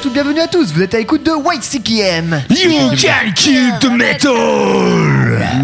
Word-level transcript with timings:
toutes, 0.00 0.12
bienvenue 0.14 0.40
à 0.40 0.46
tous, 0.46 0.72
vous 0.72 0.82
êtes 0.82 0.94
à 0.94 0.98
l'écoute 0.98 1.24
de 1.26 1.30
White 1.30 1.62
CKM, 1.62 2.42
You 2.50 2.90
can 2.96 3.32
kill 3.34 3.72
the 3.80 3.90
metal 3.90 4.30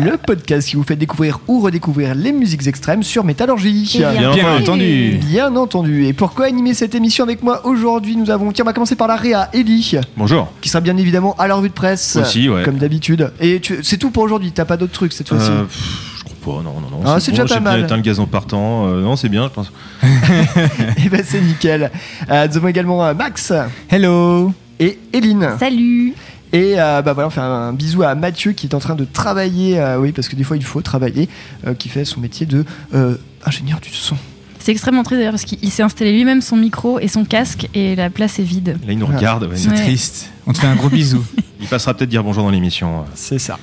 le 0.04 0.16
podcast 0.18 0.68
qui 0.68 0.76
vous 0.76 0.82
fait 0.82 0.96
découvrir 0.96 1.38
ou 1.48 1.60
redécouvrir 1.60 2.14
les 2.14 2.32
musiques 2.32 2.66
extrêmes 2.66 3.02
sur 3.02 3.24
Métallurgie. 3.24 3.90
Et 3.96 3.98
Bien 3.98 4.32
Bien 4.34 4.56
entendu. 4.56 5.18
Bien 5.20 5.54
entendu. 5.56 6.06
Et 6.06 6.12
pour 6.12 6.32
co-animer 6.34 6.74
cette 6.74 6.94
émission 6.94 7.24
avec 7.24 7.42
moi 7.42 7.66
aujourd'hui, 7.66 8.16
nous 8.16 8.30
avons. 8.30 8.52
Tiens, 8.52 8.64
on 8.64 8.66
va 8.66 8.72
commencer 8.72 8.94
par 8.94 9.08
la 9.08 9.16
Réa, 9.16 9.48
Ellie, 9.52 9.92
Bonjour. 10.16 10.52
qui 10.60 10.68
sera 10.68 10.80
bien 10.80 10.96
évidemment 10.96 11.34
à 11.38 11.46
la 11.48 11.54
revue 11.56 11.68
de 11.68 11.74
presse. 11.74 12.16
Aussi, 12.20 12.48
ouais. 12.48 12.62
Comme 12.62 12.76
d'habitude. 12.76 13.32
Et 13.40 13.60
tu- 13.60 13.78
c'est 13.82 13.96
tout 13.96 14.10
pour 14.10 14.22
aujourd'hui, 14.22 14.52
t'as 14.52 14.64
pas 14.64 14.76
d'autres 14.76 14.92
trucs 14.92 15.12
cette 15.12 15.28
fois-ci? 15.28 15.50
Euh, 15.50 15.64
pas, 16.46 16.62
non, 16.62 16.80
non, 16.80 16.88
non. 16.90 17.00
Ah, 17.04 17.18
c'est 17.20 17.32
bon, 17.32 17.38
déjà 17.42 17.48
pas 17.48 17.54
j'ai 17.54 17.60
mal. 17.60 17.76
bien 17.78 17.84
éteint 17.86 17.96
le 17.96 18.02
gazon 18.02 18.26
partant. 18.26 18.86
euh, 18.86 19.02
non, 19.02 19.16
c'est 19.16 19.28
bien, 19.28 19.44
je 19.44 19.48
pense. 19.52 19.72
Et 21.04 21.08
ben 21.08 21.22
c'est 21.24 21.40
nickel. 21.40 21.90
Euh, 22.30 22.48
nous 22.48 22.56
avons 22.56 22.68
également 22.68 23.04
euh, 23.04 23.14
Max 23.14 23.52
Hello 23.88 24.52
et 24.78 24.98
Eline. 25.12 25.50
Salut 25.58 26.14
Et 26.52 26.74
euh, 26.78 27.02
bah 27.02 27.12
voilà, 27.12 27.28
on 27.28 27.30
fait 27.30 27.40
un, 27.40 27.72
bisou 27.72 28.02
à 28.02 28.14
Mathieu 28.14 28.52
qui 28.52 28.66
est 28.66 28.74
en 28.74 28.78
train 28.78 28.94
de 28.94 29.04
travailler, 29.04 29.78
euh, 29.78 29.98
oui, 29.98 30.12
parce 30.12 30.28
que 30.28 30.36
des 30.36 30.44
fois 30.44 30.56
il 30.56 30.64
faut 30.64 30.82
travailler, 30.82 31.28
euh, 31.66 31.74
qui 31.74 31.88
fait 31.88 32.04
son 32.04 32.20
métier 32.20 32.46
de 32.46 32.64
euh, 32.94 33.16
ingénieur 33.44 33.80
du 33.80 33.90
son. 33.90 34.16
C'est 34.58 34.72
extrêmement 34.72 35.02
triste 35.04 35.18
d'ailleurs 35.18 35.32
parce 35.32 35.44
qu'il 35.44 35.70
s'est 35.70 35.82
installé 35.84 36.12
lui-même 36.12 36.40
son 36.40 36.56
micro 36.56 36.98
et 36.98 37.06
son 37.08 37.24
casque 37.24 37.68
et 37.74 37.94
la 37.94 38.10
place 38.10 38.38
est 38.40 38.42
vide. 38.44 38.78
Là, 38.86 38.92
il 38.92 38.98
nous 38.98 39.06
regarde. 39.06 39.44
ouais. 39.44 39.56
C'est 39.56 39.68
Ouais. 39.68 39.76
triste. 39.76 40.30
On 40.46 40.52
te 40.52 40.58
fait 40.58 40.66
un 40.66 40.74
gros 40.74 40.88
bisou. 40.88 41.24
Il 41.60 41.68
passera 41.68 41.94
peut-être 41.94 42.10
dire 42.10 42.22
bonjour 42.24 42.42
dans 42.44 42.50
l'émission. 42.50 43.04
C'est 43.14 43.38
ça. 43.38 43.58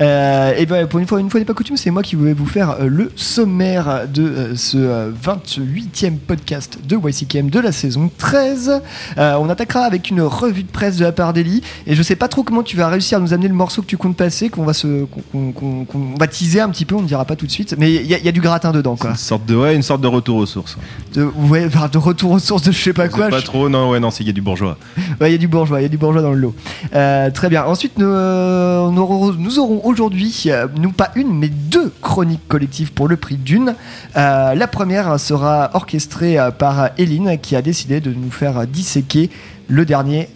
Euh, 0.00 0.54
et 0.56 0.66
ben 0.66 0.86
pour 0.86 0.98
une 0.98 1.06
fois, 1.06 1.20
une 1.20 1.28
fois 1.28 1.40
n'est 1.40 1.46
pas 1.46 1.52
coutume, 1.54 1.76
c'est 1.76 1.90
moi 1.90 2.02
qui 2.02 2.16
vais 2.16 2.32
vous 2.32 2.46
faire 2.46 2.70
euh, 2.80 2.86
le 2.88 3.12
sommaire 3.16 4.06
de 4.12 4.22
euh, 4.22 4.56
ce 4.56 4.78
euh, 4.78 5.10
28e 5.22 6.16
podcast 6.16 6.78
de 6.86 6.96
YCKM 6.96 7.50
de 7.50 7.60
la 7.60 7.70
saison 7.72 8.10
13. 8.18 8.80
Euh, 9.18 9.34
on 9.40 9.48
attaquera 9.50 9.80
avec 9.82 10.08
une 10.10 10.22
revue 10.22 10.62
de 10.62 10.70
presse 10.70 10.96
de 10.96 11.04
la 11.04 11.12
part 11.12 11.32
d'Eli 11.32 11.62
et 11.86 11.94
je 11.94 12.02
sais 12.02 12.16
pas 12.16 12.28
trop 12.28 12.42
comment 12.42 12.62
tu 12.62 12.76
vas 12.76 12.88
réussir 12.88 13.18
à 13.18 13.20
nous 13.20 13.34
amener 13.34 13.48
le 13.48 13.54
morceau 13.54 13.82
que 13.82 13.86
tu 13.86 13.96
comptes 13.96 14.16
passer, 14.16 14.48
qu'on 14.48 14.64
va 14.64 14.72
se, 14.72 15.04
qu'on, 15.32 15.52
qu'on- 15.52 15.84
qu'on 15.84 16.14
va 16.18 16.26
teaser 16.26 16.60
un 16.60 16.68
petit 16.70 16.84
peu, 16.84 16.94
on 16.94 17.02
ne 17.02 17.06
dira 17.06 17.24
pas 17.24 17.36
tout 17.36 17.46
de 17.46 17.50
suite, 17.50 17.74
mais 17.78 17.92
il 17.94 18.06
y, 18.06 18.14
a- 18.14 18.18
il 18.18 18.24
y 18.24 18.28
a 18.28 18.32
du 18.32 18.40
gratin 18.40 18.72
dedans 18.72 18.96
C'est 18.96 19.02
quoi. 19.02 19.10
Une 19.10 19.16
sorte 19.16 19.44
de, 19.46 19.54
ouais, 19.56 19.74
une 19.76 19.82
sorte 19.82 20.00
de 20.00 20.06
retour 20.08 20.36
aux 20.38 20.46
sources. 20.46 20.76
De, 21.14 21.24
ouais, 21.24 21.68
de 21.68 21.98
retour 21.98 22.30
aux 22.32 22.38
sources 22.38 22.62
de 22.62 22.72
je 22.72 22.82
sais 22.82 22.92
pas 22.92 23.04
C'est 23.04 23.10
quoi. 23.12 23.28
Pas 23.28 23.40
je- 23.40 23.44
trop, 23.44 23.68
non, 23.68 23.90
ouais, 23.90 24.00
non, 24.00 24.10
c'est 24.10 24.24
il 24.24 24.26
y 24.28 24.30
a 24.30 24.32
du 24.32 24.40
bourgeois. 24.42 24.78
Ouais, 25.20 25.28
il 25.30 25.32
y 25.32 25.34
a 25.34 25.38
du 25.38 25.48
bourgeois, 25.48 25.80
il 25.80 25.82
y 25.82 25.86
a 25.86 25.88
du 25.90 25.98
bourgeois 25.98 26.22
dans 26.22 26.32
le 26.32 26.38
lot. 26.38 26.54
Euh, 26.94 27.30
très 27.30 27.48
bien. 27.50 27.64
Ensuite, 27.64 27.98
nous, 27.98 28.06
nous 28.06 29.58
aurons 29.58 29.80
aujourd'hui, 29.90 30.44
euh, 30.46 30.68
non 30.78 30.90
pas 30.90 31.10
une, 31.16 31.36
mais 31.36 31.48
deux 31.48 31.92
chroniques 32.00 32.46
collectives 32.46 32.92
pour 32.92 33.08
le 33.08 33.16
prix 33.16 33.36
d'une. 33.36 33.74
Euh, 34.16 34.54
la 34.54 34.66
première 34.68 35.18
sera 35.18 35.70
orchestrée 35.74 36.38
euh, 36.38 36.50
par 36.52 36.90
Eline, 36.96 37.38
qui 37.38 37.56
a 37.56 37.62
décidé 37.62 38.00
de 38.00 38.12
nous 38.12 38.30
faire 38.30 38.66
disséquer 38.66 39.30
le 39.68 39.84
dernier. 39.84 40.28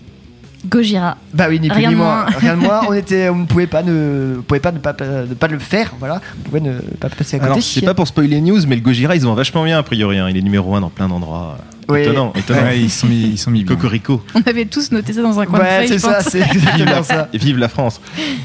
Gojira. 0.69 1.17
Bah 1.33 1.47
oui, 1.49 1.61
ni 1.61 1.69
plus 1.69 1.77
Rien 1.79 1.89
ni 1.91 1.95
de 1.95 1.99
moins. 2.01 2.25
moins. 2.25 2.39
Rien 2.39 2.57
de 2.57 2.61
moins. 2.63 2.81
On 2.89 2.93
était, 2.95 3.29
on 3.29 3.37
ne 3.37 3.47
pouvait 3.47 3.67
pas 3.67 3.83
ne, 3.83 4.37
pouvait 4.47 4.61
pas 4.61 4.73
ne 4.73 4.79
pas, 4.79 4.93
ne 5.29 5.35
pas 5.35 5.47
le 5.49 5.59
faire. 5.59 5.93
Voilà, 5.99 6.21
on 6.39 6.43
pouvait 6.49 6.61
ne 6.61 6.79
pas 7.01 7.09
passer 7.09 7.37
à 7.37 7.39
côté. 7.41 7.51
Alors, 7.53 7.63
c'est 7.63 7.83
pas 7.83 7.95
pour 7.95 8.09
spoiler 8.09 8.29
les 8.37 8.41
news, 8.41 8.61
mais 8.67 8.77
le 8.77 8.81
Gojira, 8.83 9.15
ils 9.17 9.27
ont 9.27 9.35
vachement 9.35 9.65
bien 9.65 9.79
a 9.79 9.83
priori. 9.83 10.19
hein. 10.19 10.29
Il 10.31 10.37
est 10.37 10.43
numéro 10.43 10.75
1 10.75 10.81
dans 10.81 10.91
plein 10.91 11.09
d'endroits. 11.09 11.59
Oui. 11.87 12.01
Étonnant, 12.01 12.33
étonnant. 12.35 12.63
Ouais, 12.63 12.81
ils 12.81 12.91
sont 12.91 13.07
mis, 13.07 13.21
ils 13.25 13.39
sont 13.39 13.51
mis 13.51 13.63
bien. 13.63 13.77
Cocorico. 13.77 14.23
On 14.35 14.41
avait 14.49 14.65
tous 14.65 14.91
noté 14.91 15.13
ça 15.13 15.21
dans 15.21 15.39
un 15.39 15.45
coin 15.45 15.59
Ouais, 15.61 15.83
de 15.83 15.87
c'est 15.89 15.99
feuille, 15.99 15.99
je 15.99 16.03
ça, 16.03 16.15
pense. 16.23 16.29
c'est 16.33 16.41
exactement 16.41 17.03
ça. 17.03 17.29
Et 17.35 17.37
vive 17.37 17.59
la 17.59 17.69
France. 17.69 18.01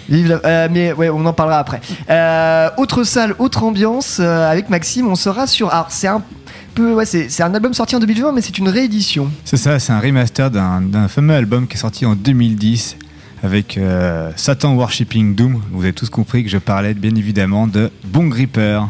Vive 0.09 0.27
la- 0.27 0.41
euh, 0.45 0.67
mais 0.69 0.91
ouais, 0.91 1.09
on 1.09 1.25
en 1.25 1.31
parlera 1.31 1.59
après. 1.59 1.79
Euh, 2.09 2.69
autre 2.75 3.05
salle, 3.05 3.35
autre 3.39 3.63
ambiance. 3.63 4.17
euh, 4.19 4.51
avec 4.51 4.69
Maxime, 4.69 5.07
on 5.07 5.15
sera 5.15 5.47
sur. 5.47 5.69
Alors, 5.71 5.85
c'est 5.89 6.07
un 6.07 6.21
peu. 6.79 6.93
Ouais, 6.93 7.05
c'est 7.05 7.43
un 7.43 7.53
album 7.53 7.73
sorti 7.73 7.95
en 7.95 7.99
2020, 7.99 8.31
mais 8.31 8.41
c'est 8.41 8.57
une 8.57 8.69
réédition. 8.69 9.29
C'est 9.45 9.57
ça, 9.57 9.79
c'est 9.79 9.91
un 9.91 9.99
remaster 9.99 10.49
d'un 10.49 11.07
fameux 11.07 11.35
album 11.35 11.67
qui 11.67 11.75
est 11.75 11.79
sorti 11.79 12.05
en 12.05 12.15
2010 12.15 12.97
avec 13.43 13.77
euh, 13.77 14.31
Satan 14.35 14.75
Worshipping 14.75 15.35
Doom. 15.35 15.61
Vous 15.71 15.83
avez 15.83 15.93
tous 15.93 16.09
compris 16.09 16.43
que 16.43 16.49
je 16.49 16.57
parlais 16.57 16.93
bien 16.93 17.15
évidemment 17.15 17.67
de 17.67 17.91
Bong 18.05 18.33
Reaper, 18.33 18.89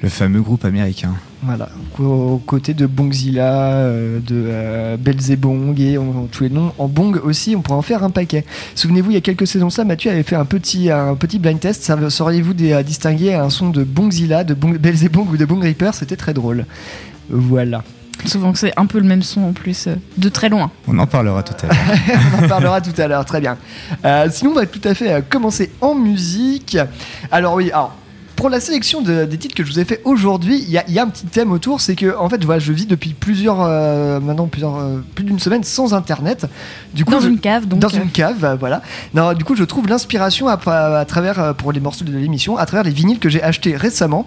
le 0.00 0.08
fameux 0.08 0.40
groupe 0.40 0.64
américain. 0.64 1.14
Voilà. 1.42 1.70
Aux 1.98 2.36
côtés 2.44 2.74
de 2.74 2.84
Bongzilla, 2.84 3.54
euh, 3.54 4.20
de 4.20 4.44
euh, 4.46 4.96
Belzebong 4.98 5.80
et 5.80 5.96
on, 5.96 6.26
tous 6.26 6.44
les 6.44 6.50
noms 6.50 6.72
en 6.76 6.86
Bong 6.86 7.18
aussi, 7.24 7.56
on 7.56 7.62
pourrait 7.62 7.78
en 7.78 7.82
faire 7.82 8.04
un 8.04 8.10
paquet. 8.10 8.44
Souvenez-vous, 8.74 9.10
il 9.10 9.14
y 9.14 9.16
a 9.16 9.22
quelques 9.22 9.46
saisons 9.46 9.70
ça, 9.70 9.84
Mathieu 9.84 10.10
avait 10.10 10.22
fait 10.22 10.36
un 10.36 10.44
petit, 10.44 10.90
un 10.90 11.14
petit 11.14 11.38
blind 11.38 11.58
test. 11.58 11.90
Sauriez-vous 12.10 12.52
distinguer 12.52 13.34
un 13.34 13.48
son 13.48 13.70
de 13.70 13.82
Bongzilla, 13.84 14.44
de 14.44 14.52
Bong, 14.52 14.76
Belzebong 14.76 15.30
ou 15.30 15.36
de 15.38 15.44
Bong 15.46 15.62
Reaper 15.62 15.94
C'était 15.94 16.16
très 16.16 16.34
drôle. 16.34 16.66
Voilà. 17.30 17.82
Souvent 18.26 18.52
que 18.52 18.58
c'est 18.58 18.72
un 18.78 18.84
peu 18.84 18.98
le 18.98 19.06
même 19.06 19.22
son 19.22 19.44
en 19.44 19.52
plus, 19.52 19.86
euh, 19.86 19.94
de 20.18 20.28
très 20.28 20.50
loin. 20.50 20.70
On 20.86 20.98
en 20.98 21.06
parlera 21.06 21.42
tout 21.42 21.54
à 21.62 21.68
l'heure. 21.68 21.76
on 22.40 22.44
en 22.44 22.48
parlera 22.48 22.80
tout 22.82 23.00
à 23.00 23.08
l'heure, 23.08 23.24
très 23.24 23.40
bien. 23.40 23.56
Euh, 24.04 24.28
sinon, 24.30 24.50
on 24.50 24.54
va 24.54 24.66
tout 24.66 24.80
à 24.84 24.92
fait 24.94 25.10
euh, 25.10 25.20
commencer 25.26 25.70
en 25.80 25.94
musique. 25.94 26.76
Alors 27.32 27.54
oui, 27.54 27.70
alors 27.70 27.94
pour 28.36 28.48
la 28.50 28.60
sélection 28.60 29.00
de- 29.02 29.24
des 29.26 29.36
titres 29.38 29.54
que 29.54 29.62
je 29.64 29.70
vous 29.72 29.78
ai 29.78 29.84
fait 29.84 30.00
aujourd'hui, 30.04 30.58
il 30.66 30.70
y, 30.70 30.78
a- 30.78 30.84
il 30.88 30.92
y 30.94 30.98
a 30.98 31.02
un 31.02 31.08
petit 31.08 31.26
thème 31.26 31.50
autour, 31.52 31.80
c'est 31.80 31.94
que 31.94 32.14
en 32.16 32.28
fait, 32.28 32.42
voilà, 32.44 32.58
je 32.58 32.72
vis 32.72 32.86
depuis 32.86 33.14
plusieurs, 33.14 33.60
euh, 33.62 34.18
maintenant 34.20 34.46
plusieurs, 34.46 34.76
euh, 34.78 34.98
plus 35.14 35.24
d'une 35.24 35.38
semaine 35.38 35.62
sans 35.64 35.92
internet. 35.94 36.46
Du 36.94 37.04
coup, 37.06 37.12
Dans 37.12 37.20
je- 37.20 37.28
une 37.28 37.38
cave, 37.38 37.66
donc. 37.68 37.80
dans 37.80 37.88
euh, 37.88 38.02
une 38.02 38.10
cave, 38.10 38.44
euh, 38.44 38.54
voilà. 38.56 38.80
Non, 39.14 39.32
du 39.34 39.44
coup, 39.44 39.56
je 39.56 39.64
trouve 39.64 39.88
l'inspiration 39.88 40.46
à, 40.48 40.58
à 40.98 41.04
travers, 41.06 41.54
pour 41.54 41.72
les 41.72 41.80
morceaux 41.80 42.04
de 42.04 42.12
l'émission, 42.12 42.56
à 42.58 42.64
travers 42.66 42.84
les 42.84 42.92
vinyles 42.92 43.18
que 43.18 43.28
j'ai 43.30 43.42
achetés 43.42 43.76
récemment. 43.76 44.26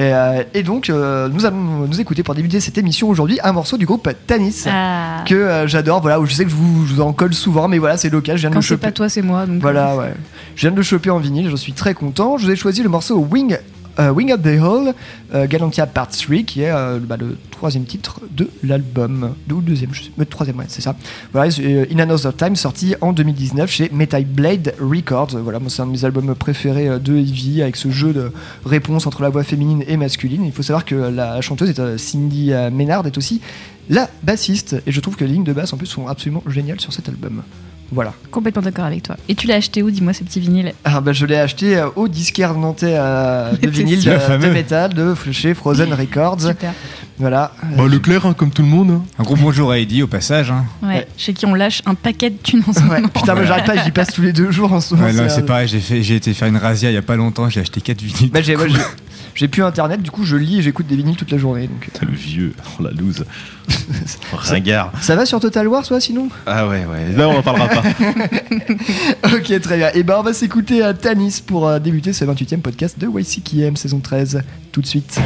Et, 0.00 0.14
euh, 0.14 0.42
et 0.54 0.62
donc, 0.62 0.88
euh, 0.88 1.28
nous 1.28 1.44
allons 1.44 1.86
nous 1.86 2.00
écouter 2.00 2.22
pour 2.22 2.34
débuter 2.34 2.58
cette 2.58 2.78
émission 2.78 3.10
aujourd'hui 3.10 3.38
un 3.44 3.52
morceau 3.52 3.76
du 3.76 3.84
groupe 3.84 4.08
Tanis. 4.26 4.64
ah, 4.66 5.22
Que 5.26 5.34
euh, 5.34 5.66
j'adore, 5.66 6.00
voilà, 6.00 6.18
où 6.18 6.24
je 6.24 6.32
sais 6.32 6.44
que 6.44 6.50
je 6.50 6.54
vous, 6.54 6.86
je 6.86 6.94
vous 6.94 7.00
en 7.02 7.12
colle 7.12 7.34
souvent, 7.34 7.68
mais 7.68 7.76
voilà, 7.76 7.98
c'est 7.98 8.08
local, 8.08 8.38
je 8.38 8.40
viens 8.40 8.48
de 8.50 8.54
le 8.54 8.62
choper. 8.62 8.86
pas 8.86 8.92
toi, 8.92 9.10
c'est 9.10 9.20
moi. 9.20 9.44
Donc, 9.44 9.60
Voilà, 9.60 9.94
ouais. 9.96 10.14
Je 10.56 10.62
viens 10.62 10.70
de 10.70 10.76
le 10.76 10.82
choper 10.82 11.10
en 11.10 11.18
vinyle, 11.18 11.50
je 11.50 11.56
suis 11.56 11.74
très 11.74 11.92
content. 11.92 12.38
Je 12.38 12.46
vous 12.46 12.50
ai 12.50 12.56
choisi 12.56 12.82
le 12.82 12.88
morceau 12.88 13.18
Wing, 13.18 13.58
euh, 13.98 14.10
Wing 14.10 14.32
of 14.32 14.42
the 14.42 14.60
Hall, 14.60 14.94
euh, 15.34 15.46
Galantia 15.46 15.86
Part 15.86 16.08
3, 16.08 16.42
qui 16.44 16.62
est 16.62 16.70
euh, 16.70 16.98
bah, 16.98 17.16
le 17.16 17.36
troisième 17.50 17.84
titre 17.84 18.20
de 18.30 18.48
l'album. 18.62 19.34
Deux 19.46 19.56
ou 19.56 19.60
deuxième, 19.60 19.92
je 19.92 20.04
sais, 20.04 20.10
le 20.16 20.26
troisième, 20.26 20.58
ouais, 20.58 20.66
c'est 20.68 20.80
ça. 20.80 20.94
Voilà, 21.32 21.52
In 21.90 21.98
Another 21.98 22.34
Time, 22.34 22.56
sorti 22.56 22.94
en 23.00 23.12
2019 23.12 23.70
chez 23.70 23.90
Metal 23.92 24.24
Blade 24.24 24.74
Records. 24.80 25.38
Voilà, 25.42 25.58
c'est 25.68 25.82
un 25.82 25.86
de 25.86 25.92
mes 25.92 26.04
albums 26.04 26.34
préférés 26.34 26.98
de 26.98 27.16
Heavy, 27.16 27.62
avec 27.62 27.76
ce 27.76 27.90
jeu 27.90 28.12
de 28.12 28.32
réponse 28.64 29.06
entre 29.06 29.22
la 29.22 29.28
voix 29.28 29.44
féminine 29.44 29.84
et 29.86 29.96
masculine. 29.96 30.44
Il 30.44 30.52
faut 30.52 30.62
savoir 30.62 30.84
que 30.84 30.94
la 30.94 31.40
chanteuse, 31.40 31.70
est, 31.70 31.98
Cindy 31.98 32.52
Maynard, 32.72 33.06
est 33.06 33.18
aussi 33.18 33.40
la 33.88 34.08
bassiste, 34.22 34.76
et 34.86 34.92
je 34.92 35.00
trouve 35.00 35.16
que 35.16 35.24
les 35.24 35.32
lignes 35.32 35.44
de 35.44 35.52
basse 35.52 35.72
en 35.72 35.76
plus 35.76 35.86
sont 35.86 36.06
absolument 36.06 36.44
géniales 36.46 36.80
sur 36.80 36.92
cet 36.92 37.08
album. 37.08 37.42
Voilà. 37.92 38.12
Complètement 38.30 38.62
d'accord 38.62 38.84
avec 38.84 39.02
toi. 39.02 39.16
Et 39.28 39.34
tu 39.34 39.46
l'as 39.48 39.56
acheté 39.56 39.82
où 39.82 39.90
Dis-moi 39.90 40.12
ces 40.12 40.22
petits 40.24 40.38
vinyles. 40.40 40.72
Ah 40.84 41.00
bah 41.00 41.12
je 41.12 41.26
l'ai 41.26 41.36
acheté 41.36 41.76
euh, 41.76 41.88
au 41.96 42.06
disquaire 42.08 42.54
nantais 42.54 42.94
euh, 42.96 43.52
de 43.62 43.68
vinyle 43.68 44.02
de, 44.04 44.10
Le 44.12 44.18
fameux. 44.20 44.46
de 44.48 44.52
métal 44.52 44.94
de 44.94 45.14
chez 45.32 45.54
Frozen 45.54 45.92
Records. 45.92 46.40
Super. 46.40 46.72
Voilà. 47.18 47.52
Bah, 47.76 47.84
Leclerc, 47.86 48.24
hein, 48.26 48.32
comme 48.32 48.50
tout 48.50 48.62
le 48.62 48.68
monde. 48.68 48.90
hein. 48.92 49.02
Un 49.18 49.24
gros 49.24 49.36
bonjour 49.36 49.70
à 49.72 49.78
Eddie 49.78 50.02
au 50.02 50.06
passage. 50.06 50.50
hein. 50.50 50.64
Ouais. 50.82 50.88
Ouais. 50.88 51.08
Chez 51.16 51.34
qui 51.34 51.44
on 51.46 51.54
lâche 51.54 51.82
un 51.84 51.94
paquet 51.94 52.30
de 52.30 52.36
thunes 52.42 52.62
en 52.66 52.72
ce 52.72 52.80
Ouais, 52.80 52.86
moment. 52.96 53.08
putain, 53.08 53.34
moi 53.34 53.44
j'arrête 53.44 53.66
pas, 53.66 53.82
j'y 53.84 53.90
passe 53.90 54.12
tous 54.12 54.22
les 54.22 54.32
deux 54.32 54.50
jours 54.50 54.72
en 54.72 54.80
ce 54.80 54.94
moment. 54.94 55.06
Ouais, 55.08 55.12
non, 55.12 55.28
c'est- 55.28 55.42
pareil, 55.42 55.68
j'ai 55.68 55.80
fait- 55.80 56.02
j'ai 56.02 56.14
été 56.16 56.32
faire 56.32 56.48
une 56.48 56.56
razzia 56.56 56.90
il 56.90 56.94
y 56.94 56.96
a 56.96 57.02
pas 57.02 57.16
longtemps, 57.16 57.48
j'ai 57.50 57.60
acheté 57.60 57.80
4 57.80 58.00
vinyles. 58.00 58.30
Bah, 58.30 58.40
j'ai, 59.40 59.48
plus 59.48 59.62
internet, 59.62 60.02
du 60.02 60.10
coup 60.10 60.24
je 60.24 60.36
lis 60.36 60.58
et 60.58 60.62
j'écoute 60.62 60.86
des 60.86 60.96
vinyles 60.96 61.16
toute 61.16 61.30
la 61.30 61.38
journée. 61.38 61.66
Donc. 61.66 61.80
Putain, 61.80 62.06
le 62.06 62.12
vieux. 62.12 62.52
Oh, 62.78 62.82
la 62.82 62.90
loose. 62.90 63.24
Ringard. 64.32 64.92
Ça 65.00 65.16
va 65.16 65.26
sur 65.26 65.40
Total 65.40 65.66
War, 65.66 65.86
toi 65.86 66.00
sinon? 66.00 66.28
Ah 66.46 66.66
ouais, 66.66 66.84
ouais. 66.84 67.12
Là, 67.16 67.28
on 67.28 67.38
en 67.38 67.42
parlera 67.42 67.68
pas. 67.68 67.82
Ok, 69.34 69.60
très 69.60 69.76
bien. 69.76 69.90
Et 69.94 70.02
ben 70.02 70.16
on 70.18 70.22
va 70.22 70.32
s'écouter 70.32 70.82
à 70.82 70.94
Tanis 70.94 71.42
pour 71.44 71.66
euh, 71.66 71.78
débuter 71.78 72.12
ce 72.12 72.24
28e 72.24 72.60
podcast 72.60 72.98
de 72.98 73.06
YCKM 73.08 73.76
saison 73.76 74.00
13 74.00 74.42
tout 74.72 74.80
de 74.80 74.86
suite. 74.86 75.20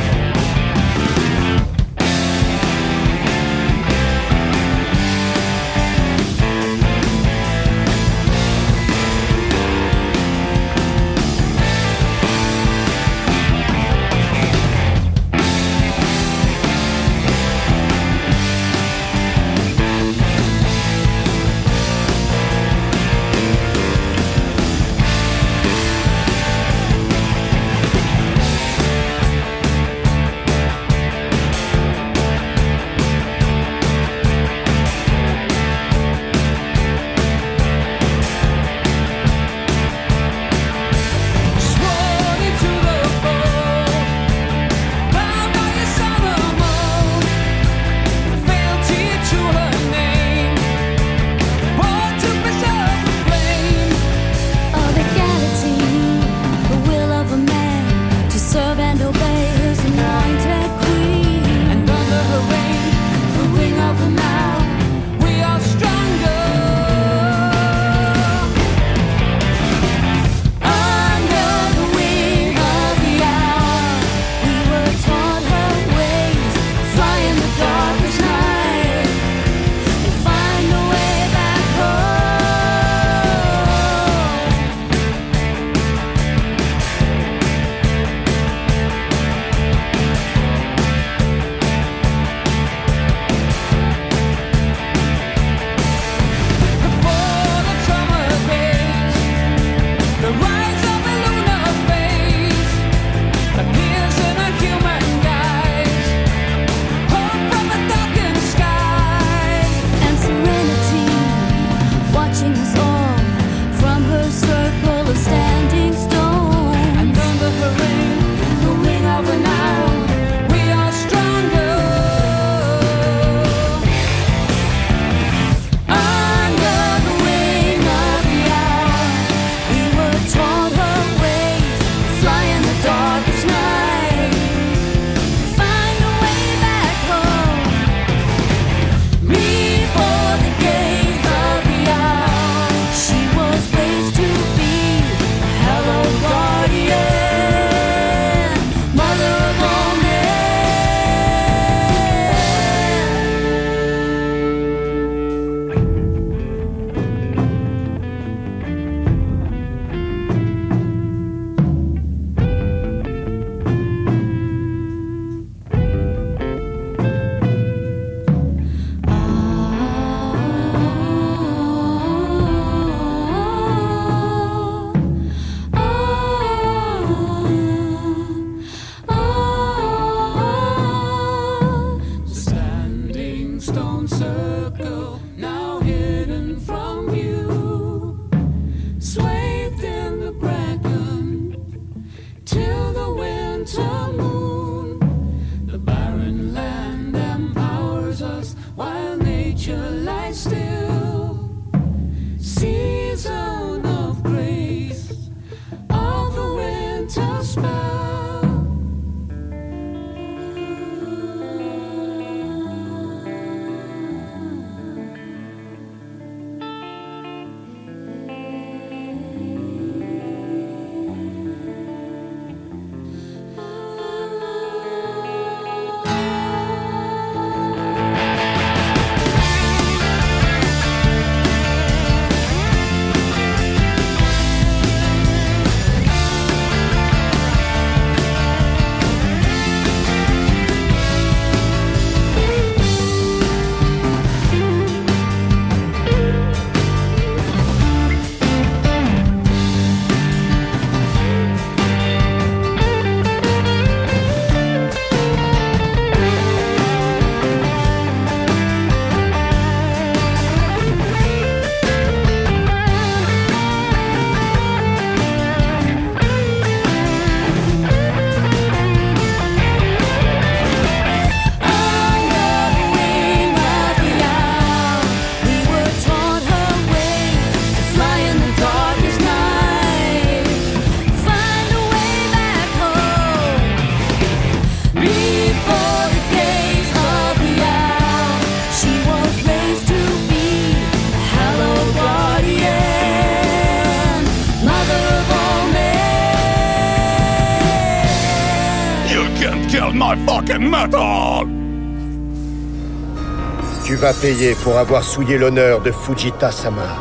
Payer 304.24 304.54
pour 304.54 304.78
avoir 304.78 305.04
souillé 305.04 305.36
l'honneur 305.36 305.82
de 305.82 305.90
Fujita-sama. 305.90 306.96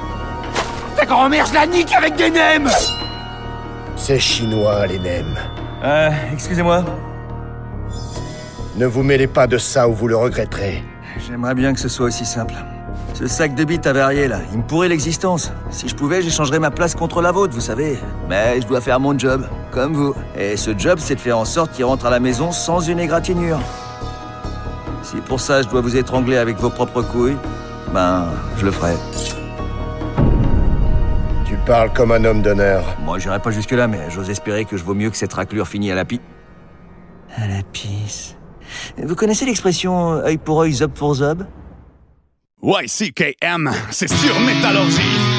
Ta 0.98 1.06
grand-mère, 1.06 1.46
je 1.46 1.53
la 1.53 1.65
nique 1.65 1.94
avec 1.94 2.18
des 2.18 2.30
nems! 2.30 2.70
C'est 3.96 4.20
chinois, 4.20 4.86
les 4.88 5.00
nems. 5.00 5.38
Euh, 5.86 6.10
excusez-moi. 6.34 6.84
Ne 8.75 8.86
vous 8.86 9.03
mêlez 9.03 9.27
pas 9.27 9.48
de 9.48 9.58
ça 9.58 9.88
ou 9.88 9.94
vous 9.94 10.10
le 10.10 10.18
regretterez. 10.18 10.84
J'aimerais 11.25 11.56
bien 11.56 11.74
que 11.74 11.80
ce 11.80 11.88
soit 11.88 12.08
aussi 12.08 12.25
simple. 12.25 12.56
Ce 13.13 13.25
sac 13.27 13.56
de 13.56 13.63
bites 13.63 13.88
avarié 13.88 14.27
là, 14.27 14.39
il 14.51 14.58
me 14.58 14.63
pourrait 14.63 14.89
l'existence. 14.89 15.53
Si 15.72 15.88
je 15.88 15.96
pouvais, 15.96 16.22
j'échangerais 16.22 16.60
ma 16.60 16.72
place 16.72 16.94
contre 16.94 17.22
la 17.22 17.32
vôtre, 17.32 17.53
vous 17.53 17.62
savez. 17.62 18.00
Mais 18.27 18.60
je 18.60 18.68
dois 18.68 18.82
faire 18.82 19.00
mon 19.00 19.18
job, 19.18 19.48
comme 19.72 19.94
vous. 19.94 20.13
Et 20.38 20.58
ce 20.58 20.77
job, 20.77 21.00
c'est 21.00 21.15
de 21.15 21.22
faire 21.22 21.38
en 21.38 21.46
sorte 21.46 21.72
qu'il 21.72 21.86
rentre 21.86 22.06
à 22.06 22.10
la 22.10 22.20
maison 22.20 22.51
sans 22.51 22.82
une 22.82 23.00
égratignure. 23.00 23.60
Si 25.13 25.22
pour 25.22 25.39
ça 25.39 25.62
je 25.62 25.67
dois 25.67 25.82
vous 25.82 25.96
étrangler 25.96 26.38
avec 26.38 26.58
vos 26.58 26.72
propres 26.72 27.03
couilles, 27.03 27.38
ben, 27.93 28.32
je 28.58 28.65
le 28.65 28.72
ferai. 28.72 28.96
Tu 31.46 31.55
parles 31.67 31.93
comme 31.93 32.12
un 32.12 32.25
homme 32.25 32.41
d'honneur. 32.41 32.84
Moi, 33.01 33.20
j'irai 33.20 33.38
pas 33.38 33.51
jusque-là, 33.51 33.88
mais 33.88 34.10
j'ose 34.10 34.32
espérer 34.32 34.65
que 34.65 34.75
je 34.75 34.84
vaux 34.84 34.96
mieux 34.96 35.12
que 35.12 35.17
cette 35.17 35.34
raclure 35.34 35.67
finie 35.67 35.91
à 35.91 35.96
la 35.96 36.03
pi... 36.03 36.20
À 37.38 37.48
la 37.48 37.62
pisse. 37.72 38.36
Vous 38.98 39.15
connaissez 39.15 39.46
l'expression 39.46 40.13
œil 40.13 40.39
pour 40.39 40.62
œil, 40.62 40.74
zob 40.74 40.91
pour 40.93 41.13
zob? 41.13 41.46
YCKM, 42.63 43.72
c'est 43.91 44.10
sur 44.10 44.39
Métallurgie. 44.39 45.33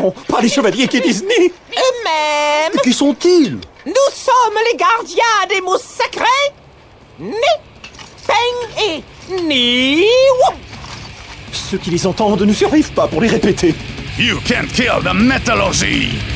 Non, 0.00 0.14
pas 0.28 0.40
les 0.40 0.48
chevaliers 0.48 0.88
qui 0.88 1.00
disent 1.00 1.24
ni 1.24 1.46
eux-mêmes. 1.46 2.80
Qui 2.82 2.92
sont-ils? 2.92 3.58
Nous 3.86 3.92
sommes 4.12 4.58
les 4.70 4.76
gardiens 4.76 5.46
des 5.48 5.60
mots 5.60 5.78
sacrés. 5.78 6.24
Ni, 7.18 7.32
Peng 8.26 8.82
et 8.82 9.02
Ni. 9.42 10.04
Ceux 11.52 11.78
qui 11.78 11.90
les 11.90 12.06
entendent 12.06 12.42
ne 12.42 12.52
survivent 12.52 12.92
pas 12.92 13.06
pour 13.08 13.20
les 13.20 13.28
répéter. 13.28 13.74
You 14.18 14.38
can't 14.46 14.68
kill 14.72 15.02
the 15.02 15.14
metallurgy! 15.14 16.35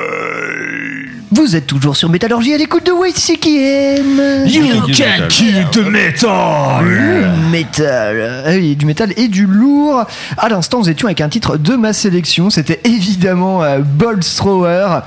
Vous 1.41 1.55
êtes 1.55 1.65
toujours 1.65 1.95
sur 1.95 2.07
Métallurgie 2.07 2.53
à 2.53 2.57
l'écoute 2.57 2.85
de 2.85 2.91
YCKM. 2.91 4.47
You 4.47 4.81
can 4.93 5.27
kill 5.27 5.65
the 5.71 5.83
metal. 5.89 6.85
Le 6.85 7.49
métal. 7.49 8.43
Oui, 8.47 8.75
du 8.75 8.85
métal 8.85 9.11
et 9.17 9.27
du 9.27 9.47
lourd. 9.47 10.05
À 10.37 10.49
l'instant, 10.49 10.77
nous 10.77 10.89
étions 10.91 11.07
avec 11.07 11.19
un 11.19 11.29
titre 11.29 11.57
de 11.57 11.75
ma 11.75 11.93
sélection. 11.93 12.51
C'était 12.51 12.79
évidemment 12.83 13.63
euh, 13.63 13.79
Bolt 13.79 14.23
Thrower. 14.35 14.99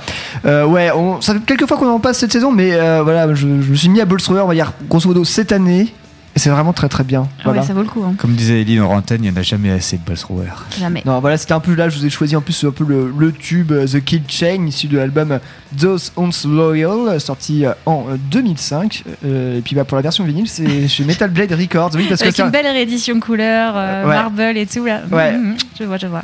Euh, 0.45 0.65
ouais, 0.65 0.91
on, 0.91 1.21
ça 1.21 1.33
fait 1.35 1.39
quelques 1.39 1.69
fois 1.69 1.77
qu'on 1.77 1.87
en 1.89 2.01
passe 2.01 2.17
cette 2.17 2.33
saison, 2.33 2.51
mais 2.51 2.73
euh, 2.73 2.99
voilà, 3.01 3.33
je, 3.33 3.35
je 3.37 3.47
me 3.47 3.75
suis 3.75 3.87
mis 3.87 4.01
à 4.01 4.05
Bolt 4.05 4.21
Thrower, 4.21 4.41
on 4.41 4.47
va 4.47 4.55
dire, 4.55 4.73
grosso 4.89 5.07
modo, 5.07 5.23
cette 5.23 5.53
année. 5.53 5.93
Et 6.35 6.39
c'est 6.39 6.49
vraiment 6.49 6.73
très 6.73 6.89
très 6.89 7.05
bien. 7.05 7.29
Voilà. 7.45 7.61
Ouais, 7.61 7.65
ça 7.67 7.73
vaut 7.73 7.81
le 7.81 7.87
coup. 7.87 8.03
hein. 8.03 8.13
Comme 8.17 8.33
disait 8.33 8.59
Eline 8.61 8.81
en 8.81 9.01
il 9.09 9.21
n'y 9.21 9.29
en 9.29 9.35
a 9.37 9.41
jamais 9.41 9.71
assez 9.71 9.95
de 9.97 10.01
Buzz 10.03 10.19
Thrower. 10.19 10.49
Jamais. 10.77 11.01
Non, 11.05 11.21
voilà, 11.21 11.37
c'était 11.37 11.53
un 11.53 11.61
peu 11.61 11.73
là, 11.75 11.87
je 11.87 11.97
vous 11.97 12.05
ai 12.05 12.09
choisi 12.09 12.35
en 12.35 12.41
plus 12.41 12.61
un 12.65 12.71
peu 12.71 12.83
le, 12.85 13.09
le 13.17 13.31
tube 13.31 13.71
euh, 13.71 13.87
The 13.87 14.03
Kill 14.03 14.23
Chain, 14.27 14.65
issu 14.67 14.87
de 14.87 14.97
l'album 14.97 15.39
Those 15.79 16.11
Once 16.17 16.45
Loyal, 16.45 17.21
sorti 17.21 17.65
euh, 17.65 17.71
en 17.85 18.05
euh, 18.09 18.17
2005. 18.31 19.03
Euh, 19.23 19.57
et 19.59 19.61
puis 19.61 19.75
bah, 19.77 19.85
pour 19.85 19.95
la 19.95 20.01
version 20.01 20.25
vinyle, 20.25 20.49
c'est 20.49 20.87
chez 20.89 21.05
Metal 21.05 21.29
Blade 21.29 21.53
Records. 21.53 21.91
Oui, 21.95 22.05
parce 22.09 22.19
que 22.19 22.25
Avec 22.25 22.35
c'est 22.35 22.41
un- 22.41 22.47
une 22.47 22.51
belle 22.51 22.67
réédition 22.67 23.17
couleur, 23.21 23.73
euh, 23.77 24.03
Ouais. 24.05 24.13
marble 24.15 24.41
et 24.57 24.65
tout 24.65 24.83
là. 24.83 25.03
Ouais. 25.09 25.37
Mhm, 25.37 25.55
je 25.79 25.85
vois, 25.85 25.97
je 25.97 26.07
vois. 26.07 26.23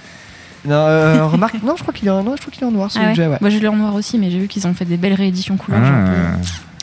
Non, 0.66 0.76
euh, 0.76 1.26
remarque, 1.32 1.56
non, 1.64 1.76
je 1.78 1.84
crois 1.84 1.94
qu'il 1.94 2.10
est, 2.10 2.12
en- 2.12 2.20
est 2.22 2.72
noir, 2.72 2.90
Ah 2.96 3.00
ouais. 3.00 3.14
que 3.16 3.22
ouais. 3.22 3.38
Moi 3.40 3.50
je 3.50 3.58
l'ai 3.60 3.68
en 3.70 3.78
noir 3.78 3.96
aussi, 3.96 4.18
mais 4.20 4.30
j'ai 4.30 4.40
vu 4.40 4.48
qu'ils 4.50 4.68
ont 4.68 4.74
fait 4.74 4.84
des 4.86 4.98
belles 4.98 5.14
rééditions 5.14 5.56
couleur. 5.56 5.80
j'ai 5.86 5.90
un 5.90 6.04
peu- 6.06 6.12
Ah, 6.12 6.38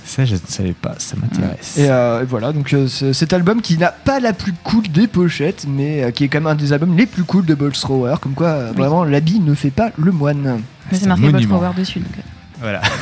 ça, 0.09 0.25
je 0.25 0.35
ne 0.35 0.41
savais 0.49 0.73
pas, 0.73 0.95
ça 0.99 1.17
m'intéresse. 1.17 1.77
Et, 1.79 1.89
euh, 1.91 2.23
et 2.23 2.25
voilà, 2.25 2.53
donc 2.53 2.73
euh, 2.73 2.89
ce- 2.89 3.13
cet 3.13 3.33
album 3.33 3.61
qui 3.61 3.77
n'a 3.79 3.93
pas 3.93 4.21
la 4.21 4.33
plus 4.33 4.53
cool 4.65 4.89
des 4.89 5.07
pochettes, 5.07 5.67
mais 5.69 6.03
euh, 6.05 6.11
qui 6.11 6.25
est 6.25 6.29
quand 6.29 6.39
même 6.41 6.47
un 6.47 6.55
des 6.55 6.73
albums 6.73 6.97
les 6.97 7.07
plus 7.07 7.25
cool 7.25 7.45
de 7.45 7.55
Bolt 7.55 7.75
Thrower. 7.79 8.15
Comme 8.21 8.33
quoi, 8.35 8.49
euh, 8.49 8.71
Oui. 8.71 8.77
vraiment, 8.79 9.05
l'habit 9.05 9.41
ne 9.41 9.55
fait 9.55 9.71
pas 9.71 9.91
le 9.99 10.11
moine. 10.13 10.63
Mais 10.91 10.99
c'est 10.99 11.07
marqué 11.07 11.29
Bolt 11.31 11.47
Thrower 11.47 11.71
dessus. 11.77 12.01
donc, 12.01 12.13
euh. 12.19 12.23
Voilà. 12.61 12.81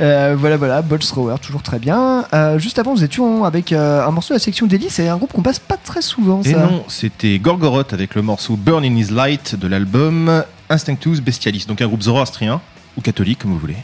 Euh, 0.00 0.34
voilà, 0.36 0.56
voilà, 0.56 0.82
Bolt 0.82 1.02
Thrower, 1.06 1.36
toujours 1.40 1.62
très 1.62 1.78
bien. 1.78 2.24
Euh, 2.34 2.58
juste 2.58 2.80
avant, 2.80 2.94
nous 2.94 3.04
étions 3.04 3.44
avec 3.44 3.72
euh, 3.72 4.04
un 4.04 4.10
morceau 4.10 4.34
de 4.34 4.38
la 4.38 4.42
section 4.42 4.66
d'Ellie, 4.66 4.88
c'est 4.90 5.06
un 5.08 5.16
groupe 5.16 5.32
qu'on 5.32 5.42
passe 5.42 5.60
pas 5.60 5.76
très 5.76 6.02
souvent, 6.02 6.42
Et 6.42 6.52
ça. 6.52 6.58
non, 6.58 6.84
c'était 6.88 7.38
Gorgoroth 7.38 7.92
avec 7.92 8.16
le 8.16 8.22
morceau 8.22 8.56
Burn 8.56 8.84
in 8.84 8.96
His 8.96 9.10
Light 9.12 9.54
de 9.54 9.68
l'album 9.68 10.42
Instinctus 10.68 11.20
Bestialis, 11.20 11.64
donc 11.68 11.80
un 11.80 11.86
groupe 11.86 12.02
zoroastrien 12.02 12.60
ou 12.96 13.00
catholique 13.02 13.38
comme 13.38 13.52
vous 13.52 13.58
voulez. 13.58 13.76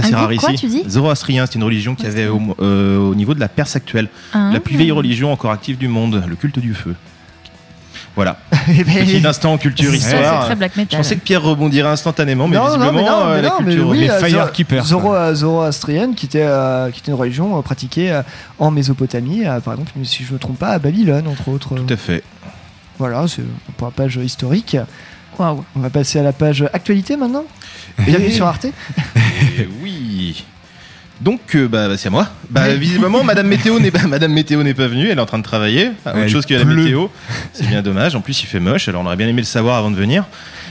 Assez 0.00 0.14
Un 0.14 0.18
rare 0.18 0.32
ici. 0.32 0.54
tu 0.56 0.66
dis 0.68 0.82
Zoroastrien, 0.88 1.46
c'est 1.46 1.54
une 1.56 1.64
religion 1.64 1.94
qui 1.94 2.06
avait 2.06 2.26
au, 2.28 2.40
euh, 2.60 2.98
au 2.98 3.14
niveau 3.14 3.34
de 3.34 3.40
la 3.40 3.48
Perse 3.48 3.76
actuelle, 3.76 4.08
Ah. 4.32 4.50
la 4.52 4.60
plus 4.60 4.76
vieille 4.76 4.90
religion 4.92 5.32
encore 5.32 5.50
active 5.52 5.76
du 5.78 5.88
monde, 5.88 6.22
le 6.28 6.36
culte 6.36 6.58
du 6.58 6.74
feu. 6.74 6.94
Voilà. 8.16 8.36
Eh 8.68 8.84
ben, 8.84 9.04
Petit 9.06 9.26
instant 9.26 9.56
culture 9.58 9.94
histoire. 9.94 10.44
très 10.46 10.54
black 10.56 10.76
metal. 10.76 10.92
Je 10.92 10.96
pensais 10.98 11.16
que 11.16 11.22
Pierre 11.22 11.42
rebondirait 11.42 11.88
instantanément, 11.88 12.46
mais 12.48 12.56
non, 12.56 12.64
non, 12.64 12.68
visiblement 12.70 12.92
mais 12.92 13.02
non, 13.08 13.20
euh, 13.26 13.36
mais 13.36 13.42
la 13.42 13.48
non, 13.48 13.54
mais 13.60 13.64
culture. 13.66 13.88
oui, 13.88 13.98
Les 14.00 14.10
euh, 14.10 14.20
Firekeepers, 14.20 14.84
Zoro- 14.84 15.34
Zoroastrienne, 15.34 16.14
qui 16.14 16.26
était, 16.26 16.42
euh, 16.44 16.90
qui 16.90 17.00
était 17.00 17.10
une 17.12 17.16
religion 17.18 17.58
euh, 17.58 17.62
pratiquée 17.62 18.12
euh, 18.12 18.22
en 18.58 18.70
Mésopotamie, 18.70 19.46
euh, 19.46 19.60
par 19.60 19.74
exemple, 19.74 19.92
si 20.04 20.24
je 20.24 20.28
ne 20.30 20.34
me 20.34 20.38
trompe 20.38 20.58
pas, 20.58 20.68
à 20.70 20.78
Babylone, 20.78 21.26
entre 21.28 21.48
autres. 21.48 21.74
Tout 21.74 21.92
à 21.92 21.96
fait. 21.96 22.22
Voilà, 22.98 23.24
c'est 23.28 23.42
pour 23.76 23.86
la 23.88 23.92
page 23.92 24.16
historique. 24.22 24.76
Waouh. 25.38 25.64
On 25.74 25.80
va 25.80 25.88
passer 25.90 26.18
à 26.18 26.22
la 26.22 26.32
page 26.32 26.64
actualité 26.72 27.16
maintenant. 27.16 27.44
Bienvenue 28.06 28.30
sur 28.32 28.46
Arte. 28.46 28.66
Eh 29.58 29.68
oui. 29.82 30.44
Donc, 31.20 31.40
euh, 31.54 31.68
bah, 31.68 31.88
bah, 31.88 31.96
c'est 31.98 32.08
à 32.08 32.10
moi. 32.10 32.28
Bah, 32.48 32.74
visiblement, 32.74 33.22
Madame 33.22 33.46
Météo 33.48 33.78
n'est 33.78 33.90
pas, 33.90 34.06
Madame 34.06 34.32
Météo 34.32 34.62
n'est 34.62 34.72
pas 34.74 34.86
venue. 34.86 35.08
Elle 35.10 35.18
est 35.18 35.20
en 35.20 35.26
train 35.26 35.38
de 35.38 35.42
travailler. 35.42 35.90
Ah, 36.06 36.16
autre 36.16 36.28
chose 36.28 36.46
que 36.46 36.54
la 36.54 36.64
météo. 36.64 37.08
C'est 37.52 37.66
bien 37.68 37.82
dommage. 37.82 38.14
En 38.14 38.22
plus, 38.22 38.42
il 38.42 38.46
fait 38.46 38.60
moche. 38.60 38.88
Alors, 38.88 39.02
on 39.02 39.06
aurait 39.06 39.16
bien 39.16 39.28
aimé 39.28 39.42
le 39.42 39.46
savoir 39.46 39.76
avant 39.76 39.90
de 39.90 39.96
venir. 39.96 40.24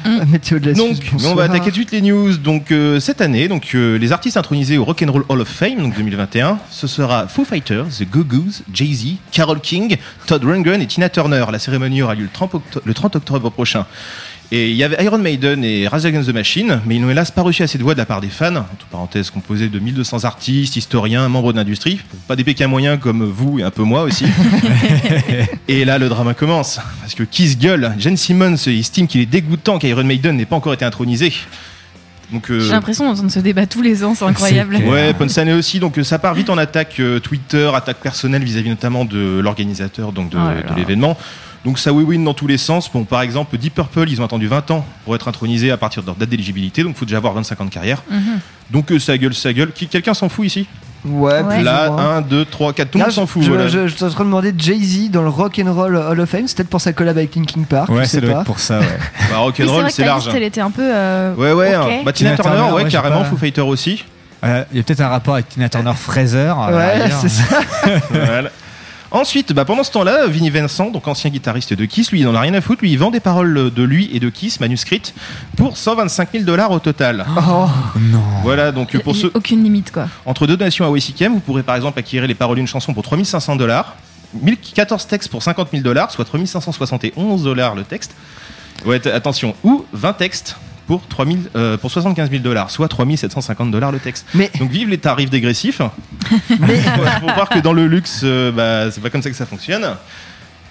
La 0.06 0.24
météo 0.26 0.60
de 0.60 0.68
la 0.68 0.74
Donc, 0.74 0.96
Suisse, 0.96 1.12
mais 1.22 1.28
on 1.28 1.36
va 1.36 1.44
attaquer 1.44 1.66
tout 1.66 1.70
de 1.72 1.74
suite 1.76 1.92
les 1.92 2.02
news. 2.02 2.38
Donc, 2.38 2.72
euh, 2.72 3.00
cette 3.02 3.20
année, 3.22 3.48
donc, 3.50 3.72
euh, 3.76 3.98
les 4.00 4.12
artistes 4.14 4.38
intronisés 4.38 4.78
au 4.78 4.86
Rock 4.86 5.04
and 5.06 5.12
Roll 5.12 5.26
Hall 5.28 5.42
of 5.42 5.48
Fame, 5.50 5.76
donc 5.78 5.96
2021, 5.98 6.58
ce 6.72 6.88
sera 6.88 7.28
Foo 7.28 7.44
Fighters, 7.44 7.86
The 8.00 8.10
Go-Go's, 8.10 8.64
Jay-Z, 8.74 9.18
Carole 9.34 9.60
King, 9.60 9.98
Todd 10.26 10.44
Rundgren 10.46 10.82
et 10.82 10.88
Tina 10.88 11.10
Turner. 11.10 11.44
La 11.52 11.60
cérémonie 11.60 12.02
aura 12.02 12.16
lieu 12.16 12.24
le 12.24 12.30
30, 12.32 12.54
octo- 12.56 12.82
le 12.84 12.94
30 12.94 13.18
octobre 13.18 13.50
prochain. 13.52 13.86
Et 14.52 14.72
il 14.72 14.76
y 14.76 14.84
avait 14.84 15.04
Iron 15.04 15.20
Maiden 15.20 15.64
et 15.64 15.88
Rage 15.88 16.06
Against 16.06 16.28
the 16.28 16.34
Machine, 16.34 16.82
mais 16.88 16.96
ils 16.96 17.02
n'ont 17.02 17.12
hélas 17.12 17.30
pas 17.30 17.44
reçu 17.44 17.62
assez 17.62 17.78
de 17.78 17.84
voix 17.84 17.94
de 17.94 18.00
la 18.00 18.08
part 18.08 18.20
des 18.20 18.30
fans, 18.30 18.56
entre 18.56 18.88
parenthèses 18.90 19.30
composés 19.30 19.70
de 19.70 19.78
1200 19.78 20.24
artistes, 20.24 20.76
historiens, 20.76 21.30
membres 21.30 21.54
de 21.54 21.58
l'industrie, 21.58 22.00
pas 22.28 22.36
des 22.36 22.44
pékins 22.44 22.68
moyens 22.68 23.00
comme 23.00 23.24
vous 23.24 23.60
et 23.60 23.64
un 23.64 23.70
peu 23.70 23.84
moi 23.84 24.02
aussi. 24.02 24.26
et 25.68 25.86
là, 25.86 26.00
le 26.00 26.10
drama 26.10 26.34
commence, 26.34 26.80
parce 27.00 27.14
que 27.14 27.22
Kiss 27.22 27.60
gueule, 27.60 27.94
Jen 28.00 28.18
Simmons 28.18 28.56
estime 28.66 29.08
qu'il 29.08 29.22
est 29.22 29.28
dégoûtant 29.28 29.78
qu'Iron 29.78 30.04
Maiden 30.04 30.36
n'ait 30.36 30.46
pas 30.46 30.56
encore 30.56 30.74
été 30.74 30.84
intronisé. 30.84 31.32
Donc, 32.32 32.50
euh, 32.50 32.60
J'ai 32.60 32.72
l'impression 32.72 33.06
d'entendre 33.06 33.32
ce 33.32 33.40
débat 33.40 33.66
tous 33.66 33.82
les 33.82 34.04
ans, 34.04 34.14
c'est 34.16 34.26
incroyable. 34.26 34.78
Ouais, 34.78 35.14
Ponsané 35.14 35.54
aussi. 35.54 35.80
Donc 35.80 35.98
euh, 35.98 36.04
ça 36.04 36.20
part 36.20 36.36
vite 36.36 36.50
en 36.50 36.58
attaque 36.58 37.00
euh, 37.00 37.20
Twitter, 37.20 37.70
attaque 37.74 37.98
personnelle 37.98 38.44
vis-à-vis 38.44 38.70
notamment 38.70 39.04
de 39.04 39.40
l'organisateur 39.40 40.12
donc 40.12 40.30
de, 40.30 40.38
Oh 40.38 40.74
de 40.74 40.76
l'événement. 40.76 41.18
Donc 41.66 41.78
ça 41.78 41.92
oui 41.92 42.18
dans 42.24 42.34
tous 42.34 42.48
les 42.48 42.58
sens. 42.58 42.90
Bon, 42.92 43.04
par 43.04 43.22
exemple, 43.22 43.58
Deep 43.58 43.76
Purple, 43.76 44.10
ils 44.10 44.22
ont 44.22 44.26
attendu 44.26 44.48
20 44.48 44.72
ans 44.72 44.86
pour 45.06 45.16
être 45.16 45.28
intronisés 45.28 45.72
à 45.72 45.78
partir 45.78 46.02
de 46.02 46.08
leur 46.08 46.16
date 46.16 46.30
d'éligibilité. 46.30 46.84
Donc 46.84 46.94
il 46.96 47.00
faut 47.00 47.06
déjà 47.06 47.18
avoir 47.18 47.34
25 47.34 47.60
ans 47.62 47.66
de 47.66 47.70
carrière. 47.70 48.02
Mhm. 48.10 48.40
Donc 48.72 48.92
euh, 48.92 49.00
ça 49.00 49.18
gueule, 49.18 49.34
ça 49.34 49.52
gueule. 49.52 49.72
Quelqu'un 49.72 50.14
s'en 50.14 50.30
fout 50.30 50.46
ici? 50.46 50.68
Ouais, 51.06 51.64
Là, 51.64 51.90
moins. 51.92 52.18
1, 52.18 52.22
2, 52.22 52.44
3, 52.46 52.74
4, 52.74 52.92
tout 52.92 52.98
le 52.98 53.04
monde 53.06 53.14
s'en 53.14 53.26
fout. 53.26 53.42
Je, 53.42 53.48
voilà. 53.50 53.68
je, 53.70 53.88
je 53.88 53.96
suis 53.96 54.04
en 54.04 54.10
train 54.10 54.24
de 54.26 54.30
demander 54.30 54.54
Jay-Z 54.58 55.12
dans 55.12 55.22
le 55.22 55.30
Rock 55.30 55.58
and 55.66 55.74
Roll 55.74 55.96
Hall 55.96 56.20
of 56.20 56.30
Fame, 56.30 56.46
c'est 56.48 56.58
peut-être 56.58 56.70
pour 56.70 56.82
sa 56.82 56.92
collab 56.92 57.18
avec 57.18 57.36
Linkin 57.36 57.64
Park. 57.64 57.90
Ouais, 57.90 58.04
être 58.04 58.44
pour 58.44 58.60
ça, 58.60 58.80
ouais. 58.80 58.86
Bah, 59.18 59.28
c'est 59.30 59.36
rock'n'roll, 59.36 59.80
vrai 59.82 59.90
que 59.90 59.96
c'est 59.96 60.04
large. 60.06 60.26
liste, 60.26 60.36
elle 60.36 60.44
était 60.44 60.60
un 60.60 60.72
peu. 60.72 60.82
euh, 60.84 61.34
Ouais, 61.36 61.54
ouais. 61.54 61.76
ok. 61.78 61.84
hein. 61.86 62.02
Bah, 62.04 62.12
Tina, 62.12 62.32
Tina 62.32 62.44
Turner, 62.44 62.58
Turner, 62.58 62.74
ouais, 62.84 62.90
carrément. 62.90 63.20
pas- 63.22 63.26
Foo 63.30 63.38
Fighter 63.38 63.62
aussi. 63.62 64.04
Euh, 64.44 64.64
Il 64.72 64.78
y 64.78 64.80
a 64.82 64.84
peut-être 64.84 65.00
un 65.02 65.08
rapport 65.08 65.36
avec 65.36 65.48
Tina 65.48 65.70
Turner 65.70 65.94
Fraser. 65.96 66.54
Ouais, 66.70 67.10
c'est 67.22 67.30
ça. 67.30 67.44
Voilà. 68.10 68.50
Ensuite, 69.12 69.54
bah, 69.54 69.66
pendant 69.66 69.84
ce 69.84 69.92
temps-là, 69.92 70.28
Vinnie 70.28 70.52
Vincent, 70.52 70.92
donc 70.92 71.08
ancien 71.08 71.32
guitariste 71.32 71.74
de 71.74 71.86
Kiss, 71.86 72.12
lui, 72.12 72.20
il 72.22 72.28
en 72.28 72.36
a 72.36 72.42
rien 72.42 72.54
à 72.54 72.62
foutre. 72.62 72.82
Lui, 72.84 72.92
il 72.92 72.98
vend 73.00 73.10
des 73.10 73.20
paroles 73.20 73.72
de 73.74 73.84
lui 73.84 74.10
et 74.14 74.20
de 74.20 74.30
Kiss 74.30 74.60
manuscrites 74.60 75.16
pour 75.58 75.78
125 75.78 76.30
000 76.32 76.44
dollars 76.44 76.70
au 76.72 76.80
total. 76.80 77.26
Oh, 77.36 77.68
Non. 78.00 78.22
Voilà, 78.44 78.72
donc 78.72 78.96
pour 79.02 79.16
ceux, 79.16 79.32
Aucune 79.34 79.64
limite, 79.64 79.92
quoi. 79.92 80.08
entre 80.26 80.46
deux 80.46 80.58
donations 80.58 80.86
à 80.86 80.90
WCKM, 80.90 81.34
vous 81.34 81.40
pourrez 81.40 81.64
par 81.64 81.76
exemple 81.76 81.98
acquérir 81.98 82.28
les 82.28 82.36
paroles 82.36 82.58
d'une 82.58 82.68
chanson 82.68 82.94
pour 82.94 83.04
3500 83.04 83.56
dollars, 83.56 83.96
14 84.76 85.08
textes 85.08 85.30
pour 85.30 85.42
50 85.42 85.70
000 85.72 85.84
dollars, 85.84 86.12
soit 86.12 86.26
3571 86.26 87.44
dollars 87.44 87.74
le 87.76 87.84
texte. 87.84 88.14
Ouais, 88.86 89.06
attention, 89.08 89.56
ou 89.64 89.86
20 89.94 90.14
textes 90.14 90.56
pour, 90.90 91.08
3000, 91.08 91.52
euh, 91.56 91.78
pour 91.78 91.92
75 91.92 92.32
000 92.32 92.42
dollars, 92.42 92.72
soit 92.72 92.88
3750 92.88 93.70
dollars 93.70 93.92
le 93.92 94.00
texte. 94.00 94.26
Mais- 94.34 94.50
Donc 94.58 94.72
vive 94.72 94.90
les 94.90 94.98
tarifs 94.98 95.30
dégressifs. 95.30 95.84
Mais 96.62 96.80
faut 96.82 97.28
voir 97.36 97.48
que 97.48 97.60
dans 97.60 97.74
le 97.74 97.86
luxe, 97.86 98.22
euh, 98.24 98.52
bah, 98.52 98.90
c'est 98.92 99.00
pas 99.00 99.12
comme 99.12 99.22
ça 99.22 99.30
que 99.30 99.36
ça 99.36 99.46
fonctionne. 99.46 99.86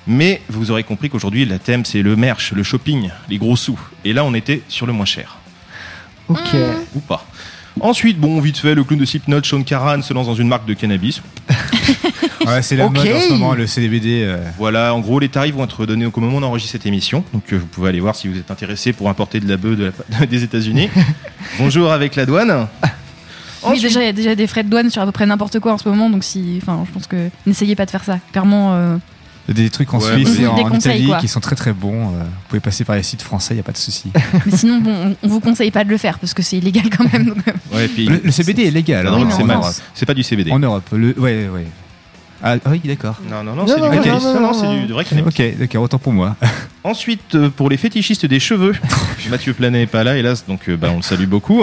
Mais 0.09 0.43
vous 0.49 0.73
aurez 0.73 0.83
compris 0.83 1.09
qu'aujourd'hui, 1.09 1.45
la 1.45 1.61
thème, 1.61 1.85
c'est 1.85 2.03
le 2.03 2.17
merch, 2.17 2.51
le 2.51 2.65
shopping, 2.65 3.11
les 3.29 3.39
gros 3.39 3.55
sous. 3.55 3.79
Et 4.05 4.13
là, 4.13 4.25
on 4.25 4.35
était 4.35 4.63
sur 4.67 4.87
le 4.87 4.93
moins 4.93 5.05
cher. 5.07 5.37
ok. 6.29 6.39
Ou 6.97 7.01
pas. 7.01 7.25
Ensuite, 7.81 8.19
bon, 8.19 8.41
vite 8.41 8.59
fait, 8.59 8.75
le 8.75 8.83
clown 8.83 8.99
de 8.99 9.05
Slipknot, 9.05 9.45
Sean 9.45 9.63
Karan, 9.63 10.03
se 10.03 10.13
lance 10.13 10.27
dans 10.27 10.35
une 10.35 10.49
marque 10.49 10.67
de 10.67 10.75
cannabis. 10.75 11.23
Ouais, 12.47 12.63
c'est 12.63 12.77
la 12.77 12.89
mode 12.89 12.99
en 12.99 13.03
ce 13.21 13.33
moment, 13.33 13.55
le 13.55 13.67
CBD. 13.67 14.23
euh, 14.25 14.39
Voilà, 14.59 14.95
en 14.95 15.01
gros, 15.01 15.19
les 15.19 15.29
tarifs 15.29 15.55
vont 15.55 15.65
être 15.65 15.87
donnés 15.87 16.07
au 16.07 16.13
moment 16.21 16.37
où 16.39 16.41
on 16.41 16.43
enregistre 16.43 16.73
cette 16.73 16.87
émission. 16.87 17.25
Donc, 17.33 17.53
euh, 17.53 17.59
vous 17.59 17.67
pouvez 17.67 17.89
aller 17.89 18.01
voir 18.01 18.15
si 18.15 18.29
vous 18.29 18.37
êtes 18.39 18.51
intéressé 18.51 18.93
pour 18.93 19.09
importer 19.09 19.41
de 19.41 19.49
la 19.49 19.57
bœuf 19.57 19.77
de 19.77 19.93
la- 20.19 20.27
des 20.27 20.43
États-Unis. 20.45 20.89
Bonjour 21.59 21.91
avec 21.93 22.17
la 22.17 22.27
douane. 22.27 22.69
Oui, 23.67 23.81
déjà, 23.81 24.01
il 24.01 24.07
y 24.07 24.09
a 24.09 24.13
déjà 24.13 24.35
des 24.35 24.47
frais 24.47 24.63
de 24.63 24.69
douane 24.69 24.89
sur 24.91 25.03
à 25.03 25.07
peu 25.07 25.13
près 25.13 25.27
n'importe 25.27 25.59
quoi 25.59 25.73
en 25.73 25.79
ce 25.79 25.89
moment, 25.89 26.09
donc 26.11 26.23
si. 26.25 26.59
Enfin, 26.63 26.85
je 26.87 26.93
pense 26.93 27.07
que. 27.07 27.29
N'essayez 27.47 27.75
pas 27.75 27.87
de 27.87 27.91
faire 27.91 28.05
ça. 28.05 28.19
Clairement. 28.31 28.75
euh, 28.75 28.97
Il 29.49 29.57
y 29.59 29.61
a 29.61 29.65
des 29.65 29.71
trucs 29.71 29.93
en 29.95 29.99
Ouais, 29.99 30.13
Suisse 30.15 30.37
bah, 30.37 30.43
et 30.43 30.47
en 30.47 30.73
Italie 30.75 31.07
quoi. 31.07 31.17
qui 31.19 31.27
sont 31.27 31.41
très 31.41 31.57
très 31.57 31.73
bons. 31.73 32.07
Vous 32.09 32.15
pouvez 32.49 32.61
passer 32.61 32.85
par 32.85 32.95
les 32.97 33.03
sites 33.03 33.23
français, 33.23 33.55
il 33.55 33.57
n'y 33.57 33.61
a 33.61 33.65
pas 33.65 33.73
de 33.73 33.79
souci. 33.79 34.13
Mais 34.47 34.57
sinon, 34.57 34.79
bon, 34.79 35.17
on, 35.23 35.29
vous 35.29 35.41
conseille 35.41 35.71
pas 35.73 35.83
de 35.85 35.89
le 35.91 35.97
faire 35.99 36.19
parce 36.21 36.35
que 36.35 36.43
c'est 36.43 36.59
illégal 36.59 36.85
quand 36.97 37.13
même. 37.13 37.35
Ouais, 37.73 37.89
puis, 37.89 38.07
Le, 38.07 38.21
le 38.23 38.31
CBD 38.31 38.67
est 38.67 38.71
légal. 38.71 39.05
la 39.07 39.13
hein. 39.13 39.61
C'est 39.95 40.07
pas 40.07 40.15
du 40.15 40.23
CBD. 40.23 40.53
En 40.53 40.61
Europe. 40.61 40.85
Le, 40.93 41.19
ouais, 41.19 41.49
ouais. 41.53 41.67
Ah 42.43 42.57
oui, 42.67 42.81
d'accord. 42.85 43.17
Non, 43.29 43.43
non, 43.43 43.55
non, 43.55 43.67
Non, 43.67 44.53
c'est 44.53 44.87
du 44.87 44.93
vrai 44.93 45.05
cannabis. 45.05 45.35
Ok, 45.35 45.59
d'accord, 45.59 45.83
autant 45.83 45.99
pour 45.99 46.13
moi. 46.13 46.37
Ensuite, 46.85 47.35
euh, 47.35 47.51
pour 47.51 47.69
les 47.69 47.77
fétichistes 47.77 48.27
des 48.27 48.41
cheveux, 48.41 48.75
Mathieu 49.31 49.53
Planet 49.53 49.81
n'est 49.83 49.87
pas 49.87 50.05
là, 50.05 50.17
hélas, 50.17 50.47
donc 50.47 50.69
euh, 50.69 50.77
bah, 50.77 50.89
on 50.93 50.97
le 50.97 51.03
salue 51.03 51.27
beaucoup. 51.27 51.63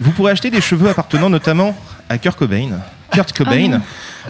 Vous 0.00 0.10
pourrez 0.10 0.32
acheter 0.32 0.50
des 0.50 0.60
cheveux 0.60 0.88
appartenant 0.90 1.30
notamment 1.30 1.76
à 2.08 2.18
Kurt 2.18 2.38
Cobain. 2.38 2.70
Kurt 3.12 3.32
Cobain. 3.32 3.62
Ah 3.66 3.68
non. 3.68 3.80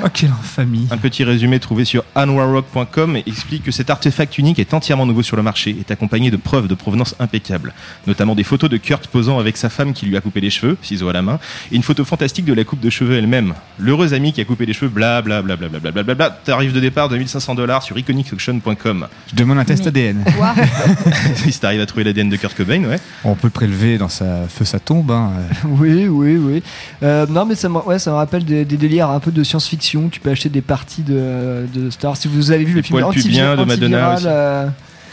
Oh, 0.04 0.08
quelle 0.12 0.30
infamie 0.30 0.86
Un 0.90 0.98
petit 0.98 1.24
résumé 1.24 1.58
trouvé 1.58 1.84
sur 1.84 2.04
anwarrock.com 2.14 3.16
explique 3.26 3.62
que 3.62 3.70
cet 3.70 3.88
artefact 3.88 4.36
unique 4.38 4.58
est 4.58 4.74
entièrement 4.74 5.06
nouveau 5.06 5.22
sur 5.22 5.36
le 5.36 5.42
marché, 5.42 5.74
est 5.78 5.90
accompagné 5.90 6.30
de 6.30 6.36
preuves 6.36 6.68
de 6.68 6.74
provenance 6.74 7.14
impeccable, 7.18 7.72
notamment 8.06 8.34
des 8.34 8.44
photos 8.44 8.68
de 8.68 8.76
Kurt 8.76 9.06
posant 9.06 9.38
avec 9.38 9.56
sa 9.56 9.70
femme 9.70 9.94
qui 9.94 10.06
lui 10.06 10.16
a 10.16 10.20
coupé 10.20 10.40
les 10.40 10.50
cheveux, 10.50 10.76
ciseaux 10.82 11.08
à 11.08 11.12
la 11.12 11.22
main, 11.22 11.38
et 11.72 11.76
une 11.76 11.82
photo 11.82 12.04
fantastique 12.04 12.44
de 12.44 12.52
la 12.52 12.64
coupe 12.64 12.80
de 12.80 12.90
cheveux 12.90 13.16
elle-même. 13.16 13.54
L'heureux 13.78 14.12
ami 14.12 14.32
qui 14.32 14.40
a 14.40 14.44
coupé 14.44 14.66
les 14.66 14.74
cheveux, 14.74 14.90
blablabla, 14.90 15.56
blablabla, 15.56 15.78
bla, 15.78 15.90
bla, 15.90 16.02
bla, 16.02 16.14
bla 16.14 16.30
tarif 16.30 16.72
de 16.72 16.80
départ 16.80 17.08
de 17.08 17.16
1500 17.16 17.54
dollars 17.54 17.82
sur 17.82 17.96
iconicauction.com. 17.96 19.08
Je 19.28 19.34
demande 19.34 19.58
un 19.58 19.64
test 19.64 19.86
ADN. 19.86 20.24
Quoi 20.36 20.54
si 21.36 21.58
t'arrives 21.58 21.80
à 21.80 21.86
trouver 21.86 22.04
l'ADN 22.04 22.28
de 22.28 22.36
Kurt 22.36 22.54
Cobain, 22.54 22.84
ouais. 22.84 22.98
On 23.24 23.34
peut 23.34 23.50
prélever 23.50 23.96
dans 23.96 24.10
sa 24.10 24.46
feu 24.48 24.64
sa 24.64 24.78
tombe. 24.78 25.10
Hein. 25.10 25.32
Oui, 25.78 26.06
oui, 26.08 26.36
oui. 26.36 26.62
Euh, 27.02 27.26
non, 27.28 27.44
mais 27.44 27.54
ça 27.54 27.68
me, 27.68 27.78
ouais, 27.78 27.98
ça 27.98 28.10
me 28.10 28.16
rappelle 28.16 28.44
des 28.44 28.64
délires 28.64 29.10
un 29.10 29.20
peu 29.20 29.30
de 29.30 29.42
science-fiction 29.42 29.85
tu 30.10 30.20
peux 30.20 30.30
acheter 30.30 30.48
des 30.48 30.60
parties 30.62 31.02
de, 31.02 31.66
de 31.74 31.90
Star. 31.90 32.16
Si 32.16 32.28
vous 32.28 32.50
avez 32.50 32.64
vu 32.64 32.74
le 32.74 32.82
film 32.82 32.98
de 33.00 33.64
Madonna 33.64 34.14
aussi. 34.14 34.24
euh, 34.26 34.66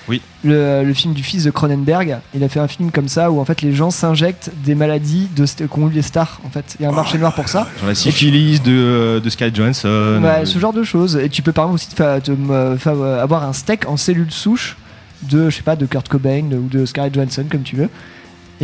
Oui. 0.10 0.22
le, 0.44 0.84
le 0.84 0.94
film 0.94 1.14
du 1.14 1.24
fils 1.24 1.44
de 1.46 1.52
Cronenberg, 1.52 2.18
il 2.36 2.44
a 2.44 2.50
fait 2.50 2.60
un 2.60 2.68
film 2.68 2.92
comme 2.92 3.08
ça 3.08 3.32
où 3.32 3.40
en 3.40 3.46
fait 3.46 3.62
les 3.62 3.74
gens 3.74 3.90
s'injectent 3.92 4.52
des 4.66 4.76
maladies 4.76 5.30
de 5.36 5.46
qu'ont 5.68 5.88
eu 5.90 5.92
les 5.94 6.02
stars. 6.02 6.42
En 6.46 6.50
fait, 6.50 6.76
il 6.80 6.84
y 6.84 6.86
a 6.86 6.90
un 6.90 6.94
marché 6.94 7.18
noir 7.18 7.34
pour 7.34 7.48
ça. 7.48 7.68
Genre 7.80 7.88
la 7.88 7.96
syphilis 7.96 8.62
de, 8.62 9.22
de 9.24 9.56
Johansson. 9.56 10.20
Ouais, 10.22 10.30
euh, 10.42 10.46
ce 10.46 10.60
genre 10.60 10.74
de 10.74 10.84
choses. 10.84 11.16
Et 11.16 11.30
tu 11.30 11.42
peux 11.42 11.54
par 11.54 11.66
exemple 11.66 11.76
aussi 11.76 11.96
te 11.96 12.32
euh, 12.52 13.22
avoir 13.22 13.44
un 13.44 13.54
steak 13.54 13.88
en 13.88 13.96
cellules 13.98 14.32
souches 14.32 14.76
de, 15.30 15.50
je 15.50 15.56
sais 15.56 15.62
pas, 15.64 15.78
de 15.78 15.86
Kurt 15.86 16.10
Cobain 16.10 16.44
ou 16.52 16.68
de 16.68 16.86
Scarlett 16.86 17.14
Johansson 17.14 17.46
comme 17.50 17.64
tu 17.64 17.78
veux. 17.78 17.90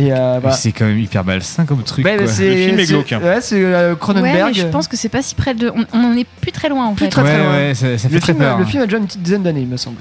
Et 0.00 0.12
euh, 0.12 0.38
voilà. 0.40 0.56
C'est 0.56 0.72
quand 0.72 0.86
même 0.86 0.98
hyper 0.98 1.24
malsain 1.24 1.66
comme 1.66 1.82
truc. 1.82 2.04
Quoi. 2.06 2.26
c'est- 2.26 2.48
Le 2.48 2.66
film 2.66 2.78
est 2.78 2.86
glauque, 2.86 3.12
hein. 3.12 3.20
Ouais, 3.22 3.40
c'est 3.40 3.62
euh, 3.62 3.90
Ouais, 3.92 3.98
Cronenberg. 3.98 4.54
je 4.54 4.66
pense 4.66 4.88
que 4.88 4.96
c'est 4.96 5.08
pas 5.10 5.20
si 5.20 5.34
près 5.34 5.52
de. 5.54 5.70
On, 5.74 5.84
on 5.92 6.04
en 6.12 6.16
est 6.16 6.26
plus 6.40 6.52
très 6.52 6.68
loin 6.70 6.86
en 6.86 6.94
Plus 6.94 7.06
fait. 7.06 7.10
très, 7.10 7.22
très 7.22 7.38
loin. 7.38 7.52
ouais, 7.52 7.74
ça, 7.74 7.98
ça 7.98 8.08
fait 8.08 8.14
le, 8.14 8.20
très 8.20 8.32
film, 8.32 8.38
peur. 8.44 8.56
le 8.56 8.64
hein. 8.64 8.66
film 8.66 8.82
a 8.82 8.86
déjà 8.86 8.96
une 8.96 9.06
petite 9.06 9.22
dizaine 9.22 9.42
d'années, 9.42 9.60
il 9.60 9.66
me 9.68 9.76
semble. 9.76 9.98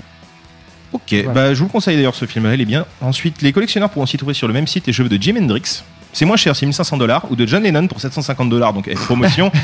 Ok, 0.94 1.02
Voilà. 1.12 1.28
bah, 1.34 1.54
je 1.54 1.60
vous 1.60 1.66
le 1.66 1.72
conseille 1.72 1.98
d'ailleurs 1.98 2.16
ce 2.16 2.26
film-là, 2.26 2.54
il 2.56 2.62
est 2.62 2.66
bien. 2.66 2.86
Ensuite, 3.02 3.42
les 3.42 3.52
collectionneurs 3.52 3.90
pourront 3.90 4.06
aussi 4.06 4.18
trouver 4.18 4.34
sur 4.34 4.48
le 4.48 4.54
même 4.54 4.68
site 4.68 4.88
les 4.88 4.94
cheveux 4.94 5.10
de 5.10 5.22
Jim 5.22 5.36
Hendrix. 5.40 5.84
C'est 6.14 6.26
moins 6.26 6.38
cher, 6.38 6.56
c'est 6.56 6.66
1500 6.66 6.98
dollars, 6.98 7.28
ou 7.30 7.36
de 7.36 7.46
John 7.46 7.62
Lennon 7.62 7.88
pour 7.88 8.02
750 8.02 8.50
dollars, 8.50 8.74
donc 8.74 8.88
avec 8.88 9.00
promotion. 9.00 9.52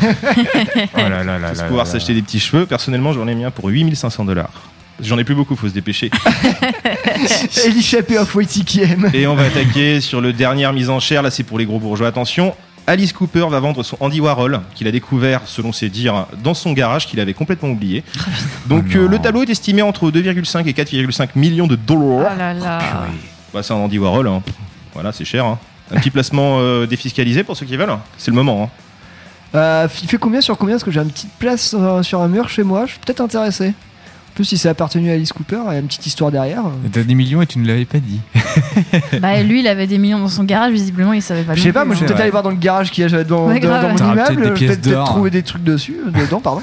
Oh 0.96 0.98
là 1.10 1.24
là 1.24 1.40
là 1.40 1.52
pouvoir 1.68 1.88
s'acheter 1.88 2.14
des 2.14 2.22
petits 2.22 2.40
cheveux. 2.40 2.66
Personnellement, 2.66 3.14
j'en 3.14 3.28
ai 3.28 3.34
mis 3.36 3.44
un 3.46 3.52
pour 3.52 3.68
8500 3.70 4.26
dollars. 4.26 4.52
J'en 5.02 5.18
ai 5.18 5.24
plus 5.24 5.36
beaucoup, 5.36 5.56
faut 5.56 5.68
se 5.68 5.74
dépêcher. 5.74 6.10
Et 7.66 7.70
l'échappée 7.72 8.18
qui 8.66 8.82
aime. 8.82 9.10
Et 9.14 9.28
on 9.28 9.36
va 9.36 9.44
attaquer 9.44 10.00
sur 10.02 10.22
le 10.22 10.32
dernière 10.34 10.72
mise 10.74 10.90
en 10.90 11.00
chair. 11.00 11.22
Là, 11.22 11.32
c'est 11.32 11.44
pour 11.44 11.58
les 11.60 11.66
gros 11.66 11.80
bourgeois. 11.80 12.08
Attention. 12.08 12.56
Alice 12.88 13.14
Cooper 13.14 13.48
va 13.50 13.60
vendre 13.60 13.82
son 13.82 13.98
Andy 14.00 14.20
Warhol, 14.22 14.62
qu'il 14.76 14.88
a 14.88 14.92
découvert, 14.92 15.42
selon 15.46 15.74
ses 15.74 15.90
dires, 15.90 16.28
dans 16.44 16.54
son 16.54 16.72
garage, 16.72 17.08
qu'il 17.08 17.20
avait 17.20 17.34
complètement 17.34 17.70
oublié. 17.70 18.04
Donc, 18.68 18.86
Oh 18.94 18.98
euh, 18.98 19.08
le 19.08 19.18
tableau 19.18 19.42
est 19.42 19.50
estimé 19.50 19.82
entre 19.82 20.12
2,5 20.12 20.68
et 20.68 20.72
4,5 20.74 21.30
millions 21.36 21.66
de 21.66 21.74
Oh 21.76 21.86
dollars. 21.88 22.36
là 22.38 22.54
là. 22.54 22.80
Bah, 23.52 23.64
c'est 23.64 23.74
un 23.74 23.78
Andy 23.78 23.98
Warhol. 23.98 24.28
hein. 24.28 24.44
Voilà, 24.94 25.12
c'est 25.12 25.26
cher. 25.26 25.46
hein. 25.46 25.58
Un 25.92 26.00
petit 26.00 26.12
placement 26.12 26.58
euh, 26.60 26.86
défiscalisé 26.86 27.44
pour 27.44 27.58
ceux 27.58 27.66
qui 27.66 27.76
veulent. 27.76 27.90
C'est 28.18 28.30
le 28.32 28.36
moment. 28.36 28.64
hein. 28.72 29.58
Euh, 29.58 29.88
il 30.04 30.08
fait 30.08 30.18
combien 30.18 30.42
sur 30.42 30.56
combien? 30.58 30.76
Parce 30.76 30.84
que 30.84 30.92
j'ai 30.92 31.00
une 31.02 31.10
petite 31.12 31.34
place 31.40 31.76
euh, 31.78 32.04
sur 32.04 32.22
un 32.22 32.28
mur 32.28 32.50
chez 32.50 32.64
moi, 32.64 32.86
je 32.86 32.92
suis 32.92 33.00
peut-être 33.00 33.22
intéressé. 33.22 33.74
Si 34.44 34.58
c'est 34.58 34.70
appartenu 34.70 35.10
à 35.10 35.14
Alice 35.14 35.32
Cooper, 35.34 35.60
il 35.70 35.74
y 35.74 35.76
a 35.76 35.80
une 35.80 35.88
petite 35.88 36.06
histoire 36.08 36.32
derrière. 36.32 36.64
T'as 36.92 37.04
des 37.04 37.16
millions 37.16 37.42
et 37.42 37.48
tu 37.48 37.58
ne 37.60 37.68
l'avais 37.68 37.86
pas 37.86 38.00
dit. 38.00 38.20
Bah 39.22 39.42
lui, 39.42 39.62
il 39.62 39.68
avait 39.68 39.88
des 39.88 39.98
millions 39.98 40.20
dans 40.20 40.28
son 40.30 40.44
garage, 40.44 40.72
visiblement, 40.74 41.14
il 41.14 41.22
savait 41.22 41.44
pas. 41.44 41.56
Je 41.56 41.62
sais 41.62 41.72
pas, 41.74 41.86
moi 41.86 41.96
je 41.96 42.02
vais 42.02 42.06
hein. 42.06 42.08
peut-être 42.10 42.22
aller 42.22 42.32
voir 42.32 42.44
dans 42.44 42.50
le 42.50 42.56
garage 42.58 42.92
qu'il 42.92 43.10
y 43.10 43.14
a 43.14 43.24
dans, 43.24 43.48
Ouais, 43.48 43.60
dans- 43.60 43.68
grave. 43.68 43.98
dans 43.98 44.06
mon 44.06 44.12
immeuble, 44.14 44.54
peut-être 44.54 44.82
d'or. 44.90 45.06
trouver 45.06 45.30
des 45.30 45.44
trucs 45.44 45.64
dessus, 45.64 45.96
euh, 46.06 46.12
dedans, 46.26 46.40
pardon. 46.42 46.62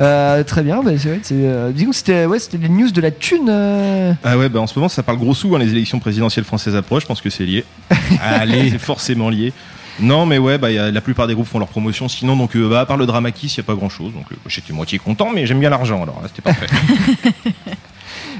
Euh, 0.00 0.42
très 0.44 0.62
bien, 0.62 0.82
bah, 0.82 0.92
c'est 0.98 1.08
vrai, 1.08 1.20
euh, 1.32 1.70
disons 1.72 1.90
que 1.90 1.96
c'était 1.96 2.26
ouais, 2.26 2.38
c'était 2.38 2.58
les 2.58 2.68
news 2.68 2.90
de 2.90 3.00
la 3.00 3.10
thune. 3.10 3.48
euh. 3.48 4.12
Ah 4.24 4.36
ouais, 4.38 4.48
bah 4.48 4.60
en 4.60 4.66
ce 4.66 4.78
moment, 4.78 4.88
ça 4.88 5.02
parle 5.02 5.18
gros 5.18 5.34
sous. 5.34 5.54
hein, 5.54 5.58
les 5.58 5.70
élections 5.70 5.98
présidentielles 5.98 6.44
françaises 6.44 6.74
approchent. 6.76 7.02
Je 7.02 7.08
pense 7.08 7.20
que 7.20 7.30
c'est 7.30 7.44
lié. 7.44 7.64
Allez. 8.22 8.70
c'est 8.70 8.78
forcément 8.78 9.28
lié. 9.30 9.52
Non, 10.00 10.26
mais 10.26 10.38
ouais, 10.38 10.58
bah, 10.58 10.70
y 10.70 10.78
a, 10.78 10.90
la 10.90 11.00
plupart 11.00 11.26
des 11.26 11.34
groupes 11.34 11.46
font 11.46 11.58
leur 11.58 11.68
promotion. 11.68 12.08
Sinon, 12.08 12.36
donc, 12.36 12.56
euh, 12.56 12.68
bah, 12.68 12.80
à 12.80 12.86
part 12.86 12.96
le 12.96 13.06
Drama 13.06 13.30
Kiss, 13.30 13.56
il 13.56 13.60
n'y 13.60 13.64
a 13.64 13.66
pas 13.66 13.74
grand 13.74 13.88
chose. 13.88 14.12
Donc, 14.12 14.24
euh, 14.32 14.36
j'étais 14.46 14.72
moitié 14.72 14.98
content, 14.98 15.30
mais 15.34 15.46
j'aime 15.46 15.60
bien 15.60 15.70
l'argent, 15.70 16.02
alors 16.02 16.20
là, 16.22 16.28
c'était 16.28 16.42
parfait. 16.42 16.66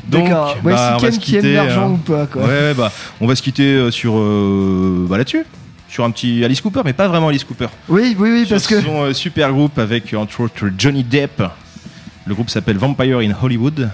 D'accord, 0.09 0.57
ouais, 0.65 0.73
bah, 0.73 0.93
on 0.97 0.99
si 0.99 1.05
va 1.05 1.11
Ken 1.11 1.21
se 1.21 1.25
qui 1.25 1.37
aime 1.37 1.43
quitter, 1.43 1.55
l'argent 1.55 1.87
hein. 1.87 1.93
ou 1.93 1.97
pas, 1.99 2.27
quoi. 2.27 2.43
Ouais, 2.43 2.49
ouais, 2.49 2.75
bah, 2.75 2.91
on 3.21 3.27
va 3.27 3.35
se 3.37 3.43
quitter 3.43 3.75
euh, 3.75 3.91
sur. 3.91 4.15
euh, 4.17 5.07
bah, 5.09 5.19
là-dessus. 5.19 5.45
Sur 5.88 6.05
un 6.05 6.11
petit 6.11 6.43
Alice 6.43 6.61
Cooper, 6.62 6.81
mais 6.85 6.95
pas 6.95 7.07
vraiment 7.07 7.29
Alice 7.29 7.45
Cooper. 7.45 7.69
Oui, 7.88 8.17
oui, 8.19 8.31
oui, 8.31 8.47
Sur 8.47 8.57
parce 8.57 8.67
que. 8.67 8.81
son 8.81 9.03
euh, 9.03 9.12
super 9.12 9.53
groupe 9.53 9.79
avec, 9.79 10.15
entre 10.15 10.41
autres, 10.41 10.71
Johnny 10.79 11.05
Depp. 11.05 11.43
Le 12.25 12.35
groupe 12.35 12.51
s'appelle 12.51 12.79
Vampire 12.79 13.19
in 13.19 13.33
Hollywood. 13.43 13.91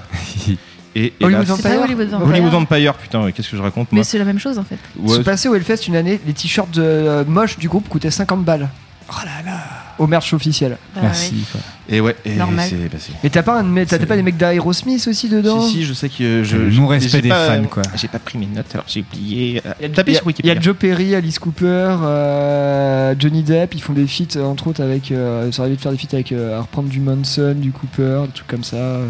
Et, 1.00 1.12
et 1.20 1.24
Hollywood 1.24 1.46
là, 1.48 1.54
C'est 1.56 1.62
pas 1.62 1.68
Vampire 1.68 1.82
Hollywood 1.84 2.08
Vampire. 2.08 2.28
Hollywood 2.28 2.52
Vampire, 2.52 2.94
putain, 2.94 3.22
ouais, 3.24 3.32
qu'est-ce 3.32 3.50
que 3.50 3.56
je 3.56 3.62
raconte 3.62 3.92
moi 3.92 4.00
Mais 4.00 4.04
c'est 4.04 4.18
la 4.18 4.24
même 4.24 4.38
chose 4.40 4.58
en 4.58 4.64
fait. 4.64 4.78
Ouais, 4.98 5.16
Se 5.16 5.20
passer 5.20 5.48
au 5.48 5.54
Hellfest 5.54 5.86
une 5.86 5.96
année, 5.96 6.18
les 6.26 6.32
t-shirts 6.32 6.76
euh, 6.78 7.24
moches 7.26 7.58
du 7.58 7.68
groupe 7.68 7.88
coûtaient 7.88 8.10
50 8.10 8.44
balles. 8.44 8.68
Oh 9.10 9.14
là 9.24 9.50
là 9.50 9.58
Au 9.98 10.06
merch 10.06 10.34
officiel. 10.34 10.76
Bah, 10.94 11.00
Merci. 11.04 11.30
oui. 11.32 11.44
quoi. 11.50 11.60
Et 11.88 12.00
ouais, 12.02 12.14
et 12.26 12.34
Normal. 12.34 12.66
c'est 12.68 12.76
bah, 12.76 12.98
c'est- 12.98 13.12
Mais 13.24 13.30
t'as 13.30 13.42
pas, 13.42 13.60
un, 13.60 13.62
mais 13.62 13.86
t'as 13.86 13.98
C'est- 13.98 14.04
pas 14.04 14.16
des 14.16 14.22
mecs 14.22 14.36
d'Aerosmith 14.36 15.06
aussi 15.08 15.30
dedans 15.30 15.62
Si, 15.62 15.70
si, 15.76 15.84
je 15.84 15.94
sais 15.94 16.10
que 16.10 16.42
je. 16.44 16.56
Le 16.58 16.70
je- 16.70 16.78
non-respect 16.80 17.08
j'ai 17.08 17.22
des 17.22 17.28
pas- 17.30 17.46
fans, 17.46 17.64
quoi. 17.70 17.82
J'ai 17.94 18.08
pas 18.08 18.18
pris 18.18 18.36
mes 18.36 18.44
notes, 18.44 18.66
alors 18.74 18.84
j'ai 18.86 19.00
oublié. 19.00 19.62
euh, 19.64 19.72
Il 19.80 19.82
y 19.88 19.90
a- 19.90 19.94
Tapez 19.94 20.10
il 20.10 20.14
y 20.14 20.16
a- 20.16 20.20
sur 20.20 20.24
Il 20.24 20.26
y 20.26 20.28
Wikipédia. 20.34 20.58
a 20.58 20.60
Joe 20.60 20.76
Perry, 20.76 21.14
Alice 21.14 21.38
Cooper, 21.38 21.96
euh, 22.02 23.14
Johnny 23.18 23.42
Depp, 23.42 23.74
ils 23.74 23.80
font 23.82 23.94
des 23.94 24.06
feats 24.06 24.36
euh, 24.36 24.44
entre 24.44 24.66
autres 24.66 24.82
avec. 24.82 25.10
Euh, 25.10 25.50
ça 25.52 25.62
arrive 25.62 25.76
de 25.76 25.80
faire 25.80 25.92
des 25.92 25.98
feats 25.98 26.08
avec. 26.12 26.32
euh, 26.32 26.58
à 26.58 26.60
reprendre 26.62 26.88
du 26.90 27.00
Manson, 27.00 27.54
du 27.56 27.70
Cooper, 27.72 28.24
des 28.26 28.32
trucs 28.32 28.46
comme 28.48 28.64
ça. 28.64 28.76
euh. 28.76 29.06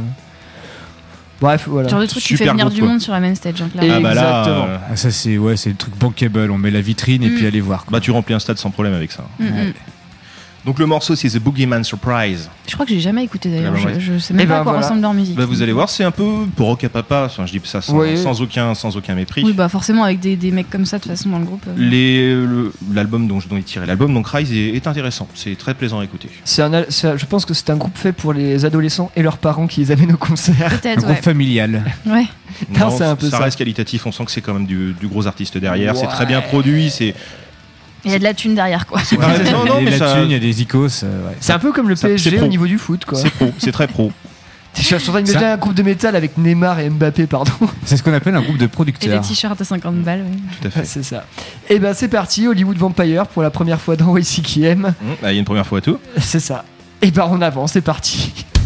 Bref, 1.40 1.66
voilà. 1.68 1.88
Genre 1.88 2.00
de 2.00 2.06
truc 2.06 2.22
qui 2.22 2.36
fait 2.36 2.46
venir 2.48 2.68
du 2.70 2.80
quoi. 2.80 2.88
monde 2.88 3.00
sur 3.00 3.12
la 3.12 3.20
même 3.20 3.34
stage. 3.36 3.62
hein. 3.62 3.68
Ah 3.78 4.00
bah 4.00 4.14
là, 4.14 4.40
Exactement. 4.40 4.64
euh, 4.66 4.78
Ah, 4.90 4.96
ça, 4.96 5.10
c'est 5.10 5.38
ouais, 5.38 5.56
c'est 5.56 5.70
le 5.70 5.76
truc 5.76 5.96
bankable. 5.96 6.50
On 6.50 6.58
met 6.58 6.70
la 6.72 6.80
vitrine 6.80 7.22
et 7.22 7.30
Mm. 7.30 7.34
puis 7.36 7.46
allez 7.46 7.60
voir. 7.60 7.84
quoi. 7.84 7.92
bah 7.98 8.00
tu 8.00 8.10
remplis 8.10 8.34
un 8.34 8.38
stade 8.40 8.58
sans 8.58 8.70
problème 8.70 8.94
avec 8.94 9.12
ça. 9.12 9.24
Mm, 9.38 9.44
mm. 9.44 9.72
Donc 10.64 10.78
le 10.80 10.86
morceau 10.86 11.14
c'est 11.16 11.28
The 11.30 11.38
Boogeyman 11.38 11.84
Surprise. 11.84 12.50
Je 12.66 12.74
crois 12.74 12.84
que 12.84 12.92
j'ai 12.92 13.00
jamais 13.00 13.24
écouté 13.24 13.48
d'ailleurs. 13.48 13.72
Ah 13.76 13.84
bah 13.84 13.90
Je, 13.92 13.94
ouais. 13.94 14.00
je 14.00 14.18
sais 14.18 14.34
même 14.34 14.44
Eh 14.44 14.46
pas 14.48 14.54
ben 14.56 14.60
à 14.60 14.62
quoi 14.64 14.72
voilà. 14.72 14.86
ressemble 14.86 15.00
leur 15.02 15.14
musique. 15.14 15.36
Bah 15.36 15.46
vous 15.46 15.62
allez 15.62 15.72
voir, 15.72 15.88
c'est 15.88 16.04
un 16.04 16.10
peu 16.10 16.24
pour 16.56 16.66
rock 16.66 16.84
à 16.84 16.88
papa. 16.88 17.22
Enfin, 17.26 17.46
je 17.46 17.52
dis 17.52 17.60
ça 17.64 17.80
sans, 17.80 17.96
Oui. 17.98 18.18
sans 18.18 18.42
aucun, 18.42 18.74
sans 18.74 18.96
aucun 18.96 19.14
mépris. 19.14 19.42
Oui, 19.44 19.52
bah 19.52 19.68
forcément 19.68 20.04
avec 20.04 20.20
des, 20.20 20.36
des 20.36 20.50
mecs 20.50 20.68
comme 20.68 20.84
ça 20.84 20.98
de 20.98 21.02
toute 21.04 21.12
façon 21.12 21.28
dans 21.30 21.38
le 21.38 21.44
groupe. 21.44 21.64
euh. 21.68 21.72
Les- 21.76 22.34
le- 22.34 22.72
L'album 22.92 23.28
dont 23.28 23.40
je 23.40 23.48
dois 23.48 23.60
tirer, 23.62 23.86
l'album 23.86 24.12
donc 24.12 24.26
Rise 24.28 24.52
est, 24.52 24.74
est 24.74 24.86
intéressant. 24.86 25.28
C'est 25.34 25.56
très 25.56 25.74
plaisant 25.74 26.00
à 26.00 26.04
écouter. 26.04 26.28
C'est 26.44 26.62
un, 26.62 26.84
c'est- 26.88 27.16
je 27.16 27.26
pense 27.26 27.44
que 27.46 27.54
c'est 27.54 27.70
un 27.70 27.76
groupe 27.76 27.96
fait 27.96 28.12
pour 28.12 28.32
les 28.32 28.64
adolescents 28.64 29.10
et 29.16 29.22
leurs 29.22 29.38
parents 29.38 29.66
qui 29.68 29.80
les 29.80 29.90
amènent 29.92 30.12
au 30.12 30.16
concert. 30.18 30.72
Un 30.72 30.76
Peut-être, 30.78 30.98
groupe 30.98 31.10
ouais. 31.10 31.22
familial. 31.22 31.84
ouais. 32.06 32.26
Non, 32.78 32.90
c'est 32.90 33.04
un 33.04 33.16
peu 33.16 33.30
ça. 33.30 33.38
reste 33.38 33.56
qualitatif. 33.58 34.04
On 34.06 34.12
sent 34.12 34.24
que 34.24 34.30
c'est 34.32 34.40
quand 34.40 34.54
même 34.54 34.66
du, 34.66 34.92
du 35.00 35.06
gros 35.06 35.26
artiste 35.26 35.56
derrière. 35.58 35.96
C'est 35.96 36.06
très 36.08 36.26
bien 36.26 36.40
produit. 36.40 36.90
C'est 36.90 37.14
Il 38.04 38.12
y 38.12 38.14
a 38.14 38.18
de 38.18 38.24
la 38.24 38.32
thune 38.34 38.54
derrière 38.54 38.86
quoi. 38.86 39.00
Ouais, 39.12 39.18
non, 39.52 39.64
non, 39.64 39.74
il 39.80 39.82
y 39.82 39.84
mais 39.86 39.92
a 39.94 39.96
de 39.96 40.00
la 40.00 40.08
ça- 40.08 40.14
thune, 40.14 40.24
il 40.26 40.32
y 40.32 40.36
a 40.36 40.38
des 40.38 40.62
icos. 40.62 41.02
euh, 41.02 41.26
ouais. 41.28 41.36
C'est 41.40 41.52
un 41.52 41.58
peu 41.58 41.72
comme 41.72 41.88
le 41.88 41.96
Ça- 41.96 42.08
PSG 42.08 42.40
au 42.40 42.46
niveau 42.46 42.66
du 42.66 42.78
foot, 42.78 43.04
quoi. 43.04 43.18
c'est 43.18 43.30
pro. 43.30 43.50
C'est 43.58 43.72
très 43.72 43.88
pro. 43.88 44.12
Je 44.76 44.82
suis 44.82 44.94
en 44.94 44.98
train 44.98 45.22
d'imaginer 45.22 45.40
Ça- 45.40 45.52
un 45.54 45.56
groupe 45.56 45.74
de 45.74 45.82
métal 45.82 46.14
avec 46.14 46.38
Neymar 46.38 46.78
et 46.78 46.88
Mbappé, 46.88 47.26
pardon. 47.26 47.50
C'est 47.84 47.96
ce 47.96 48.02
qu'on 48.02 48.12
appelle 48.12 48.36
un 48.36 48.42
groupe 48.42 48.58
de 48.58 48.64
Et 48.64 48.66
des 48.66 48.68
producteurs. 48.68 49.20
t-shirts 49.22 49.60
à 49.60 49.64
50 49.64 49.96
balles. 50.02 50.20
ouais. 50.20 50.38
Tout 50.60 50.68
à 50.68 50.70
fait. 50.70 50.84
c'est 50.84 51.02
ça. 51.02 51.24
Et 51.68 51.80
ben 51.80 51.94
c'est 51.94 52.06
parti, 52.08 52.46
Hollywood 52.46 52.76
Vampire 52.78 53.26
pour 53.26 53.42
la 53.42 53.50
première 53.50 53.80
fois 53.80 53.96
dans 53.96 54.16
YCKM. 54.16 54.84
Hum, 54.84 54.92
bah, 55.20 55.32
Il 55.32 55.34
y 55.34 55.36
a 55.36 55.40
une 55.40 55.44
première 55.44 55.66
fois 55.66 55.78
à 55.78 55.80
tout. 55.80 55.98
C'est 56.20 56.38
ça. 56.40 56.64
Et 57.02 57.10
ben 57.10 57.26
on 57.30 57.40
avance, 57.42 57.72
c'est 57.72 57.80
parti. 57.80 58.32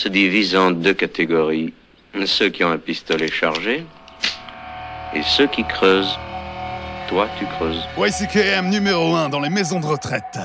se 0.00 0.08
divise 0.08 0.56
en 0.56 0.70
deux 0.70 0.94
catégories. 0.94 1.74
Ceux 2.24 2.48
qui 2.48 2.64
ont 2.64 2.70
un 2.70 2.78
pistolet 2.78 3.28
chargé 3.28 3.84
et 5.14 5.22
ceux 5.22 5.46
qui 5.46 5.62
creusent. 5.62 6.18
Toi, 7.08 7.28
tu 7.38 7.44
creuses. 7.44 7.82
YCKM 7.98 8.70
numéro 8.70 9.14
1 9.14 9.28
dans 9.28 9.40
les 9.40 9.50
maisons 9.50 9.78
de 9.78 9.84
retraite. 9.84 10.38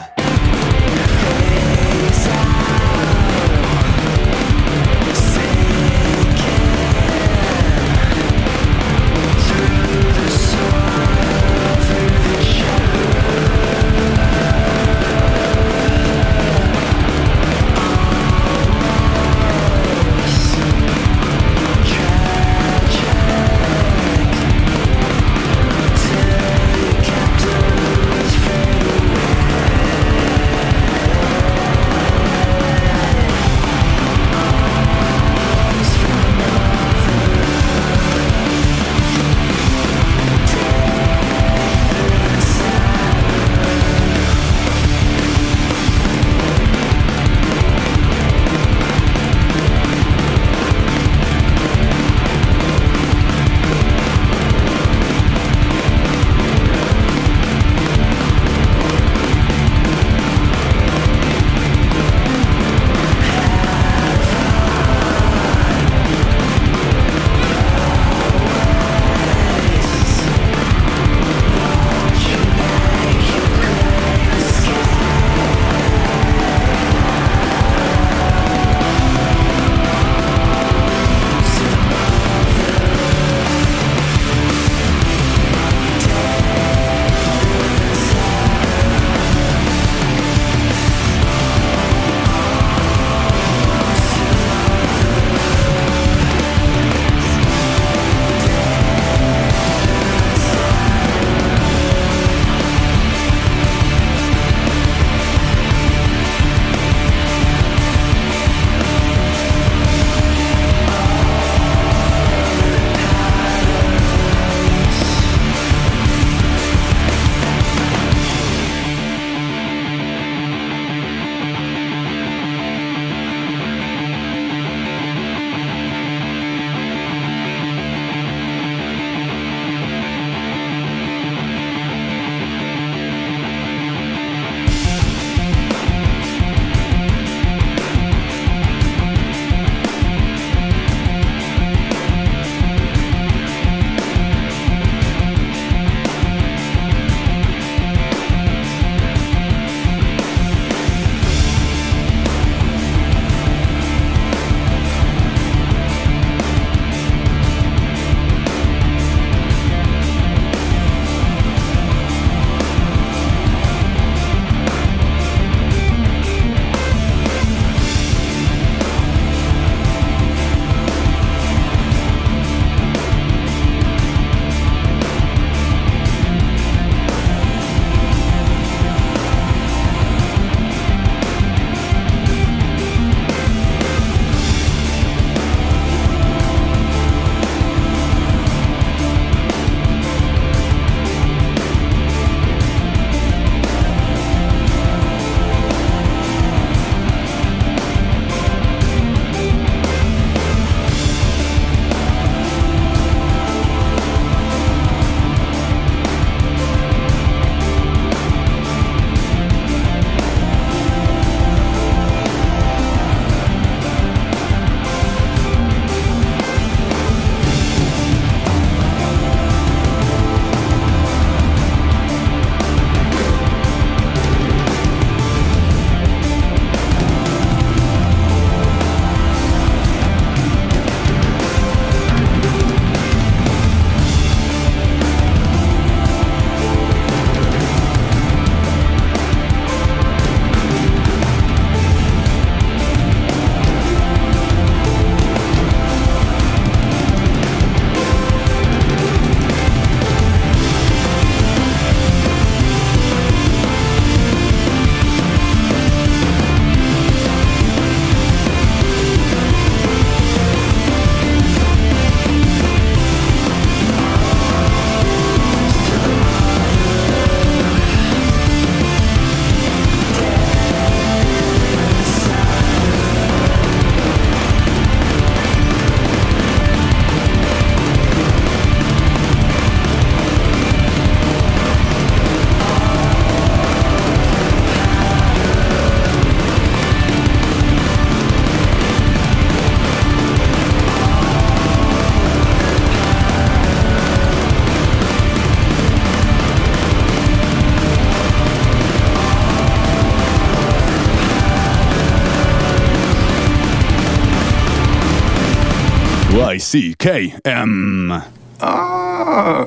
L-I-C-K-M. 306.76 308.22
Ah, 308.60 309.66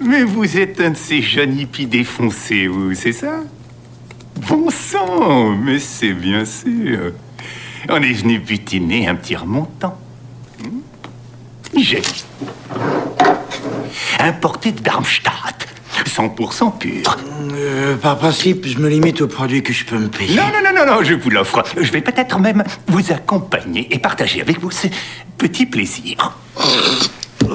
mais 0.00 0.24
vous 0.24 0.58
êtes 0.58 0.80
un 0.80 0.90
de 0.90 0.96
ces 0.96 1.22
jeunes 1.22 1.56
hippies 1.56 1.86
défoncés, 1.86 2.66
vous, 2.66 2.92
c'est 2.94 3.12
ça? 3.12 3.40
Bon 4.48 4.68
sang, 4.68 5.50
mais 5.50 5.78
c'est 5.78 6.12
bien 6.12 6.44
sûr. 6.44 7.12
On 7.88 8.02
est 8.02 8.12
venu 8.12 8.40
butiner 8.40 9.06
un 9.06 9.14
petit 9.14 9.36
remontant. 9.36 9.96
Hmm 10.58 10.80
J'ai 11.78 12.02
importé 14.18 14.72
de 14.72 14.80
Darmstadt, 14.80 15.68
100% 16.20 16.78
pur. 16.78 17.16
Euh, 17.54 17.96
par 17.96 18.18
principe, 18.18 18.66
je 18.66 18.78
me 18.78 18.88
limite 18.88 19.20
aux 19.22 19.26
produits 19.26 19.62
que 19.62 19.72
je 19.72 19.84
peux 19.84 19.96
me 19.98 20.08
payer. 20.08 20.36
Non, 20.36 20.42
non, 20.52 20.60
non, 20.62 20.84
non, 20.84 20.94
non, 20.94 21.02
je 21.02 21.14
vous 21.14 21.30
l'offre. 21.30 21.62
Je 21.80 21.90
vais 21.90 22.02
peut-être 22.02 22.38
même 22.38 22.62
vous 22.88 23.12
accompagner 23.12 23.88
et 23.90 23.98
partager 23.98 24.40
avec 24.40 24.60
vous 24.60 24.70
ce 24.70 24.88
petit 25.38 25.66
plaisir. 25.66 26.36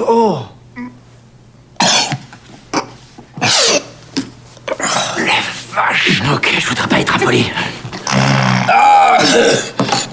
Oh 0.08 0.40
Vache 5.74 6.22
Ok, 6.34 6.54
je 6.58 6.66
voudrais 6.66 6.88
pas 6.88 7.00
être 7.00 7.16
impoli. 7.16 7.44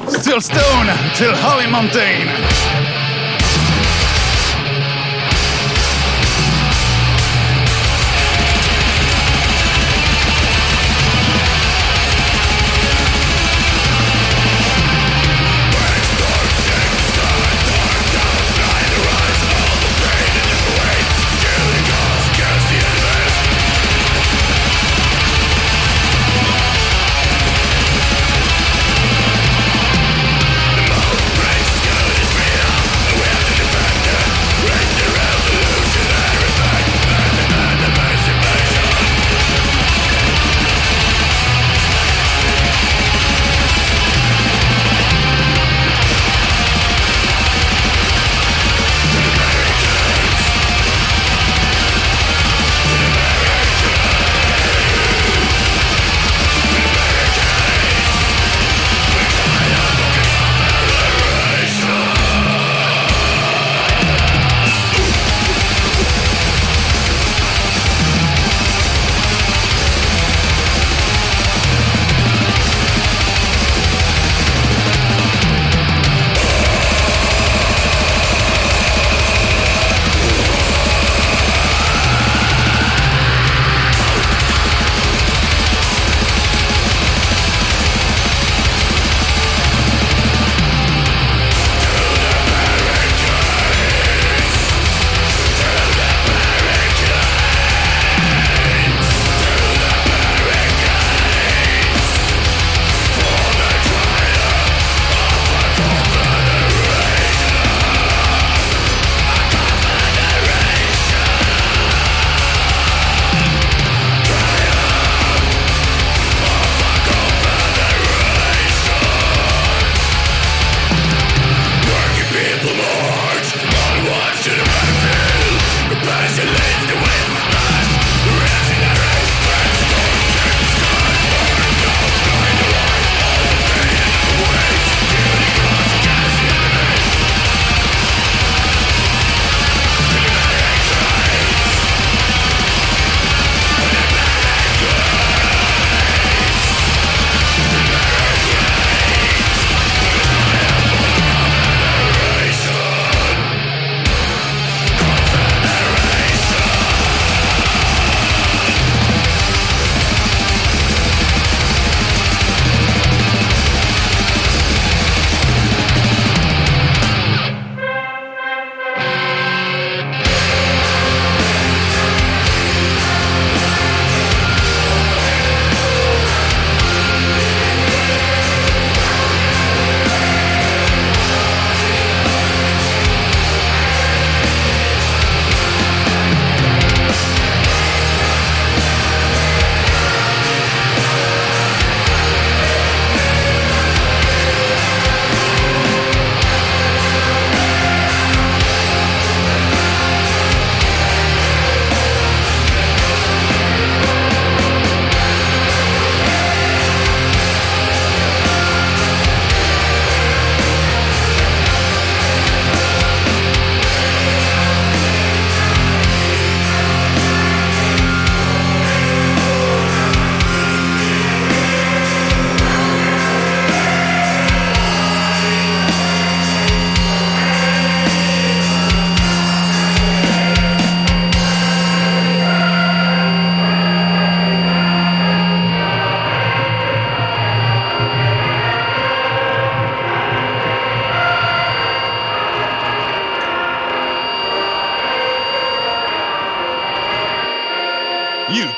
Still 0.10 0.41
stone 0.41 0.91
till 1.16 1.34
Holly 1.43 1.68
Mountain. 1.72 2.82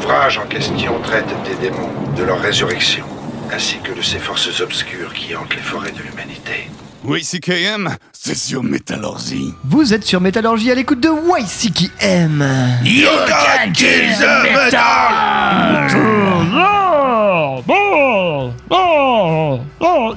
L'ouvrage 0.00 0.38
en 0.38 0.46
question 0.46 0.98
traite 1.02 1.26
des 1.44 1.54
démons, 1.56 1.90
de 2.16 2.22
leur 2.22 2.40
résurrection, 2.40 3.04
ainsi 3.52 3.76
que 3.84 3.92
de 3.92 4.00
ces 4.00 4.18
forces 4.18 4.58
obscures 4.62 5.12
qui 5.12 5.36
hantent 5.36 5.54
les 5.54 5.60
forêts 5.60 5.92
de 5.92 5.98
l'humanité. 6.02 6.70
Oui, 7.04 7.22
CKM, 7.22 7.94
c'est 8.10 8.34
sur 8.34 8.62
Métallurgie. 8.62 9.52
Vous 9.64 9.92
êtes 9.92 10.04
sur 10.04 10.22
Métallurgie 10.22 10.70
à 10.70 10.74
l'écoute 10.74 11.00
de 11.00 11.10
YCKM. 11.10 12.42
You 12.82 13.08
can 13.28 13.72
kill 13.74 14.16
the 14.18 14.42
metal! 14.54 14.80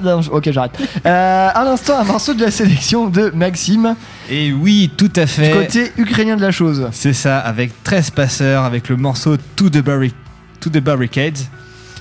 Non, 0.02 0.20
je- 0.22 0.30
ok, 0.30 0.50
j'arrête. 0.52 0.78
Euh, 1.06 1.48
à 1.54 1.64
l'instant, 1.64 1.98
un 1.98 2.04
morceau 2.04 2.34
de 2.34 2.44
la 2.44 2.50
sélection 2.50 3.08
de 3.08 3.30
Maxime, 3.34 3.94
Et 4.30 4.52
oui, 4.52 4.90
tout 4.96 5.12
à 5.16 5.26
fait. 5.26 5.50
côté 5.50 5.92
ukrainien 5.96 6.36
de 6.36 6.42
la 6.42 6.50
chose. 6.50 6.88
C'est 6.92 7.12
ça, 7.12 7.38
avec 7.38 7.82
13 7.84 8.10
passeurs, 8.10 8.64
avec 8.64 8.88
le 8.88 8.96
morceau 8.96 9.36
To 9.56 9.70
the, 9.70 9.78
Barri- 9.78 10.12
to 10.60 10.70
the 10.70 10.78
Barricades. 10.80 11.38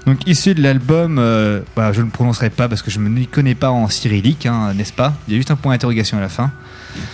Donc 0.05 0.17
issu 0.27 0.53
de 0.53 0.61
l'album, 0.61 1.17
euh, 1.17 1.61
bah, 1.77 1.93
je 1.93 2.01
ne 2.01 2.05
le 2.07 2.11
prononcerai 2.11 2.49
pas 2.49 2.67
parce 2.67 2.81
que 2.81 2.91
je 2.91 2.99
ne 2.99 3.07
m'y 3.07 3.25
connais 3.25 3.55
pas 3.55 3.69
en 3.71 3.87
cyrillique, 3.87 4.45
hein, 4.45 4.73
n'est-ce 4.75 4.91
pas? 4.91 5.13
Il 5.27 5.31
y 5.33 5.35
a 5.35 5.37
juste 5.37 5.49
un 5.51 5.55
point 5.55 5.71
d'interrogation 5.71 6.17
à 6.17 6.21
la 6.21 6.27
fin. 6.27 6.51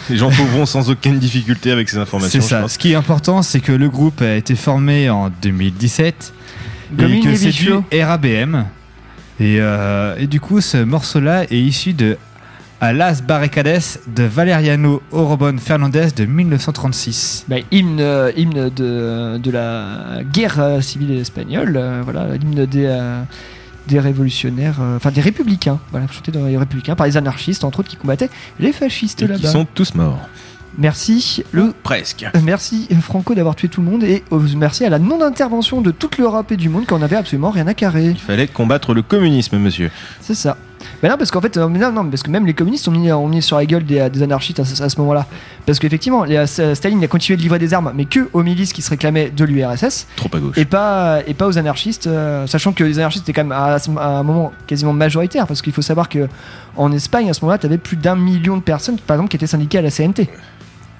Les 0.09 0.17
gens 0.17 0.31
trouveront 0.31 0.65
sans 0.65 0.89
aucune 0.89 1.19
difficulté 1.19 1.71
avec 1.71 1.87
ces 1.87 1.97
informations. 1.97 2.41
C'est 2.41 2.45
je 2.47 2.49
ça. 2.49 2.61
pense. 2.61 2.73
Ce 2.73 2.79
qui 2.79 2.91
est 2.93 2.95
important, 2.95 3.43
c'est 3.43 3.59
que 3.59 3.71
le 3.71 3.89
groupe 3.89 4.21
a 4.23 4.33
été 4.33 4.55
formé 4.55 5.07
en 5.09 5.29
2017 5.41 6.33
et 6.91 6.95
Gomin 7.01 7.21
que 7.21 7.35
c'est 7.35 7.49
du. 7.49 7.71
RABM. 8.03 8.65
Et, 9.39 9.57
euh, 9.59 10.15
et 10.17 10.27
du 10.27 10.39
coup, 10.39 10.59
ce 10.61 10.77
morceau-là 10.77 11.43
est 11.43 11.59
issu 11.59 11.93
de 11.93 12.17
A 12.81 12.93
Las 12.93 13.21
Barricades 13.21 13.81
de 14.07 14.23
Valeriano 14.23 15.01
Orobon 15.11 15.57
Fernandez 15.57 16.07
de 16.15 16.25
1936. 16.25 17.45
Bah, 17.47 17.57
hymne, 17.71 18.31
hymne 18.35 18.69
de, 18.69 19.37
de 19.37 19.51
la 19.51 20.19
guerre 20.23 20.79
civile 20.81 21.11
espagnole, 21.19 21.75
euh, 21.77 22.01
voilà, 22.03 22.35
hymne 22.35 22.65
des, 22.65 22.85
euh, 22.85 23.21
des 23.87 23.99
révolutionnaires, 23.99 24.77
euh, 24.81 24.95
enfin 24.97 25.11
des 25.11 25.21
républicains, 25.21 25.79
voilà, 25.91 26.07
chanté 26.07 26.31
dans 26.31 26.45
les 26.45 26.57
républicains 26.57 26.95
par 26.95 27.05
les 27.07 27.17
anarchistes, 27.17 27.63
entre 27.63 27.79
autres, 27.81 27.89
qui 27.89 27.97
combattaient 27.97 28.29
les 28.59 28.71
fascistes 28.71 29.21
Et 29.23 29.27
là-bas. 29.27 29.51
sont 29.51 29.65
tous 29.65 29.93
morts. 29.95 30.19
Merci, 30.79 31.43
le, 31.51 31.73
Presque. 31.83 32.23
euh, 32.33 32.39
merci 32.43 32.87
Franco 33.01 33.35
d'avoir 33.35 33.55
tué 33.55 33.67
tout 33.67 33.81
le 33.81 33.89
monde 33.91 34.03
et 34.03 34.23
euh, 34.31 34.39
merci 34.57 34.85
à 34.85 34.89
la 34.89 34.97
non-intervention 34.97 35.81
de 35.81 35.91
toute 35.91 36.17
l'Europe 36.17 36.51
et 36.53 36.57
du 36.57 36.69
monde 36.69 36.85
quand 36.87 36.97
on 36.97 37.01
avait 37.01 37.17
absolument 37.17 37.49
rien 37.51 37.67
à 37.67 37.73
carrer. 37.73 38.05
Il 38.05 38.17
fallait 38.17 38.47
combattre 38.47 38.93
le 38.93 39.01
communisme, 39.01 39.57
monsieur. 39.57 39.91
C'est 40.21 40.35
ça. 40.35 40.55
Ben 41.03 41.09
non, 41.09 41.17
parce 41.17 41.29
qu'en 41.31 41.41
fait, 41.41 41.57
euh, 41.57 41.67
non, 41.67 41.91
non, 41.91 42.05
parce 42.09 42.23
que 42.23 42.31
même 42.31 42.45
les 42.45 42.53
communistes 42.53 42.87
ont 42.87 42.91
mis, 42.91 43.11
ont 43.11 43.27
mis 43.27 43.41
sur 43.41 43.57
la 43.57 43.65
gueule 43.65 43.83
des, 43.83 44.09
des 44.09 44.23
anarchistes 44.23 44.61
à, 44.61 44.65
ce- 44.65 44.81
à 44.81 44.87
ce 44.87 44.97
moment-là. 45.01 45.25
Parce 45.65 45.77
qu'effectivement, 45.77 46.23
les- 46.23 46.37
euh, 46.37 46.73
Staline 46.75 47.03
a 47.03 47.07
continué 47.07 47.35
de 47.35 47.41
livrer 47.41 47.59
des 47.59 47.73
armes, 47.73 47.91
mais 47.93 48.05
que 48.05 48.29
aux 48.31 48.43
milices 48.43 48.71
qui 48.71 48.81
se 48.81 48.89
réclamaient 48.89 49.29
de 49.29 49.43
l'URSS, 49.43 50.07
Trop 50.15 50.29
à 50.33 50.39
gauche. 50.39 50.57
et 50.57 50.63
pas, 50.63 51.19
et 51.27 51.33
pas 51.33 51.47
aux 51.47 51.57
anarchistes, 51.57 52.07
euh, 52.07 52.47
sachant 52.47 52.71
que 52.71 52.85
les 52.85 52.97
anarchistes 52.99 53.27
étaient 53.27 53.33
quand 53.41 53.45
même 53.47 53.97
à 53.97 54.19
un 54.19 54.23
moment 54.23 54.53
quasiment 54.67 54.93
majoritaire, 54.93 55.47
parce 55.47 55.61
qu'il 55.61 55.73
faut 55.73 55.81
savoir 55.81 56.07
que 56.07 56.29
en 56.77 56.93
Espagne, 56.93 57.29
à 57.29 57.33
ce 57.33 57.41
moment-là, 57.41 57.57
tu 57.57 57.65
avais 57.65 57.77
plus 57.77 57.97
d'un 57.97 58.15
million 58.15 58.55
de 58.55 58.61
personnes, 58.61 58.97
par 58.99 59.15
exemple, 59.15 59.31
qui 59.31 59.35
étaient 59.35 59.47
syndiquées 59.47 59.79
à 59.79 59.81
la 59.81 59.91
CNT. 59.91 60.29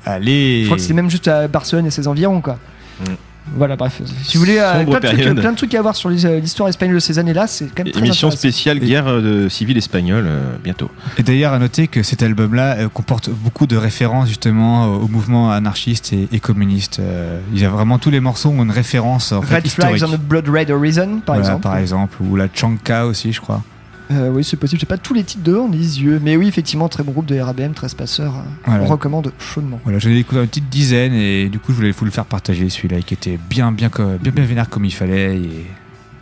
Allez 0.05 0.61
Je 0.61 0.65
crois 0.65 0.77
que 0.77 0.81
c'était 0.81 0.93
même 0.93 1.09
juste 1.09 1.27
à 1.27 1.47
Barcelone 1.47 1.85
et 1.85 1.91
ses 1.91 2.07
environs, 2.07 2.41
quoi. 2.41 2.57
Mm. 3.01 3.13
Voilà, 3.55 3.75
bref. 3.75 4.01
Si 4.23 4.37
vous 4.37 4.43
voulez, 4.43 4.59
euh, 4.59 4.85
plein, 4.85 4.99
de 4.99 5.07
trucs, 5.07 5.35
plein 5.39 5.51
de 5.51 5.57
trucs 5.57 5.73
à 5.73 5.81
voir 5.81 5.95
sur 5.95 6.09
l'histoire 6.09 6.69
espagnole 6.69 6.95
de 6.95 6.99
ces 6.99 7.17
années-là, 7.17 7.47
c'est 7.47 7.65
quand 7.65 7.83
même 7.83 7.91
très 7.91 8.01
Émission 8.05 8.29
spéciale 8.29 8.79
guerre 8.79 9.05
euh, 9.07 9.49
civile 9.49 9.77
espagnole, 9.77 10.25
euh, 10.27 10.55
bientôt. 10.63 10.91
Et 11.17 11.23
d'ailleurs, 11.23 11.53
à 11.53 11.59
noter 11.59 11.87
que 11.87 12.03
cet 12.03 12.21
album-là 12.21 12.77
euh, 12.77 12.89
comporte 12.89 13.29
beaucoup 13.31 13.65
de 13.65 13.75
références 13.75 14.27
justement 14.27 14.85
au 14.87 15.07
mouvement 15.07 15.51
anarchiste 15.51 16.13
et, 16.13 16.27
et 16.31 16.39
communiste. 16.39 16.99
Euh, 16.99 17.39
il 17.53 17.59
y 17.59 17.65
a 17.65 17.69
vraiment 17.69 17.97
tous 17.97 18.11
les 18.11 18.19
morceaux 18.19 18.49
ont 18.49 18.63
une 18.63 18.71
référence 18.71 19.31
en 19.31 19.41
fait, 19.41 19.55
Red 19.55 19.67
Flags 19.67 19.95
historique. 19.95 20.03
on 20.13 20.17
the 20.17 20.21
Blood 20.27 20.47
Red 20.47 20.69
Horizon, 20.71 21.21
par 21.25 21.35
Voilà, 21.35 21.49
exemple. 21.49 21.63
par 21.63 21.77
exemple, 21.77 22.17
ou 22.21 22.35
la 22.35 22.47
Chanka 22.53 23.07
aussi, 23.07 23.33
je 23.33 23.41
crois. 23.41 23.63
Euh, 24.11 24.29
oui, 24.29 24.43
c'est 24.43 24.57
possible. 24.57 24.79
J'ai 24.79 24.87
pas 24.87 24.97
tous 24.97 25.13
les 25.13 25.23
titres 25.23 25.43
devant 25.43 25.67
les 25.67 26.01
yeux, 26.01 26.19
mais 26.23 26.35
oui, 26.35 26.47
effectivement, 26.47 26.89
très 26.89 27.03
bon 27.03 27.11
groupe 27.11 27.27
de 27.27 27.39
RABM, 27.39 27.73
13 27.73 27.93
passeurs. 27.93 28.37
euh, 28.37 28.41
Voilà. 28.65 28.83
On 28.83 28.87
recommande 28.87 29.31
chaudement. 29.37 29.79
Voilà, 29.83 29.99
j'en 29.99 30.09
ai 30.09 30.15
découvert 30.15 30.41
une 30.43 30.49
petite 30.49 30.69
dizaine 30.69 31.13
et 31.13 31.47
du 31.49 31.59
coup, 31.59 31.71
je 31.71 31.77
voulais 31.77 31.91
vous 31.91 32.05
le 32.05 32.11
faire 32.11 32.25
partager 32.25 32.69
celui-là 32.69 33.01
qui 33.01 33.13
était 33.13 33.37
bien, 33.49 33.71
bien, 33.71 33.89
bien, 33.89 34.31
bien 34.31 34.45
vénère 34.45 34.69
comme 34.69 34.85
il 34.85 34.93
fallait 34.93 35.37
et 35.37 35.67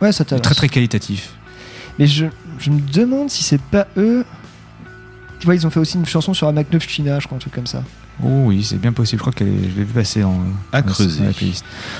Ouais, 0.02 0.12
ça 0.12 0.24
très, 0.24 0.38
très 0.54 0.68
qualitatif. 0.68 1.30
Mais 1.98 2.06
je, 2.06 2.26
je 2.58 2.70
me 2.70 2.80
demande 2.92 3.30
si 3.30 3.42
c'est 3.42 3.60
pas 3.60 3.86
eux. 3.96 4.24
Tu 5.40 5.46
vois, 5.46 5.54
ils 5.54 5.66
ont 5.66 5.70
fait 5.70 5.80
aussi 5.80 5.96
une 5.96 6.06
chanson 6.06 6.34
sur 6.34 6.46
la 6.46 6.52
Mac 6.52 6.72
9 6.72 6.86
China, 6.88 7.18
je 7.20 7.26
crois, 7.26 7.36
un 7.36 7.40
truc 7.40 7.54
comme 7.54 7.66
ça. 7.66 7.82
Oh 8.22 8.44
oui, 8.46 8.64
c'est 8.64 8.78
bien 8.80 8.92
possible. 8.92 9.18
Je 9.18 9.22
crois 9.22 9.32
que 9.32 9.44
je 9.44 9.50
l'ai 9.50 9.84
vu 9.84 9.92
passer 9.94 10.24
en 10.24 10.40
À 10.72 10.82
creuser. 10.82 11.22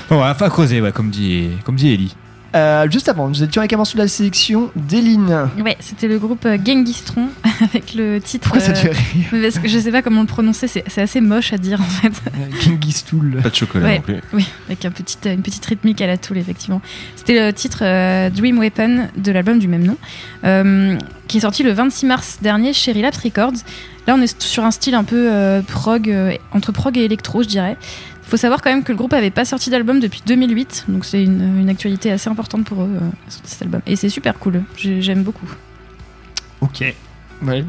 Bon, 0.09 0.17
voilà, 0.17 0.31
enfin, 0.33 0.45
à 0.45 0.49
creuser, 0.49 0.81
ouais, 0.81 0.91
comme 0.91 1.09
dit, 1.09 1.49
comme 1.65 1.75
dit 1.75 1.89
Ellie. 1.93 2.15
Euh, 2.55 2.89
juste 2.89 3.09
avant, 3.09 3.27
nous 3.27 3.43
étions 3.43 3.61
avec 3.61 3.73
un 3.73 3.77
morceau 3.77 3.97
de 3.97 4.03
la 4.03 4.07
sélection 4.07 4.71
d'Eline. 4.75 5.49
Ouais, 5.63 5.77
c'était 5.79 6.07
le 6.07 6.17
groupe 6.17 6.45
euh, 6.45 6.57
Gengistron 6.63 7.27
avec 7.61 7.93
le 7.93 8.19
titre. 8.19 8.49
Pourquoi 8.49 8.61
ça 8.61 8.73
te 8.73 8.87
euh, 8.87 8.93
fait 8.93 9.17
rire 9.19 9.43
parce 9.43 9.59
que 9.59 9.67
je 9.67 9.77
sais 9.77 9.91
pas 9.91 10.01
comment 10.01 10.21
le 10.21 10.27
prononcer, 10.27 10.67
c'est 10.67 11.01
assez 11.01 11.21
moche 11.21 11.53
à 11.53 11.57
dire 11.57 11.79
en 11.81 11.83
fait. 11.83 12.11
Genghis 12.61 13.03
Tool. 13.07 13.39
Pas 13.43 13.49
de 13.49 13.55
chocolat 13.55 13.85
Ouais, 13.85 13.95
non 13.97 14.01
plus. 14.01 14.21
oui, 14.33 14.47
avec 14.67 14.83
un 14.85 14.91
petit, 14.91 15.17
une 15.25 15.41
petite 15.41 15.65
rythmique 15.65 16.01
à 16.01 16.07
la 16.07 16.17
Tool, 16.17 16.37
effectivement. 16.37 16.81
C'était 17.15 17.45
le 17.45 17.53
titre 17.53 17.79
euh, 17.83 18.29
Dream 18.29 18.57
Weapon 18.59 19.07
de 19.15 19.31
l'album 19.31 19.59
du 19.59 19.67
même 19.67 19.83
nom, 19.83 19.97
euh, 20.43 20.97
qui 21.27 21.37
est 21.37 21.41
sorti 21.41 21.63
le 21.63 21.71
26 21.71 22.05
mars 22.07 22.39
dernier 22.41 22.73
chez 22.73 22.91
Relapse 22.91 23.19
Records. 23.19 23.63
Là, 24.07 24.15
on 24.17 24.21
est 24.21 24.41
sur 24.41 24.65
un 24.65 24.71
style 24.71 24.95
un 24.95 25.03
peu 25.03 25.31
euh, 25.31 25.61
prog, 25.61 26.09
euh, 26.09 26.33
entre 26.51 26.71
prog 26.71 26.97
et 26.97 27.03
électro, 27.03 27.43
je 27.43 27.47
dirais. 27.47 27.77
Il 28.29 28.31
faut 28.31 28.37
savoir 28.37 28.61
quand 28.61 28.69
même 28.69 28.83
que 28.83 28.91
le 28.91 28.95
groupe 28.95 29.13
avait 29.13 29.31
pas 29.31 29.43
sorti 29.43 29.71
d'album 29.71 29.99
depuis 29.99 30.21
2008, 30.23 30.85
donc 30.87 31.03
c'est 31.03 31.23
une, 31.23 31.61
une 31.61 31.67
actualité 31.67 32.11
assez 32.11 32.29
importante 32.29 32.63
pour 32.63 32.83
eux, 32.83 32.89
euh, 33.01 33.09
cet 33.43 33.63
album. 33.63 33.81
Et 33.87 33.95
c'est 33.95 34.07
super 34.09 34.37
cool, 34.37 34.61
J'ai- 34.77 35.01
j'aime 35.01 35.23
beaucoup. 35.23 35.47
Ok. 36.61 36.83
Ouais, 37.41 37.63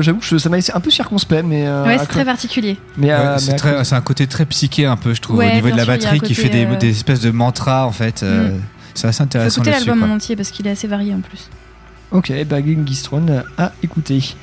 j'avoue 0.00 0.18
que 0.18 0.24
je- 0.26 0.36
ça 0.38 0.48
m'a 0.48 0.56
laissé 0.56 0.72
un 0.74 0.80
peu 0.80 0.90
circonspect, 0.90 1.44
mais. 1.46 1.64
euh, 1.68 1.84
ouais, 1.86 1.96
c'est 1.98 2.06
très 2.06 2.24
particulier. 2.24 2.76
Mais, 2.96 3.06
Ouais, 3.08 3.12
euh, 3.12 3.38
c'est 3.84 3.94
un 3.94 4.00
côté 4.00 4.26
très 4.26 4.46
psyché 4.46 4.84
un 4.84 4.96
peu, 4.96 5.14
je 5.14 5.20
trouve, 5.20 5.36
Ouais, 5.36 5.52
au 5.52 5.54
niveau 5.54 5.70
de 5.70 5.76
la 5.76 5.84
sûr, 5.84 5.92
batterie 5.92 6.20
qui 6.20 6.34
fait 6.34 6.48
des, 6.48 6.66
euh, 6.66 6.74
des 6.76 6.90
espèces 6.90 7.20
de 7.20 7.30
mantras 7.30 7.84
en 7.86 7.92
fait. 7.92 8.24
euh, 8.24 8.48
Mm. 8.56 8.60
C'est 8.94 9.06
assez 9.06 9.18
Faut 9.18 9.22
intéressant 9.22 9.56
écouter 9.60 9.70
là-dessus. 9.70 9.88
l'album 9.90 10.10
en 10.10 10.14
entier 10.16 10.34
parce 10.34 10.50
qu'il 10.50 10.66
est 10.66 10.70
assez 10.70 10.88
varié 10.88 11.14
en 11.14 11.20
plus. 11.20 11.48
Ok, 12.10 12.32
bah 12.48 12.56
Genghis 12.60 13.02
Throne 13.04 13.44
à 13.56 13.70
écouter. 13.84 14.34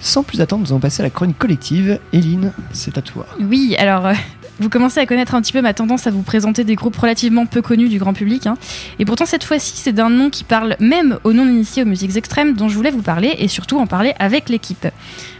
Sans 0.00 0.22
plus 0.22 0.40
attendre, 0.40 0.62
nous 0.62 0.70
allons 0.70 0.78
passer 0.78 1.00
à 1.02 1.04
la 1.04 1.10
chronique 1.10 1.38
collective. 1.38 1.98
Eline, 2.12 2.52
c'est 2.72 2.96
à 2.96 3.02
toi. 3.02 3.26
Oui, 3.40 3.74
alors 3.76 4.06
euh, 4.06 4.12
vous 4.58 4.68
commencez 4.68 5.00
à 5.00 5.06
connaître 5.06 5.34
un 5.34 5.42
petit 5.42 5.52
peu 5.52 5.60
ma 5.60 5.74
tendance 5.74 6.06
à 6.06 6.10
vous 6.10 6.22
présenter 6.22 6.64
des 6.64 6.74
groupes 6.74 6.96
relativement 6.96 7.46
peu 7.46 7.62
connus 7.62 7.88
du 7.88 7.98
grand 7.98 8.14
public. 8.14 8.46
hein. 8.46 8.56
Et 8.98 9.04
pourtant, 9.04 9.26
cette 9.26 9.44
fois-ci, 9.44 9.74
c'est 9.76 9.92
d'un 9.92 10.10
nom 10.10 10.30
qui 10.30 10.44
parle 10.44 10.76
même 10.80 11.18
aux 11.24 11.32
non-initiés 11.32 11.82
aux 11.82 11.86
musiques 11.86 12.16
extrêmes 12.16 12.54
dont 12.54 12.68
je 12.68 12.74
voulais 12.74 12.90
vous 12.90 13.02
parler 13.02 13.34
et 13.38 13.48
surtout 13.48 13.78
en 13.78 13.86
parler 13.86 14.14
avec 14.18 14.48
l'équipe. 14.48 14.86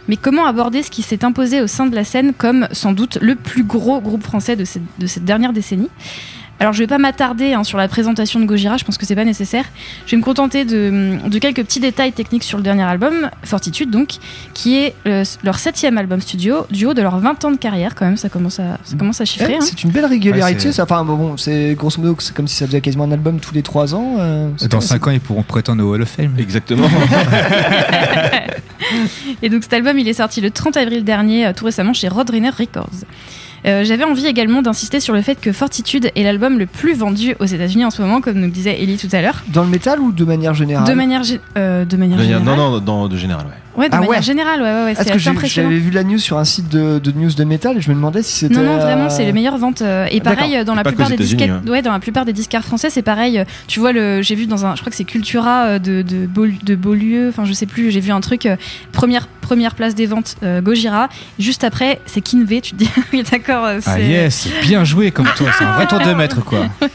Mais 0.07 0.15
comment 0.15 0.45
aborder 0.45 0.83
ce 0.83 0.91
qui 0.91 1.01
s'est 1.01 1.25
imposé 1.25 1.61
au 1.61 1.67
sein 1.67 1.87
de 1.87 1.95
la 1.95 2.03
scène 2.03 2.33
comme 2.33 2.67
sans 2.71 2.93
doute 2.93 3.17
le 3.21 3.35
plus 3.35 3.63
gros 3.63 3.99
groupe 4.01 4.23
français 4.23 4.55
de 4.55 4.65
cette, 4.65 4.83
de 4.99 5.07
cette 5.07 5.25
dernière 5.25 5.51
décennie? 5.51 5.89
Alors 6.59 6.73
je 6.73 6.79
vais 6.79 6.87
pas 6.87 6.97
m'attarder 6.97 7.53
hein, 7.53 7.63
sur 7.63 7.77
la 7.77 7.87
présentation 7.87 8.39
de 8.39 8.45
Gojira, 8.45 8.77
je 8.77 8.83
pense 8.85 8.97
que 8.97 9.05
c'est 9.05 9.15
pas 9.15 9.25
nécessaire. 9.25 9.65
Je 10.05 10.11
vais 10.11 10.17
me 10.17 10.23
contenter 10.23 10.65
de, 10.65 11.17
de 11.27 11.39
quelques 11.39 11.63
petits 11.63 11.79
détails 11.79 12.11
techniques 12.13 12.43
sur 12.43 12.57
le 12.57 12.63
dernier 12.63 12.83
album, 12.83 13.29
Fortitude 13.43 13.89
donc, 13.91 14.15
qui 14.53 14.77
est 14.77 14.95
euh, 15.07 15.23
leur 15.43 15.59
septième 15.59 15.97
album 15.97 16.19
studio, 16.21 16.65
du 16.71 16.85
haut 16.85 16.93
de 16.93 17.01
leurs 17.01 17.19
20 17.19 17.45
ans 17.45 17.51
de 17.51 17.57
carrière 17.57 17.93
quand 17.95 18.05
même, 18.05 18.17
ça 18.17 18.29
commence 18.29 18.59
à, 18.59 18.77
ça 18.83 18.95
commence 18.97 19.21
à 19.21 19.25
chiffrer. 19.25 19.53
Eh, 19.53 19.55
hein. 19.57 19.59
C'est 19.61 19.83
une 19.83 19.91
belle 19.91 20.05
régularité. 20.05 20.55
Ouais, 20.55 20.59
c'est- 20.59 20.71
ça. 20.71 20.83
Enfin, 20.83 21.03
bon, 21.03 21.37
c'est 21.37 21.75
grosso 21.75 22.01
modo, 22.01 22.15
c'est 22.19 22.33
comme 22.35 22.47
si 22.47 22.55
ça 22.55 22.65
faisait 22.65 22.81
quasiment 22.81 23.03
un 23.05 23.11
album 23.11 23.39
tous 23.39 23.53
les 23.53 23.61
3 23.63 23.93
ans. 23.95 24.15
euh, 24.19 24.49
c'est 24.57 24.71
Dans 24.71 24.79
pas- 24.79 24.85
5 24.85 25.07
ans, 25.07 25.11
ils 25.11 25.19
pourront 25.19 25.43
prétendre 25.43 25.83
au 25.83 25.93
Hall 25.93 26.01
of 26.01 26.09
Fame. 26.09 26.33
Exactement. 26.39 26.87
Et 29.41 29.49
donc 29.49 29.63
cet 29.63 29.73
album, 29.73 29.97
il 29.99 30.07
est 30.07 30.13
sorti 30.13 30.41
le 30.41 30.51
30 30.51 30.77
avril 30.77 31.03
dernier, 31.03 31.47
euh, 31.47 31.53
tout 31.53 31.65
récemment 31.65 31.93
chez 31.93 32.07
Roadrunner 32.07 32.49
Records. 32.49 32.89
Euh, 33.65 33.83
J'avais 33.83 34.03
envie 34.03 34.25
également 34.27 34.61
d'insister 34.61 34.99
sur 34.99 35.13
le 35.13 35.21
fait 35.21 35.39
que 35.39 35.51
Fortitude 35.51 36.11
est 36.15 36.23
l'album 36.23 36.57
le 36.59 36.65
plus 36.67 36.93
vendu 36.93 37.35
aux 37.39 37.45
États-Unis 37.45 37.85
en 37.85 37.89
ce 37.89 38.01
moment, 38.01 38.21
comme 38.21 38.37
nous 38.39 38.49
disait 38.49 38.81
Ellie 38.81 38.97
tout 38.97 39.09
à 39.11 39.21
l'heure. 39.21 39.43
Dans 39.49 39.63
le 39.63 39.69
métal 39.69 39.99
ou 39.99 40.11
de 40.11 40.23
manière 40.25 40.53
générale? 40.53 40.87
De 40.87 40.93
manière, 40.93 41.21
gé- 41.23 41.39
euh, 41.57 41.83
de 41.85 41.97
manière 41.97 42.17
non, 42.17 42.23
générale. 42.23 42.43
non, 42.57 42.79
dans- 42.79 43.07
de 43.07 43.17
général, 43.17 43.45
ouais. 43.47 43.51
Ouais, 43.77 43.89
de 43.89 43.93
Ah 43.93 43.97
manière 43.99 44.09
ouais. 44.17 44.21
générale, 44.23 44.61
ouais, 44.61 44.67
ouais, 44.73 44.83
ouais, 44.85 44.95
c'est 44.95 45.11
assez 45.11 45.29
impressionnant. 45.29 45.69
j'avais 45.69 45.79
vu 45.79 45.91
la 45.91 46.03
news 46.03 46.17
sur 46.17 46.37
un 46.39 46.45
site 46.45 46.67
de, 46.69 46.97
de 46.99 47.11
news 47.11 47.31
de 47.31 47.43
métal 47.43 47.77
et 47.77 47.81
je 47.81 47.89
me 47.89 47.95
demandais 47.95 48.23
si 48.23 48.31
c'était. 48.39 48.55
Non, 48.55 48.63
non, 48.63 48.77
vraiment, 48.79 49.05
euh, 49.05 49.09
c'est 49.09 49.23
les 49.23 49.31
meilleures 49.33 49.57
ventes. 49.59 49.81
euh, 49.83 50.07
Et 50.09 50.19
pareil, 50.19 50.57
euh, 50.57 50.63
dans 50.63 50.73
la 50.75 50.83
plupart 50.83 51.09
des 51.09 51.15
disquettes, 51.17 51.51
ouais, 51.69 51.81
dans 51.83 51.91
la 51.91 51.99
plupart 51.99 52.25
des 52.25 52.33
disquaires 52.33 52.63
français, 52.65 52.89
c'est 52.89 53.03
pareil. 53.03 53.43
Tu 53.67 53.79
vois, 53.79 53.91
le, 53.91 54.21
j'ai 54.23 54.33
vu 54.35 54.47
dans 54.47 54.65
un, 54.65 54.75
je 54.75 54.81
crois 54.81 54.89
que 54.89 54.95
c'est 54.97 55.03
Cultura 55.03 55.77
de, 55.79 56.01
de, 56.01 56.25
Beau- 56.25 56.47
de 56.63 56.75
Beaulieu, 56.75 57.29
enfin, 57.29 57.45
je 57.45 57.53
sais 57.53 57.67
plus, 57.67 57.91
j'ai 57.91 57.99
vu 57.99 58.11
un 58.11 58.19
truc, 58.21 58.47
euh, 58.47 58.55
première, 58.91 59.27
première 59.27 59.75
place 59.75 59.93
des 59.93 60.07
ventes 60.07 60.35
euh, 60.43 60.59
Gojira. 60.61 61.07
Juste 61.37 61.63
après, 61.63 61.99
c'est 62.07 62.21
Kinvey. 62.21 62.61
Tu 62.61 62.71
te 62.71 62.77
dis, 62.77 62.89
oui, 63.13 63.23
d'accord. 63.31 63.63
Ah 63.65 63.79
c'est- 63.81 64.03
yes, 64.07 64.47
bien 64.63 64.83
joué 64.85 65.11
comme 65.11 65.29
toi, 65.37 65.49
c'est 65.57 65.63
un 65.63 65.73
vrai 65.73 65.85
tour 65.87 65.99
de 65.99 66.13
maître 66.13 66.43
quoi. 66.43 66.65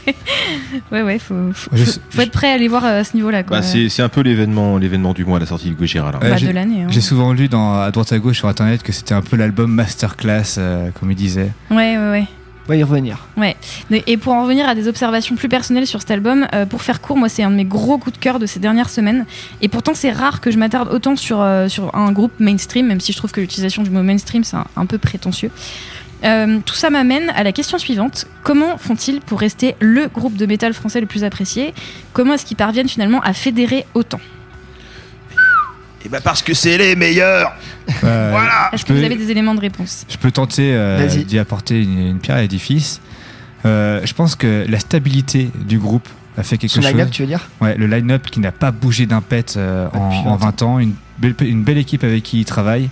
Ouais, 0.91 1.01
ouais, 1.01 1.19
faut, 1.19 1.35
faut, 1.53 1.69
Je- 1.73 1.83
faut- 1.83 1.99
faut 2.09 2.21
être 2.21 2.31
prêt 2.31 2.49
à 2.51 2.53
aller 2.55 2.67
voir 2.67 2.83
à 2.85 3.03
ce 3.03 3.15
niveau-là. 3.15 3.43
quoi. 3.43 3.57
Bah, 3.57 3.63
c'est 3.63 3.89
c'est 3.89 4.01
un 4.01 4.09
peu 4.09 4.21
l'événement 4.21 4.77
l'événement 4.77 5.13
du 5.13 5.23
mois, 5.25 5.39
la 5.39 5.45
sortie 5.45 5.69
de 5.69 5.75
Gojira. 5.75 6.11
Là. 6.11 6.19
Bah, 6.19 6.35
de 6.39 6.49
l'année, 6.51 6.72
hein. 6.81 6.87
J'ai 6.89 7.01
souvent 7.01 7.33
lu 7.33 7.47
dans, 7.47 7.81
à 7.81 7.91
droite 7.91 8.11
à 8.11 8.19
gauche 8.19 8.37
sur 8.37 8.47
internet 8.47 8.83
que 8.83 8.91
c'était 8.91 9.13
un 9.13 9.21
peu 9.21 9.37
l'album 9.37 9.71
masterclass, 9.71 10.55
euh, 10.57 10.89
comme 10.99 11.11
il 11.11 11.15
disait. 11.15 11.51
Ouais, 11.71 11.97
ouais, 11.97 12.11
ouais. 12.11 12.27
On 12.65 12.69
va 12.69 12.75
y 12.77 12.83
revenir. 12.83 13.27
Ouais. 13.35 13.57
Et 14.07 14.15
pour 14.15 14.31
en 14.31 14.43
revenir 14.43 14.69
à 14.69 14.73
des 14.73 14.87
observations 14.87 15.35
plus 15.35 15.49
personnelles 15.49 15.85
sur 15.85 15.99
cet 15.99 16.11
album, 16.11 16.47
euh, 16.53 16.65
pour 16.65 16.81
faire 16.81 17.01
court, 17.01 17.17
moi 17.17 17.27
c'est 17.27 17.43
un 17.43 17.51
de 17.51 17.57
mes 17.57 17.65
gros 17.65 17.97
coups 17.97 18.17
de 18.17 18.21
cœur 18.21 18.39
de 18.39 18.45
ces 18.45 18.61
dernières 18.61 18.89
semaines. 18.89 19.25
Et 19.61 19.67
pourtant 19.67 19.93
c'est 19.93 20.11
rare 20.11 20.39
que 20.39 20.49
je 20.49 20.57
m'attarde 20.57 20.87
autant 20.89 21.17
sur, 21.17 21.41
euh, 21.41 21.67
sur 21.67 21.93
un 21.93 22.13
groupe 22.13 22.31
mainstream, 22.39 22.87
même 22.87 23.01
si 23.01 23.11
je 23.11 23.17
trouve 23.17 23.31
que 23.31 23.41
l'utilisation 23.41 23.83
du 23.83 23.89
mot 23.89 24.01
mainstream 24.01 24.45
c'est 24.45 24.55
un, 24.55 24.65
un 24.77 24.85
peu 24.85 24.97
prétentieux. 24.97 25.51
Euh, 26.23 26.59
tout 26.65 26.75
ça 26.75 26.89
m'amène 26.89 27.31
à 27.35 27.43
la 27.43 27.51
question 27.51 27.77
suivante. 27.77 28.27
Comment 28.43 28.77
font-ils 28.77 29.19
pour 29.19 29.41
rester 29.41 29.75
le 29.81 30.07
groupe 30.07 30.37
de 30.37 30.45
métal 30.45 30.73
français 30.73 31.01
le 31.01 31.05
plus 31.05 31.25
apprécié? 31.25 31.73
Comment 32.13 32.35
est-ce 32.35 32.45
qu'ils 32.45 32.55
parviennent 32.55 32.87
finalement 32.87 33.19
à 33.19 33.33
fédérer 33.33 33.85
autant? 33.93 34.21
Et 36.05 36.09
bah 36.09 36.19
parce 36.21 36.41
que 36.41 36.53
c'est 36.53 36.77
les 36.77 36.95
meilleurs. 36.95 37.53
Voilà. 38.01 38.69
Est-ce 38.73 38.85
que 38.85 38.93
vous 38.93 39.03
avez 39.03 39.15
des 39.15 39.31
éléments 39.31 39.55
de 39.55 39.61
réponse? 39.61 40.05
Je 40.09 40.17
peux 40.17 40.31
tenter 40.31 40.73
euh, 40.73 41.07
d'y 41.07 41.39
apporter 41.39 41.81
une, 41.81 42.07
une 42.07 42.19
pierre 42.19 42.37
à 42.37 42.41
l'édifice. 42.41 42.99
Euh, 43.65 44.01
je 44.03 44.13
pense 44.13 44.35
que 44.35 44.65
la 44.67 44.79
stabilité 44.79 45.49
du 45.65 45.79
groupe 45.79 46.07
a 46.37 46.43
fait 46.43 46.57
quelque 46.57 46.71
Son 46.71 46.81
chose. 46.81 46.91
line-up, 46.91 47.09
tu 47.11 47.21
veux 47.21 47.27
dire? 47.27 47.47
Ouais, 47.61 47.77
le 47.77 47.87
line-up 47.87 48.23
qui 48.29 48.39
n'a 48.41 48.51
pas 48.51 48.71
bougé 48.71 49.05
d'un 49.05 49.21
pet 49.21 49.53
euh, 49.55 49.87
en, 49.93 50.09
Depuis 50.09 50.27
en 50.27 50.35
20 50.35 50.45
20 50.45 50.61
ans, 50.63 50.79
une 50.79 50.93
belle, 51.19 51.35
une 51.41 51.63
belle 51.63 51.77
équipe 51.77 52.03
avec 52.03 52.23
qui 52.23 52.39
il 52.41 52.45
travaille. 52.45 52.89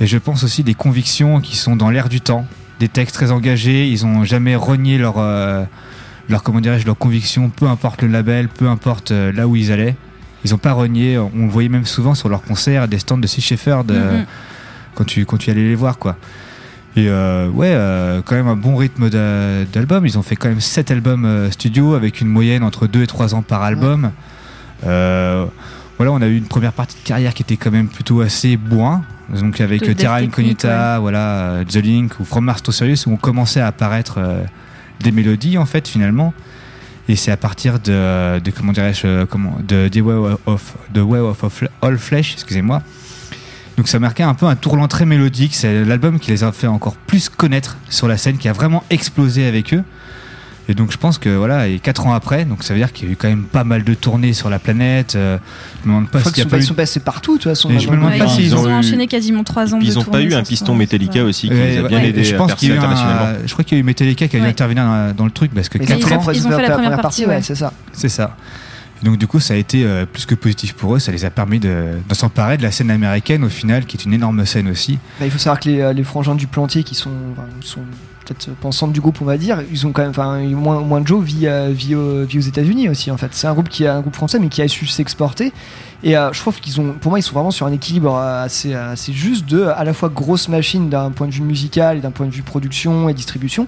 Et 0.00 0.06
je 0.06 0.18
pense 0.18 0.42
aussi 0.42 0.64
des 0.64 0.74
convictions 0.74 1.40
qui 1.40 1.56
sont 1.56 1.76
dans 1.76 1.90
l'air 1.90 2.08
du 2.08 2.20
temps, 2.20 2.46
des 2.80 2.88
textes 2.88 3.14
très 3.14 3.30
engagés, 3.30 3.86
ils 3.86 4.06
ont 4.06 4.24
jamais 4.24 4.56
renié 4.56 4.96
leur, 4.98 5.18
euh, 5.18 5.62
leur 6.28 6.42
comment 6.42 6.60
dirais-je, 6.60 6.86
leur 6.86 6.96
conviction, 6.96 7.50
peu 7.50 7.66
importe 7.66 8.02
le 8.02 8.08
label, 8.08 8.48
peu 8.48 8.66
importe 8.68 9.10
euh, 9.10 9.30
là 9.30 9.46
où 9.46 9.54
ils 9.56 9.70
allaient. 9.70 9.94
Ils 10.44 10.54
ont 10.54 10.58
pas 10.58 10.72
renié, 10.72 11.18
on 11.18 11.30
le 11.44 11.48
voyait 11.50 11.68
même 11.68 11.84
souvent 11.84 12.14
sur 12.14 12.28
leurs 12.28 12.42
concerts, 12.42 12.88
des 12.88 12.98
stands 12.98 13.18
de 13.18 13.26
Sea 13.26 13.40
Shepherd 13.42 13.90
Mhm. 13.92 14.24
quand, 14.94 15.04
tu, 15.04 15.26
quand 15.26 15.36
tu 15.36 15.50
allais 15.50 15.62
les 15.68 15.74
voir 15.74 15.98
quoi. 15.98 16.16
Et 16.96 17.08
euh, 17.08 17.48
ouais, 17.50 17.70
euh, 17.72 18.20
quand 18.24 18.34
même 18.34 18.48
un 18.48 18.56
bon 18.56 18.74
rythme 18.74 19.10
d'a- 19.10 19.64
d'album. 19.64 20.04
Ils 20.06 20.18
ont 20.18 20.22
fait 20.22 20.34
quand 20.36 20.48
même 20.48 20.60
7 20.60 20.90
albums 20.90 21.24
euh, 21.24 21.50
studio 21.50 21.94
avec 21.94 22.20
une 22.20 22.26
moyenne 22.28 22.64
entre 22.64 22.86
2 22.88 23.02
et 23.02 23.06
3 23.06 23.34
ans 23.34 23.42
par 23.42 23.62
album. 23.62 24.10
Euh, 24.86 25.46
voilà, 25.98 26.12
on 26.12 26.20
a 26.22 26.26
eu 26.26 26.36
une 26.36 26.46
première 26.46 26.72
partie 26.72 26.96
de 27.00 27.06
carrière 27.06 27.34
qui 27.34 27.42
était 27.42 27.56
quand 27.56 27.70
même 27.70 27.88
plutôt 27.88 28.20
assez 28.22 28.56
bourrin. 28.56 29.02
Donc 29.32 29.60
avec 29.60 29.82
De 29.82 29.92
Terra 29.92 30.16
Incognita, 30.16 30.98
voilà, 30.98 31.20
euh, 31.50 31.64
The 31.64 31.76
Link 31.76 32.18
ou 32.18 32.24
From 32.24 32.44
Mars 32.46 32.62
to 32.62 32.72
Sirius 32.72 33.06
où 33.06 33.12
on 33.12 33.16
commençait 33.16 33.60
à 33.60 33.68
apparaître 33.68 34.18
des 35.00 35.12
mélodies 35.12 35.58
en 35.58 35.66
fait 35.66 35.86
finalement. 35.86 36.34
Et 37.08 37.16
c'est 37.16 37.32
à 37.32 37.36
partir 37.36 37.80
de, 37.80 38.40
comment 38.56 38.72
dirais-je, 38.72 39.06
euh, 39.06 39.26
comment, 39.26 39.58
de 39.66 39.88
The 39.88 39.96
Way 39.96 41.18
of 41.18 41.64
All 41.82 41.98
Flesh, 41.98 42.34
excusez-moi. 42.34 42.82
Donc 43.76 43.88
ça 43.88 43.98
marquait 43.98 44.22
un 44.22 44.34
peu 44.34 44.46
un 44.46 44.56
tourlant 44.56 44.88
très 44.88 45.06
mélodique. 45.06 45.54
C'est 45.54 45.84
l'album 45.84 46.20
qui 46.20 46.30
les 46.30 46.44
a 46.44 46.52
fait 46.52 46.66
encore 46.66 46.96
plus 46.96 47.28
connaître 47.28 47.78
sur 47.88 48.08
la 48.08 48.16
scène, 48.16 48.36
qui 48.36 48.48
a 48.48 48.52
vraiment 48.52 48.84
explosé 48.90 49.46
avec 49.46 49.72
eux. 49.74 49.82
Et 50.68 50.74
donc 50.74 50.92
je 50.92 50.96
pense 50.98 51.18
que 51.18 51.28
voilà, 51.30 51.66
et 51.66 51.80
4 51.80 52.06
ans 52.06 52.12
après, 52.12 52.44
donc 52.44 52.62
ça 52.62 52.74
veut 52.74 52.78
dire 52.78 52.92
qu'il 52.92 53.06
y 53.06 53.10
a 53.10 53.12
eu 53.14 53.16
quand 53.16 53.28
même 53.28 53.42
pas 53.44 53.64
mal 53.64 53.82
de 53.82 53.92
tournées 53.94 54.32
sur 54.32 54.48
la 54.50 54.60
planète. 54.60 55.16
euh, 55.16 55.36
je 55.82 55.88
me 55.88 55.94
demande 55.94 56.10
pas 56.10 56.18
Je 56.18 56.22
crois 56.22 56.32
s'il 56.32 56.32
y 56.32 56.34
qu'ils 56.34 56.40
a 56.42 56.44
sont, 56.44 56.50
pas 56.50 56.58
eu- 56.58 56.62
sont 56.66 56.74
passés 56.74 57.00
partout, 57.00 57.32
de 57.38 57.42
toute 57.42 57.50
façon. 57.50 57.70
Je 57.76 57.88
me 57.88 57.96
demande 57.96 58.16
pas 58.16 58.26
Ouais, 58.26 58.30
s'ils 58.30 58.44
ils, 58.46 58.54
ont 58.54 58.60
ont 58.64 58.68
eu- 58.68 58.72
enchaîné 58.74 59.08
quasiment 59.08 59.42
3 59.42 59.74
ans 59.74 59.78
Puis 59.78 59.88
de 59.88 59.92
ils 59.92 59.98
ont 59.98 60.04
pas 60.04 60.20
eu 60.22 60.32
un 60.32 60.44
piston 60.44 60.74
Metallica 60.76 61.24
aussi 61.24 61.48
qui 61.48 61.54
Ouais, 61.54 61.66
les 61.70 61.78
a 61.78 61.82
ouais, 61.82 61.88
bien 61.88 62.00
et 62.02 62.08
aidés 62.10 62.22
je 62.22 62.36
pense 62.36 62.54
qu'il 62.54 62.68
y 62.68 62.72
a 62.72 62.74
percer 62.76 62.86
eu 62.88 62.92
internationalement. 62.94 63.38
un, 63.42 63.46
je 63.46 63.52
crois 63.52 63.64
qu'il 63.64 63.78
y 63.78 63.80
a 63.80 63.82
eu 63.82 63.84
Metallica 63.84 64.28
qui 64.28 64.36
a 64.36 64.38
dû 64.38 64.44
Ouais. 64.44 64.50
intervenir 64.50 64.84
dans, 64.84 65.12
dans 65.16 65.24
le 65.24 65.30
truc 65.32 65.52
parce 65.52 65.68
que 65.68 65.78
Mais 65.78 65.86
4 65.86 65.98
ils 65.98 66.04
ont 66.04 66.16
ans, 66.16 66.20
fait- 66.20 66.32
ils 66.36 66.46
ont 66.46 66.50
fait 66.50 66.62
la 66.62 66.70
première 66.70 67.00
partie, 67.00 67.26
ouais. 67.26 67.42
c'est 67.42 67.56
ça. 67.56 67.72
c'est 67.92 68.08
ça. 68.08 68.36
Donc 69.02 69.16
du 69.16 69.26
coup, 69.26 69.40
ça 69.40 69.54
a 69.54 69.56
été 69.56 69.82
euh, 69.84 70.04
plus 70.04 70.26
que 70.26 70.34
positif 70.34 70.74
pour 70.74 70.94
eux. 70.94 70.98
Ça 70.98 71.10
les 71.10 71.24
a 71.24 71.30
permis 71.30 71.58
de, 71.58 71.84
de 72.06 72.14
s'emparer 72.14 72.58
de 72.58 72.62
la 72.62 72.70
scène 72.70 72.90
américaine 72.90 73.42
au 73.44 73.48
final, 73.48 73.86
qui 73.86 73.96
est 73.96 74.04
une 74.04 74.12
énorme 74.12 74.44
scène 74.44 74.68
aussi. 74.68 74.98
Bah, 75.18 75.24
il 75.24 75.30
faut 75.32 75.38
savoir 75.38 75.58
que 75.58 75.68
les, 75.70 75.80
euh, 75.80 75.92
les 75.94 76.04
frangins 76.04 76.34
du 76.34 76.46
plantier 76.46 76.84
qui 76.84 76.94
sont, 76.94 77.10
enfin, 77.32 77.48
sont 77.62 77.80
peut-être 78.24 78.50
pensantes 78.60 78.92
du 78.92 79.00
groupe, 79.00 79.18
on 79.22 79.24
va 79.24 79.36
dire, 79.38 79.62
ils 79.70 79.86
ont 79.86 79.92
quand 79.92 80.02
même, 80.02 80.10
enfin, 80.10 80.38
moins, 80.40 80.80
moins 80.80 81.04
Joe 81.04 81.24
vit, 81.24 81.46
euh, 81.46 81.70
vit, 81.72 81.94
au- 81.94 82.24
vit 82.24 82.38
aux 82.38 82.42
États-Unis 82.42 82.88
aussi 82.88 83.10
en 83.10 83.16
fait. 83.16 83.28
C'est 83.32 83.46
un 83.46 83.52
groupe 83.54 83.68
qui 83.68 83.84
est 83.84 83.88
un 83.88 84.00
groupe 84.00 84.14
français 84.14 84.38
mais 84.38 84.48
qui 84.48 84.62
a 84.62 84.68
su 84.68 84.86
s'exporter. 84.86 85.52
Et 86.02 86.16
euh, 86.16 86.32
je 86.32 86.40
trouve 86.40 86.58
qu'ils 86.60 86.80
ont, 86.80 86.94
pour 86.94 87.10
moi, 87.10 87.18
ils 87.18 87.22
sont 87.22 87.34
vraiment 87.34 87.50
sur 87.50 87.66
un 87.66 87.72
équilibre 87.72 88.14
euh, 88.16 88.44
assez, 88.44 88.72
assez 88.74 89.12
juste 89.12 89.44
de 89.46 89.64
à 89.64 89.84
la 89.84 89.92
fois 89.92 90.08
grosse 90.08 90.48
machine 90.48 90.88
d'un 90.88 91.10
point 91.10 91.26
de 91.26 91.32
vue 91.32 91.42
musical 91.42 91.98
et 91.98 92.00
d'un 92.00 92.10
point 92.10 92.24
de 92.26 92.30
vue 92.32 92.42
production 92.42 93.08
et 93.08 93.14
distribution. 93.14 93.66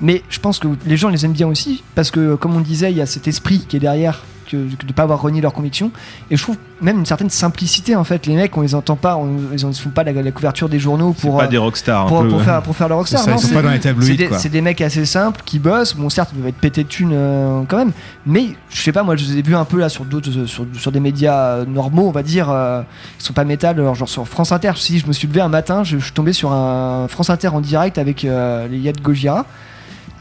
Mais 0.00 0.22
je 0.28 0.38
pense 0.38 0.58
que 0.58 0.68
les 0.86 0.96
gens 0.96 1.08
les 1.08 1.24
aiment 1.24 1.32
bien 1.32 1.48
aussi 1.48 1.82
parce 1.94 2.10
que, 2.10 2.34
comme 2.36 2.54
on 2.56 2.60
disait, 2.60 2.90
il 2.92 2.96
y 2.98 3.00
a 3.00 3.06
cet 3.06 3.26
esprit 3.28 3.64
qui 3.68 3.76
est 3.76 3.80
derrière. 3.80 4.22
Que, 4.52 4.56
que 4.76 4.82
de 4.82 4.86
ne 4.88 4.92
pas 4.92 5.02
avoir 5.04 5.20
renié 5.22 5.40
leurs 5.40 5.52
convictions 5.54 5.90
et 6.30 6.36
je 6.36 6.42
trouve 6.42 6.56
même 6.80 6.98
une 6.98 7.06
certaine 7.06 7.30
simplicité 7.30 7.96
en 7.96 8.04
fait 8.04 8.26
les 8.26 8.34
mecs 8.34 8.54
on 8.56 8.60
les 8.60 8.74
entend 8.74 8.96
pas 8.96 9.16
on, 9.16 9.28
ils 9.56 9.66
ne 9.66 9.72
font 9.72 9.88
pas 9.90 10.04
la, 10.04 10.12
la 10.12 10.30
couverture 10.30 10.68
des 10.68 10.78
journaux 10.78 11.12
pour 11.14 11.38
pas 11.38 11.44
euh, 11.44 11.48
des 11.48 11.56
rockstars 11.58 12.06
pour, 12.06 12.20
peu. 12.22 12.28
pour 12.28 12.42
faire, 12.42 12.62
pour 12.62 12.76
faire 12.76 12.88
le 12.88 12.94
rockstar. 12.96 13.20
C'est 13.20 13.24
ça, 13.26 13.30
non, 13.32 13.36
ils 13.38 13.40
sont 13.40 13.48
c'est- 13.48 13.54
pas 13.54 13.62
dans 13.62 13.70
les 13.70 13.80
tabloïds, 13.80 14.06
c'est 14.08 14.16
des- 14.16 14.26
quoi. 14.28 14.38
C'est 14.38 14.48
des 14.50 14.60
mecs 14.60 14.80
assez 14.82 15.06
simples 15.06 15.40
qui 15.44 15.58
bossent. 15.58 15.94
Bon, 15.96 16.10
certes, 16.10 16.30
ils 16.34 16.36
doivent 16.38 16.48
être 16.48 16.56
pétés 16.60 16.84
de 16.84 16.88
thunes 16.88 17.12
euh, 17.14 17.62
quand 17.66 17.78
même. 17.78 17.92
Mais 18.26 18.48
je 18.68 18.82
sais 18.82 18.92
pas, 18.92 19.02
moi, 19.02 19.16
je 19.16 19.24
les 19.24 19.38
ai 19.38 19.42
vus 19.42 19.56
un 19.56 19.64
peu 19.64 19.78
là 19.78 19.88
sur 19.88 20.04
d'autres, 20.04 20.30
sur, 20.46 20.66
sur 20.78 20.92
des 20.92 21.00
médias 21.00 21.36
euh, 21.58 21.64
normaux, 21.64 22.06
on 22.08 22.12
va 22.12 22.22
dire, 22.22 22.50
euh, 22.50 22.82
qui 23.18 23.24
sont 23.24 23.32
pas 23.32 23.44
métal, 23.44 23.78
alors, 23.80 23.94
genre 23.94 24.08
sur 24.08 24.26
France 24.28 24.52
Inter. 24.52 24.72
Si 24.76 24.98
je 24.98 25.06
me 25.06 25.12
suis 25.12 25.28
levé 25.28 25.40
un 25.40 25.48
matin, 25.48 25.84
je, 25.84 25.96
je 25.98 26.04
suis 26.04 26.12
tombé 26.12 26.32
sur 26.32 26.52
un 26.52 27.06
France 27.08 27.30
Inter 27.30 27.48
en 27.48 27.60
direct 27.60 27.96
avec 27.96 28.24
euh, 28.24 28.68
les 28.68 28.78
Yad 28.78 29.00
Gojira. 29.00 29.46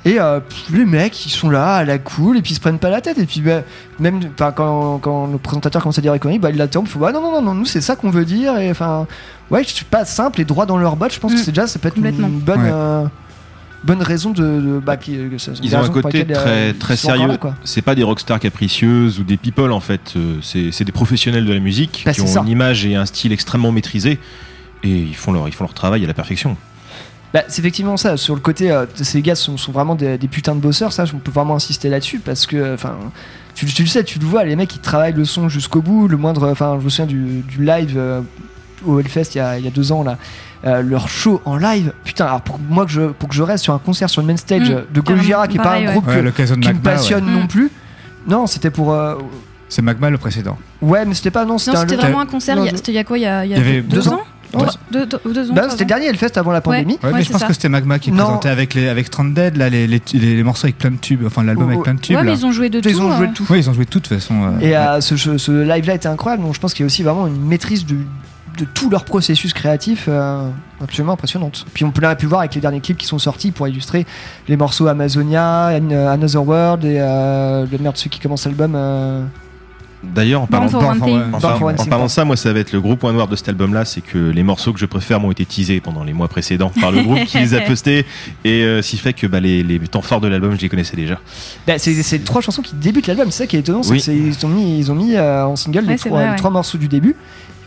Et 0.04 0.20
euh, 0.20 0.40
les 0.74 0.86
mecs, 0.86 1.26
ils 1.28 1.30
sont 1.30 1.50
là 1.50 1.76
à 1.76 1.84
la 1.86 2.00
cool, 2.00 2.38
et 2.38 2.42
puis 2.42 2.54
ils 2.54 2.56
se 2.56 2.60
prennent 2.60 2.80
pas 2.80 2.90
la 2.90 3.02
tête. 3.02 3.20
Et 3.20 3.26
puis, 3.28 3.42
bah, 3.42 3.62
même 4.00 4.20
quand, 4.36 4.98
quand 5.00 5.28
le 5.28 5.38
présentateur 5.38 5.82
commence 5.84 6.00
à 6.00 6.02
dire 6.02 6.14
économie, 6.16 6.40
bah, 6.40 6.50
il 6.50 6.58
l'interrompt, 6.58 6.90
il 6.90 6.92
faut 6.94 7.00
bah, 7.00 7.12
non, 7.12 7.22
non, 7.22 7.32
non, 7.34 7.42
non, 7.42 7.54
nous 7.54 7.66
c'est 7.66 7.82
ça 7.82 7.96
qu'on 7.96 8.10
veut 8.10 8.26
dire. 8.26 8.58
Et 8.58 8.72
enfin, 8.72 9.06
ouais, 9.52 9.64
je 9.64 9.70
suis 9.70 9.86
pas 9.86 10.04
simple 10.06 10.42
et 10.42 10.46
droit 10.46 10.66
dans 10.66 10.78
leur 10.78 10.96
botte. 10.96 11.14
Je 11.14 11.20
pense 11.20 11.34
que 11.34 11.40
Mm. 11.40 11.44
c'est 11.44 11.52
déjà, 11.52 11.68
ça 11.68 11.78
peut 11.78 11.90
être 11.90 11.98
une 11.98 12.40
bonne, 12.40 12.62
Ouais. 12.64 12.70
euh, 12.74 13.04
bonne 13.84 14.02
raison 14.02 14.32
de. 14.32 14.42
de- 14.42 14.80
bah, 14.84 14.98
qui, 14.98 15.16
que 15.30 15.38
ça- 15.38 15.52
Ils 15.62 15.76
ont 15.76 15.84
un 15.84 15.90
côté 15.90 16.20
lesquelles, 16.20 16.36
euh, 16.38 16.72
très, 16.72 16.74
très 16.74 16.96
sérieux. 16.96 17.38
C'est 17.64 17.84
pas 17.84 17.94
des 17.94 18.04
rockstars 18.04 18.40
capricieuses 18.40 19.20
ou 19.20 19.24
des 19.24 19.38
people 19.38 19.72
en 19.72 19.82
fait. 19.82 20.14
Euh, 20.16 20.38
C'est 20.42 20.72
c'est 20.72 20.84
des 20.84 20.92
professionnels 20.92 21.46
de 21.46 21.54
la 21.54 21.60
musique 21.60 22.02
Bah, 22.08 22.14
qui 22.14 22.22
ont 22.22 22.28
ça. 22.28 22.42
une 22.42 22.48
image 22.48 22.88
et 22.88 22.96
un 22.96 23.06
style 23.06 23.32
extrêmement 23.34 23.72
maîtrisé 23.72 24.20
et 24.84 24.90
ils 24.90 25.16
font 25.16 25.32
leur, 25.32 25.48
ils 25.48 25.54
font 25.54 25.64
leur 25.66 25.76
travail 25.76 26.04
à 26.04 26.08
la 26.08 26.16
perfection. 26.16 26.58
Bah, 27.34 27.44
c'est 27.48 27.60
effectivement 27.60 27.96
ça. 27.98 28.18
Sur 28.18 28.36
le 28.36 28.42
côté, 28.42 28.72
euh, 28.72 28.86
ces 28.96 29.22
gars 29.22 29.36
sont, 29.36 29.56
sont 29.58 29.72
vraiment 29.72 29.96
des, 29.96 30.18
des 30.18 30.28
putains 30.28 30.56
de 30.56 30.60
bosseurs. 30.60 30.92
Ça, 30.92 31.06
on 31.14 31.18
peut 31.20 31.32
vraiment 31.32 31.56
insister 31.56 31.90
là-dessus 31.90 32.20
parce 32.20 32.46
que, 32.46 32.74
enfin, 32.74 32.96
tu, 33.56 33.66
tu 33.66 33.84
le 33.84 33.88
sais, 33.88 34.04
tu 34.04 34.20
le 34.20 34.26
vois, 34.26 34.44
les 34.44 34.56
mecs 34.56 34.76
ils 34.76 34.80
travaillent 34.82 35.14
le 35.14 35.24
son 35.26 35.48
jusqu'au 35.48 35.82
bout. 35.82 36.08
Le 36.10 36.18
moindre, 36.18 36.50
enfin, 36.52 36.78
je 36.80 36.84
me 36.86 36.90
souviens 36.90 37.06
du, 37.06 37.42
du 37.42 37.64
live 37.64 37.94
euh, 37.98 38.22
au 38.86 39.00
Hellfest 39.00 39.36
il 39.36 39.38
y, 39.38 39.42
a, 39.42 39.58
il 39.60 39.64
y 39.64 39.68
a 39.68 39.72
deux 39.72 39.92
ans 39.92 40.04
là. 40.04 40.18
Euh, 40.66 40.82
leur 40.84 41.08
show 41.10 41.42
en 41.46 41.56
live, 41.58 41.92
putain, 42.04 42.26
alors 42.26 42.42
pour 42.42 42.60
moi 42.60 42.86
que 42.86 42.92
je, 42.92 43.02
pour 43.08 43.30
que 43.30 43.34
je 43.36 43.42
reste 43.42 43.64
sur 43.64 43.74
un 43.74 43.80
concert 43.80 44.10
sur 44.12 44.22
le 44.22 44.28
main 44.28 44.38
stage 44.38 44.70
Mm, 44.70 44.84
de 44.94 45.02
Gojira, 45.02 45.48
qui 45.48 45.58
est 45.58 45.62
pas 45.64 45.74
un 45.76 45.86
groupe 45.86 46.06
Ouais, 46.08 46.16
que- 46.18 46.20
l'occasion 46.20 46.56
de 46.56 46.62
qui 46.62 46.68
me 46.68 46.74
Magma, 46.76 46.92
passionne 46.92 47.26
ouais. 47.26 47.32
non 47.32 47.44
Mm. 47.46 47.48
plus. 47.48 47.72
Non, 48.28 48.46
c'était 48.46 48.70
pour. 48.70 48.94
euh, 48.94 49.16
C'est 49.70 49.82
Magma 49.82 50.10
le 50.12 50.20
précédent. 50.20 50.58
ouais, 50.82 51.04
mais 51.06 51.14
c'était 51.16 51.32
pas. 51.32 51.46
Non, 51.46 51.58
c'était 51.58 51.96
vraiment 51.96 52.20
un 52.20 52.26
concert. 52.28 52.58
Il 52.60 52.66
y 52.66 52.70
a- 52.70 52.76
C'était 52.76 52.92
il 52.92 52.96
y 52.96 53.00
a 53.00 53.04
quoi 53.04 53.18
Il 53.18 53.22
y 53.22 53.26
a, 53.26 53.44
il 53.46 53.50
y 53.52 53.54
a 53.56 53.58
Il 53.58 53.66
y 53.66 53.70
avait 53.70 53.82
deux, 53.82 53.96
deux 54.02 54.10
ans 54.10 54.22
Ouais. 54.54 54.66
deux, 54.92 55.06
deux- 55.06 55.20
deux 55.34 55.50
ans 55.52 55.54
Bah, 55.54 55.62
trois 55.62 55.72
c'était 55.72 55.84
le 55.84 55.88
dernier 55.88 56.06
Hellfest 56.08 56.38
avant 56.38 56.52
la 56.52 56.62
pandémie. 56.62 57.00
Ouais, 57.04 57.10
Ouais, 57.10 57.18
mais 57.20 57.24
je 57.24 57.32
pense 57.32 57.42
ça. 57.42 57.48
que 57.48 57.54
c'était 57.54 57.70
Magma 57.70 58.00
qui 58.00 58.12
Non. 58.12 58.24
présentait 58.26 58.50
avec 58.50 58.74
les 58.74 58.88
avec 58.90 59.08
Stranded 59.08 59.56
là 59.58 59.70
les, 59.70 59.88
les, 59.88 60.02
les, 60.14 60.36
les 60.36 60.44
morceaux 60.44 60.66
avec 60.66 60.78
plein 60.78 60.92
de 60.92 60.98
tubes, 60.98 61.24
enfin 61.26 61.44
l'album 61.44 61.68
Oh, 61.68 61.72
avec 61.72 61.84
plein 61.84 61.94
de 61.94 62.00
tubes. 62.00 62.16
Ouais, 62.16 62.24
mais 62.24 62.32
là. 62.32 62.38
ils 62.38 62.46
ont 62.46 62.52
joué 62.52 62.70
de 62.70 62.80
tout. 62.80 62.90
Ils 62.90 63.02
ont 63.02 63.16
joué 63.16 63.26
euh. 63.26 63.30
de 63.30 63.34
tout. 63.34 63.46
Ouais, 63.50 63.60
ils 63.60 63.70
ont 63.70 63.74
joué 63.74 63.86
de 63.86 63.90
toute 63.90 64.08
façon. 64.08 64.36
euh, 64.44 64.60
Et 64.60 64.70
ouais. 64.72 64.76
euh, 64.76 65.02
ce, 65.02 65.16
ce- 65.18 65.38
ce 65.38 65.52
live-là 65.52 65.94
était 65.96 66.08
incroyable. 66.08 66.44
Donc 66.44 66.54
je 66.56 66.60
pense 66.60 66.74
qu'il 66.74 66.84
y 66.84 66.86
a 66.86 66.88
aussi 66.88 67.04
vraiment 67.04 67.28
une 67.28 67.46
maîtrise 67.46 67.86
de, 67.86 67.96
de 68.58 68.66
tout 68.66 68.90
leur 68.90 69.06
processus 69.06 69.54
créatif 69.54 70.06
euh, 70.10 70.50
absolument 70.84 71.14
impressionnante. 71.14 71.66
Puis 71.74 71.86
on 71.86 71.92
peut 71.92 72.02
l'a 72.02 72.16
pu 72.16 72.26
voir 72.26 72.42
avec 72.42 72.54
les 72.56 72.62
derniers 72.62 72.82
clips 72.82 72.98
qui 72.98 73.08
sont 73.08 73.20
sortis 73.20 73.52
pour 73.52 73.68
illustrer 73.68 74.06
les 74.50 74.58
morceaux 74.58 74.88
Amazonia, 74.88 75.70
An- 75.80 75.92
Another 76.10 76.46
World 76.46 76.84
et 76.84 76.98
euh, 77.00 77.66
le 77.72 77.78
merde 77.78 77.96
ceux 77.98 78.10
qui 78.10 78.20
commencent 78.20 78.46
l'album. 78.46 78.76
Euh, 80.04 80.08
D'ailleurs, 80.16 80.42
en 80.42 80.48
parlant, 80.48 80.66
de 80.66 80.72
ça, 82.10 82.26
moi, 82.26 82.36
ça 82.36 82.54
va 82.54 82.60
être 82.60 82.72
le 82.72 82.82
gros 82.82 82.96
point 82.96 83.14
noir 83.14 83.28
de 83.28 83.36
cet 83.36 83.50
album-là, 83.50 83.86
c'est 83.86 84.02
que 84.02 84.18
les 84.18 84.44
morceaux 84.44 84.74
que 84.74 84.80
je 84.80 84.86
préfère 84.86 85.20
m'ont 85.20 85.32
été 85.32 85.46
teasés 85.46 85.80
pendant 85.80 86.04
les 86.04 86.14
mois 86.14 86.28
précédents 86.28 86.72
par 86.82 86.92
le 86.92 87.02
groupe 87.04 87.24
qui 87.26 87.38
les 87.38 87.54
a 87.54 87.62
postés, 87.68 88.06
et 88.44 88.64
euh, 88.64 88.82
ce 88.82 88.92
qui 88.92 88.98
fait 88.98 89.14
que 89.14 89.28
bah, 89.28 89.40
les, 89.40 89.64
les 89.64 89.80
temps 89.80 90.02
forts 90.02 90.22
de 90.22 90.28
l'album, 90.28 90.56
je 90.56 90.62
les 90.62 90.70
connaissais 90.70 90.96
déjà. 90.96 91.20
bah, 91.68 91.74
c'est 91.78 92.24
trois 92.24 92.42
chansons 92.42 92.62
qui 92.62 92.76
débutent 92.76 93.08
l'album. 93.08 93.30
C'est 93.32 93.44
ça 93.44 93.48
qui 93.48 93.56
est 93.58 93.60
étonnant. 93.60 93.84
c'est 93.84 93.92
Oui. 93.92 93.98
que 93.98 94.04
c'est- 94.04 94.16
ils 94.18 94.46
ont 94.46 94.50
mis, 94.50 94.80
ils 94.80 94.92
ont 94.92 94.96
mis 94.96 95.16
euh, 95.16 95.46
en 95.46 95.56
single 95.56 95.86
Ouais, 95.86 95.92
les, 95.94 95.98
trois, 96.00 96.12
vrai, 96.12 96.24
les 96.26 96.30
ouais. 96.32 96.36
trois 96.38 96.52
morceaux 96.52 96.78
du 96.78 96.88
début. 96.88 97.16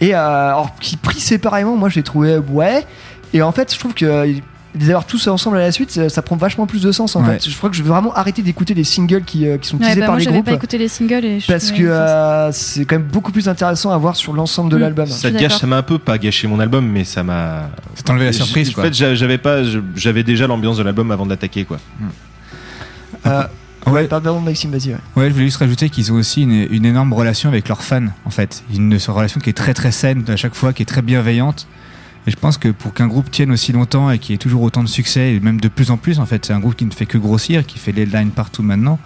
Et 0.01 0.15
euh, 0.15 0.49
alors, 0.49 0.75
qui 0.81 0.97
pris 0.97 1.21
séparément, 1.21 1.77
moi 1.77 1.89
je 1.89 1.97
les 1.97 2.03
trouvais 2.03 2.39
ouais. 2.39 2.85
Et 3.33 3.43
en 3.43 3.53
fait, 3.53 3.73
je 3.73 3.79
trouve 3.79 3.95
que 3.95 4.27
de 4.27 4.41
les 4.79 4.89
avoir 4.91 5.07
tous 5.07 5.27
ensemble 5.29 5.57
à 5.59 5.61
la 5.61 5.71
suite, 5.73 5.91
ça, 5.91 6.09
ça 6.09 6.21
prend 6.23 6.37
vachement 6.37 6.67
plus 6.67 6.83
de 6.83 6.91
sens 6.93 7.15
en 7.17 7.25
Ouais. 7.25 7.39
fait. 7.39 7.49
Je 7.49 7.57
crois 7.57 7.71
que 7.71 7.77
je 7.77 7.83
vais 7.83 7.89
vraiment 7.89 8.13
arrêter 8.15 8.43
d'écouter 8.43 8.75
les 8.75 8.83
singles 8.85 9.23
qui, 9.25 9.47
euh, 9.47 9.57
qui 9.59 9.69
sont 9.69 9.77
Ouais, 9.79 9.87
teasés 9.87 10.01
bah, 10.01 10.07
par 10.07 10.15
moi 10.17 10.21
les 10.25 10.27
groupes. 10.27 10.45
pas 10.47 10.53
écouté 10.53 10.79
les 10.79 10.89
singles 10.89 11.25
et 11.25 11.41
je 11.41 11.47
Parce 11.47 11.71
que 11.71 11.83
euh, 11.83 12.51
c'est 12.53 12.85
quand 12.85 12.97
même 12.97 13.07
beaucoup 13.07 13.31
plus 13.33 13.49
intéressant 13.49 13.91
à 13.91 13.99
voir 13.99 14.17
sur 14.17 14.33
l'ensemble 14.33 14.71
de 14.71 14.77
Mm. 14.77 14.81
l'album. 14.81 15.07
Ça 15.07 15.31
te 15.31 15.37
gâche, 15.39 15.57
ça 15.59 15.67
m'a 15.67 15.77
un 15.77 15.83
peu 15.83 15.99
pas 15.99 16.19
gâché 16.19 16.49
mon 16.49 16.59
album, 16.61 16.87
mais 16.87 17.05
ça 17.05 17.23
m'a. 17.23 17.71
Ça 17.95 18.03
t'a 18.03 18.13
enlevé 18.13 18.27
la 18.27 18.33
surprise, 18.33 18.71
En 18.77 18.83
fait, 18.83 18.93
j'a- 18.95 19.15
j'avais 19.15 19.39
pas, 19.39 19.61
j'avais 19.95 20.23
déjà 20.25 20.47
l'ambiance 20.47 20.77
de 20.79 20.83
l'album 20.83 21.11
avant 21.11 21.25
de 21.25 21.31
l'attaquer, 21.31 21.65
quoi. 21.65 21.79
Euh, 23.27 23.43
Ouais. 23.87 24.05
Pardon 24.07 24.41
Maxime, 24.41 24.71
vas-y. 24.71 24.93
ouais. 24.93 24.99
Ouais, 25.15 25.29
je 25.29 25.35
voulais 25.35 25.45
juste 25.45 25.59
rajouter 25.59 25.91
qu'ils 25.91 26.11
ont 26.11 26.15
aussi 26.17 26.41
une, 26.43 26.67
une 26.71 26.87
énorme 26.87 27.13
relation 27.13 27.51
avec 27.51 27.69
leurs 27.69 27.83
fans, 27.83 28.07
en 28.25 28.31
fait. 28.31 28.65
Une 28.75 28.97
relation 29.09 29.41
qui 29.41 29.51
est 29.51 29.55
très 29.55 29.75
très 29.75 29.93
saine 29.93 30.25
à 30.29 30.37
chaque 30.37 30.55
fois, 30.55 30.73
qui 30.73 30.83
est 30.83 30.87
très 30.87 31.03
bienveillante. 31.03 31.67
Et 32.27 32.31
je 32.31 32.37
pense 32.37 32.57
que 32.57 32.69
pour 32.69 32.95
qu'un 32.95 33.07
groupe 33.07 33.31
tienne 33.31 33.51
aussi 33.51 33.73
longtemps 33.73 34.11
et 34.11 34.19
qui 34.19 34.33
ait 34.33 34.39
toujours 34.39 34.63
autant 34.63 34.83
de 34.83 34.89
succès, 34.89 35.35
et 35.35 35.41
même 35.41 35.61
de 35.61 35.69
plus 35.69 35.91
en 35.91 35.97
plus, 35.97 36.19
en 36.19 36.27
fait, 36.27 36.47
c'est 36.47 36.53
un 36.53 36.61
groupe 36.61 36.77
qui 36.77 36.87
ne 36.87 36.93
fait 36.93 37.07
que 37.07 37.19
grossir, 37.19 37.67
qui 37.67 37.79
fait 37.79 37.93
les 37.93 38.07
lines 38.07 38.31
partout 38.31 38.63
maintenant. 38.63 38.99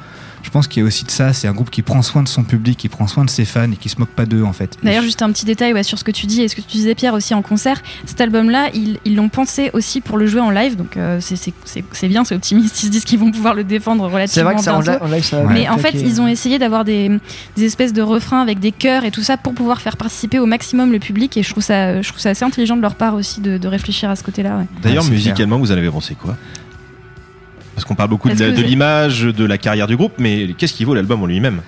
Je 0.43 0.51
pense 0.51 0.67
qu'il 0.69 0.83
y 0.83 0.85
a 0.85 0.87
aussi 0.87 1.05
de 1.05 1.11
ça. 1.11 1.33
C'est 1.33 1.49
un 1.49 1.53
groupe 1.53 1.71
qui 1.71 1.83
prend 1.83 2.01
soin 2.03 2.23
de 2.23 2.29
son 2.29 2.43
public, 2.45 2.79
qui 2.79 2.89
prend 2.89 3.07
soin 3.07 3.25
de 3.25 3.31
ses 3.31 3.45
fans 3.45 3.71
et 3.71 3.77
qui 3.77 3.89
se 3.89 3.99
moque 3.99 4.09
pas 4.11 4.25
d'eux, 4.27 4.43
en 4.45 4.53
fait. 4.53 4.77
D'ailleurs, 4.83 5.03
juste 5.03 5.21
un 5.23 5.31
petit 5.31 5.45
détail 5.45 5.73
ouais, 5.75 5.83
sur 5.83 5.99
ce 5.99 6.05
que 6.05 6.11
tu 6.11 6.27
dis 6.27 6.43
et 6.43 6.49
ce 6.49 6.57
que 6.57 6.61
tu 6.61 6.69
disais, 6.69 6.95
Pierre, 6.95 7.15
aussi 7.15 7.35
en 7.35 7.43
concert. 7.43 7.83
Cet 8.07 8.21
album-là, 8.21 8.69
ils 8.75 8.99
ils 9.05 9.15
l'ont 9.17 9.29
pensé 9.29 9.71
aussi 9.73 10.01
pour 10.01 10.17
le 10.17 10.27
jouer 10.27 10.41
en 10.41 10.51
live, 10.51 10.77
donc 10.77 10.97
euh, 10.97 11.19
c'est- 11.21 11.37
c'est 11.37 11.53
c'est- 11.65 11.85
c'est 11.93 12.09
bien, 12.09 12.25
c'est 12.25 12.35
optimiste. 12.35 12.83
Ils 12.83 12.87
se 12.87 12.91
disent 12.91 13.05
qu'ils 13.05 13.19
vont 13.19 13.31
pouvoir 13.31 13.55
le 13.55 13.65
défendre 13.65 14.07
C'est 14.09 14.15
relativement 14.15 14.45
vrai 14.51 14.55
que 14.57 14.63
ça 14.63 14.75
en, 14.75 14.81
bientôt. 14.81 15.05
li- 15.05 15.11
en 15.11 15.15
live, 15.15 15.25
ça 15.25 15.43
Mais 15.45 15.69
en 15.69 15.79
fait, 15.79 15.93
ils 15.95 16.21
ont 16.21 16.29
essayé 16.29 16.59
d'avoir 16.59 16.85
des, 16.85 17.11
des 17.57 17.65
espèces 17.65 17.93
de 17.93 18.03
refrains 18.03 18.41
avec 18.41 18.59
des 18.61 18.73
chœurs 18.73 19.05
et 19.05 19.11
tout 19.11 19.23
ça 19.23 19.37
pour 19.37 19.55
pouvoir 19.55 19.81
faire 19.81 19.97
participer 19.97 20.39
au 20.39 20.47
maximum 20.47 20.93
le 20.93 20.99
public. 20.99 21.37
Et 21.37 21.43
je 21.43 21.51
trouve 21.51 21.63
ça, 21.65 22.01
je 22.03 22.09
trouve 22.09 22.21
ça 22.21 22.31
assez 22.31 22.45
intelligent 22.45 22.77
de 22.77 22.83
leur 22.83 22.95
part 22.95 23.15
aussi 23.15 23.41
de, 23.41 23.59
de 23.59 23.69
réfléchir 23.69 24.09
à 24.11 24.17
ce 24.17 24.23
côté-là. 24.23 24.59
ouais. 24.59 24.65
D'ailleurs, 24.83 25.03
Ouais, 25.03 25.09
c'est 25.09 25.15
musicalement, 25.15 25.59
vous 25.59 25.73
en 25.73 25.77
avez 25.77 25.91
pensé 25.91 26.15
quoi? 26.15 26.37
Parce 27.79 27.85
qu'on 27.85 27.95
parle 27.95 28.11
beaucoup 28.11 28.29
de, 28.29 28.35
la- 28.45 28.51
l'image, 28.67 29.23
de 29.23 29.45
la 29.45 29.57
carrière 29.57 29.87
du 29.87 29.97
groupe, 29.97 30.15
mais 30.19 30.53
qu'est-ce 30.59 30.75
qui 30.75 30.83
vaut 30.85 30.95
l'album 30.95 31.23
en 31.23 31.27
lui-même 31.27 31.61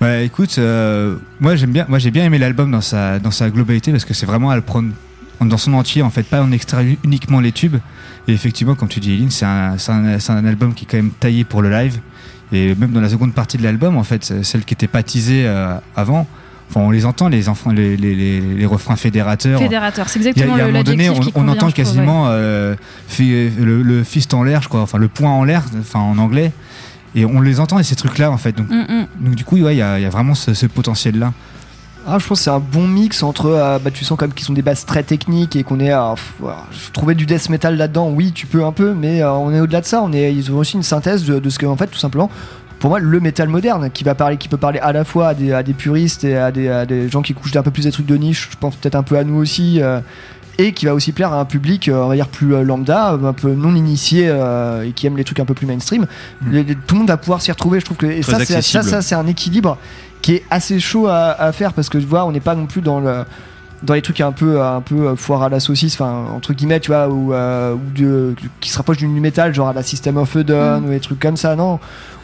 Bah 0.00 0.20
écoute, 0.20 0.54
euh, 0.58 1.16
moi 1.40 1.56
j'aime 1.56 1.72
bien, 1.72 1.86
moi 1.88 1.98
j'ai 1.98 2.12
bien 2.12 2.24
aimé 2.24 2.38
l'album 2.38 2.70
dans 2.70 2.80
sa 2.80 3.18
dans 3.18 3.32
sa 3.32 3.50
globalité 3.50 3.90
parce 3.90 4.04
que 4.04 4.14
c'est 4.14 4.26
vraiment 4.26 4.50
à 4.50 4.54
le 4.54 4.62
prendre 4.62 4.90
dans 5.40 5.56
son 5.56 5.72
entier 5.72 6.02
en 6.02 6.10
fait, 6.10 6.22
pas 6.22 6.40
en 6.40 6.52
extrait 6.52 6.96
uniquement 7.02 7.40
les 7.40 7.50
tubes. 7.50 7.78
Et 8.28 8.32
effectivement, 8.32 8.76
comme 8.76 8.88
tu 8.88 9.00
dis, 9.00 9.14
Eileen, 9.14 9.30
c'est 9.32 9.44
un, 9.44 9.76
c'est 9.76 9.90
un, 9.90 10.20
c'est 10.20 10.30
un 10.32 10.44
album 10.44 10.72
qui 10.72 10.84
est 10.84 10.88
quand 10.88 10.98
même 10.98 11.10
taillé 11.18 11.42
pour 11.42 11.62
le 11.62 11.70
live. 11.70 11.98
Et 12.52 12.76
même 12.76 12.92
dans 12.92 13.00
la 13.00 13.08
seconde 13.08 13.34
partie 13.34 13.58
de 13.58 13.64
l'album, 13.64 13.96
en 13.96 14.04
fait, 14.04 14.22
celle 14.44 14.64
qui 14.64 14.74
était 14.74 14.86
pas 14.86 15.02
teasée 15.02 15.46
euh, 15.48 15.74
avant. 15.96 16.28
Enfin, 16.68 16.80
on 16.80 16.90
les 16.90 17.04
entend, 17.06 17.28
les 17.28 17.48
enfants, 17.48 17.70
les, 17.70 17.96
les, 17.96 18.14
les, 18.14 18.40
les 18.40 18.66
refrains 18.66 18.96
fédérateurs. 18.96 19.58
Fédérateur, 19.60 20.08
c'est 20.08 20.18
Il 20.18 20.22
y 20.24 20.26
a, 20.26 20.30
exactement 20.30 20.56
il 20.56 20.58
y 20.58 20.60
a 20.60 20.64
un 20.64 20.66
le- 20.66 20.72
moment 20.72 20.84
donné, 20.84 21.10
on, 21.10 21.20
qui 21.20 21.32
on 21.34 21.42
entend 21.42 21.52
je 21.52 21.56
trouve, 21.58 21.66
ouais. 21.68 21.72
quasiment 21.72 22.24
euh, 22.28 22.74
fi- 23.08 23.50
le, 23.58 23.82
le 23.82 24.02
fist 24.04 24.34
en 24.34 24.42
l'air, 24.42 24.62
je 24.62 24.68
crois, 24.68 24.80
enfin 24.80 24.98
le 24.98 25.08
point 25.08 25.30
en 25.30 25.44
l'air, 25.44 25.62
enfin 25.80 26.00
en 26.00 26.18
anglais. 26.18 26.52
Et 27.14 27.24
on 27.24 27.40
les 27.40 27.60
entend 27.60 27.78
et 27.78 27.82
ces 27.84 27.94
trucs-là, 27.96 28.30
en 28.30 28.36
fait. 28.36 28.52
Donc, 28.52 28.68
Mm, 28.68 28.74
mm. 28.88 29.06
donc 29.20 29.34
du 29.36 29.44
coup, 29.44 29.56
ouais, 29.58 29.74
il 29.74 29.78
y, 29.78 29.82
a 29.82 29.98
il 29.98 30.02
y 30.02 30.06
a 30.06 30.10
vraiment 30.10 30.34
ce, 30.34 30.52
ce 30.54 30.66
potentiel-là. 30.66 31.32
Ah, 32.08 32.18
je 32.20 32.26
pense 32.26 32.38
que 32.38 32.44
c'est 32.44 32.50
un 32.50 32.60
bon 32.60 32.86
mix 32.86 33.22
entre. 33.22 33.46
euh, 33.46 33.78
bah, 33.78 33.90
tu 33.90 34.04
sens 34.04 34.18
quand 34.18 34.26
même 34.26 34.34
qu'ils 34.34 34.46
sont 34.46 34.52
des 34.52 34.62
bases 34.62 34.84
très 34.84 35.02
techniques 35.02 35.56
et 35.56 35.62
qu'on 35.64 35.80
est. 35.80 35.90
à 35.90 36.14
trouver 36.92 37.14
du 37.14 37.26
death 37.26 37.48
metal 37.48 37.76
là-dedans, 37.76 38.10
oui, 38.10 38.32
tu 38.32 38.46
peux 38.46 38.64
un 38.64 38.72
peu, 38.72 38.92
mais 38.92 39.22
euh, 39.22 39.32
on 39.32 39.52
est 39.52 39.60
au-delà 39.60 39.80
de 39.80 39.86
ça. 39.86 40.02
On 40.02 40.12
est, 40.12 40.32
ils 40.34 40.52
ont 40.52 40.58
aussi 40.58 40.76
une 40.76 40.82
synthèse 40.82 41.24
de, 41.24 41.38
de 41.38 41.48
ce 41.50 41.58
que, 41.58 41.66
en 41.66 41.76
fait, 41.76 41.86
tout 41.88 41.98
simplement, 41.98 42.30
pour 42.78 42.90
moi, 42.90 42.98
le 42.98 43.20
métal 43.20 43.48
moderne, 43.48 43.90
qui 43.92 44.04
va 44.04 44.14
parler, 44.14 44.36
qui 44.36 44.48
peut 44.48 44.56
parler 44.58 44.78
à 44.80 44.92
la 44.92 45.04
fois 45.04 45.28
à 45.28 45.34
des, 45.34 45.52
à 45.52 45.62
des 45.62 45.72
puristes 45.72 46.24
et 46.24 46.36
à 46.36 46.52
des, 46.52 46.68
à 46.68 46.84
des 46.86 47.08
gens 47.08 47.22
qui 47.22 47.32
couchent 47.34 47.56
un 47.56 47.62
peu 47.62 47.70
plus 47.70 47.84
des 47.84 47.92
trucs 47.92 48.06
de 48.06 48.16
niche. 48.16 48.48
Je 48.52 48.56
pense 48.58 48.76
peut-être 48.76 48.94
un 48.96 49.02
peu 49.02 49.16
à 49.16 49.24
nous 49.24 49.36
aussi. 49.36 49.80
euh, 49.82 50.00
et 50.58 50.72
qui 50.72 50.86
va 50.86 50.94
aussi 50.94 51.12
plaire 51.12 51.34
à 51.34 51.38
un 51.40 51.44
public, 51.44 51.86
euh, 51.90 52.02
on 52.02 52.08
va 52.08 52.14
dire, 52.14 52.28
plus 52.28 52.54
euh, 52.54 52.62
lambda, 52.62 53.10
un 53.10 53.32
peu 53.34 53.52
non 53.52 53.74
initié 53.74 54.26
euh, 54.30 54.84
et 54.86 54.92
qui 54.92 55.06
aime 55.06 55.18
les 55.18 55.24
trucs 55.24 55.38
un 55.38 55.44
peu 55.44 55.52
plus 55.52 55.66
mainstream. 55.66 56.06
Les- 56.50 56.62
les- 56.64 56.74
tout 56.74 56.94
le 56.94 57.00
monde 57.00 57.08
va 57.08 57.18
pouvoir 57.18 57.42
s'y 57.42 57.52
retrouver. 57.52 57.78
Je 57.78 57.84
trouve 57.84 57.98
que 57.98 58.06
et 58.06 58.22
ça, 58.22 58.38
c'est- 58.42 58.62
ça, 58.62 58.82
ça, 58.82 59.02
c'est 59.02 59.14
un 59.14 59.26
équilibre 59.26 59.76
qui 60.22 60.32
est 60.36 60.44
assez 60.50 60.80
chaud 60.80 61.08
à, 61.08 61.32
à 61.38 61.52
faire 61.52 61.74
parce 61.74 61.90
que 61.90 61.98
tu 61.98 62.06
vois, 62.06 62.24
on 62.24 62.32
n'est 62.32 62.40
pas 62.40 62.54
non 62.54 62.64
plus 62.64 62.80
dans 62.80 63.00
le 63.00 63.24
dans 63.82 63.92
les 63.92 64.00
trucs 64.00 64.22
un 64.22 64.32
peu 64.32 64.62
un 64.62 64.80
peu 64.80 65.14
foire 65.16 65.42
à 65.42 65.50
la 65.50 65.60
saucisse, 65.60 65.92
enfin 66.00 66.24
entre 66.34 66.54
guillemets, 66.54 66.80
tu 66.80 66.90
vois, 66.90 67.10
ou, 67.10 67.34
euh, 67.34 67.74
ou 67.74 67.80
de, 67.94 68.34
qui 68.58 68.70
se 68.70 68.78
rapproche 68.78 68.96
du 68.96 69.06
nu 69.06 69.20
metal, 69.20 69.52
genre 69.54 69.68
à 69.68 69.74
la 69.74 69.82
System 69.82 70.16
of 70.16 70.34
a 70.36 70.42
Down 70.42 70.80
Mm. 70.82 70.86
ou 70.86 70.88
des 70.88 71.00
trucs 71.00 71.20
comme 71.20 71.36
ça. 71.36 71.54
Non, 71.54 71.78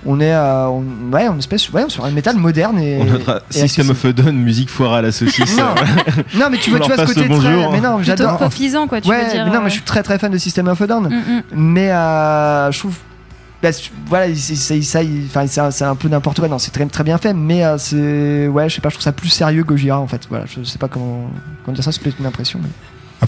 on 0.05 0.21
est 0.21 0.33
euh, 0.33 0.67
on, 0.69 0.85
ouais, 1.13 1.29
on 1.29 1.39
espèce 1.39 1.71
ouais, 1.71 1.85
sur 1.89 2.05
un 2.05 2.11
métal 2.11 2.37
moderne 2.37 2.79
et 2.81 2.99
On 3.01 3.05
notera 3.05 3.41
et 3.51 3.53
System 3.55 3.91
of 3.91 4.05
a 4.05 4.13
Down, 4.13 4.35
musique 4.37 4.69
foire 4.71 4.95
à 4.95 5.03
la 5.03 5.13
saucisse. 5.13 5.57
Non. 5.57 5.75
Non, 6.39 6.47
mais 6.51 6.59
tu 6.59 6.71
vois, 6.71 6.81
tu 6.81 6.93
vois 6.93 7.07
ce 7.07 7.13
côté 7.15 7.29
le 7.29 7.37
très. 7.39 7.53
bonjour. 7.55 7.73
Mais 7.73 7.81
non, 7.81 8.03
j'adore. 8.03 8.39
quoi, 8.39 8.49
tu 9.01 9.09
ouais, 9.09 9.25
veux 9.25 9.31
dire. 9.33 9.45
mais 9.45 9.51
non, 9.51 9.59
euh, 9.59 9.61
mais 9.65 9.69
je 9.69 9.75
suis 9.75 9.83
très 9.83 10.03
très 10.03 10.19
fan 10.19 10.31
de 10.33 10.39
System 10.39 10.67
of 10.69 10.81
a 10.81 10.87
Down. 10.87 11.09
mm, 11.09 11.15
mm. 11.15 11.43
Mais 11.53 11.91
euh, 11.93 12.73
je 12.73 12.79
trouve. 12.81 12.97
bah, 13.63 13.71
c'est- 13.73 13.91
voilà, 14.07 14.35
c'est- 14.35 14.57
c'est 14.57 14.83
ça, 14.83 15.03
il- 15.03 15.27
enfin, 15.27 15.47
c'est 15.47 15.61
un, 15.61 15.71
c'est 15.71 15.85
un 15.85 15.95
peu 15.95 16.09
n'importe 16.09 16.41
quoi. 16.41 16.49
Non, 16.49 16.59
c'est 16.59 16.71
très, 16.73 16.85
très 16.87 17.05
bien 17.05 17.19
fait, 17.19 17.33
mais 17.35 17.65
euh, 17.65 17.77
c'est. 17.79 18.49
Ouais, 18.49 18.69
je 18.69 18.75
sais 18.75 18.81
pas, 18.81 18.89
je 18.89 18.95
trouve 18.95 19.05
ça 19.05 19.13
plus 19.13 19.29
sérieux 19.29 19.63
que 19.63 19.69
Gojira 19.69 20.01
en 20.01 20.09
fait. 20.09 20.23
Voilà, 20.29 20.45
je 20.47 20.65
sais 20.65 20.79
pas 20.79 20.89
comment, 20.89 21.31
comment 21.65 21.75
dire 21.75 21.85
ça, 21.85 21.93
c'est 21.93 22.03
peut-être 22.03 22.19
une 22.19 22.27
impression. 22.27 22.59
mais- 22.63 22.69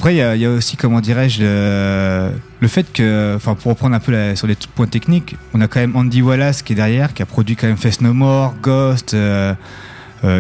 Après, 0.04 0.16
il 0.16 0.18
y, 0.18 0.44
a- 0.44 0.50
aussi, 0.50 0.76
comment 0.76 1.00
dirais-je, 1.00 1.40
le, 1.40 2.68
fait 2.68 2.92
que, 2.92 3.32
enfin, 3.36 3.54
pour 3.54 3.70
reprendre 3.70 3.94
un 3.96 4.00
peu 4.00 4.36
sur 4.36 4.46
les 4.46 4.54
points 4.74 4.86
techniques, 4.86 5.34
on 5.54 5.62
a 5.62 5.66
quand 5.66 5.80
même 5.80 5.96
Andy 5.96 6.20
Wallace 6.20 6.60
qui 6.60 6.74
est 6.74 6.76
derrière, 6.76 7.14
qui 7.14 7.22
a 7.22 7.26
produit 7.26 7.56
quand 7.56 7.66
même 7.68 7.78
Face 7.78 8.02
No 8.02 8.12
More, 8.12 8.54
Ghost. 8.60 9.14
euh, 9.14 9.54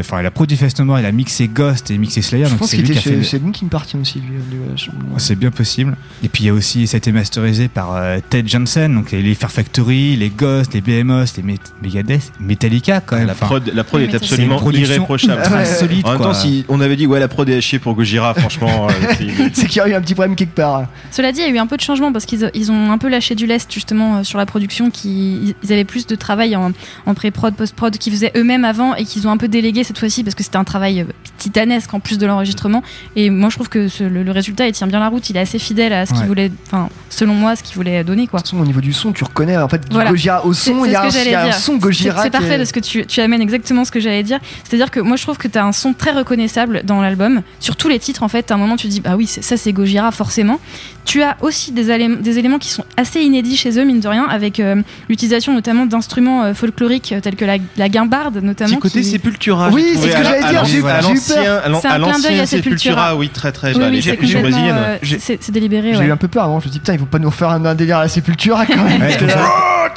Enfin, 0.00 0.20
il 0.20 0.26
a 0.26 0.30
produit 0.30 0.56
Face 0.56 0.78
No 0.78 0.84
More, 0.84 0.98
il 1.00 1.06
a 1.06 1.12
mixé 1.12 1.48
Ghost 1.48 1.90
et 1.90 1.98
mixé 1.98 2.22
Slayer. 2.22 2.44
Je 2.46 2.50
donc 2.50 2.58
pense 2.60 2.70
c'est 2.70 2.76
qu'il 2.76 2.86
lui 2.86 2.92
était 2.92 3.00
qui 3.02 3.08
a 3.08 3.12
fait 3.12 3.16
chez, 3.16 3.20
le- 3.22 3.22
chez 3.24 3.38
Linkin 3.38 3.66
Park 3.68 3.88
aussi, 4.00 4.18
lui. 4.20 4.28
lui, 4.28 4.58
euh, 4.68 4.76
je- 4.76 4.90
C'est 5.18 5.36
bien 5.36 5.50
possible. 5.50 5.96
Et 6.22 6.28
puis 6.28 6.44
il 6.44 6.46
y 6.46 6.50
a 6.50 6.54
aussi, 6.54 6.86
ça 6.86 6.96
a 6.96 6.98
été 6.98 7.12
masterisé 7.12 7.68
par 7.68 7.94
euh, 7.96 8.18
Ted 8.30 8.48
Jensen, 8.48 8.94
donc 8.94 9.10
les 9.12 9.34
Fair 9.34 9.50
Factory, 9.50 10.16
les 10.16 10.30
Ghost, 10.30 10.74
les 10.74 10.80
BMOS, 10.80 11.24
les 11.36 11.42
Met- 11.42 11.58
Megadeth, 11.82 12.32
Metallica 12.40 13.00
quand 13.00 13.16
même. 13.16 13.26
La 13.26 13.32
Enfin, 13.32 13.46
prod, 13.46 13.72
la 13.74 13.84
prod 13.84 14.00
est 14.02 14.14
absolument 14.14 14.58
irréprochable. 14.70 15.40
ultra 15.40 15.56
Ouais. 15.58 15.64
solide. 15.64 16.06
En 16.06 16.10
même 16.10 16.18
quoi. 16.18 16.26
temps, 16.28 16.34
si 16.34 16.64
on 16.68 16.80
avait 16.80 16.96
dit 16.96 17.06
ouais 17.06 17.20
la 17.20 17.28
prod 17.28 17.48
est 17.48 17.56
à 17.56 17.60
chier 17.60 17.78
pour 17.78 17.94
Gojira, 17.94 18.34
franchement, 18.34 18.88
euh, 18.88 18.92
c'est- 19.18 19.54
C'est 19.54 19.66
qu'il 19.66 19.78
y 19.78 19.80
a 19.80 19.88
eu 19.88 19.94
un 19.94 20.00
petit 20.00 20.14
problème 20.14 20.36
quelque 20.36 20.54
part. 20.54 20.86
Cela 21.10 21.32
dit, 21.32 21.40
il 21.40 21.46
y 21.48 21.50
a 21.50 21.54
eu 21.54 21.58
un 21.58 21.66
peu 21.66 21.76
de 21.76 21.82
changement 21.82 22.12
parce 22.12 22.24
qu'ils 22.26 22.50
ils 22.54 22.70
ont 22.72 22.90
un 22.90 22.98
peu 22.98 23.08
lâché 23.08 23.34
du 23.34 23.46
lest 23.46 23.72
justement 23.72 24.16
euh, 24.18 24.22
sur 24.24 24.38
la 24.38 24.46
production. 24.46 24.90
Qui, 24.90 25.54
ils 25.62 25.72
avaient 25.72 25.84
plus 25.84 26.06
de 26.06 26.14
travail 26.14 26.54
en, 26.56 26.72
en 27.06 27.14
pré-prod, 27.14 27.54
post-prod 27.54 27.96
qu'ils 27.98 28.12
faisaient 28.12 28.32
eux-mêmes 28.36 28.64
avant 28.64 28.94
et 28.94 29.04
qu'ils 29.04 29.26
ont 29.26 29.30
un 29.30 29.36
peu 29.36 29.48
délégué 29.48 29.73
cette 29.82 29.98
fois-ci 29.98 30.22
parce 30.22 30.34
que 30.36 30.44
c'était 30.44 30.56
un 30.58 30.64
travail 30.64 31.00
euh, 31.00 31.04
titanesque 31.38 31.92
en 31.92 32.00
plus 32.00 32.18
de 32.18 32.26
l'enregistrement. 32.26 32.82
Et 33.16 33.30
moi, 33.30 33.48
je 33.50 33.56
trouve 33.56 33.68
que 33.68 33.88
ce- 33.88 34.04
le, 34.04 34.22
le 34.22 34.30
résultat, 34.30 34.66
il 34.68 34.72
tient 34.72 34.86
bien 34.86 35.00
la 35.00 35.08
route. 35.08 35.28
Il 35.30 35.36
est 35.36 35.40
assez 35.40 35.58
fidèle 35.58 35.92
à 35.92 36.06
ce 36.06 36.12
qu'il 36.14 36.26
voulait, 36.26 36.52
enfin, 36.66 36.88
selon 37.10 37.34
moi, 37.34 37.56
ce 37.56 37.62
qu'il 37.62 37.74
voulait 37.74 38.04
donner 38.04 38.26
quoi. 38.26 38.38
De 38.40 38.44
toute 38.44 38.52
façon, 38.52 38.62
au 38.62 38.66
niveau 38.66 38.80
du 38.80 38.92
son, 38.92 39.12
tu 39.12 39.24
reconnais 39.24 39.56
en 39.56 39.68
fait 39.68 39.88
du 39.88 39.94
Voilà. 39.94 40.10
Gojira 40.10 40.44
au 40.46 40.52
son. 40.52 40.84
Il 40.84 40.92
y 40.92 40.94
a, 40.94 41.10
ce 41.10 41.18
un, 41.18 41.22
que 41.24 41.28
y 41.28 41.34
a 41.34 41.46
un 41.46 41.52
son 41.52 41.76
Gojira. 41.76 42.22
C'est 42.22 42.30
parfait 42.30 42.54
est- 42.54 42.58
parce 42.58 42.72
que 42.72 42.80
tu, 42.80 43.04
tu 43.06 43.20
amènes 43.20 43.42
exactement 43.42 43.84
ce 43.84 43.90
que 43.90 44.00
j'allais 44.00 44.22
dire. 44.22 44.38
C'est-à-dire 44.62 44.90
que 44.90 45.00
moi 45.00 45.16
je 45.16 45.22
trouve 45.22 45.38
que 45.38 45.48
tu 45.48 45.58
as 45.58 45.64
un 45.64 45.72
son 45.72 45.92
très 45.94 46.12
reconnaissable 46.12 46.82
dans 46.84 47.00
l'album. 47.00 47.42
Sur 47.60 47.76
tous 47.76 47.88
les 47.88 47.98
titres 47.98 48.22
en 48.22 48.28
fait, 48.28 48.50
à 48.50 48.54
un 48.54 48.58
moment 48.58 48.76
tu 48.76 48.86
te 48.86 48.92
dis 48.92 49.00
bah 49.00 49.14
oui, 49.16 49.26
ça 49.26 49.56
c'est 49.56 49.72
Gojira 49.72 50.10
forcément. 50.12 50.60
Tu 51.04 51.22
as 51.22 51.36
aussi 51.42 51.72
des, 51.72 51.90
élé- 51.90 52.20
des 52.20 52.38
éléments 52.38 52.58
qui 52.58 52.68
sont 52.70 52.84
assez 52.96 53.20
inédits 53.20 53.56
chez 53.56 53.78
eux, 53.78 53.84
mine 53.84 54.00
de 54.00 54.08
rien, 54.08 54.24
avec 54.26 54.58
euh, 54.60 54.76
l'utilisation 55.08 55.52
notamment 55.52 55.84
d'instruments 55.86 56.44
euh, 56.44 56.54
folkloriques 56.54 57.14
tels 57.22 57.36
que 57.36 57.44
la, 57.44 57.56
la 57.76 57.88
guimbarde 57.88 58.38
notamment. 58.38 58.70
Petit 58.76 58.80
côté 58.80 59.00
qui- 59.02 59.10
Sépultura. 59.10 59.63
Oui, 59.72 59.84
j'ai 59.94 60.00
c'est 60.00 60.10
ce 60.12 60.16
que 60.16 60.24
j'allais 60.24 60.48
dire, 60.50 60.64
j'ai 60.64 60.78
eu- 60.78 60.84
à 60.86 61.00
j'ai 61.00 61.08
eu 61.08 61.10
l'ancien- 61.12 61.34
peur. 61.42 61.62
à 61.64 61.68
l'an- 61.68 61.78
C'est 61.82 61.88
un 61.88 61.90
à 61.90 61.94
clin 61.94 62.06
d'œil 62.06 62.12
l'ancien 62.12 62.42
à 62.42 62.46
Sepultura. 62.46 62.78
Sepultura, 62.94 63.16
oui, 63.16 63.28
très 63.30 63.52
très. 63.52 63.72
Brésiliennes. 63.72 64.76
euh, 64.76 64.98
J'ai- 65.02 65.18
c'est 65.18 65.38
c'est 65.42 65.52
délibéré. 65.52 65.94
J'ai 65.94 66.04
eu 66.04 66.10
un 66.12 66.16
peu 66.16 66.28
peur 66.28 66.44
avant. 66.44 66.60
Je 66.60 66.66
me 66.68 66.72
dis 66.72 66.78
putain, 66.80 66.94
ils 66.94 66.98
vont 67.00 67.06
pas 67.06 67.18
nous 67.18 67.28
refaire 67.30 67.50
un, 67.50 67.74
délire 67.74 67.98
à 67.98 68.02
la 68.02 68.08
Sepultura 68.08 68.66
quand 68.66 68.76
même. 68.84 69.00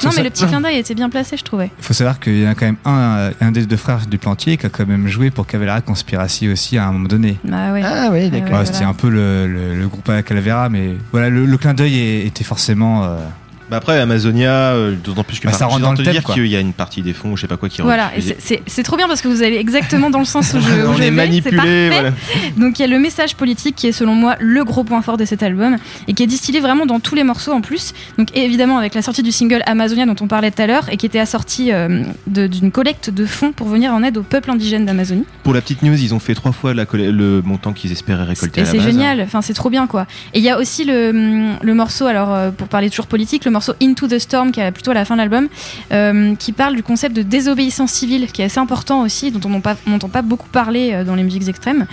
Non, 0.04 0.10
mais 0.16 0.22
le 0.22 0.30
petit 0.30 0.46
clin 0.46 0.60
d'œil 0.60 0.76
était 0.78 0.94
bien 0.94 1.08
placé, 1.10 1.36
je 1.36 1.42
trouvais. 1.42 1.70
Il 1.78 1.84
faut 1.84 1.92
savoir 1.94 2.20
qu'il 2.20 2.40
y 2.40 2.46
en 2.46 2.50
a 2.50 2.54
quand 2.54 2.66
même 2.66 2.76
un, 2.84 3.30
un 3.40 3.50
des 3.50 3.66
deux 3.66 3.76
frères 3.76 4.06
du 4.08 4.16
Plantier 4.18 4.56
qui 4.56 4.66
a 4.66 4.68
quand 4.68 4.86
même 4.86 5.08
joué 5.08 5.30
pour 5.30 5.46
Cavalera 5.46 5.80
Conspiracy 5.80 6.48
aussi 6.48 6.78
à 6.78 6.86
un 6.86 6.92
moment 6.92 7.08
donné. 7.08 7.36
Bah 7.44 7.72
ouais. 7.72 7.82
Ah 7.84 8.08
oui, 8.12 8.18
Ouais, 8.20 8.28
d'accord. 8.30 8.60
C'était 8.64 8.84
un 8.84 8.92
peu 8.94 9.08
le, 9.08 9.46
le- 9.46 9.74
le 9.74 9.88
groupe 9.88 10.08
à 10.08 10.22
Calavera, 10.22 10.68
mais 10.68 10.90
voilà, 11.12 11.30
le, 11.30 11.46
le 11.46 11.56
clin 11.56 11.74
d'œil 11.74 12.24
était 12.26 12.44
forcément. 12.44 13.04
Bah 13.70 13.76
après 13.78 13.98
Amazonia, 14.00 14.50
euh, 14.72 14.94
d'autant 15.02 15.24
plus 15.24 15.38
que 15.40 15.46
Bah, 15.46 15.52
ça 15.52 15.66
rentre 15.66 15.80
dans 15.80 15.92
le 15.92 15.98
thème, 15.98 16.12
dire 16.12 16.24
qu'il 16.24 16.46
y 16.46 16.56
a 16.56 16.60
une 16.60 16.72
partie 16.72 17.02
des 17.02 17.12
fonds, 17.12 17.36
je 17.36 17.42
sais 17.42 17.46
pas 17.48 17.56
quoi 17.58 17.68
qui 17.68 17.82
Voilà, 17.82 18.10
et 18.16 18.20
c'est- 18.38 18.82
trop 18.82 18.96
bien 18.96 19.06
parce 19.08 19.20
que 19.20 19.28
vous 19.28 19.42
allez 19.42 19.56
exactement 19.56 20.08
dans 20.08 20.18
le 20.20 20.24
sens 20.24 20.54
où 20.54 20.60
je, 20.60 20.68
où 20.86 20.88
On 20.88 20.94
je 20.94 21.02
est 21.02 21.04
vais, 21.06 21.10
manipulé, 21.10 21.90
voilà. 21.90 22.10
Donc 22.56 22.78
il 22.78 22.82
y 22.82 22.84
a 22.84 22.88
le 22.88 22.98
message 22.98 23.34
politique 23.36 23.76
qui 23.76 23.86
est 23.86 23.92
selon 23.92 24.14
moi 24.14 24.36
le 24.40 24.64
gros 24.64 24.84
point 24.84 25.02
fort 25.02 25.16
de 25.18 25.24
cet 25.26 25.42
album 25.42 25.76
et 26.06 26.14
qui 26.14 26.22
est 26.22 26.26
distillé 26.26 26.60
vraiment 26.60 26.86
dans 26.86 27.00
tous 27.00 27.14
les 27.14 27.24
morceaux 27.24 27.52
en 27.52 27.60
plus. 27.60 27.92
Donc 28.16 28.34
évidemment 28.36 28.78
avec 28.78 28.94
la 28.94 29.02
sortie 29.02 29.22
du 29.22 29.32
single 29.32 29.62
Amazonia 29.66 30.06
dont 30.06 30.16
on 30.20 30.26
parlait 30.28 30.50
tout 30.50 30.62
à 30.62 30.66
l'heure 30.66 30.88
et 30.90 30.96
qui 30.96 31.04
était 31.06 31.18
assorti 31.18 31.70
euh, 31.72 32.02
de- 32.26 32.46
d'une 32.46 32.70
collecte 32.72 33.10
de 33.10 33.26
fonds 33.26 33.52
pour 33.52 33.68
venir 33.68 33.92
en 33.92 34.02
aide 34.02 34.16
au 34.16 34.22
peuple 34.22 34.50
indigène 34.50 34.86
d'Amazonie. 34.86 35.24
Pour 35.42 35.52
la 35.52 35.60
petite 35.60 35.82
news, 35.82 35.94
ils 36.00 36.14
ont 36.14 36.18
fait 36.20 36.34
trois 36.34 36.52
fois 36.52 36.72
la 36.74 36.86
le 36.92 37.42
montant 37.44 37.72
qu'ils 37.74 37.92
espéraient 37.92 38.24
récolter 38.24 38.60
Et 38.60 38.62
à 38.62 38.66
la 38.66 38.70
c'est 38.70 38.78
base. 38.78 38.86
génial, 38.86 39.20
enfin 39.20 39.42
c'est 39.42 39.52
trop 39.54 39.68
bien 39.70 39.86
quoi. 39.86 40.06
Et 40.32 40.38
il 40.38 40.44
y 40.44 40.48
a 40.50 40.58
aussi 40.58 40.84
le, 40.84 41.52
le 41.60 41.74
morceau, 41.74 42.06
alors 42.06 42.34
euh, 42.34 42.50
pour 42.50 42.68
parler 42.68 42.88
toujours 42.88 43.06
politique, 43.06 43.44
le 43.44 43.50
morceau 43.58 43.74
Into 43.82 44.06
the 44.06 44.18
Storm, 44.18 44.52
qui 44.52 44.60
est 44.60 44.70
plutôt 44.70 44.92
à 44.92 44.94
la 44.94 45.04
fin 45.04 45.14
de 45.16 45.20
l'album, 45.20 45.48
euh, 45.92 46.34
qui 46.36 46.52
parle 46.52 46.76
du 46.76 46.82
concept 46.84 47.14
de 47.16 47.22
désobéissance 47.22 47.90
civile, 47.92 48.30
qui 48.32 48.42
est 48.42 48.46
assez 48.46 48.60
important 48.60 49.02
aussi, 49.02 49.30
dont 49.32 49.40
on 49.46 49.60
n'entend 49.90 50.08
pas, 50.08 50.22
beaucoup 50.22 50.48
parler 50.48 50.90
euh, 50.92 51.04
dans 51.04 51.14
les 51.16 51.24
musiques 51.24 51.48
extrêmes. 51.48 51.86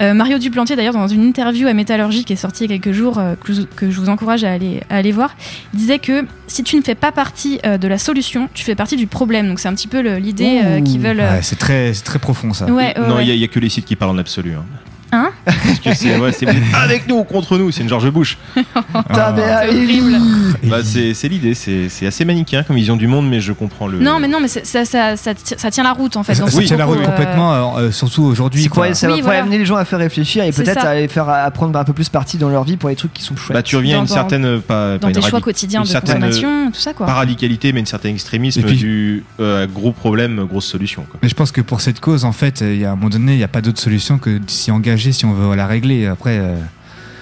Euh, 0.00 0.14
Mario 0.14 0.38
Duplantier, 0.38 0.74
d'ailleurs, 0.74 0.94
dans 0.94 1.06
une 1.06 1.22
interview 1.22 1.68
à 1.68 1.74
Métallurgie 1.74 2.24
qui 2.24 2.32
est 2.32 2.36
sortie 2.36 2.64
il 2.64 2.70
y 2.70 2.74
a 2.74 2.78
quelques 2.78 2.96
jours, 2.96 3.18
euh, 3.18 3.34
que, 3.44 3.52
je, 3.52 3.62
que 3.62 3.90
je 3.90 4.00
vous 4.00 4.08
encourage 4.08 4.42
à 4.42 4.50
aller, 4.50 4.80
à 4.88 4.96
aller 4.96 5.12
voir, 5.12 5.36
disait 5.74 5.98
que 5.98 6.24
si 6.46 6.62
tu 6.64 6.76
ne 6.76 6.82
fais 6.82 6.94
pas 6.94 7.12
partie 7.12 7.60
euh, 7.66 7.76
de 7.76 7.88
la 7.88 7.98
solution, 7.98 8.48
tu 8.54 8.64
fais 8.64 8.74
partie 8.74 8.96
du 8.96 9.06
problème. 9.06 9.46
Donc 9.48 9.60
c'est 9.60 9.68
un 9.68 9.74
petit 9.74 9.88
peu 9.88 10.00
l'idée 10.16 10.60
euh, 10.64 10.80
qu'ils 10.80 10.98
veulent. 11.00 11.20
euh, 11.20 11.34
Ouais, 11.36 11.42
c'est 11.42 11.58
très, 11.58 11.92
très 11.92 12.18
profond 12.18 12.54
ça. 12.54 12.66
Ouais, 12.66 12.94
non, 12.98 13.20
il 13.20 13.28
ouais. 13.28 13.36
n'y 13.36 13.44
a, 13.44 13.48
que 13.48 13.60
les 13.60 13.68
sites 13.68 13.84
qui 13.84 13.94
parlent 13.96 14.12
en 14.12 14.18
absolu. 14.18 14.54
hein. 14.54 14.64
Hein 15.12 15.30
Parce 15.44 15.78
que 15.80 15.94
c'est 15.94 16.16
ouais, 16.18 16.32
c'est 16.32 16.46
avec 16.74 17.06
nous 17.06 17.16
ou 17.16 17.24
contre 17.24 17.58
nous, 17.58 17.70
c'est 17.70 17.82
une 17.82 17.88
George 17.88 18.10
Bush. 18.10 18.38
Putain, 18.54 18.64
mais, 19.36 19.42
C'est 19.42 19.52
euh, 19.52 19.68
horrible. 19.68 20.16
Bah, 20.64 20.78
c'est 20.82 21.12
c'est 21.14 21.28
l'idée, 21.28 21.54
c'est 21.54 21.88
c'est 21.90 22.06
assez 22.06 22.24
manichéen 22.24 22.62
comme 22.62 22.76
vision 22.76 22.96
du 22.96 23.06
monde, 23.06 23.28
mais 23.28 23.40
je 23.40 23.52
comprends 23.52 23.86
le. 23.88 23.98
Non, 23.98 24.18
mais 24.18 24.28
non, 24.28 24.40
mais 24.40 24.48
c'est- 24.48 24.64
ça, 24.64 24.84
ça, 24.84 25.16
ça, 25.16 25.34
ti- 25.34 25.54
ça 25.56 25.70
tient 25.70 25.84
la 25.84 25.92
route 25.92 26.16
en 26.16 26.22
fait. 26.22 26.34
Ça, 26.34 26.40
dans 26.44 26.46
ça 26.48 26.52
son 26.56 26.62
tient 26.62 26.76
la 26.78 26.84
propos, 26.84 27.00
route 27.00 27.08
euh, 27.08 27.10
complètement, 27.12 27.54
euh, 27.54 27.80
euh, 27.88 27.90
surtout 27.92 28.22
aujourd'hui. 28.24 28.62
C'est 28.62 28.68
quoi. 28.68 28.86
quoi, 28.86 28.94
ça 28.94 29.06
va 29.06 29.12
Oui, 29.14 29.18
pouvoir 29.20 29.34
voilà. 29.34 29.44
amener 29.44 29.58
les 29.58 29.66
gens 29.66 29.76
à 29.76 29.84
faire 29.84 29.98
réfléchir 29.98 30.44
et 30.44 30.52
C'est 30.52 30.62
peut-être 30.64 30.80
ça. 30.80 30.90
à 30.90 30.94
les 30.94 31.08
faire 31.08 31.28
à 31.28 31.50
prendre 31.50 31.78
un 31.78 31.84
peu 31.84 31.92
plus 31.92 32.08
parti 32.08 32.38
dans 32.38 32.48
leur 32.48 32.64
vie 32.64 32.76
pour 32.78 32.88
les 32.88 32.96
trucs 32.96 33.12
qui 33.12 33.22
sont 33.22 33.36
chouettes. 33.36 33.54
Bah, 33.54 33.62
tu 33.62 33.76
reviens 33.76 33.96
à 33.96 34.00
une 34.00 34.06
Dans- 34.06 34.14
certaine. 34.14 34.44
euh, 34.44 34.58
Pas, 34.60 34.94
dans 34.98 35.08
pas 35.08 35.12
tes 35.12 35.20
une 35.20 35.26
choix 35.26 35.40
quotidiens 35.40 35.80
une 35.80 35.86
de 35.86 35.90
certaine, 35.90 36.14
consommation, 36.22 36.70
tout 36.72 36.80
ça 36.80 36.94
quoi. 36.94 37.04
Pas 37.06 37.14
radicalité, 37.14 37.72
mais 37.74 37.80
une 37.80 37.86
certaine 37.86 38.14
extrémisme 38.14 38.60
Et 38.60 38.62
puis- 38.62 38.76
du 38.78 39.24
euh, 39.40 39.66
gros 39.66 39.92
problème, 39.92 40.44
grosse 40.46 40.66
solution. 40.66 41.04
Quoi. 41.10 41.20
Mais 41.22 41.28
je 41.28 41.34
pense 41.34 41.52
que 41.52 41.60
pour 41.60 41.80
cette 41.82 42.00
cause, 42.00 42.24
en 42.24 42.32
fait, 42.32 42.62
il 42.62 42.78
y 42.78 42.84
a 42.84 42.90
à 42.90 42.92
un 42.92 42.96
moment 42.96 43.10
donné, 43.10 43.32
il 43.32 43.38
n'y 43.38 43.44
a 43.44 43.48
pas 43.48 43.60
d'autre 43.60 43.80
solution 43.80 44.18
que 44.18 44.30
de 44.38 44.48
s'y 44.50 44.70
engager 44.70 45.01
si 45.10 45.24
on 45.24 45.32
veut 45.32 45.56
la 45.56 45.66
régler. 45.66 46.06
Après, 46.06 46.38
euh, 46.38 46.54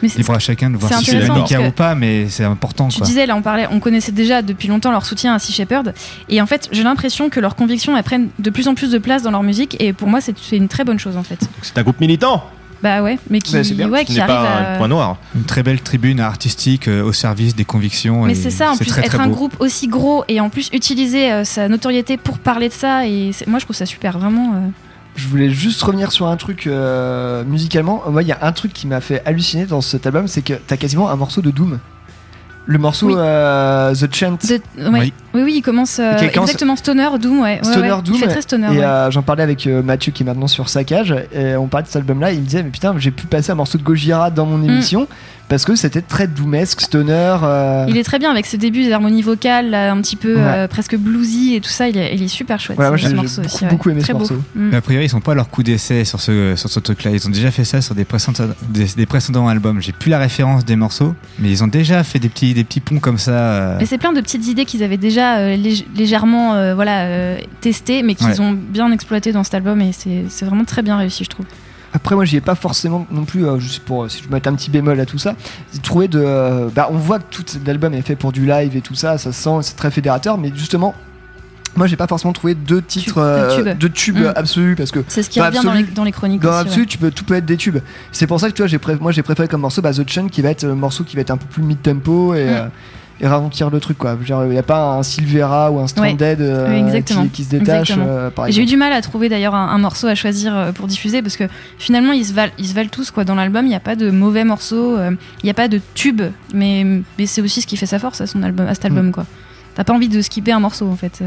Mais 0.02 0.08
libre 0.08 0.34
à 0.34 0.38
chacun 0.38 0.68
de 0.68 0.76
voir 0.76 0.92
si 0.92 1.04
c'est 1.06 1.26
manichéen 1.28 1.58
parce 1.60 1.68
ou 1.70 1.72
pas, 1.72 1.94
mais 1.94 2.28
c'est 2.28 2.44
important. 2.44 2.88
Tu 2.88 2.98
quoi. 2.98 3.06
disais, 3.06 3.24
là, 3.24 3.34
on 3.36 3.42
parlait, 3.42 3.66
on 3.70 3.80
connaissait 3.80 4.12
déjà 4.12 4.42
depuis 4.42 4.68
longtemps 4.68 4.90
leur 4.90 5.06
soutien 5.06 5.34
à 5.34 5.38
Sea 5.38 5.52
Shepherd, 5.52 5.94
et 6.28 6.42
en 6.42 6.46
fait, 6.46 6.68
j'ai 6.72 6.82
l'impression 6.82 7.30
que 7.30 7.40
leurs 7.40 7.54
convictions 7.56 7.96
elles 7.96 8.02
prennent 8.02 8.28
de 8.38 8.50
plus 8.50 8.68
en 8.68 8.74
plus 8.74 8.90
de 8.90 8.98
place 8.98 9.22
dans 9.22 9.30
leur 9.30 9.42
musique, 9.42 9.76
et 9.80 9.92
pour 9.94 10.08
moi, 10.08 10.20
c'est 10.20 10.34
c'est 10.38 10.56
une 10.56 10.68
très 10.68 10.84
bonne 10.84 10.98
chose 10.98 11.16
en 11.16 11.22
fait. 11.22 11.38
C'est 11.62 11.78
un 11.78 11.82
groupe 11.82 12.00
militant, 12.00 12.44
Bah 12.82 13.02
ouais, 13.02 13.18
mais 13.28 13.40
qui, 13.40 13.52
Bah, 13.52 13.86
ouais, 13.88 14.04
qui 14.06 14.14
n'est 14.14 14.20
arrive 14.20 14.34
pas 14.34 14.40
à. 14.50 14.74
un 14.74 14.78
point 14.78 14.88
noir. 14.88 15.18
Une 15.34 15.44
très 15.44 15.62
belle 15.62 15.82
tribune 15.82 16.18
artistique 16.18 16.88
euh, 16.88 17.02
au 17.02 17.12
service 17.12 17.54
des 17.54 17.66
convictions. 17.66 18.24
Mais 18.24 18.32
et 18.32 18.34
c'est 18.34 18.48
ça, 18.50 18.70
en 18.72 18.76
plus, 18.78 18.86
très, 18.86 19.02
être 19.02 19.16
très 19.18 19.22
un 19.22 19.28
groupe 19.28 19.54
aussi 19.58 19.86
gros 19.86 20.24
et 20.28 20.40
en 20.40 20.48
plus 20.48 20.70
utiliser 20.72 21.30
euh, 21.30 21.44
sa 21.44 21.68
notoriété 21.68 22.16
pour 22.16 22.38
parler 22.38 22.70
de 22.70 22.74
ça, 22.74 23.06
et 23.06 23.32
moi 23.46 23.58
je 23.58 23.66
trouve 23.66 23.76
ça 23.76 23.84
super, 23.84 24.18
vraiment. 24.18 24.54
euh. 24.54 24.68
Je 25.16 25.26
voulais 25.28 25.50
juste 25.50 25.82
revenir 25.82 26.12
sur 26.12 26.28
un 26.28 26.36
truc 26.36 26.66
euh, 26.66 27.44
musicalement. 27.44 28.02
Moi, 28.10 28.22
il 28.22 28.28
y 28.28 28.32
a 28.32 28.38
un 28.42 28.52
truc 28.52 28.72
qui 28.72 28.86
m'a 28.86 29.00
fait 29.00 29.22
halluciner 29.26 29.66
dans 29.66 29.80
cet 29.80 30.06
album, 30.06 30.28
c'est 30.28 30.42
que 30.42 30.54
t'as 30.54 30.76
quasiment 30.76 31.10
un 31.10 31.16
morceau 31.16 31.40
de 31.42 31.50
Doom. 31.50 31.78
Le 32.66 32.78
morceau 32.78 33.08
Oui. 33.08 33.14
euh, 33.16 33.92
The 33.94 34.14
Chant. 34.14 34.36
De- 34.48 34.54
ouais. 34.90 35.00
Oui. 35.00 35.12
Oui. 35.34 35.42
oui, 35.42 35.54
il 35.56 35.62
commence 35.62 35.98
euh, 35.98 36.16
exactement 36.18 36.76
Stoner 36.76 37.08
Doom, 37.20 37.40
ouais. 37.40 37.58
Stoner 37.62 37.90
ouais. 37.92 38.02
Doom. 38.02 38.14
Il 38.14 38.20
fait 38.20 38.28
très 38.28 38.42
Stoner. 38.42 38.66
et 38.68 38.78
ouais. 38.78 38.84
euh, 38.84 39.10
j'en 39.10 39.22
parlais 39.22 39.42
avec 39.42 39.66
euh, 39.66 39.82
Mathieu 39.82 40.12
qui 40.12 40.22
est 40.22 40.26
maintenant 40.26 40.46
sur 40.46 40.68
Saccage. 40.68 41.14
Et 41.32 41.56
on 41.56 41.66
parlait 41.66 41.84
de 41.84 41.88
cet 41.88 41.96
album-là. 41.96 42.32
Il 42.32 42.40
me 42.40 42.44
disait, 42.44 42.62
mais 42.62 42.70
putain, 42.70 42.94
j'ai 42.98 43.10
pu 43.10 43.26
passer 43.26 43.50
un 43.50 43.56
morceau 43.56 43.78
de 43.78 43.82
Gojira 43.82 44.30
dans 44.30 44.46
mon 44.46 44.58
Mm. 44.58 44.82
Parce 45.50 45.66
que 45.66 45.74
c'était 45.74 46.00
très 46.00 46.26
Doomesque, 46.28 46.80
Stoner. 46.80 47.36
euh, 47.42 47.84
Il 47.88 47.98
est 47.98 48.02
très 48.04 48.18
bien 48.18 48.30
avec 48.30 48.46
ses 48.46 48.56
débuts, 48.56 48.84
des 48.84 48.92
harmonies 48.92 49.20
vocales, 49.20 49.68
là, 49.68 49.92
un 49.92 50.00
petit 50.00 50.16
peu 50.16 50.36
Ouais. 50.36 50.42
euh, 50.42 50.68
presque 50.68 50.96
bluesy 50.96 51.56
et 51.56 51.60
tout 51.60 51.68
ça. 51.68 51.88
Il 51.88 51.98
est, 51.98 52.14
il 52.14 52.22
est 52.22 52.28
super 52.28 52.58
chouette. 52.58 52.76
Voilà, 52.76 52.92
moi, 52.92 52.96
ce 52.98 53.02
j'ai- 53.02 53.10
j'ai 53.10 53.16
morceau 53.16 53.42
beaucoup, 53.42 53.54
aussi, 53.54 53.64
ouais. 53.64 53.70
beaucoup 53.70 53.90
aimé 53.90 54.00
Très 54.00 54.06
ce 54.08 54.12
beau. 54.12 54.18
morceau. 54.20 54.34
Mm. 54.54 54.68
Mais 54.70 54.76
a 54.76 54.80
priori, 54.80 55.04
ils 55.04 55.08
sont 55.10 55.20
pas 55.20 55.32
à 55.32 55.34
leur 55.34 55.50
coup 55.50 55.62
d'essai 55.62 56.04
sur 56.06 56.20
ce, 56.20 56.54
sur 56.56 56.70
ce 56.70 56.80
truc-là. 56.80 57.10
Ils 57.10 57.26
ont 57.26 57.30
déjà 57.30 57.50
fait 57.50 57.64
ça 57.64 57.82
sur 57.82 57.94
des 57.94 58.04
précédents, 58.06 58.44
des, 58.70 58.86
des 58.96 59.06
précédents 59.06 59.48
albums. 59.48 59.82
J'ai 59.82 59.92
plus 59.92 60.08
la 60.10 60.18
référence 60.18 60.64
des 60.64 60.76
morceaux, 60.76 61.14
mais 61.40 61.50
ils 61.50 61.62
ont 61.62 61.68
déjà 61.68 62.04
fait 62.04 62.18
des 62.20 62.28
petits, 62.28 62.54
des 62.54 62.64
petits 62.64 62.80
ponts 62.80 63.00
comme 63.00 63.18
ça. 63.18 63.32
euh, 63.32 63.76
Mais 63.80 63.86
c'est 63.86 63.98
plein 63.98 64.12
de 64.12 64.20
petites 64.20 64.46
idées 64.46 64.64
qu'ils 64.64 64.82
avaient 64.84 64.96
déjà 64.96 65.38
euh, 65.38 65.56
lég- 65.56 65.84
légèrement 65.96 66.54
euh, 66.54 66.74
voilà, 66.76 67.00
euh, 67.06 67.38
testées, 67.60 68.02
mais 68.04 68.14
qu'ils 68.14 68.28
Ouais. 68.28 68.40
ont 68.40 68.52
bien 68.52 68.90
exploité 68.92 69.32
dans 69.32 69.42
cet 69.44 69.54
album 69.54 69.80
et 69.80 69.90
c'est 69.92 70.24
c'est 70.28 70.44
vraiment 70.44 70.64
très 70.64 70.82
bien 70.82 70.96
réussi, 70.96 71.24
je 71.24 71.30
trouve. 71.30 71.46
Après, 71.92 72.14
moi, 72.14 72.24
j'y 72.24 72.36
ai 72.36 72.40
pas 72.40 72.54
forcément 72.54 73.06
non 73.10 73.24
plus, 73.24 73.44
euh, 73.46 73.58
juste 73.58 73.80
pour 73.84 74.08
si 74.10 74.22
je 74.22 74.28
mets 74.28 74.46
un 74.46 74.54
petit 74.54 74.70
bémol 74.70 74.98
à 75.00 75.06
tout 75.06 75.18
ça, 75.18 75.34
trouvé 75.82 76.06
de. 76.08 76.20
euh, 76.24 76.68
bah, 76.74 76.88
on 76.92 76.96
voit 76.96 77.18
que 77.18 77.24
tout 77.30 77.44
l'album 77.66 77.94
est 77.94 78.02
fait 78.02 78.14
pour 78.16 78.30
du 78.32 78.46
live 78.46 78.76
et 78.76 78.80
tout 78.80 78.94
ça, 78.94 79.18
ça 79.18 79.32
se 79.32 79.42
sent, 79.42 79.50
c'est 79.62 79.76
très 79.76 79.90
fédérateur, 79.90 80.38
mais 80.38 80.52
justement. 80.54 80.94
Moi, 81.76 81.86
j'ai 81.86 81.94
pas 81.96 82.08
forcément 82.08 82.32
trouvé 82.32 82.56
deux 82.56 82.82
titres, 82.82 83.18
euh, 83.18 83.56
tubes. 83.56 83.78
de 83.78 83.86
tubes 83.88 84.18
Mm. 84.18 84.32
absolus 84.34 84.74
parce 84.74 84.90
que 84.90 85.04
C'est 85.06 85.22
ce 85.22 85.30
qui 85.30 85.40
revient 85.40 85.60
dans 85.62 85.72
les, 85.72 85.84
dans 85.84 86.02
les 86.02 86.10
chroniques. 86.10 86.40
dans 86.42 86.48
aussi, 86.50 86.58
l'absolu, 86.64 86.80
ouais. 86.82 86.86
tu 86.86 86.98
peux, 86.98 87.10
tout 87.12 87.24
peut 87.24 87.34
être 87.34 87.46
des 87.46 87.56
tubes. 87.56 87.78
C'est 88.10 88.26
pour 88.26 88.40
ça 88.40 88.48
que 88.48 88.54
tu 88.54 88.62
vois, 88.62 88.66
j'ai 88.66 88.80
moi 89.00 89.12
j'ai 89.12 89.22
préféré 89.22 89.46
comme 89.46 89.60
morceau 89.60 89.80
bah, 89.80 89.92
The 89.92 90.04
Chun 90.04 90.26
qui 90.28 90.42
va 90.42 90.50
être 90.50 90.64
un 90.64 90.74
morceau 90.74 91.04
qui 91.04 91.14
va 91.14 91.22
être 91.22 91.30
un 91.30 91.36
peu 91.36 91.46
plus 91.46 91.62
mid-tempo 91.62 92.34
et, 92.34 92.44
Mm. 92.44 92.48
euh, 92.48 92.66
et 93.20 93.26
ralentir 93.26 93.70
le 93.70 93.80
truc 93.80 93.98
quoi. 93.98 94.16
Il 94.26 94.34
n'y 94.50 94.58
a 94.58 94.62
pas 94.62 94.94
un 94.94 95.02
Silvera 95.02 95.70
ou 95.70 95.78
un 95.78 95.86
Stranded 95.86 96.40
euh, 96.40 96.86
exactement. 96.86 97.24
qui, 97.24 97.28
qui 97.30 97.44
se 97.44 97.50
détache 97.50 97.92
euh, 97.96 98.30
J'ai 98.48 98.62
eu 98.62 98.66
du 98.66 98.76
mal 98.76 98.92
à 98.92 99.00
trouver 99.02 99.28
d'ailleurs 99.28 99.54
un, 99.54 99.68
un 99.68 99.78
morceau 99.78 100.06
à 100.06 100.14
choisir 100.14 100.56
euh, 100.56 100.72
pour 100.72 100.86
diffuser 100.86 101.20
parce 101.22 101.36
que 101.36 101.44
finalement 101.78 102.12
ils 102.12 102.24
se 102.24 102.32
valent, 102.32 102.52
ils 102.58 102.66
se 102.66 102.74
valent 102.74 102.88
tous 102.90 103.10
quoi. 103.10 103.24
Dans 103.24 103.34
l'album, 103.34 103.66
il 103.66 103.68
n'y 103.68 103.74
a 103.74 103.80
pas 103.80 103.96
de 103.96 104.10
mauvais 104.10 104.44
morceaux, 104.44 104.98
il 104.98 105.44
n'y 105.44 105.50
a 105.50 105.54
pas 105.54 105.68
de 105.68 105.80
tube, 105.94 106.22
mais, 106.54 106.84
mais 107.18 107.26
c'est 107.26 107.42
aussi 107.42 107.60
ce 107.60 107.66
qui 107.66 107.76
fait 107.76 107.86
sa 107.86 107.98
force 107.98 108.20
à 108.20 108.26
son 108.26 108.42
album, 108.42 108.66
à 108.66 108.74
cet 108.74 108.86
album 108.86 109.08
Mm. 109.08 109.12
quoi. 109.12 109.26
T'as 109.74 109.84
pas 109.84 109.92
envie 109.92 110.08
de 110.08 110.20
skipper 110.20 110.52
un 110.52 110.60
morceau 110.60 110.88
en 110.88 110.96
fait. 110.96 111.22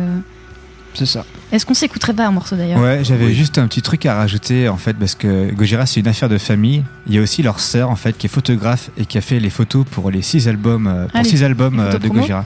C'est 0.93 1.05
ça. 1.05 1.25
Est-ce 1.51 1.65
qu'on 1.65 1.73
s'écouterait 1.73 2.13
pas 2.13 2.27
un 2.27 2.31
morceau 2.31 2.55
d'ailleurs 2.55 2.79
Ouais, 2.79 3.03
j'avais 3.03 3.33
juste 3.33 3.57
un 3.57 3.67
petit 3.67 3.81
truc 3.81 4.05
à 4.05 4.15
rajouter 4.15 4.69
en 4.69 4.77
fait 4.77 4.93
parce 4.93 5.15
que 5.15 5.51
Gojira 5.53 5.85
c'est 5.85 5.99
une 5.99 6.07
affaire 6.07 6.29
de 6.29 6.37
famille. 6.37 6.83
Il 7.07 7.15
y 7.15 7.17
a 7.17 7.21
aussi 7.21 7.41
leur 7.43 7.59
sœur 7.59 7.89
en 7.89 7.95
fait 7.95 8.17
qui 8.17 8.27
est 8.27 8.29
photographe 8.29 8.89
et 8.97 9.05
qui 9.05 9.17
a 9.17 9.21
fait 9.21 9.39
les 9.39 9.49
photos 9.49 9.85
pour 9.89 10.11
les 10.11 10.21
six 10.21 10.47
albums, 10.47 10.87
euh, 10.87 11.03
pour 11.07 11.11
Ah, 11.15 11.23
les- 11.23 11.29
six 11.29 11.43
albums 11.43 11.77
les 11.77 11.95
euh, 11.95 11.99
de 11.99 12.07
Gojira. 12.07 12.45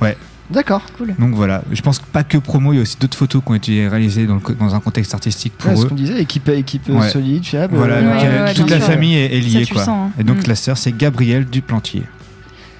Ouais. 0.00 0.16
D'accord. 0.48 0.82
Cool. 0.96 1.14
Donc 1.18 1.34
voilà, 1.34 1.62
je 1.72 1.82
pense 1.82 1.98
que 1.98 2.04
pas 2.06 2.22
que 2.22 2.38
promo, 2.38 2.72
il 2.72 2.76
y 2.76 2.78
a 2.78 2.82
aussi 2.82 2.96
d'autres 3.00 3.18
photos 3.18 3.42
qui 3.44 3.50
ont 3.50 3.54
été 3.56 3.88
réalisées 3.88 4.26
dans, 4.26 4.34
le 4.34 4.40
co- 4.40 4.52
dans 4.54 4.76
un 4.76 4.80
contexte 4.80 5.12
artistique 5.12 5.54
pour 5.58 5.70
Ouais, 5.72 5.76
ce 5.76 5.86
qu'on 5.86 5.96
disait, 5.96 6.20
équipe, 6.20 6.48
équipe 6.50 6.88
Ouais. 6.88 7.08
solide, 7.08 7.44
fiable. 7.44 7.76
Voilà, 7.76 7.94
euh, 7.96 8.02
donc, 8.02 8.22
Ouais, 8.22 8.40
ouais, 8.44 8.54
toute 8.54 8.70
la 8.70 8.76
sûr. 8.78 8.86
famille 8.86 9.16
est, 9.16 9.40
liée 9.40 9.66
quoi. 9.66 9.84
sens, 9.84 9.88
hein. 9.88 10.10
Et 10.20 10.22
donc 10.24 10.38
Mm. 10.38 10.48
la 10.48 10.54
sœur 10.54 10.78
c'est 10.78 10.96
Gabrielle 10.96 11.46
Duplantier. 11.46 12.04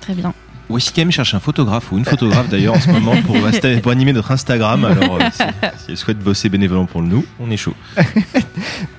Très 0.01 0.15
bien. 0.15 0.33
Ou 0.69 0.79
est-ce 0.79 0.93
qu'elle 0.93 1.11
cherche 1.12 1.35
un 1.35 1.41
photographe 1.41 1.93
ou 1.93 1.99
une 1.99 2.05
photographe 2.05 2.49
d'ailleurs 2.49 2.75
en 2.75 2.81
ce 2.81 2.91
moment 2.91 3.14
pour, 3.83 3.91
animer 3.91 4.12
notre 4.12 4.33
Instagram 4.33 4.85
Alors, 4.85 5.17
euh, 5.21 5.25
si, 5.33 5.43
si 5.43 5.91
elle 5.91 5.97
souhaite 5.97 6.19
bosser 6.19 6.49
bénévolement 6.49 6.87
pour 6.87 7.03
nous, 7.03 7.25
on 7.39 7.51
est 7.51 7.57
chaud. 7.57 7.75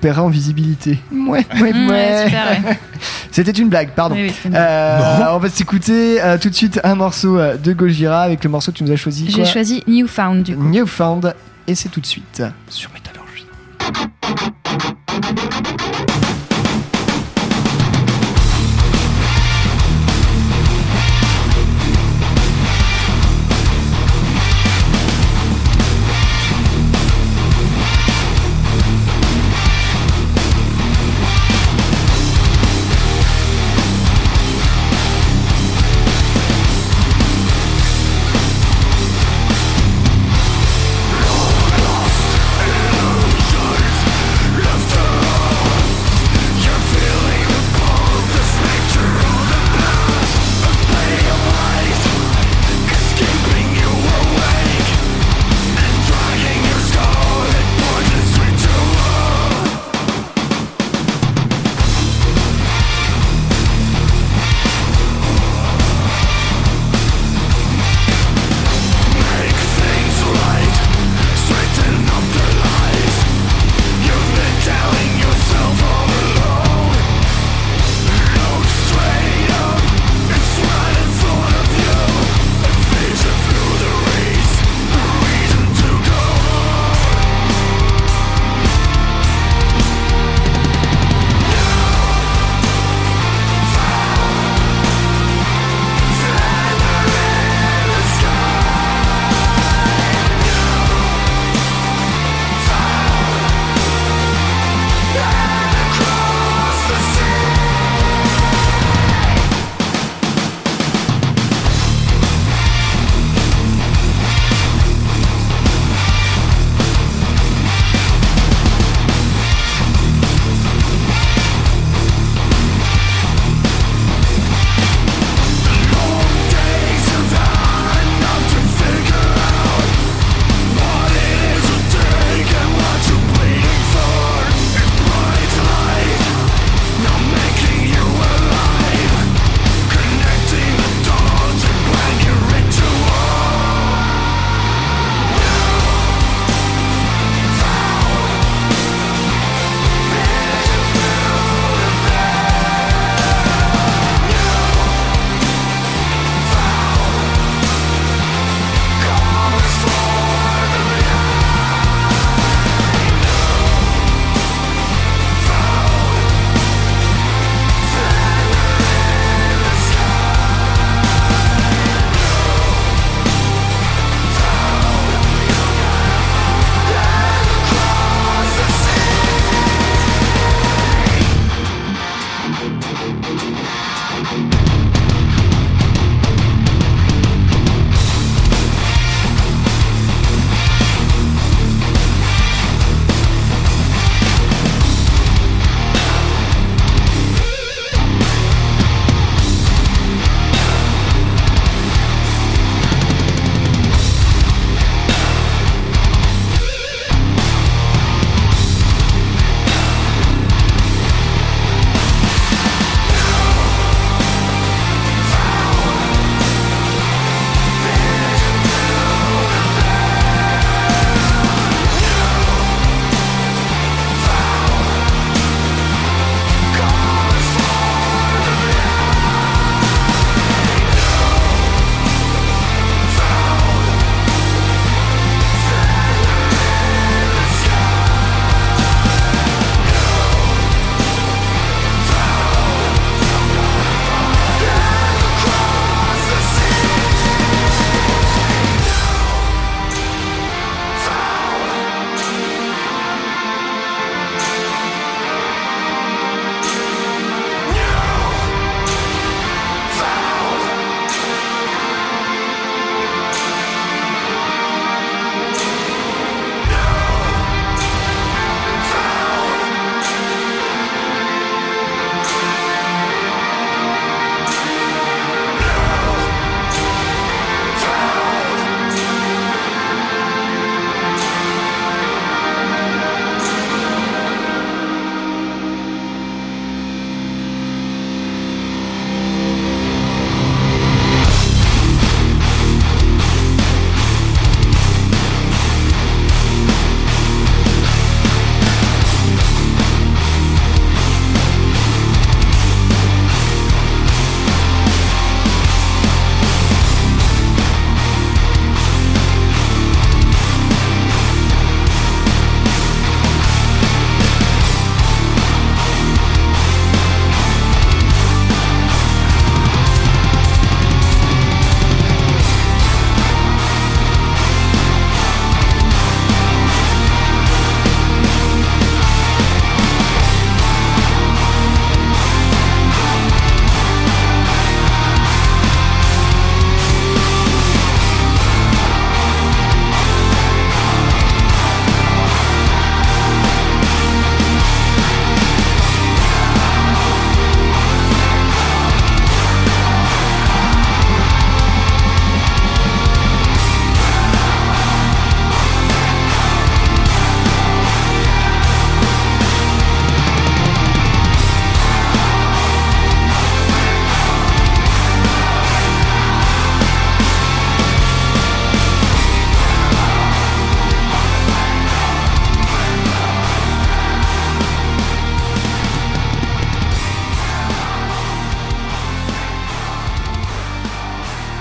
Paiera 0.00 0.22
en 0.22 0.28
visibilité. 0.28 0.98
Ouais, 1.12 1.44
ouais, 1.60 1.72
Mm, 1.72 1.88
ouais. 1.88 1.92
ouais, 1.92 2.24
super, 2.24 2.50
ouais. 2.64 2.78
C'était 3.30 3.50
une 3.52 3.68
blague, 3.68 3.90
pardon. 3.90 4.14
Oui, 4.14 4.32
oui, 4.44 4.50
Euh, 4.54 5.24
on 5.32 5.38
va 5.38 5.50
s'écouter 5.50 6.22
euh, 6.22 6.38
tout 6.38 6.48
de 6.48 6.54
suite 6.54 6.80
un 6.84 6.94
morceau 6.94 7.38
de 7.38 7.72
Gojira 7.72 8.22
avec 8.22 8.42
le 8.44 8.50
morceau 8.50 8.72
que 8.72 8.78
tu 8.78 8.84
nous 8.84 8.92
as 8.92 8.96
choisi. 8.96 9.30
J'ai 9.30 9.44
choisi 9.44 9.84
Newfound 9.86 10.42
du 10.44 10.56
coup. 10.56 10.64
Newfound 10.64 11.34
et 11.66 11.74
c'est 11.74 11.90
tout 11.90 12.00
de 12.00 12.06
suite 12.06 12.42
sur 12.70 12.90
Métallurgie. 12.92 13.46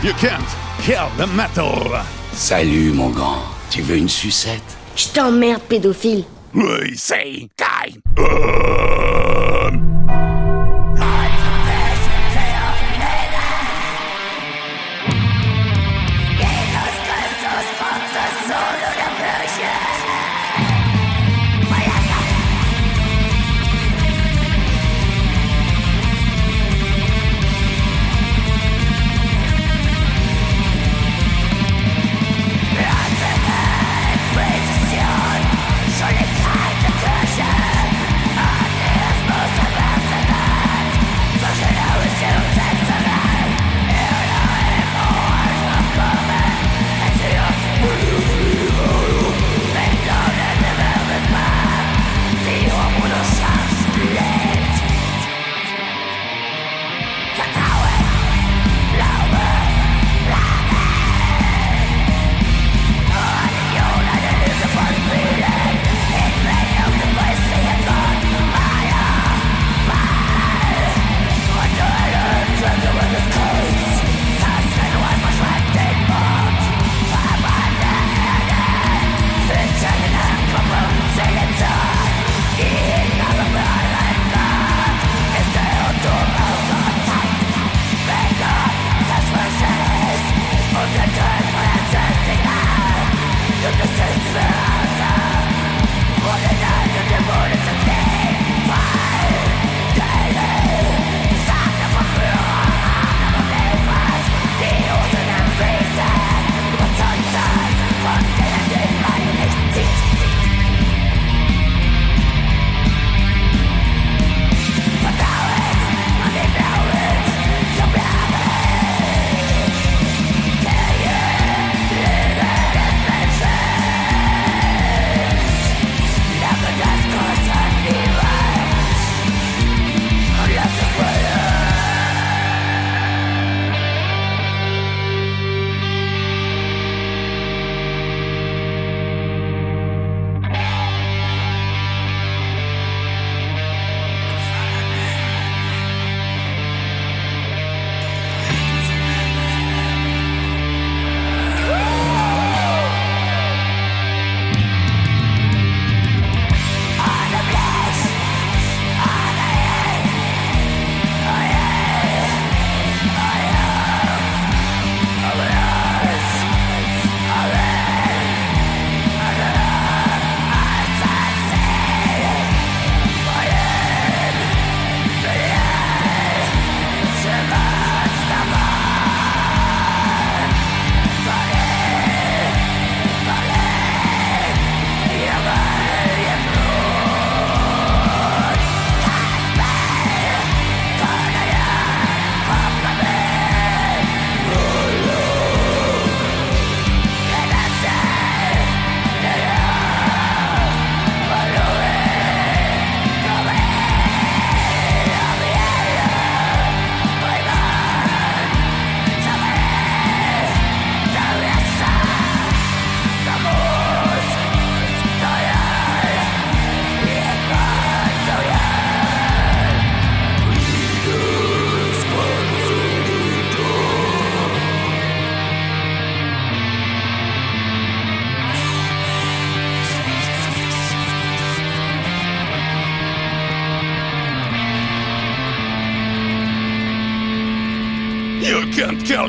You 0.07 0.13
can't 0.13 0.47
kill 0.83 1.09
the 1.17 1.27
metal. 1.35 1.99
Salut, 2.31 2.93
mon 2.93 3.09
grand. 3.09 3.41
Tu 3.69 3.81
veux 3.81 3.97
une 3.97 4.07
sucette? 4.07 4.63
Je 4.95 5.09
t'emmerde, 5.09 5.61
pédophile. 5.63 6.23
Oui, 6.55 6.93
c'est 6.95 7.49
Kai. 7.57 7.93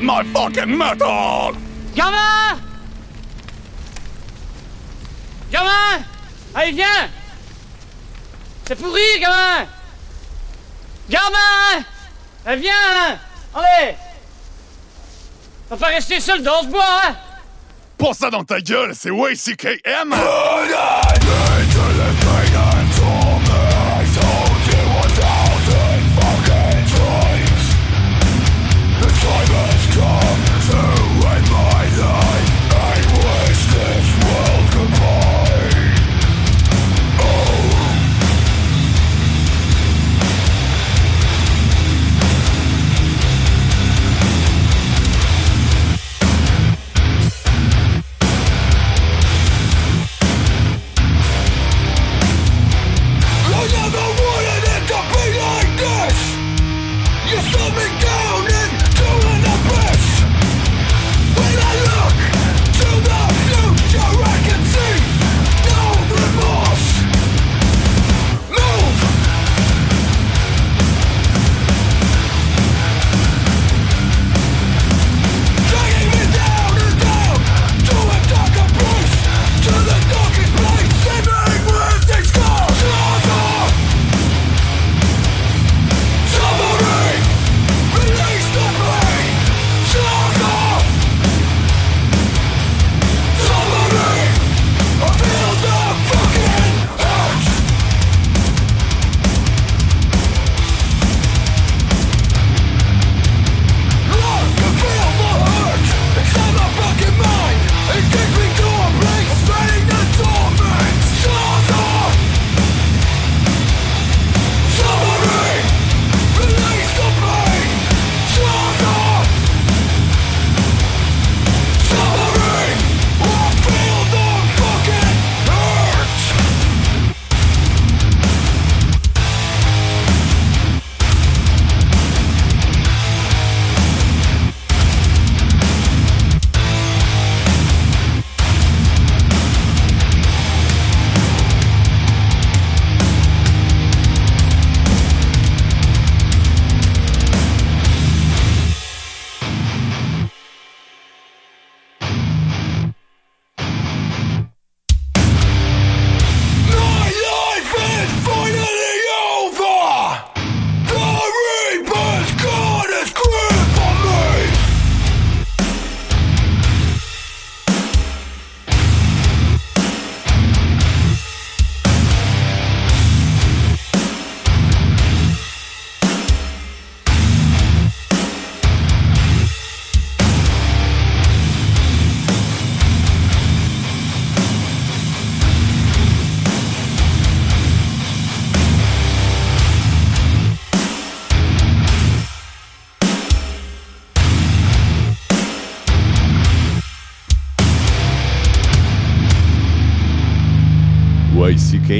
My 0.02 0.22
fucking 0.32 0.76
metal! 0.76 1.54
Gamin 1.94 2.60
Gamin 5.50 6.04
Allez, 6.54 6.72
viens! 6.72 7.10
C'est 8.66 8.76
pourri, 8.76 9.20
gamin 9.20 9.66
Gamin 11.08 11.84
Allez, 12.46 12.60
viens! 12.60 13.18
Allez! 13.54 13.94
Va 15.70 15.76
pas 15.76 15.86
rester 15.88 16.20
seul 16.20 16.42
dans 16.42 16.62
ce 16.62 16.66
bois, 16.68 17.00
hein! 17.04 17.16
Pour 17.96 18.14
ça 18.14 18.30
dans 18.30 18.44
ta 18.44 18.60
gueule, 18.60 18.94
c'est 18.94 19.10
WCKM! 19.10 20.14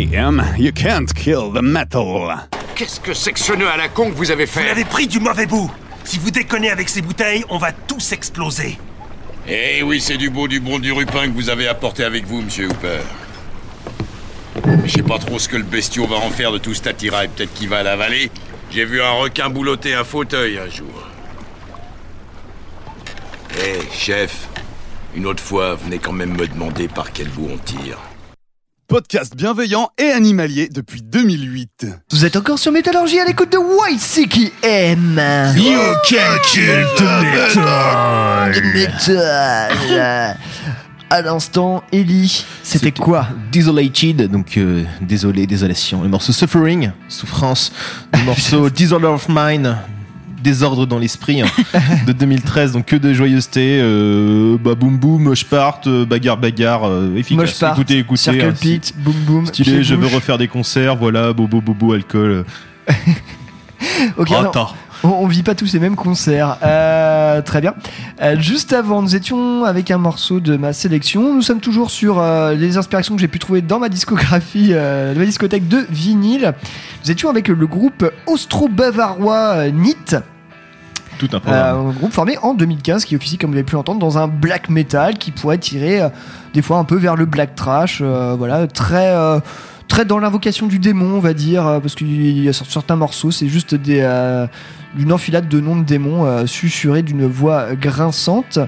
YCKM, 0.08 0.58
you 0.58 0.72
can't 0.72 1.12
kill 1.14 1.50
the 1.52 1.62
metal. 1.62 2.34
Qu'est-ce 2.74 3.00
que 3.00 3.12
c'est 3.12 3.32
que 3.32 3.40
ce 3.40 3.52
nœud 3.52 3.68
à 3.68 3.76
la 3.76 3.88
con 3.88 4.10
que 4.10 4.16
vous 4.16 4.30
avez 4.30 4.46
fait 4.46 4.62
Vous 4.62 4.70
avez 4.70 4.84
pris 4.84 5.06
du 5.06 5.20
mauvais 5.20 5.46
bout. 5.46 5.70
Si 6.04 6.18
vous 6.18 6.30
déconnez 6.30 6.70
avec 6.70 6.88
ces 6.88 7.02
bouteilles, 7.02 7.44
on 7.50 7.58
va 7.58 7.72
tous 7.72 8.12
exploser. 8.12 8.78
Eh 9.46 9.82
oui, 9.82 10.00
c'est 10.00 10.16
du 10.16 10.30
beau, 10.30 10.48
du 10.48 10.60
bon, 10.60 10.78
du 10.78 10.92
rupin 10.92 11.26
que 11.26 11.32
vous 11.32 11.50
avez 11.50 11.68
apporté 11.68 12.04
avec 12.04 12.26
vous, 12.26 12.40
monsieur 12.40 12.68
Hooper. 12.68 13.00
Je 14.84 14.90
sais 14.90 15.02
pas 15.02 15.18
trop 15.18 15.38
ce 15.38 15.48
que 15.48 15.56
le 15.56 15.62
bestiau 15.62 16.06
va 16.06 16.16
en 16.16 16.30
faire 16.30 16.52
de 16.52 16.58
tout 16.58 16.74
cet 16.74 16.86
attirail. 16.86 17.28
Peut-être 17.28 17.52
qu'il 17.54 17.68
va 17.68 17.82
l'avaler. 17.82 18.30
J'ai 18.70 18.84
vu 18.84 19.02
un 19.02 19.12
requin 19.12 19.50
boulotter 19.50 19.94
un 19.94 20.04
fauteuil 20.04 20.58
un 20.58 20.70
jour. 20.70 21.08
Eh, 23.58 23.80
chef, 23.92 24.48
une 25.14 25.26
autre 25.26 25.42
fois, 25.42 25.74
venez 25.74 25.98
quand 25.98 26.12
même 26.12 26.34
me 26.36 26.46
demander 26.46 26.88
par 26.88 27.12
quel 27.12 27.28
bout 27.28 27.48
on 27.52 27.58
tire. 27.58 27.98
Podcast 28.88 29.36
bienveillant 29.36 29.90
et 29.98 30.10
animalier 30.12 30.70
depuis 30.70 31.02
2008. 31.02 31.86
Vous 32.10 32.24
êtes 32.24 32.36
encore 32.36 32.58
sur 32.58 32.72
Métallurgie 32.72 33.20
à 33.20 33.26
l'écoute 33.26 33.52
de 33.52 33.58
YCKM. 33.58 35.20
You 35.58 35.78
can 36.08 36.38
kill 36.42 36.86
the 36.96 37.02
metal. 37.02 38.50
The 38.54 39.10
metal. 39.10 40.38
À 41.10 41.20
l'instant, 41.20 41.82
Ellie, 41.92 42.46
c'était 42.62 42.92
quoi? 42.92 43.28
Desolated, 43.52 44.30
donc 44.30 44.56
euh, 44.56 44.84
désolé, 45.02 45.46
désolation. 45.46 46.00
Le 46.02 46.08
morceau 46.08 46.32
Suffering, 46.32 46.90
souffrance. 47.10 47.70
Le 48.14 48.24
morceau 48.24 48.70
Disorder 48.70 49.08
of 49.08 49.26
Mind, 49.28 49.76
désordre 50.48 50.86
dans 50.86 50.98
l'esprit, 50.98 51.42
hein, 51.42 51.46
de 52.06 52.12
2013. 52.12 52.72
Donc 52.72 52.86
que 52.86 52.96
de 52.96 53.12
joyeuseté, 53.12 53.80
euh, 53.82 54.56
bah 54.58 54.74
boum 54.74 54.96
boum, 54.96 55.22
moche 55.22 55.44
part, 55.44 55.80
euh, 55.86 56.06
bagarre 56.06 56.38
bagarre, 56.38 56.88
euh, 56.88 57.14
efficace. 57.16 57.36
Moche 57.36 57.58
part, 57.58 57.72
écoutez, 57.74 57.98
écoutez. 57.98 58.22
Circle 58.22 58.46
hein, 58.46 58.54
Pit, 58.58 58.94
boum 58.96 59.14
boum. 59.26 59.46
Stylé, 59.46 59.82
je 59.82 59.94
veux 59.94 60.06
refaire 60.06 60.38
des 60.38 60.48
concerts, 60.48 60.96
voilà, 60.96 61.32
bobo 61.32 61.60
bobo, 61.60 61.92
alcool. 61.92 62.44
Ok, 64.16 64.28
Oh, 64.30 64.42
non, 64.42 64.50
on, 65.04 65.08
on 65.08 65.26
vit 65.26 65.42
pas 65.42 65.54
tous 65.54 65.72
les 65.72 65.78
mêmes 65.78 65.96
concerts. 65.96 66.58
Euh, 66.62 67.40
très 67.42 67.60
bien. 67.60 67.74
Euh, 68.20 68.38
juste 68.38 68.72
avant, 68.72 69.02
nous 69.02 69.14
étions 69.14 69.64
avec 69.64 69.90
un 69.90 69.98
morceau 69.98 70.40
de 70.40 70.56
ma 70.56 70.72
sélection. 70.72 71.34
Nous 71.34 71.42
sommes 71.42 71.60
toujours 71.60 71.90
sur 71.90 72.18
euh, 72.18 72.54
les 72.54 72.76
inspirations 72.76 73.14
que 73.14 73.20
j'ai 73.20 73.28
pu 73.28 73.38
trouver 73.38 73.62
dans 73.62 73.78
ma 73.78 73.88
discographie, 73.88 74.68
de 74.70 75.14
ma 75.16 75.24
discothèque 75.24 75.68
de 75.68 75.86
vinyle. 75.90 76.54
Nous 77.04 77.10
étions 77.10 77.30
avec 77.30 77.48
le 77.48 77.66
groupe 77.66 78.10
austro-bavarois 78.26 79.68
NIT. 79.70 80.16
Euh, 81.24 81.74
un 81.74 81.92
groupe 81.92 82.12
formé 82.12 82.38
en 82.38 82.54
2015 82.54 83.04
qui 83.04 83.16
officie, 83.16 83.38
comme 83.38 83.50
vous 83.50 83.56
avez 83.56 83.64
pu 83.64 83.74
l'entendre, 83.74 83.98
dans 83.98 84.18
un 84.18 84.28
black 84.28 84.68
metal 84.68 85.18
qui 85.18 85.30
pourrait 85.30 85.58
tirer 85.58 86.00
euh, 86.00 86.08
des 86.54 86.62
fois 86.62 86.78
un 86.78 86.84
peu 86.84 86.96
vers 86.96 87.16
le 87.16 87.26
black 87.26 87.54
trash. 87.54 88.00
euh, 88.02 88.34
voilà, 88.38 88.66
très. 88.66 89.14
Très 89.88 90.04
dans 90.04 90.18
l'invocation 90.18 90.66
du 90.66 90.78
démon, 90.78 91.16
on 91.16 91.18
va 91.18 91.32
dire, 91.32 91.62
parce 91.80 91.94
qu'il 91.94 92.44
y 92.44 92.46
a 92.46 92.52
certains 92.52 92.94
morceaux, 92.94 93.30
c'est 93.30 93.48
juste 93.48 93.74
des, 93.74 94.02
une 94.96 95.12
enfilade 95.12 95.48
de 95.48 95.60
noms 95.60 95.76
de 95.76 95.84
démons 95.84 96.26
euh, 96.26 96.44
d'une 97.02 97.26
voix 97.26 97.74
grinçante. 97.74 98.58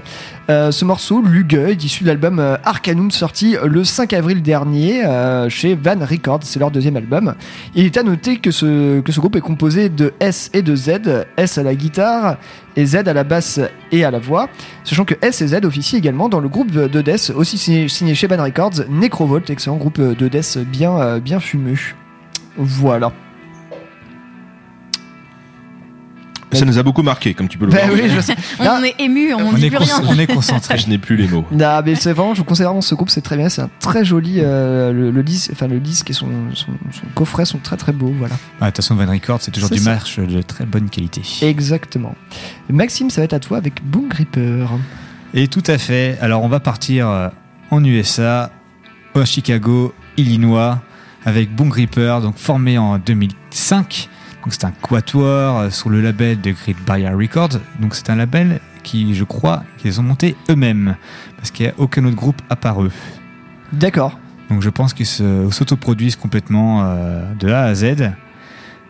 Euh, 0.51 0.71
ce 0.71 0.83
morceau, 0.83 1.21
Lugue, 1.21 1.53
est 1.53 1.81
issu 1.83 2.03
de 2.03 2.09
l'album 2.09 2.39
euh, 2.39 2.57
Arcanum, 2.65 3.09
sorti 3.09 3.55
le 3.63 3.83
5 3.85 4.11
avril 4.11 4.41
dernier 4.41 5.05
euh, 5.05 5.47
chez 5.49 5.75
Van 5.75 5.97
Records, 5.99 6.41
c'est 6.43 6.59
leur 6.59 6.71
deuxième 6.71 6.97
album. 6.97 7.35
Il 7.73 7.85
est 7.85 7.95
à 7.95 8.03
noter 8.03 8.37
que 8.37 8.51
ce, 8.51 8.99
que 8.99 9.11
ce 9.13 9.19
groupe 9.21 9.37
est 9.37 9.41
composé 9.41 9.87
de 9.87 10.13
S 10.19 10.49
et 10.53 10.61
de 10.61 10.75
Z, 10.75 11.25
S 11.37 11.57
à 11.57 11.63
la 11.63 11.73
guitare 11.73 12.37
et 12.75 12.85
Z 12.85 12.95
à 13.07 13.13
la 13.13 13.23
basse 13.23 13.61
et 13.91 14.03
à 14.03 14.11
la 14.11 14.19
voix, 14.19 14.49
sachant 14.83 15.05
que 15.05 15.15
S 15.21 15.41
et 15.41 15.47
Z 15.47 15.63
officient 15.63 15.97
également 15.97 16.27
dans 16.27 16.39
le 16.39 16.49
groupe 16.49 16.71
de 16.71 17.01
Death, 17.01 17.31
aussi 17.35 17.57
signé, 17.57 18.15
chez 18.15 18.27
Van 18.27 18.43
Records, 18.43 18.85
Necrovolt, 18.89 19.49
excellent 19.49 19.77
groupe 19.77 20.01
de 20.01 20.27
Death 20.27 20.57
bien, 20.57 21.19
bien 21.19 21.39
fumeux. 21.39 21.77
Voilà. 22.57 23.13
Ça 26.53 26.65
nous 26.65 26.77
a 26.77 26.83
beaucoup 26.83 27.01
marqué, 27.03 27.33
comme 27.33 27.47
tu 27.47 27.57
peux 27.57 27.65
le 27.65 27.71
Bah 27.71 27.79
voir. 27.85 27.93
oui, 27.93 28.09
je 28.13 28.19
sais. 28.21 28.35
On 28.59 28.83
est 28.83 28.95
ému, 28.99 29.33
on, 29.33 29.53
dit 29.53 29.69
plus 29.69 29.77
rien. 29.77 30.01
Je 30.77 30.87
n'ai 30.89 30.97
plus 30.97 31.15
les 31.15 31.27
mots. 31.27 31.45
Non, 31.51 31.81
mais 31.85 31.95
c'est 31.95 32.13
vraiment, 32.13 32.33
je 32.33 32.39
vous 32.39 32.45
conseille 32.45 32.65
vraiment 32.65 32.81
ce 32.81 32.95
groupe, 32.95 33.09
c'est 33.09 33.21
très 33.21 33.37
bien, 33.37 33.49
c'est 33.49 33.61
un 33.61 33.69
très 33.79 34.03
joli, 34.05 34.35
euh, 34.39 34.91
le, 34.91 35.11
le 35.11 35.23
disque, 35.23 35.51
enfin 35.53 35.67
le 35.67 35.79
disque 35.79 36.09
et 36.09 36.13
son, 36.13 36.27
son, 36.53 36.71
son 36.91 37.01
coffret 37.15 37.45
sont 37.45 37.59
très 37.59 37.77
très 37.77 37.91
beaux, 37.91 38.13
voilà. 38.17 38.35
Ah, 38.59 38.65
De 38.65 38.69
toute 38.71 38.77
façon, 38.77 38.95
Van 38.95 39.05
Record, 39.09 39.39
c'est 39.41 39.51
toujours 39.51 39.69
C'est 39.69 39.75
du 39.75 39.81
ça. 39.81 39.91
marche 39.91 40.19
de 40.19 40.41
très 40.41 40.65
bonne 40.65 40.89
qualité. 40.89 41.21
Exactement. 41.41 42.15
Maxime, 42.69 43.09
ça 43.09 43.21
va 43.21 43.25
être 43.25 43.33
à 43.33 43.39
toi 43.39 43.57
avec 43.57 43.83
Boom 43.83 44.07
Gripper. 44.09 44.65
Et 45.33 45.47
tout 45.47 45.63
à 45.67 45.77
fait. 45.77 46.17
Alors, 46.21 46.43
on 46.43 46.47
va 46.49 46.59
partir 46.59 47.07
euh, 47.09 47.29
en 47.69 47.83
USA, 47.83 48.51
à 49.15 49.25
Chicago, 49.25 49.93
Illinois, 50.17 50.81
avec 51.25 51.53
Boom 51.53 51.69
Gripper, 51.69 52.17
donc 52.21 52.37
formé 52.37 52.77
en 52.77 52.97
2005. 52.97 54.09
Donc, 54.43 54.53
c'est 54.53 54.65
un 54.65 54.71
quatuor 54.71 55.57
euh, 55.59 55.69
sur 55.69 55.89
le 55.89 56.01
label 56.01 56.39
de 56.41 56.51
Great 56.51 56.77
Barrier 56.85 57.09
Records. 57.09 57.59
Donc, 57.79 57.95
c'est 57.95 58.09
un 58.09 58.15
label 58.15 58.59
qui, 58.83 59.13
je 59.13 59.23
crois, 59.23 59.63
qu'ils 59.77 59.99
ont 59.99 60.03
monté 60.03 60.35
eux-mêmes, 60.49 60.95
parce 61.37 61.51
qu'il 61.51 61.65
n'y 61.65 61.71
a 61.71 61.75
aucun 61.77 62.03
autre 62.05 62.15
groupe 62.15 62.41
à 62.49 62.55
part 62.55 62.81
eux. 62.81 62.91
D'accord. 63.71 64.17
Donc, 64.49 64.61
je 64.61 64.69
pense 64.69 64.93
qu'ils 64.93 65.05
se- 65.05 65.47
s'autoproduisent 65.51 66.15
complètement 66.15 66.81
euh, 66.83 67.23
de 67.35 67.49
A 67.51 67.63
à 67.65 67.75
Z. 67.75 68.11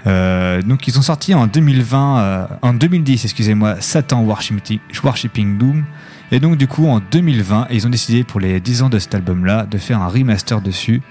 Euh, 0.08 0.64
donc 0.64 0.88
ils 0.88 0.98
ont 0.98 1.04
sorti 1.04 1.36
en 1.36 1.46
2020, 1.46 2.18
euh, 2.20 2.48
en 2.64 2.74
2010, 2.74 3.24
excusez-moi, 3.24 3.76
Satan 3.82 4.24
Worshipping 4.24 5.58
Doom. 5.60 5.84
Et 6.32 6.40
donc 6.40 6.58
du 6.58 6.68
coup 6.68 6.88
en 6.88 7.00
2020, 7.12 7.68
ils 7.70 7.86
ont 7.86 7.90
décidé 7.92 8.24
pour 8.24 8.40
les 8.40 8.60
10 8.60 8.82
ans 8.82 8.90
de 8.90 8.98
cet 8.98 9.14
album-là 9.14 9.68
de 9.70 9.78
faire 9.78 10.02
un 10.02 10.08
remaster 10.08 10.60
dessus. 10.62 11.02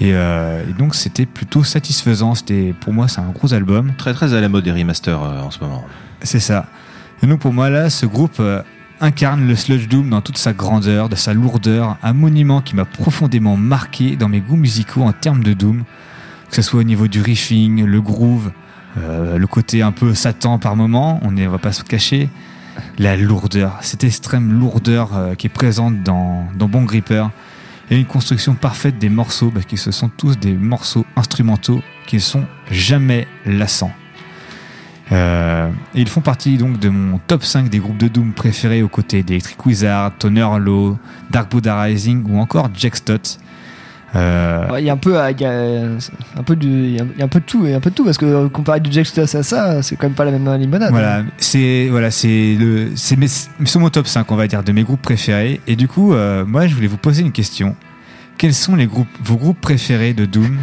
Et, 0.00 0.12
euh, 0.12 0.62
et 0.68 0.72
donc 0.72 0.94
c'était 0.94 1.26
plutôt 1.26 1.64
satisfaisant. 1.64 2.34
C'était 2.34 2.74
pour 2.80 2.92
moi 2.92 3.08
c'est 3.08 3.20
un 3.20 3.30
gros 3.30 3.54
album. 3.54 3.92
Très 3.96 4.14
très 4.14 4.34
à 4.34 4.40
la 4.40 4.48
mode 4.48 4.64
des 4.64 4.72
remasters 4.72 5.22
euh, 5.22 5.42
en 5.42 5.50
ce 5.50 5.60
moment. 5.60 5.84
C'est 6.22 6.40
ça. 6.40 6.66
Et 7.22 7.26
donc 7.26 7.40
pour 7.40 7.52
moi 7.52 7.70
là, 7.70 7.90
ce 7.90 8.06
groupe 8.06 8.36
euh, 8.40 8.62
incarne 9.00 9.46
le 9.46 9.54
sludge 9.54 9.88
doom 9.88 10.10
dans 10.10 10.20
toute 10.20 10.38
sa 10.38 10.52
grandeur, 10.52 11.08
de 11.08 11.16
sa 11.16 11.32
lourdeur, 11.34 11.96
un 12.02 12.12
monument 12.12 12.60
qui 12.60 12.74
m'a 12.76 12.84
profondément 12.84 13.56
marqué 13.56 14.16
dans 14.16 14.28
mes 14.28 14.40
goûts 14.40 14.56
musicaux 14.56 15.02
en 15.02 15.12
termes 15.12 15.44
de 15.44 15.52
doom, 15.52 15.84
que 16.48 16.56
ce 16.56 16.62
soit 16.62 16.80
au 16.80 16.84
niveau 16.84 17.08
du 17.08 17.20
riffing, 17.20 17.84
le 17.84 18.00
groove, 18.00 18.52
le 18.96 19.46
côté 19.46 19.82
un 19.82 19.90
peu 19.90 20.14
Satan 20.14 20.58
par 20.58 20.76
moment, 20.76 21.18
on 21.22 21.32
ne 21.32 21.46
va 21.48 21.58
pas 21.58 21.72
se 21.72 21.82
cacher, 21.82 22.28
la 22.96 23.16
lourdeur, 23.16 23.78
cette 23.80 24.04
extrême 24.04 24.58
lourdeur 24.58 25.10
qui 25.36 25.48
est 25.48 25.50
présente 25.50 26.02
dans, 26.04 26.46
dans 26.56 26.68
Bon 26.68 26.84
Gripper, 26.84 27.26
et 27.90 27.98
une 27.98 28.06
construction 28.06 28.54
parfaite 28.54 28.98
des 28.98 29.08
morceaux, 29.08 29.50
parce 29.50 29.66
que 29.66 29.76
ce 29.76 29.90
sont 29.90 30.08
tous 30.08 30.38
des 30.38 30.52
morceaux 30.52 31.04
instrumentaux 31.16 31.82
qui 32.06 32.16
ne 32.16 32.20
sont 32.20 32.44
jamais 32.70 33.26
lassants. 33.46 33.92
Euh, 35.12 35.70
ils 35.94 36.08
font 36.08 36.22
partie 36.22 36.56
donc 36.56 36.78
de 36.78 36.88
mon 36.88 37.18
top 37.18 37.44
5 37.44 37.68
des 37.68 37.78
groupes 37.78 37.98
de 37.98 38.08
Doom 38.08 38.32
préférés 38.32 38.82
aux 38.82 38.88
côtés 38.88 39.22
d'Electric 39.22 39.64
Wizard, 39.66 40.12
Toner 40.18 40.48
Low, 40.58 40.98
Dark 41.30 41.50
Buddha 41.50 41.80
Rising 41.82 42.24
ou 42.26 42.38
encore 42.38 42.70
Jack 42.74 42.96
Stott. 42.96 43.38
Euh, 44.16 44.66
Il 44.78 44.84
y 44.84 44.90
a 44.90 44.92
un 44.92 44.96
peu, 44.96 45.18
euh, 45.18 45.30
il 45.32 45.40
y 45.40 45.44
a 45.44 46.38
un 46.38 46.42
peu 46.44 46.54
de, 46.56 46.66
il 46.68 46.96
y 46.96 47.00
a- 47.00 47.24
un 47.24 47.28
peu 47.28 47.40
de 47.40 47.44
tout, 47.44 47.64
un 47.66 47.80
peu 47.80 47.90
de 47.90 47.94
tout 47.94 48.04
parce 48.04 48.16
que 48.18 48.26
euh, 48.26 48.48
comparé 48.48 48.80
du 48.80 48.90
Jack 48.92 49.06
Stoss 49.06 49.34
à 49.34 49.42
ça, 49.42 49.82
c'est 49.82 49.96
quand 49.96 50.06
même 50.06 50.14
pas 50.14 50.24
la 50.24 50.30
même 50.30 50.48
limonade. 50.60 50.90
Voilà, 50.90 51.22
c'est 51.38 51.88
voilà, 51.90 52.10
c'est 52.10 52.54
le, 52.58 52.90
c'est 52.94 53.16
mes- 53.16 53.26
c'est 53.28 53.78
mon 53.78 53.90
top 53.90 54.06
5 54.06 54.30
on 54.30 54.36
va 54.36 54.46
dire 54.46 54.62
de 54.62 54.72
mes 54.72 54.82
groupes 54.84 55.02
préférés. 55.02 55.60
Et 55.66 55.74
du 55.76 55.88
coup, 55.88 56.14
euh, 56.14 56.44
moi, 56.46 56.66
je 56.66 56.74
voulais 56.74 56.86
vous 56.86 56.96
poser 56.96 57.22
une 57.22 57.32
question. 57.32 57.74
Quels 58.38 58.54
sont 58.54 58.76
les 58.76 58.86
groupes, 58.86 59.08
vos 59.22 59.36
groupes 59.36 59.60
préférés 59.60 60.12
de 60.14 60.26
Doom 60.26 60.58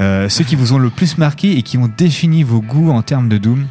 Euh, 0.00 0.28
Ceux 0.28 0.42
qui 0.44 0.56
vous 0.56 0.72
ont 0.72 0.78
le 0.78 0.90
plus 0.90 1.18
marqué 1.18 1.56
et 1.58 1.62
qui 1.62 1.78
ont 1.78 1.88
défini 1.96 2.42
vos 2.44 2.60
goûts 2.60 2.90
en 2.90 3.02
termes 3.02 3.28
de 3.28 3.38
Doom? 3.38 3.66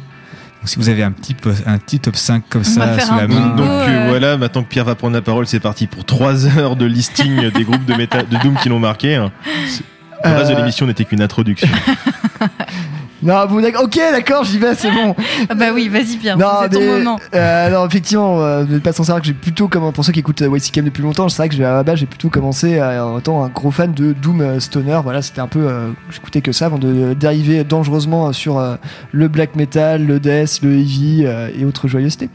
Donc, 0.62 0.68
si 0.68 0.78
vous 0.78 0.88
avez 0.88 1.02
un 1.02 1.10
petit, 1.10 1.34
un 1.66 1.76
petit 1.78 1.98
top 1.98 2.14
5 2.14 2.44
comme 2.48 2.62
ça 2.62 2.96
sous 3.00 3.14
la 3.16 3.26
main. 3.26 3.48
Donc 3.56 3.66
euh, 3.68 4.06
voilà, 4.08 4.36
maintenant 4.36 4.62
que 4.62 4.68
Pierre 4.68 4.84
va 4.84 4.94
prendre 4.94 5.14
la 5.14 5.20
parole, 5.22 5.44
c'est 5.48 5.58
parti 5.58 5.88
pour 5.88 6.04
3 6.04 6.46
heures 6.58 6.76
de 6.76 6.84
listing 6.86 7.50
des 7.50 7.64
groupes 7.64 7.84
de, 7.84 7.94
méta- 7.94 8.22
de 8.28 8.36
Doom 8.38 8.56
qui 8.62 8.68
l'ont 8.68 8.78
marqué. 8.78 9.16
hein. 9.16 9.32
Le 10.24 10.30
reste 10.30 10.50
de 10.50 10.54
Euh. 10.54 10.58
l'émission 10.60 10.86
n'était 10.86 11.04
qu'une 11.04 11.20
introduction. 11.20 11.68
Non, 13.22 13.46
d'accord, 13.60 13.84
ok, 13.84 13.94
d'accord, 13.96 14.44
j'y 14.44 14.58
vais, 14.58 14.74
c'est 14.74 14.90
bon. 14.90 15.14
Ah 15.48 15.54
bah 15.54 15.66
oui, 15.72 15.88
vas-y 15.88 16.16
Pierre, 16.16 16.36
Non, 16.36 16.46
c'est 16.62 16.70
ton 16.70 16.80
mais, 16.80 16.98
moment. 16.98 17.18
euh, 17.34 17.70
non, 17.70 17.86
effectivement, 17.86 18.40
euh, 18.42 18.64
vous 18.64 18.74
n'êtes 18.74 18.82
pas 18.82 18.92
sans 18.92 19.04
savoir 19.04 19.20
que 19.20 19.26
j'ai 19.26 19.32
plutôt, 19.32 19.68
comme 19.68 19.92
pour 19.92 20.04
ceux 20.04 20.12
qui 20.12 20.20
écoutent 20.20 20.42
euh, 20.42 20.56
YCKM 20.56 20.84
depuis 20.86 21.02
longtemps, 21.02 21.28
c'est 21.28 21.36
vrai 21.38 21.48
que 21.48 21.54
j'ai- 21.54 21.64
à 21.64 21.74
la 21.74 21.82
base 21.84 21.98
j'ai 21.98 22.06
plutôt 22.06 22.30
commencé 22.30 22.78
euh, 22.78 23.04
en 23.04 23.18
étant 23.18 23.44
un 23.44 23.48
gros 23.48 23.70
fan 23.70 23.92
de 23.92 24.12
Doom 24.12 24.40
euh, 24.40 24.60
Stoner. 24.60 24.98
Voilà, 25.04 25.22
c'était 25.22 25.40
un 25.40 25.46
peu, 25.48 25.60
euh, 25.68 25.90
j'écoutais 26.10 26.40
que 26.40 26.52
ça 26.52 26.66
avant 26.66 26.78
de 26.78 27.14
dériver 27.14 27.64
dangereusement 27.64 28.28
euh, 28.28 28.32
sur 28.32 28.58
euh, 28.58 28.74
le 29.12 29.28
black 29.28 29.54
metal, 29.56 30.04
le 30.06 30.18
death, 30.18 30.60
le 30.62 30.72
heavy 30.78 31.22
euh, 31.24 31.48
et 31.56 31.64
autres 31.64 31.86
joyeusetés. 31.88 32.28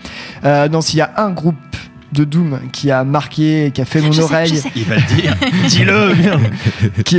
Euh, 0.45 0.67
non, 0.69 0.81
s'il 0.81 0.99
y 0.99 1.01
a 1.01 1.11
un 1.17 1.29
groupe 1.31 1.55
de 2.13 2.23
Doom 2.23 2.59
qui 2.71 2.89
a 2.91 3.03
marqué, 3.03 3.71
qui 3.73 3.81
a 3.81 3.85
fait 3.85 4.01
mon 4.01 4.11
Je 4.11 4.21
oreille, 4.21 4.57
sais. 4.57 4.69
Il 4.75 4.85
va 4.85 4.95
le 4.95 5.15
dire. 5.15 5.35
Dis-le, 5.67 6.13
bien. 6.13 6.39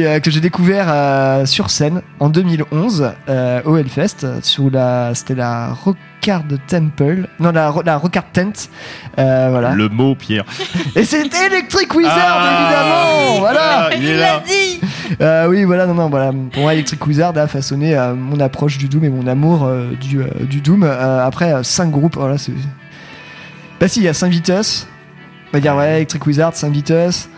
euh, 0.07 0.21
que 0.21 0.31
j'ai 0.31 0.41
découvert 0.41 0.87
euh, 0.89 1.47
sur 1.47 1.71
scène 1.71 2.03
en 2.21 2.29
2011 2.31 3.11
euh, 3.29 3.61
au 3.65 3.77
Hellfest 3.77 4.27
sous 4.43 4.71
la 4.71 5.15
c'était 5.15 5.35
la 5.35 5.69
Rockard 5.75 6.45
Temple 6.67 7.29
non 7.41 7.53
la, 7.53 7.73
la 7.85 7.97
Rockard 7.97 8.25
Tent 8.33 8.53
euh, 9.19 9.49
voilà 9.51 9.73
Le 9.73 9.89
mot, 9.89 10.15
Pierre. 10.15 10.45
et 10.97 11.05
c'était 11.05 11.47
Electric 11.47 11.95
Wizard 11.95 12.15
Ah, 12.17 12.61
évidemment 12.63 13.41
voilà 13.41 13.91
il 13.97 14.17
là. 14.17 14.43
dit 14.47 14.81
Euh, 15.21 15.49
oui, 15.49 15.65
voilà, 15.65 15.87
non, 15.87 15.95
non, 15.95 16.11
voilà. 16.11 16.33
Pour 16.53 16.63
moi, 16.63 16.75
Electric 16.75 17.05
Wizard 17.07 17.37
a 17.39 17.47
façonné 17.47 17.97
euh, 17.97 18.15
mon 18.15 18.39
approche 18.41 18.77
du 18.79 18.89
Doom 18.89 19.05
et 19.05 19.09
mon 19.09 19.27
amour 19.27 19.65
euh, 19.65 19.91
du, 19.99 20.21
euh, 20.21 20.27
du 20.43 20.61
Doom. 20.61 20.83
Euh, 20.85 21.27
après, 21.27 21.65
5 21.65 21.91
groupes, 21.91 22.17
voilà, 22.17 22.37
c'est. 22.39 22.53
Bah, 23.81 23.89
si, 23.89 24.01
il 24.01 24.05
y 24.05 24.09
a 24.09 24.15
Saint 24.15 24.29
Vitus. 24.29 24.87
On 25.49 25.53
va 25.53 25.61
dire, 25.61 25.75
ouais, 25.77 25.97
Electric 25.97 26.27
Wizard, 26.27 26.55
Saint 26.57 26.71
Vitus. 26.71 27.29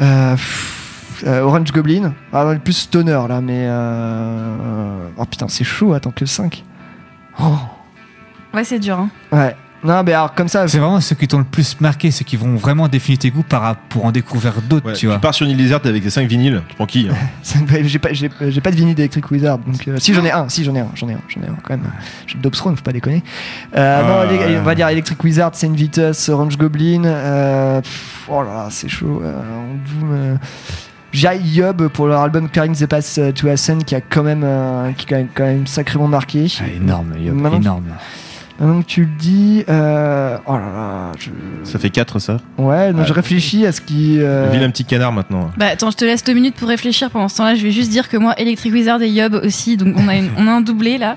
Euh, 0.00 0.32
pff, 0.32 1.22
euh, 1.26 1.40
Orange 1.42 1.72
Goblin. 1.72 2.12
Ah, 2.32 2.54
plus 2.62 2.72
stoner 2.74 3.20
là, 3.28 3.40
mais. 3.40 3.66
euh, 3.68 5.08
Oh 5.16 5.24
putain, 5.24 5.48
c'est 5.48 5.64
chaud, 5.64 5.92
attends 5.94 6.10
que 6.12 6.26
5. 6.26 6.64
Ouais, 8.54 8.64
c'est 8.64 8.78
dur. 8.78 8.98
Hein. 8.98 9.10
Ouais. 9.32 9.56
Non, 9.84 10.02
mais 10.04 10.12
alors 10.12 10.34
comme 10.34 10.48
ça. 10.48 10.66
C'est 10.66 10.78
vraiment 10.78 11.00
ceux 11.00 11.14
qui 11.14 11.28
t'ont 11.28 11.38
le 11.38 11.44
plus 11.44 11.80
marqué, 11.80 12.10
ceux 12.10 12.24
qui 12.24 12.36
vont 12.36 12.56
vraiment 12.56 12.88
définir 12.88 13.18
tes 13.18 13.30
goûts 13.30 13.44
par, 13.44 13.76
pour 13.76 14.04
en 14.04 14.10
découvrir 14.12 14.54
d'autres, 14.62 14.86
Ouais, 14.86 14.92
tu 14.94 15.06
vois. 15.06 15.16
Tu 15.16 15.20
pars 15.20 15.34
sur 15.34 15.46
une 15.46 15.52
île 15.52 15.58
déserte 15.58 15.86
avec 15.86 16.02
tes 16.02 16.10
5 16.10 16.28
vinyles, 16.28 16.62
tu 16.68 16.74
prends 16.74 16.86
qui 16.86 17.08
hein 17.08 17.14
j'ai 17.84 17.98
pas, 17.98 18.12
j'ai, 18.12 18.28
j'ai 18.40 18.60
pas 18.60 18.70
de 18.70 18.76
vinyle 18.76 18.94
d'Electric 18.94 19.30
Wizard, 19.30 19.58
donc 19.58 19.86
euh, 19.86 19.96
si 19.98 20.14
j'en 20.14 20.24
ai 20.24 20.32
un, 20.32 20.48
si 20.48 20.64
j'en 20.64 20.74
ai 20.74 20.80
un, 20.80 20.88
j'en 20.94 21.08
ai 21.08 21.12
un, 21.14 21.20
j'en 21.28 21.42
ai 21.42 21.46
un 21.46 21.56
quand 21.62 21.70
même. 21.76 21.84
J'ai 22.26 22.34
le 22.34 22.40
Dobstron, 22.40 22.74
faut 22.74 22.82
pas 22.82 22.92
déconner. 22.92 23.22
Euh, 23.76 24.00
Ah, 24.02 24.26
non, 24.26 24.58
on 24.60 24.62
va 24.64 24.74
dire 24.74 24.88
Electric 24.88 25.22
Wizard, 25.22 25.54
Saint 25.54 25.72
Vitus, 25.72 26.28
Orange 26.28 26.58
Goblin. 26.58 27.04
Euh, 27.04 27.80
pff, 27.80 28.26
oh 28.28 28.42
là 28.42 28.48
là, 28.54 28.68
c'est 28.70 28.88
chaud. 28.88 29.22
Euh, 29.24 29.40
Doom, 30.00 30.10
euh, 30.12 30.36
Jai 31.12 31.38
Yob 31.42 31.88
pour 31.88 32.06
leur 32.06 32.20
album 32.20 32.48
Carrying 32.48 32.74
the 32.76 32.86
Path 32.86 33.18
to 33.34 33.48
Ascend 33.48 33.84
qui 33.84 33.94
a 33.94 34.00
quand 34.00 34.22
même, 34.22 34.42
euh, 34.44 34.92
qui 34.92 35.06
a 35.06 35.08
quand 35.08 35.16
même, 35.16 35.28
quand 35.34 35.44
même 35.44 35.66
sacrément 35.66 36.08
marqué. 36.08 36.48
énorme, 36.76 37.14
Yob, 37.18 37.38
énorme. 37.54 37.84
Maintenant 38.60 38.82
que 38.82 38.86
tu 38.86 39.02
le 39.02 39.10
dis, 39.18 39.64
euh, 39.68 40.36
oh 40.46 40.52
là 40.54 40.58
là, 40.58 41.12
je... 41.18 41.30
Ça 41.62 41.78
fait 41.78 41.90
4 41.90 42.18
ça. 42.18 42.38
ouais, 42.58 42.92
non, 42.92 43.04
je 43.04 43.12
réfléchis 43.12 43.64
à 43.66 43.70
ce 43.72 43.80
qui. 43.80 44.16
euh, 44.20 44.48
Vilain 44.50 44.70
petit 44.70 44.84
canard 44.84 45.12
maintenant. 45.12 45.50
Bah 45.56 45.66
attends, 45.72 45.90
je 45.92 45.96
te 45.96 46.04
laisse 46.04 46.24
deux 46.24 46.32
minutes 46.32 46.56
pour 46.56 46.68
réfléchir. 46.68 47.10
Pendant 47.10 47.28
ce 47.28 47.36
temps-là, 47.36 47.54
je 47.54 47.62
vais 47.62 47.70
juste 47.70 47.90
dire 47.90 48.08
que 48.08 48.16
moi, 48.16 48.34
Electric 48.38 48.72
Wizard 48.72 49.00
et 49.02 49.10
Yob 49.10 49.40
aussi, 49.44 49.76
donc 49.76 49.94
on 49.96 50.08
a, 50.08 50.16
une- 50.16 50.30
on 50.36 50.46
a 50.48 50.50
un 50.50 50.60
doublé 50.60 50.98
là. 50.98 51.16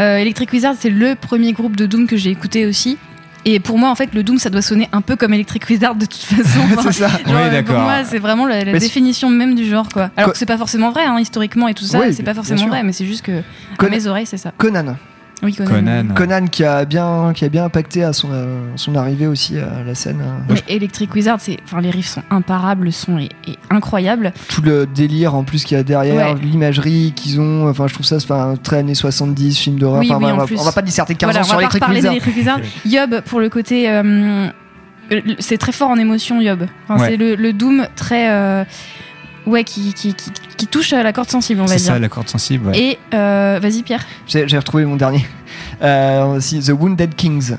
Euh, 0.00 0.16
Electric 0.16 0.50
Wizard, 0.52 0.74
c'est 0.78 0.88
le 0.88 1.14
premier 1.14 1.52
groupe 1.52 1.76
de 1.76 1.84
Doom 1.84 2.06
que 2.06 2.16
j'ai 2.16 2.30
écouté 2.30 2.64
aussi. 2.66 2.96
Et 3.44 3.58
pour 3.60 3.76
moi, 3.76 3.90
en 3.90 3.94
fait, 3.96 4.14
le 4.14 4.22
Doom, 4.22 4.38
ça 4.38 4.48
doit 4.50 4.62
sonner 4.62 4.88
un 4.92 5.00
peu 5.02 5.16
comme 5.16 5.34
Electric 5.34 5.68
Wizard 5.68 5.96
de 5.96 6.06
toute 6.06 6.22
façon. 6.22 6.60
C'est 6.84 6.92
ça. 6.92 7.08
Genre, 7.08 7.18
Oui, 7.26 7.50
d'accord. 7.50 7.74
Pour 7.74 7.84
moi, 7.84 8.04
c'est 8.04 8.20
vraiment 8.20 8.46
la, 8.46 8.64
définition 8.78 9.28
même 9.28 9.54
du 9.56 9.66
genre, 9.68 9.88
quoi. 9.92 10.10
Alors 10.16 10.28
Co- 10.28 10.32
que 10.32 10.38
c'est 10.38 10.46
pas 10.46 10.56
forcément 10.56 10.90
vrai, 10.92 11.04
hein, 11.04 11.18
historiquement 11.18 11.66
et 11.68 11.74
tout 11.74 11.84
ça, 11.84 11.98
Oui, 11.98 12.14
c'est 12.14 12.22
pas 12.22 12.34
forcément 12.34 12.66
vrai, 12.68 12.82
mais 12.84 12.92
c'est 12.92 13.04
juste 13.04 13.22
que 13.22 13.40
à 13.40 13.42
Con- 13.76 13.90
mes 13.90 14.06
oreilles, 14.06 14.26
c'est 14.26 14.36
ça. 14.38 14.52
Conan. 14.56 14.96
Oui, 15.42 15.54
Conan. 15.54 16.06
Conan 16.14 16.46
qui 16.46 16.64
a 16.64 16.84
bien, 16.84 17.32
qui 17.34 17.44
a 17.44 17.48
bien 17.48 17.64
impacté 17.64 18.04
à 18.04 18.12
son, 18.12 18.28
euh, 18.32 18.64
son 18.76 18.94
arrivée 18.94 19.26
aussi 19.26 19.58
à 19.58 19.82
la 19.84 19.94
scène. 19.94 20.22
Mais 20.48 20.62
Electric 20.68 21.12
Wizard, 21.14 21.40
c'est, 21.40 21.56
enfin, 21.64 21.80
les 21.80 21.90
riffs 21.90 22.06
sont 22.08 22.22
imparables, 22.30 22.84
le 22.84 22.90
son 22.92 23.18
est, 23.18 23.30
est 23.48 23.58
incroyable. 23.70 24.32
tout 24.48 24.62
le 24.62 24.86
délire 24.86 25.34
en 25.34 25.42
plus 25.44 25.64
qu'il 25.64 25.76
y 25.76 25.80
a 25.80 25.82
derrière, 25.82 26.34
Ouais. 26.34 26.40
l'imagerie 26.40 27.12
qu'ils 27.16 27.40
ont, 27.40 27.68
enfin 27.68 27.86
je 27.88 27.94
trouve 27.94 28.06
ça 28.06 28.16
enfin, 28.16 28.54
très 28.62 28.78
années 28.78 28.94
70, 28.94 29.58
film 29.58 29.78
d'horreur. 29.78 30.00
Oui, 30.00 30.12
Enfin, 30.12 30.24
oui, 30.24 30.32
on, 30.56 30.60
on 30.60 30.64
va 30.64 30.72
pas 30.72 30.82
disserter 30.82 31.14
15 31.16 31.26
Voilà, 31.26 31.40
ans 31.40 31.42
on 31.42 31.44
sur 31.46 31.54
va 31.60 31.66
pas 31.68 31.76
Electric 31.76 31.88
Wizard. 31.88 32.10
d'Electric 32.12 32.36
Wizard. 32.36 32.60
Yob, 32.86 33.20
pour 33.22 33.40
le 33.40 33.48
côté. 33.48 33.90
euh, 33.90 34.46
c'est 35.40 35.58
très 35.58 35.72
fort 35.72 35.90
en 35.90 35.96
émotion, 35.96 36.40
Yob. 36.40 36.66
Enfin, 36.88 37.02
Ouais. 37.02 37.10
C'est 37.10 37.16
le, 37.16 37.34
le 37.34 37.52
Doom 37.52 37.86
très. 37.96 38.30
euh, 38.30 38.64
ouais, 39.46 39.64
qui, 39.64 39.92
qui, 39.94 40.14
qui, 40.14 40.30
qui 40.56 40.66
touche 40.66 40.92
à 40.92 41.02
la 41.02 41.12
corde 41.12 41.30
sensible, 41.30 41.60
on 41.60 41.64
va 41.64 41.72
C'est 41.72 41.76
dire. 41.84 41.92
ça, 41.94 41.98
la 41.98 42.08
corde 42.08 42.28
sensible. 42.28 42.68
ouais. 42.68 42.78
Et 42.78 42.98
euh, 43.14 43.58
vas-y, 43.62 43.82
Pierre. 43.82 44.04
J'ai 44.26 44.44
retrouvé 44.58 44.84
mon 44.84 44.96
dernier. 44.96 45.24
Euh, 45.82 46.38
The 46.40 46.70
Wounded 46.70 47.14
Kings. 47.14 47.56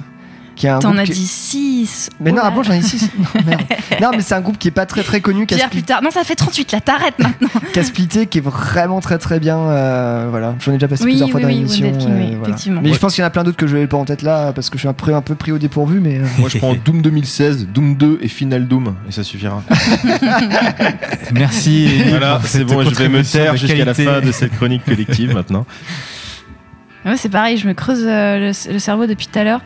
Qui 0.64 0.68
est 0.68 0.70
un 0.70 0.80
T'en 0.80 0.98
as 0.98 1.04
qui- 1.04 1.12
dit 1.12 1.28
6. 1.28 2.10
Mais 2.22 2.32
non, 2.32 2.40
ah 2.42 2.50
bon, 2.50 2.64
j'en 2.64 2.72
ai 2.72 2.82
6. 2.82 3.10
Non, 4.02 4.12
mais 4.16 4.22
c'est 4.22 4.34
un 4.34 4.40
groupe 4.40 4.58
qui 4.58 4.70
est 4.70 4.72
pas 4.72 4.86
très 4.86 5.04
très 5.04 5.20
connu, 5.20 5.46
Pierre, 5.46 5.70
plus 5.70 5.84
tard. 5.84 6.02
Non, 6.02 6.10
ça 6.10 6.24
fait 6.24 6.36
38, 6.36 6.72
là, 6.72 6.80
t'arrêtes 6.80 7.20
maintenant. 7.20 7.50
qui 7.74 7.80
a 7.80 7.84
splitté, 7.84 8.28
qui 8.28 8.38
est 8.38 8.42
vraiment 8.42 9.02
très 9.02 9.18
très 9.18 9.42
bien. 9.42 9.58
euh, 9.58 10.28
voilà, 10.30 10.56
j'en 10.64 10.72
ai 10.72 10.76
déjà 10.76 10.88
passé 10.88 11.04
Oui, 11.04 11.12
plusieurs 11.12 11.30
fois 11.32 11.40
oui, 11.40 11.44
dans 11.44 11.50
oui, 11.50 11.56
l'émission. 11.56 11.88
Euh, 11.88 11.92
voilà. 12.00 12.44
effectivement. 12.44 12.80
Mais 12.82 12.88
Ouais. 12.90 12.96
je 12.96 13.00
pense 13.00 13.14
qu'il 13.14 13.22
y 13.22 13.26
en 13.26 13.28
a 13.28 13.30
plein 13.30 13.44
d'autres 13.44 13.58
que 13.58 13.68
je 13.68 13.76
n'ai 13.76 13.88
pas 13.88 13.98
en 13.98 14.06
tête 14.06 14.22
là, 14.22 14.54
parce 14.54 14.70
que 14.70 14.78
je 14.78 14.84
suis 14.84 14.88
un 14.88 14.94
peu, 14.94 15.14
un 15.14 15.22
peu 15.22 15.36
pris 15.36 15.52
au 15.52 15.58
dépourvu. 15.58 16.00
Mais 16.00 16.20
euh, 16.20 16.26
Moi 16.40 16.48
je 16.48 16.58
prends 16.60 16.74
Doom 16.76 17.02
2016, 17.02 17.68
Doom 17.68 17.96
2 17.98 18.20
et 18.22 18.30
Final 18.30 18.66
Doom 18.66 18.96
et 19.08 19.12
ça 19.12 19.24
suffira. 19.24 19.62
Merci. 21.34 21.90
Voilà, 22.10 22.40
c'est 22.46 22.64
bon, 22.64 22.84
je 22.84 22.96
vais 22.96 23.10
me 23.10 23.22
taire 23.24 23.58
jusqu'à 23.58 23.84
la 23.86 23.94
fin 23.94 24.22
de 24.22 24.32
cette 24.32 24.56
chronique 24.56 24.86
collective 24.86 25.34
maintenant. 25.34 25.66
Ouais, 27.06 27.18
c'est 27.18 27.30
pareil, 27.30 27.58
je 27.58 27.68
me 27.68 27.74
creuse 27.74 28.04
euh, 28.06 28.40
le, 28.40 28.74
le 28.74 28.80
cerveau 28.80 29.06
depuis 29.08 29.28
tout 29.28 29.38
à 29.40 29.44
l'heure. 29.44 29.62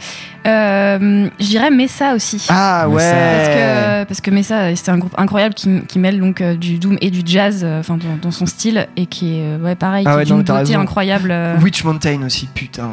Euh, 0.46 1.28
je 1.40 1.46
dirais 1.46 1.70
Messa 1.70 2.14
aussi. 2.16 2.46
Ah 2.50 2.88
ouais. 2.90 2.98
Parce 3.04 3.50
que, 3.50 4.04
parce 4.06 4.22
que 4.22 4.32
Messa, 4.32 4.56
euh, 4.60 4.76
c'était 4.76 4.92
un 4.92 4.98
groupe 4.98 5.14
incroyable 5.18 5.54
qui, 5.54 5.82
qui 5.88 6.00
mêle 6.00 6.20
donc 6.20 6.42
euh, 6.42 6.56
du 6.56 6.80
doom 6.80 6.98
et 7.02 7.12
du 7.12 7.22
jazz, 7.26 7.62
euh, 7.64 7.80
enfin 7.80 7.98
dans, 7.98 8.18
dans 8.22 8.32
son 8.32 8.46
style, 8.46 8.88
et 8.96 9.06
qui 9.06 9.40
est 9.40 9.56
ouais 9.58 9.76
pareil, 9.76 10.06
Ah 10.08 10.12
qui 10.12 10.16
ouais, 10.18 10.24
est 10.24 10.26
t'as 10.44 10.54
beauté 10.54 10.54
raison. 10.54 10.80
incroyable. 10.80 11.30
euh. 11.32 11.58
Witch 11.62 11.84
Mountain 11.84 12.22
aussi, 12.26 12.48
putain. 12.54 12.90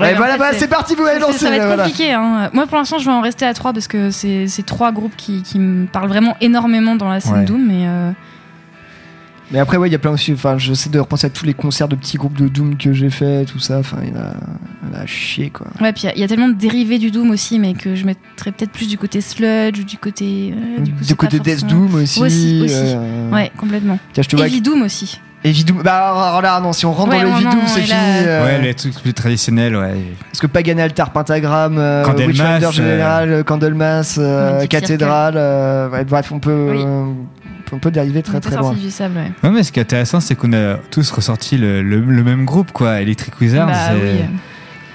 Ouais, 0.00 0.06
Ouais, 0.06 0.14
voilà, 0.14 0.36
bah, 0.38 0.46
c'est 0.52 0.66
parti, 0.68 0.94
vous 0.96 1.06
ça- 1.06 1.18
lancé. 1.20 1.38
Ça 1.38 1.50
va 1.50 1.56
être 1.56 1.66
voilà. 1.66 1.84
compliqué. 1.84 2.12
Hein. 2.12 2.50
Moi, 2.52 2.66
pour 2.66 2.76
l'instant, 2.76 2.98
je 2.98 3.04
vais 3.06 3.12
en 3.12 3.20
rester 3.20 3.46
à 3.46 3.54
trois 3.54 3.72
parce 3.72 3.86
que 3.86 4.10
c'est 4.10 4.48
c'est 4.48 4.64
trois 4.66 4.90
groupes 4.90 5.14
qui, 5.16 5.42
qui 5.42 5.58
me 5.60 5.86
parlent 5.86 6.08
vraiment 6.08 6.36
énormément 6.40 6.96
dans 6.96 7.08
la 7.08 7.20
scène 7.20 7.34
Ouais. 7.38 7.44
Doom. 7.44 7.64
Mais 7.66 7.86
euh, 7.86 8.10
Mais 9.50 9.58
après, 9.58 9.76
ouais, 9.76 9.88
il 9.88 9.92
y 9.92 9.94
a 9.94 9.98
plein 9.98 10.10
aussi. 10.10 10.32
Enfin, 10.32 10.56
j'essaie 10.58 10.88
de 10.90 10.98
repenser 10.98 11.26
à 11.26 11.30
tous 11.30 11.44
les 11.44 11.54
concerts 11.54 11.86
de 11.88 11.94
petits 11.96 12.16
groupes 12.16 12.36
de 12.38 12.48
Doom 12.48 12.76
que 12.76 12.92
j'ai 12.92 13.10
fait, 13.10 13.44
tout 13.44 13.58
ça. 13.58 13.78
Enfin, 13.78 13.98
il 14.02 14.08
y 14.08 14.12
en 14.12 14.16
a, 14.20 14.32
il 14.90 14.96
a 14.96 15.00
à 15.02 15.06
chier, 15.06 15.50
quoi. 15.50 15.66
ouais, 15.80 15.92
puis 15.92 16.02
il 16.04 16.06
y 16.06 16.08
a- 16.08 16.14
il 16.14 16.20
y, 16.20 16.24
a 16.24 16.28
tellement 16.28 16.48
de 16.48 16.54
dérivés 16.54 16.98
du 16.98 17.10
Doom 17.10 17.30
aussi, 17.30 17.58
mais 17.58 17.74
que 17.74 17.94
je 17.94 18.04
mettrais 18.06 18.52
peut-être 18.52 18.72
plus 18.72 18.88
du 18.88 18.96
côté 18.98 19.20
sludge 19.20 19.78
ou 19.80 19.84
du 19.84 19.98
côté. 19.98 20.54
euh, 20.56 20.80
du 20.80 20.92
coup, 20.92 21.04
Du 21.04 21.14
côté 21.14 21.38
Death 21.40 21.60
forcément- 21.60 21.80
Doom 21.88 21.94
aussi, 22.02 22.20
Aussi, 22.22 22.60
aussi. 22.64 22.74
euh, 22.76 23.30
Ouais, 23.30 23.52
complètement. 23.56 23.98
Tiens, 24.12 24.22
je 24.22 24.28
te 24.28 24.36
vois 24.36 24.46
Heavy 24.46 24.60
Doom 24.62 24.82
aussi. 24.82 25.20
Heavy 25.44 25.62
Doom. 25.64 25.82
Bah, 25.82 26.08
alors 26.30 26.40
là, 26.40 26.58
non, 26.60 26.72
si 26.72 26.86
on 26.86 26.92
rentre 26.92 27.10
Ouais, 27.10 27.22
dans 27.22 27.36
le 27.36 27.42
Doom, 27.44 27.60
c'est 27.66 27.80
et 27.80 27.82
fini. 27.82 27.90
là- 27.90 28.22
euh, 28.26 28.44
Ouais, 28.46 28.62
les 28.62 28.72
trucs 28.72 28.94
plus 28.94 29.12
traditionnels, 29.12 29.76
ouais. 29.76 29.94
Parce 30.30 30.40
que 30.40 30.46
Pagan 30.46 30.78
Altar, 30.78 31.10
Pentagram, 31.12 31.76
euh, 31.76 32.02
Candlemas, 32.02 32.28
Witchfinder 32.28 32.66
euh, 32.66 32.70
Général, 32.72 33.30
euh, 33.30 33.42
Candlemas, 33.42 34.14
euh, 34.18 34.66
Cathédrale. 34.66 35.34
euh, 35.36 35.90
ouais, 35.90 36.04
bref, 36.04 36.32
on 36.32 36.38
peut, 36.38 36.70
Oui. 36.72 36.84
On 37.72 37.78
peut 37.78 37.90
dériver 37.90 38.22
très 38.22 38.40
très 38.40 38.56
loin. 38.56 38.72
du 38.74 38.90
sable, 38.90 39.16
ouais. 39.16 39.32
Non, 39.42 39.50
mais 39.52 39.62
ce 39.62 39.72
qui 39.72 39.78
est 39.78 39.82
intéressant, 39.82 40.20
c'est 40.20 40.34
qu'on 40.34 40.52
a 40.52 40.76
tous 40.90 41.10
ressorti 41.10 41.56
le, 41.58 41.82
le- 41.82 42.00
le 42.00 42.22
même 42.24 42.44
groupe, 42.44 42.72
quoi. 42.72 43.00
Electric 43.00 43.40
Wizard. 43.40 43.66
Bah 43.68 43.74
oui. 43.94 44.20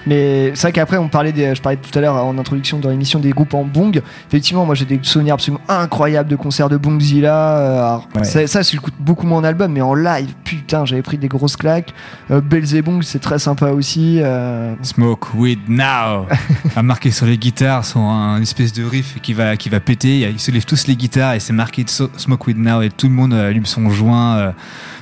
Mais 0.08 0.52
c'est 0.56 0.62
vrai 0.64 0.72
qu'après, 0.72 0.98
on 0.98 1.08
parlait 1.10 1.32
des, 1.32 1.54
je 1.56 1.62
parlais 1.62 1.78
tout 1.78 1.98
à 1.98 2.02
l'heure 2.02 2.16
en 2.16 2.38
introduction 2.38 2.80
dans 2.80 2.90
l'émission 2.90 3.20
des 3.20 3.32
groupes 3.32 3.54
en 3.54 3.64
bong. 3.64 4.02
Effectivement, 4.28 4.66
moi 4.66 4.76
j'ai 4.76 4.86
des 4.86 5.00
souvenirs 5.04 5.36
absolument 5.36 5.62
incroyables 5.68 6.30
de 6.30 6.36
concerts 6.36 6.70
de 6.70 6.78
Bongzilla. 6.78 7.58
Euh, 7.58 7.98
Ouais. 8.16 8.24
ça, 8.24 8.48
ça, 8.48 8.62
j'écoute 8.62 8.94
beaucoup 9.00 9.26
moins 9.28 9.40
en 9.40 9.44
album, 9.44 9.72
mais 9.72 9.82
en 9.82 9.94
live, 9.94 10.34
putain, 10.44 10.86
j'avais 10.86 11.02
pris 11.02 11.18
des 11.18 11.28
grosses 11.28 11.58
claques. 11.58 11.94
Euh, 12.32 12.42
Belzebong, 12.42 13.02
c'est 13.04 13.20
très 13.20 13.40
sympa 13.40 13.68
aussi. 13.72 14.20
euh, 14.22 14.74
Smoke 14.82 15.28
Weed 15.36 15.60
Now 15.68 16.26
a 16.76 16.82
marqué 16.84 17.12
sur 17.12 17.26
les 17.26 17.38
guitares 17.38 17.86
son 17.86 18.00
un 18.10 18.42
espèce 18.42 18.74
de 18.74 18.84
riff 18.84 19.20
qui 19.22 19.34
va 19.34 19.58
qui 19.58 19.70
va 19.70 19.80
péter 19.80 20.20
ils 20.30 20.40
se 20.40 20.52
lèvent 20.52 20.66
tous 20.66 20.88
les 20.88 20.96
guitares 20.96 21.34
et 21.34 21.40
c'est 21.40 21.54
marqué 21.54 21.84
So- 21.88 22.10
Smoke 22.18 22.48
Weed 22.48 22.58
Now 22.58 22.82
et 22.82 22.90
tout 22.90 23.08
le 23.08 23.14
monde 23.14 23.34
allume 23.34 23.66
son 23.66 23.90
joint 23.90 24.38
euh, 24.38 24.52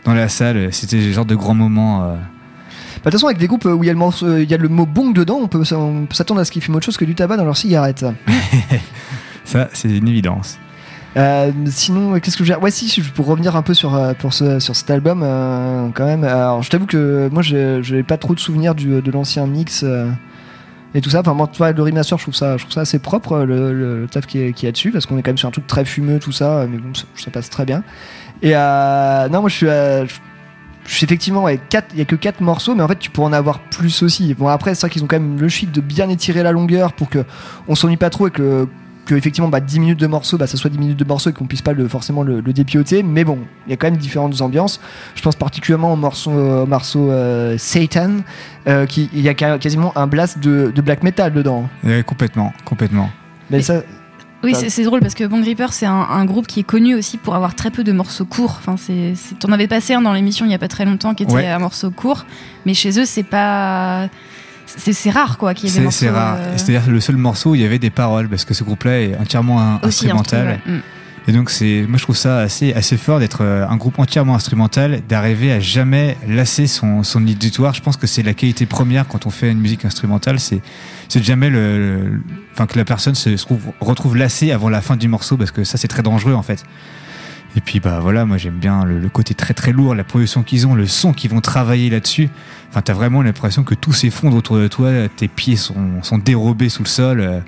dans 0.05 0.13
la 0.13 0.27
salle 0.29 0.69
c'était 0.73 0.97
le 0.97 1.11
genre 1.11 1.25
de 1.25 1.35
grand 1.35 1.53
moment 1.53 2.03
euh. 2.03 2.15
Bah, 2.15 2.17
De 2.17 2.36
toute 3.11 3.19
façon, 3.19 3.27
avec 3.27 3.37
des 3.37 3.47
groupes 3.47 3.65
où 3.65 3.83
il 3.83 3.87
y 3.87 3.89
a 3.89 3.93
le, 3.93 3.99
morceau- 3.99 4.37
il 4.37 4.49
y 4.49 4.53
a 4.53 4.57
le 4.57 4.69
mot 4.69 4.85
bong 4.85 5.13
dedans, 5.13 5.39
on 5.41 5.47
peut, 5.47 5.61
s- 5.61 5.71
on 5.73 6.05
peut 6.05 6.15
s'attendre 6.15 6.39
à 6.41 6.45
ce 6.45 6.51
qu'ils 6.51 6.61
fument 6.61 6.75
autre 6.75 6.85
chose 6.85 6.97
que 6.97 7.05
du 7.05 7.15
tabac 7.15 7.37
dans 7.37 7.45
leurs 7.45 7.57
cigarettes. 7.57 8.05
ça 9.45 9.69
c'est 9.73 9.89
une 9.89 10.07
évidence 10.07 10.57
Euh, 11.15 11.51
sinon, 11.67 12.19
qu'est-ce 12.19 12.37
que 12.37 12.43
je 12.43 12.49
veux 12.51 12.55
dire? 12.55 12.61
Ouais, 12.63 12.69
si, 12.69 13.01
pour 13.01 13.25
revenir 13.25 13.55
un 13.55 13.63
peu 13.63 13.73
sur, 13.73 13.95
euh, 13.95 14.13
pour 14.13 14.33
ce, 14.33 14.59
sur 14.59 14.75
cet 14.75 14.91
album, 14.91 15.21
euh, 15.23 15.87
quand 15.95 16.05
même. 16.05 16.23
Alors, 16.23 16.61
je 16.61 16.69
t'avoue 16.69 16.85
que 16.85 17.27
moi, 17.31 17.41
j'ai 17.41 17.79
j'ai 17.81 18.03
pas 18.03 18.17
trop 18.17 18.35
de 18.35 18.39
souvenirs 18.39 18.75
du, 18.75 19.01
de 19.01 19.11
l'ancien 19.11 19.47
mix 19.47 19.81
euh, 19.83 20.11
et 20.93 21.01
tout 21.01 21.09
ça. 21.09 21.21
Enfin, 21.21 21.33
moi, 21.33 21.49
tu 21.51 21.57
vois, 21.57 21.71
le 21.71 21.81
remaster, 21.81 22.19
je 22.19 22.23
trouve 22.23 22.35
ça, 22.35 22.57
je 22.57 22.63
trouve 22.63 22.73
ça 22.73 22.81
assez 22.81 22.99
propre, 22.99 23.31
euh, 23.31 23.45
le, 23.45 23.73
le, 23.73 24.01
le 24.01 24.07
taf 24.07 24.27
qui 24.27 24.39
est, 24.39 24.53
qui 24.53 24.67
est 24.67 24.71
dessus, 24.71 24.91
parce 24.91 25.07
qu'on 25.07 25.17
est 25.17 25.23
quand 25.23 25.31
même 25.31 25.39
sur 25.39 25.47
un 25.47 25.51
truc 25.51 25.65
très 25.65 25.85
fumeux, 25.85 26.19
tout 26.19 26.31
ça, 26.33 26.67
mais 26.69 26.77
bon, 26.77 26.93
ça, 26.93 27.05
ça 27.15 27.31
passe 27.31 27.49
très 27.49 27.65
bien. 27.65 27.83
Et 28.43 28.51
euh, 28.53 29.27
non, 29.29 29.39
moi, 29.41 29.49
je 29.49 29.55
suis. 29.55 29.67
euh, 29.67 30.05
je- 30.05 30.09
je 30.09 30.13
suis 30.13 30.21
effectivement, 31.03 31.43
ouais, 31.43 31.59
quatre- 31.69 31.89
il 31.93 31.99
y 31.99 32.01
a 32.01 32.05
que 32.05 32.15
4 32.15 32.41
morceaux, 32.41 32.75
mais 32.75 32.83
en 32.83 32.87
fait, 32.87 32.99
tu 32.99 33.09
peux 33.09 33.21
en 33.21 33.33
avoir 33.33 33.59
plus 33.59 34.03
aussi. 34.03 34.33
Bon, 34.33 34.47
après, 34.47 34.73
c'est 34.75 34.81
vrai 34.81 34.89
qu'ils 34.89 35.03
ont 35.03 35.07
quand 35.07 35.19
même 35.19 35.39
le 35.39 35.49
chic 35.49 35.71
de 35.71 35.81
bien 35.81 36.09
étirer 36.09 36.43
la 36.43 36.51
longueur 36.51 36.93
pour 36.93 37.09
que 37.09 37.25
on 37.67 37.75
s'ennuie 37.75 37.97
pas 37.97 38.09
trop 38.09 38.27
et 38.27 38.31
que, 38.31 38.67
que 39.05 39.15
effectivement, 39.15 39.47
bah, 39.49 39.59
10 39.59 39.79
minutes 39.79 39.99
de 39.99 40.07
morceaux, 40.07 40.37
bah, 40.37 40.47
ça 40.47 40.57
soit 40.57 40.69
10 40.69 40.77
minutes 40.79 40.97
de 40.99 41.05
morceaux 41.05 41.29
et 41.29 41.33
qu'on 41.33 41.45
puisse 41.45 41.61
pas 41.61 41.73
le, 41.73 41.87
forcément 41.87 42.23
le, 42.23 42.39
le 42.41 42.53
dépioter. 42.53 43.03
Mais 43.03 43.23
bon, 43.23 43.39
il 43.65 43.69
y 43.71 43.73
a 43.73 43.77
quand 43.77 43.87
même 43.87 43.97
différentes 43.97 44.41
ambiances. 44.41 44.79
Je 45.15 45.21
pense 45.21 45.35
particulièrement 45.35 45.93
au 45.93 45.95
morceau, 45.97 46.31
au 46.31 46.65
morceau 46.65 47.09
euh, 47.11 47.57
Satan, 47.57 48.17
euh, 48.67 48.85
qui, 48.85 49.09
il 49.13 49.21
y 49.21 49.29
a 49.29 49.33
quasiment 49.33 49.91
un 49.97 50.07
blast 50.07 50.39
de, 50.39 50.71
de 50.73 50.81
black 50.81 51.03
metal 51.03 51.33
dedans. 51.33 51.69
Ouais, 51.83 52.03
complètement 52.03 52.53
complètement 52.65 53.09
Mais 53.49 53.61
ça. 53.61 53.81
Oui, 54.43 54.53
c'est 54.55 54.83
drôle 54.83 54.99
parce 54.99 55.15
que 55.15 55.23
Bon 55.23 55.41
Gripper, 55.41 55.67
c'est 55.71 55.85
un, 55.87 55.93
un 55.95 56.25
groupe 56.25 56.45
qui 56.47 56.59
est 56.59 56.63
connu 56.63 56.93
aussi 56.95 57.17
pour 57.17 57.35
avoir 57.35 57.55
très 57.55 57.71
peu 57.71 57.83
de 57.83 57.91
morceaux 57.91 58.25
courts. 58.25 58.59
Enfin, 58.59 58.75
T'en 59.39 59.51
avais 59.51 59.67
passé 59.67 59.93
un 59.93 60.01
dans 60.01 60.13
l'émission 60.13 60.45
il 60.45 60.51
y 60.51 60.55
a 60.55 60.59
pas 60.59 60.67
très 60.67 60.85
longtemps 60.85 61.13
qui 61.15 61.23
était 61.23 61.33
Ouais. 61.33 61.47
un 61.47 61.59
morceau 61.59 61.89
court, 61.91 62.25
mais 62.65 62.73
chez 62.73 62.99
eux, 62.99 63.05
c'est 63.05 63.23
pas. 63.23 64.07
C'est, 64.67 65.09
rare 65.09 65.37
quoi 65.37 65.53
qu'il 65.53 65.69
y 65.69 65.71
ait 65.71 65.75
des 65.75 65.81
morceaux. 65.81 65.97
c'est 65.99 66.09
rare 66.09 66.35
euh, 66.39 66.53
c'est 66.57 66.75
à 66.75 66.79
dire 66.81 66.91
le 66.91 66.99
seul 66.99 67.15
morceau 67.15 67.51
où 67.51 67.55
il 67.55 67.61
y 67.61 67.65
avait 67.65 67.79
des 67.79 67.89
paroles 67.89 68.27
parce 68.27 68.43
que 68.43 68.53
ce 68.53 68.65
groupe 68.65 68.83
là 68.83 68.99
est 68.99 69.15
entièrement 69.17 69.61
un- 69.61 69.79
instrumental 69.81 70.59
instru- 70.65 70.71
ouais. 70.73 70.81
Et 71.29 71.33
donc 71.33 71.49
c'est, 71.49 71.85
moi 71.89 71.97
je 71.97 72.03
trouve 72.03 72.15
ça 72.15 72.39
assez 72.39 72.71
assez 72.73 72.95
fort 72.95 73.19
d'être 73.19 73.39
euh, 73.41 73.67
un 73.67 73.75
groupe 73.75 73.99
entièrement 73.99 74.33
instrumental, 74.33 75.01
d'arriver 75.09 75.51
à 75.51 75.59
jamais 75.59 76.15
lasser 76.25 76.67
son 76.67 77.03
son 77.03 77.21
auditoire. 77.21 77.73
Je 77.73 77.81
pense 77.81 77.97
que 77.97 78.07
c'est 78.07 78.23
la 78.23 78.33
qualité 78.33 78.65
première 78.65 79.07
quand 79.09 79.25
on 79.25 79.29
fait 79.29 79.51
une 79.51 79.59
musique 79.59 79.83
instrumentale, 79.83 80.39
c'est 80.39 80.61
c'est 81.09 81.21
jamais 81.21 81.49
le, 81.49 82.21
enfin 82.53 82.65
que 82.65 82.77
la 82.77 82.85
personne 82.85 83.13
se, 83.15 83.29
trouve- 83.31 83.73
retrouve 83.81 84.15
lassée 84.15 84.51
avant 84.51 84.69
la 84.69 84.79
fin 84.81 84.95
du 84.95 85.09
morceau 85.09 85.35
parce 85.35 85.51
que 85.51 85.65
ça 85.65 85.77
c'est 85.77 85.89
très 85.89 86.03
dangereux 86.03 86.33
en 86.33 86.43
fait. 86.43 86.63
Et 87.57 87.61
puis 87.61 87.81
bah 87.81 87.99
voilà, 88.01 88.23
moi 88.23 88.37
j'aime 88.37 88.59
bien 88.59 88.85
le, 88.85 88.99
le 88.99 89.09
côté 89.09 89.33
très 89.33 89.53
très 89.53 89.73
lourd, 89.73 89.95
la 89.95 90.03
production 90.05 90.43
qu'ils 90.43 90.65
ont, 90.65 90.75
le 90.75 90.87
son 90.87 91.11
qu'ils 91.11 91.31
vont 91.31 91.41
travailler 91.41 91.89
là-dessus. 91.89 92.29
Enfin, 92.69 92.81
t'as 92.81 92.93
vraiment 92.93 93.21
l'impression 93.21 93.63
que 93.63 93.75
tout 93.75 93.93
s'effondre 93.93 94.37
autour 94.37 94.57
de 94.57 94.67
toi, 94.67 94.91
tes 95.13 95.27
pieds 95.27 95.55
sont, 95.55 96.03
sont 96.03 96.19
dérobés 96.19 96.69
sous 96.69 96.83
le 96.83 96.87
sol. 96.87 97.43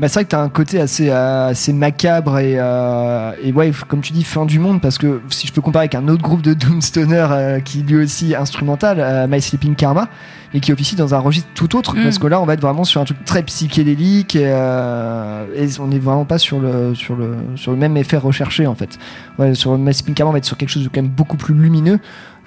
Bah, 0.00 0.08
c'est 0.08 0.14
vrai 0.14 0.24
que 0.24 0.30
t'as 0.30 0.42
un 0.42 0.48
côté 0.48 0.80
assez, 0.80 1.10
euh, 1.10 1.48
assez 1.48 1.74
macabre 1.74 2.38
et, 2.38 2.54
euh, 2.56 3.32
et 3.42 3.52
ouais, 3.52 3.70
comme 3.86 4.00
tu 4.00 4.14
dis, 4.14 4.24
fin 4.24 4.46
du 4.46 4.58
monde, 4.58 4.80
parce 4.80 4.96
que 4.96 5.20
si 5.28 5.46
je 5.46 5.52
peux 5.52 5.60
comparer 5.60 5.82
avec 5.84 5.94
un 5.94 6.08
autre 6.08 6.22
groupe 6.22 6.40
de 6.40 6.54
Doomstoner 6.54 7.26
euh, 7.30 7.60
qui 7.60 7.82
lui 7.82 8.02
aussi 8.02 8.34
instrumental, 8.34 8.96
euh, 8.98 9.26
My 9.28 9.42
Sleeping 9.42 9.74
Karma, 9.74 10.08
et 10.54 10.60
qui 10.60 10.72
officie 10.72 10.96
dans 10.96 11.14
un 11.14 11.18
registre 11.18 11.50
tout 11.54 11.76
autre, 11.76 11.94
Mm. 11.96 12.02
parce 12.02 12.18
que 12.18 12.26
là 12.26 12.40
on 12.40 12.46
va 12.46 12.54
être 12.54 12.62
vraiment 12.62 12.84
sur 12.84 13.00
un 13.00 13.04
truc 13.04 13.22
très 13.26 13.42
psychédélique 13.42 14.34
et, 14.36 14.48
et 14.48 15.68
on 15.80 15.86
n'est 15.86 15.98
vraiment 15.98 16.24
pas 16.24 16.38
sur 16.38 16.60
le, 16.60 16.94
sur, 16.94 17.14
le, 17.14 17.36
sur 17.56 17.70
le 17.72 17.76
même 17.76 17.96
effet 17.98 18.16
recherché 18.16 18.66
en 18.66 18.74
fait. 18.74 18.98
Ouais, 19.38 19.54
sur 19.54 19.76
My 19.76 19.92
Sleeping 19.92 20.14
Karma, 20.14 20.30
on 20.30 20.32
va 20.32 20.38
être 20.38 20.44
sur 20.46 20.56
quelque 20.56 20.70
chose 20.70 20.84
de 20.84 20.88
quand 20.88 21.02
même 21.02 21.10
beaucoup 21.10 21.36
plus 21.36 21.54
lumineux, 21.54 21.98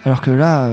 alors 0.05 0.21
que 0.21 0.31
là. 0.31 0.69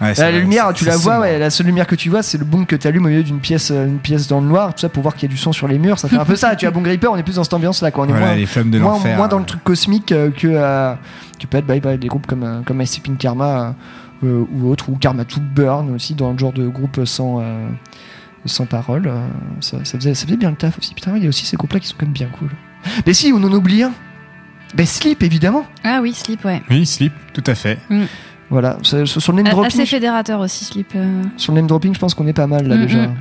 Ouais, 0.00 0.08
Là, 0.08 0.14
ça- 0.14 0.30
la 0.30 0.38
lumière, 0.38 0.72
tu 0.72 0.84
la 0.84 0.96
vois, 0.96 1.18
ouais, 1.20 1.38
la 1.40 1.50
seule 1.50 1.66
lumière 1.66 1.86
que 1.86 1.96
tu 1.96 2.08
vois, 2.08 2.22
c'est 2.22 2.38
le 2.38 2.44
boom 2.44 2.66
que 2.66 2.76
tu 2.76 2.86
allumes 2.86 3.06
au 3.06 3.08
milieu 3.08 3.24
d'une 3.24 3.40
pièce, 3.40 3.70
euh, 3.72 3.86
une 3.86 3.98
pièce 3.98 4.28
dans 4.28 4.40
le 4.40 4.46
noir, 4.46 4.72
tout 4.74 4.80
ça 4.80 4.88
pour 4.88 5.02
voir 5.02 5.14
qu'il 5.16 5.28
y 5.28 5.32
a 5.32 5.34
du 5.34 5.36
son 5.36 5.52
sur 5.52 5.66
les 5.66 5.78
murs. 5.78 5.98
Ça 5.98 6.08
fait 6.08 6.16
un 6.16 6.24
peu 6.24 6.36
ça. 6.36 6.54
Tu 6.54 6.66
as 6.66 6.70
Bon 6.70 6.82
Gripper, 6.82 7.08
on 7.08 7.16
est 7.16 7.22
plus 7.24 7.34
dans 7.36 7.42
cette 7.44 7.54
ambiance-là, 7.54 7.90
quoi. 7.90 8.04
On 8.04 8.08
est 8.08 8.12
Voilà, 8.12 8.26
moins, 8.26 8.34
les 8.36 8.46
flammes 8.46 8.70
de 8.70 8.78
moins, 8.78 8.98
moins 9.16 9.26
dans 9.28 9.38
le 9.40 9.44
truc 9.44 9.64
cosmique 9.64 10.12
euh, 10.12 10.30
que 10.30 10.46
euh, 10.48 10.94
tu 11.38 11.46
peux 11.48 11.58
être 11.58 11.66
bah, 11.66 11.74
bah, 11.82 11.96
des 11.96 12.06
groupes 12.06 12.26
comme, 12.28 12.44
euh, 12.44 12.60
comme 12.64 12.76
My 12.78 12.86
Sleeping 12.86 13.16
Karma 13.16 13.74
euh, 14.24 14.44
ou 14.52 14.68
autre, 14.70 14.88
ou 14.88 14.96
Karma 14.96 15.24
to 15.24 15.40
Burn 15.40 15.90
aussi, 15.94 16.14
dans 16.14 16.30
le 16.32 16.38
genre 16.38 16.52
de 16.52 16.68
groupe 16.68 17.00
sans, 17.04 17.40
euh, 17.40 17.68
sans 18.44 18.66
parole. 18.66 19.08
euh, 19.08 19.26
ça, 19.60 19.78
ça 19.84 19.98
faisait, 19.98 20.14
ça 20.14 20.26
faisait 20.26 20.36
bien 20.36 20.50
le 20.50 20.56
taf 20.56 20.78
aussi. 20.78 20.94
Putain, 20.94 21.16
il 21.16 21.24
y 21.24 21.26
a 21.26 21.28
aussi 21.28 21.44
ces 21.44 21.56
groupes-là 21.56 21.80
qui 21.80 21.88
sont 21.88 21.96
quand 21.98 22.06
même 22.06 22.12
bien 22.12 22.28
cool. 22.38 22.50
Mais 23.04 23.14
si, 23.14 23.32
on 23.32 23.42
en 23.42 23.52
oublie 23.52 23.82
un. 23.82 23.92
Ben 24.74 24.86
Sleep, 24.86 25.22
évidemment. 25.22 25.64
Ah 25.82 26.00
oui, 26.02 26.12
Sleep, 26.12 26.44
ouais. 26.44 26.62
Oui, 26.70 26.84
Sleep, 26.86 27.12
tout 27.32 27.42
à 27.46 27.54
fait. 27.54 27.78
Voilà, 28.50 28.78
sur 28.82 28.96
le 28.98 29.42
name 29.42 29.52
dropping, 29.52 29.66
Assez 29.66 29.86
fédérateur 29.86 30.40
aussi, 30.40 30.64
Sleep. 30.64 30.92
euh. 30.96 31.22
sur 31.36 31.52
le 31.52 31.58
name 31.60 31.66
dropping, 31.68 31.94
je 31.94 31.98
pense 31.98 32.14
qu'on 32.14 32.26
est 32.26 32.32
pas 32.32 32.46
mal 32.46 32.66
là 32.66 32.76
Mm, 32.76 32.80
déjà. 32.82 32.98
mm. 33.06 33.14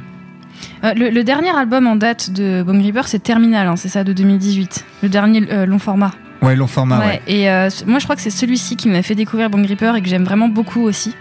Euh, 0.85 0.93
le, 0.95 1.09
le 1.09 1.23
dernier 1.23 1.49
album 1.55 1.85
en 1.85 1.95
date 1.95 2.31
de 2.31 2.63
Bone 2.63 2.81
Gripper, 2.81 3.01
c'est 3.05 3.19
Terminal, 3.21 3.67
hein, 3.67 3.75
c'est 3.75 3.89
ça, 3.89 4.03
de 4.03 4.13
2018. 4.13 4.85
Le 5.03 5.09
dernier 5.09 5.43
euh, 5.51 5.65
long 5.65 5.79
format. 5.79 6.11
Ouais, 6.41 6.55
long 6.55 6.67
format, 6.67 6.99
ouais. 6.99 7.21
Et 7.27 7.49
euh, 7.49 7.69
moi, 7.87 7.99
je 7.99 8.05
crois 8.05 8.15
que 8.15 8.21
c'est 8.21 8.29
celui-ci 8.29 8.75
qui 8.75 8.87
m'a 8.87 9.01
fait 9.01 9.15
découvrir 9.15 9.49
Bone 9.49 9.63
Gripper 9.65 9.93
et 9.97 10.01
que 10.01 10.07
j'aime 10.07 10.23
vraiment 10.23 10.47
beaucoup 10.49 10.81
aussi. 10.81 11.13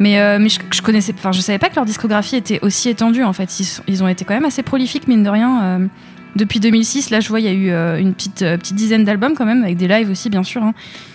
Mais, 0.00 0.18
euh, 0.18 0.38
mais 0.40 0.48
je, 0.48 0.58
je 0.72 0.82
connaissais, 0.82 1.14
enfin, 1.16 1.30
je 1.32 1.40
savais 1.40 1.58
pas 1.58 1.68
que 1.68 1.76
leur 1.76 1.84
discographie 1.84 2.36
était 2.36 2.58
aussi 2.62 2.88
étendue. 2.88 3.22
En 3.22 3.32
fait, 3.34 3.50
ils 3.86 4.02
ont 4.02 4.08
été 4.08 4.24
quand 4.24 4.34
même 4.34 4.44
assez 4.46 4.62
prolifiques, 4.62 5.06
mine 5.06 5.22
de 5.22 5.28
rien. 5.30 5.88
Depuis 6.36 6.60
2006, 6.60 7.10
là, 7.10 7.20
je 7.20 7.28
vois, 7.28 7.40
il 7.40 7.46
y 7.46 7.48
a 7.48 7.52
eu 7.52 7.70
euh, 7.70 7.98
une 7.98 8.14
petite, 8.14 8.42
euh, 8.42 8.56
petite 8.56 8.76
dizaine 8.76 9.04
d'albums 9.04 9.34
quand 9.36 9.44
même, 9.46 9.62
avec 9.64 9.76
des 9.76 9.88
lives 9.88 10.10
aussi, 10.10 10.30
bien 10.30 10.42
sûr. 10.42 10.62
hein. 10.62 10.72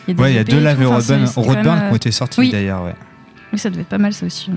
des 0.07 0.13
Ouais, 0.13 0.31
il 0.31 0.35
y 0.35 0.37
a 0.37 0.41
EP 0.41 0.51
deux 0.51 0.59
lives. 0.59 0.87
Enfin, 0.87 1.41
Roadburn, 1.41 1.75
même, 1.75 1.87
qui 1.87 1.93
ont 1.93 1.95
été 1.95 2.11
sortis 2.11 2.39
oui. 2.39 2.51
d'ailleurs, 2.51 2.83
ouais. 2.83 2.95
Oui, 3.53 3.59
ça 3.59 3.69
devait 3.69 3.81
être 3.81 3.87
pas 3.87 3.97
mal, 3.97 4.13
ça 4.13 4.25
aussi. 4.25 4.51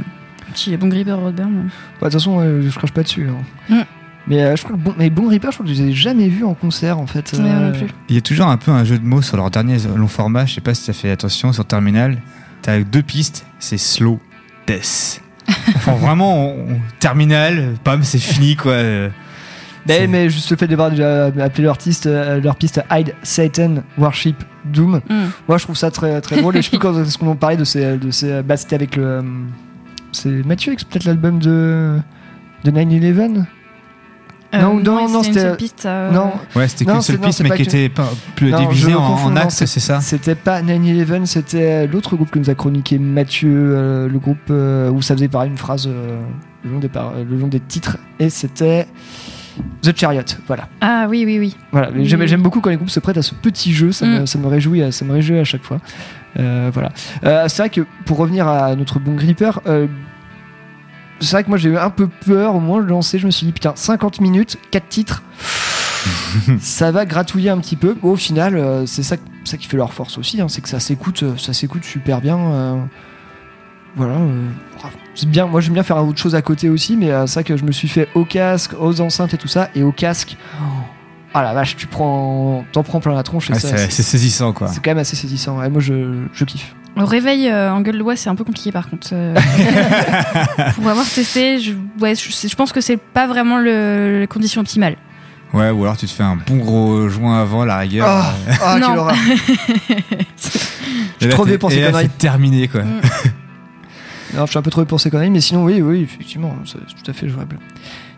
Petit 0.53 0.77
Bon 0.77 0.89
Gripper, 0.89 1.12
Roadburn. 1.12 1.51
Bah, 1.55 1.61
De 1.62 2.05
toute 2.05 2.12
façon, 2.15 2.41
euh, 2.41 2.62
je 2.69 2.77
crache 2.77 2.93
pas 2.93 3.03
dessus. 3.03 3.28
hein. 3.28 3.74
Mm. 3.74 3.82
Mais 4.27 4.43
euh, 4.43 4.55
je 4.55 4.62
crois 4.65 4.77
que 4.77 4.81
bon, 4.82 4.95
mais 4.99 5.09
Bon 5.09 5.28
Reaper, 5.28 5.51
je 5.51 5.57
crois 5.57 5.66
que 5.66 5.73
je 5.73 5.82
les 5.82 5.89
ai 5.91 5.93
jamais 5.95 6.28
vus 6.28 6.45
en 6.45 6.53
concert 6.55 6.99
en 6.99 7.07
fait. 7.07 7.32
Euh, 7.39 7.73
plus. 7.73 7.87
Il 8.11 8.15
y 8.15 8.19
a 8.19 8.20
toujours 8.20 8.47
un 8.49 8.59
peu 8.59 8.70
un 8.70 8.85
jeu 8.85 8.99
de 8.99 9.05
mots 9.05 9.23
sur 9.23 9.39
leur 9.39 9.51
dernier 9.51 9.78
long 9.97 10.09
format, 10.09 10.45
je 10.45 10.55
sais 10.55 10.61
pas 10.61 10.74
si 10.74 10.85
ça 10.85 10.93
fait 10.93 11.11
attention, 11.11 11.53
sur 11.55 11.65
Terminal. 11.65 12.19
T'as 12.61 12.81
deux 12.81 13.03
pistes, 13.03 13.47
c'est 13.59 13.78
slow, 13.78 14.20
death. 14.66 15.23
Enfin, 15.74 15.95
vraiment, 15.95 16.49
on- 16.51 16.74
on- 16.74 16.81
Terminal, 17.01 17.74
pam, 17.82 18.03
c'est 18.03 18.19
fini 18.19 18.57
quoi. 18.57 18.74
Euh. 19.91 20.01
Mais, 20.01 20.07
mais 20.07 20.31
juste 20.31 20.51
le 20.51 20.57
fait 20.57 20.67
d'avoir 20.69 20.91
déjà 20.91 21.27
appelé 21.27 21.62
leur, 21.65 21.73
artiste, 21.73 22.07
euh, 22.07 22.41
leur 22.41 22.57
piste 22.57 22.83
Hide, 22.91 23.15
Satan, 23.23 23.77
Worship, 23.99 24.37
Doom, 24.65 25.01
Mm. 25.09 25.15
moi 25.49 25.59
je 25.59 25.65
trouve 25.65 25.77
ça 25.77 25.91
très, 25.91 26.21
très 26.21 26.41
drôle. 26.41 26.57
Et 26.57 26.62
je 26.62 26.65
sais 26.67 26.71
plus 26.71 26.79
quand 26.87 27.01
est-ce 27.03 27.17
qu'on 27.19 27.29
en 27.31 27.37
parlait 27.37 27.57
de 27.57 27.65
ces. 27.65 27.97
De 27.99 28.11
ces 28.11 28.43
bah, 28.43 28.57
c'était 28.57 28.77
avec 28.77 28.97
le. 28.97 29.05
euh, 29.05 29.23
C'est 30.12 30.29
Mathieu, 30.47 30.73
avec 30.73 30.87
peut-être 30.89 31.05
l'album 31.05 31.39
de. 31.39 31.99
De 32.65 32.71
9-11 32.71 33.45
Euh, 34.53 34.61
Non, 34.62 34.75
non, 34.81 35.09
non, 35.09 35.19
une 35.21 35.25
c'était- 35.25 35.41
seule 35.41 35.57
piste. 35.57 35.87
euh, 35.87 36.11
Non. 36.11 36.33
Ouais, 36.57 36.67
c'était 36.67 36.85
qu'une 36.85 37.01
seule 37.01 37.19
piste, 37.21 37.43
mais 37.43 37.51
qui 37.51 37.57
que- 37.59 37.62
était 37.62 37.89
pas 37.89 38.09
plus 38.35 38.51
Non, 38.51 38.59
divisée 38.69 38.95
en, 38.95 39.01
en 39.15 39.37
axes, 39.37 39.65
c'est 39.65 39.79
ça? 39.81 40.01
C'était 40.01 40.35
pas 40.35 40.61
9-11, 40.61 41.25
c'était 41.27 41.87
l'autre 41.87 42.17
groupe 42.17 42.31
que 42.33 42.39
nous 42.41 42.51
a 42.51 42.55
chroniqué 42.57 42.99
Mathieu, 42.99 43.49
euh, 43.55 44.09
le 44.09 44.19
groupe 44.19 44.39
euh, 44.51 44.91
où 44.91 45.01
ça 45.03 45.15
faisait 45.15 45.29
pareil 45.29 45.51
une 45.51 45.57
phrase 45.57 45.87
euh, 45.89 46.21
le, 46.65 46.71
long 46.73 46.79
des 46.81 46.89
par- 46.89 47.12
le 47.15 47.37
long 47.37 47.47
des 47.47 47.61
titres, 47.61 47.97
et 48.19 48.29
c'était 48.29 48.89
The 49.82 49.97
Chariot, 49.98 50.22
voilà. 50.47 50.68
Ah 50.81 51.06
oui, 51.09 51.24
oui, 51.27 51.39
oui. 51.39 51.56
Voilà, 51.72 51.90
j'aime, 52.02 52.20
Oui. 52.20 52.28
j'aime 52.28 52.43
beaucoup 52.43 52.60
quand 52.60 52.70
les 52.70 52.77
groupes 52.77 52.90
se 52.90 53.01
prêtent 53.01 53.16
à 53.18 53.22
ce 53.22 53.35
petit 53.35 53.72
jeu, 53.72 53.93
ça, 53.93 54.06
me, 54.06 54.20
Mm. 54.20 54.27
ça 54.27 54.39
me 54.39 54.47
réjouit, 54.47 54.93
ça 54.93 55.05
me 55.05 55.12
réjouit 55.12 55.39
à 55.39 55.44
chaque 55.44 55.62
fois. 55.64 55.78
Euh, 56.39 56.70
voilà. 56.72 56.90
Euh, 57.24 57.47
c'est 57.48 57.62
vrai 57.62 57.70
que 57.70 57.81
pour 58.06 58.18
revenir 58.18 58.47
à 58.47 58.74
notre 58.77 58.98
bon 59.01 59.14
gripper, 59.14 59.51
euh, 59.66 59.86
c'est 61.20 61.32
vrai 61.32 61.44
que 61.44 61.48
moi 61.48 61.59
j'ai 61.59 61.70
eu 61.70 61.77
un 61.77 61.90
peu 61.90 62.09
peur 62.27 62.55
au 62.55 62.60
moment 62.60 62.78
de 62.81 62.86
lancer, 62.89 63.18
je 63.18 63.27
me 63.27 63.31
suis 63.31 63.47
dit 63.47 63.52
putain 63.52 63.72
50 63.74 64.20
minutes, 64.20 64.56
4 64.70 64.89
titres, 64.89 65.22
ça 66.60 66.90
va 66.93 67.05
gratouiller 67.05 67.51
un 67.51 67.59
petit 67.59 67.77
peu. 67.77 67.97
Au 68.02 68.16
final, 68.16 68.56
euh, 68.56 68.86
c'est 68.86 69.02
ça, 69.02 69.16
ça 69.44 69.56
qui 69.56 69.66
fait 69.66 69.77
leur 69.77 69.93
force 69.93 70.16
aussi, 70.18 70.40
hein, 70.40 70.48
c'est 70.48 70.60
que 70.62 70.68
ça 70.68 70.81
s'écoute, 70.81 71.22
euh, 71.22 71.36
ça 71.36 71.52
s'écoute 71.52 71.85
super 71.85 72.20
bien. 72.20 72.39
euh, 72.39 72.77
voilà. 73.97 74.14
euh, 74.14 74.48
c'est 74.78 74.82
bien, 75.27 75.47
moi 75.47 75.61
j'aime 75.61 75.75
bien 75.75 75.83
faire 75.83 75.97
autre 76.05 76.19
chose 76.19 76.35
à 76.35 76.43
côté 76.43 76.69
aussi, 76.69 76.97
mais 76.97 77.11
euh, 77.11 77.27
c'est 77.27 77.35
vrai 77.35 77.45
que 77.45 77.57
je 77.57 77.65
me 77.65 77.73
suis 77.73 77.89
fait 77.89 78.09
au 78.15 78.25
casque, 78.25 78.73
aux 78.79 79.01
enceintes 79.01 79.35
et 79.35 79.39
tout 79.39 79.49
ça, 79.49 79.69
et 79.75 79.83
au 79.83 79.93
casque. 79.93 80.37
Ah 81.33 81.43
la 81.43 81.53
vache, 81.55 81.77
tu 81.77 81.87
prends, 81.87 82.65
t'en 82.73 82.83
prends 82.83 82.99
plein 83.01 83.15
la 83.15 83.23
tronche. 83.23 83.51
et 83.51 83.53
Ouais, 83.53 83.59
ça, 83.61 83.77
c'est 83.77 83.91
c'est 83.93 84.03
saisissant 84.03 84.53
quoi. 84.53 84.67
c'est 84.69 84.83
quand 84.83 84.91
même 84.91 84.99
assez 84.99 85.15
saisissant. 85.17 85.59
Ouais, 85.59 85.69
moi, 85.69 85.81
je, 85.81 86.25
je 86.33 86.45
kiffe. 86.45 86.75
Au 86.97 87.07
réveil 87.07 87.49
euh, 87.49 87.73
en 87.73 87.81
gueule 87.83 87.99
de 87.99 88.03
bois, 88.03 88.17
c'est 88.17 88.29
un 88.29 88.35
peu 88.35 88.43
compliqué 88.43 88.73
par 88.73 88.91
contre. 88.91 89.09
Euh, 89.13 89.35
pour 90.75 90.89
avoir 90.89 91.09
testé, 91.09 91.61
je, 91.61 91.73
ouais, 92.01 92.15
je, 92.17 92.31
je 92.49 92.55
pense 92.57 92.73
que 92.73 92.81
c'est 92.81 92.97
pas 92.97 93.29
vraiment 93.29 93.59
le, 93.59 94.19
les 94.21 94.27
conditions 94.27 94.61
optimales. 94.61 94.97
Ouais, 95.53 95.71
ou 95.71 95.83
alors 95.85 95.97
tu 95.97 96.07
te 96.07 96.11
fais 96.13 96.23
un 96.25 96.37
bon 96.37 96.57
gros 96.59 97.09
joint 97.09 97.41
avant 97.41 97.65
la 97.65 97.79
rigueur. 97.79 98.07
Ah, 98.09 98.33
euh, 98.49 98.53
ah, 98.63 98.73
quelle 98.73 98.81
Non. 98.83 98.97
horreur. 98.99 99.15
Je 101.21 101.27
suis 101.27 101.35
trop 101.35 101.45
pour 101.59 101.71
ces 101.71 101.83
conneries. 101.83 102.03
C'est 102.05 102.19
terminé 102.19 102.67
quoi. 102.69 102.83
Mm. 102.83 103.01
Alors, 104.35 104.47
je 104.47 104.51
suis 104.51 104.59
un 104.59 104.62
peu 104.62 104.70
trop 104.70 104.85
pour 104.85 105.01
ces 105.01 105.11
conneries, 105.11 105.31
mais 105.31 105.40
sinon, 105.40 105.65
oui, 105.65 105.82
oui, 105.82 106.02
effectivement, 106.02 106.55
c'est 106.65 106.78
tout 106.78 107.11
à 107.11 107.12
fait 107.12 107.28
jouable. 107.28 107.59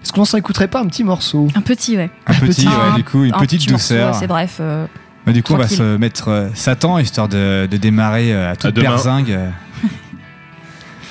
Est-ce 0.02 0.12
qu'on 0.12 0.24
s'en 0.24 0.36
écouterait 0.38 0.68
pas 0.68 0.80
un 0.80 0.86
petit 0.86 1.04
morceau? 1.04 1.48
Un 1.54 1.60
petit, 1.62 1.96
ouais. 1.96 2.10
Un 2.26 2.34
petit, 2.34 2.66
ouais, 2.66 2.72
Un- 2.92 2.94
du 2.96 3.04
coup, 3.04 3.24
une 3.24 3.34
un 3.34 3.38
petite 3.38 3.66
douceur. 3.68 4.14
assez 4.16 4.26
bref. 4.26 4.58
euh, 4.60 4.86
Bah, 5.24 5.32
du 5.32 5.42
coup, 5.42 5.54
on 5.54 5.58
va 5.58 5.68
se 5.68 5.96
mettre 5.96 6.28
euh, 6.28 6.48
Satan 6.54 6.98
histoire 6.98 7.28
de, 7.28 7.66
de 7.70 7.76
démarrer 7.76 8.32
euh, 8.34 8.50
à 8.52 8.56
toute 8.56 8.74
berzingue. 8.74 9.30
euh, 9.30 9.48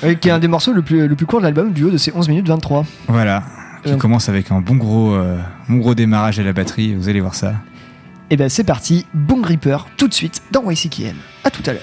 Oui, 0.04 0.16
Qui 0.18 0.28
est 0.28 0.32
un 0.32 0.38
des 0.38 0.48
morceaux 0.48 0.72
le 0.72 0.82
plus, 0.82 1.06
le 1.08 1.14
plus 1.16 1.26
court 1.26 1.38
de 1.40 1.44
l'album, 1.44 1.72
du 1.72 1.84
haut 1.84 1.90
de 1.90 1.96
ces 1.96 2.12
11 2.14 2.28
minutes 2.28 2.48
23. 2.48 2.84
Voilà. 3.08 3.42
Qui 3.84 3.92
Euh. 3.92 3.96
commence 3.96 4.28
avec 4.28 4.50
un 4.52 4.60
bon 4.60 4.76
gros, 4.76 5.14
euh, 5.14 5.38
bon 5.68 5.78
gros 5.78 5.94
démarrage 5.94 6.38
à 6.38 6.42
la 6.42 6.52
batterie. 6.52 6.94
Vous 6.94 7.08
allez 7.08 7.20
voir 7.20 7.34
ça. 7.34 7.54
Et 8.30 8.36
ben 8.36 8.48
c'est 8.48 8.64
parti, 8.64 9.06
Bon 9.12 9.40
Gripper, 9.40 9.78
tout 9.96 10.06
de 10.08 10.14
suite 10.14 10.42
dans 10.52 10.70
YCKM. 10.70 11.16
À 11.44 11.50
tout 11.50 11.62
à 11.66 11.72
l'heure. 11.72 11.82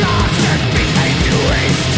dogs 0.00 0.44
and 0.44 0.72
behave 0.72 1.97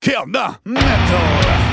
kill 0.00 0.26
the 0.26 0.58
metal! 0.64 1.65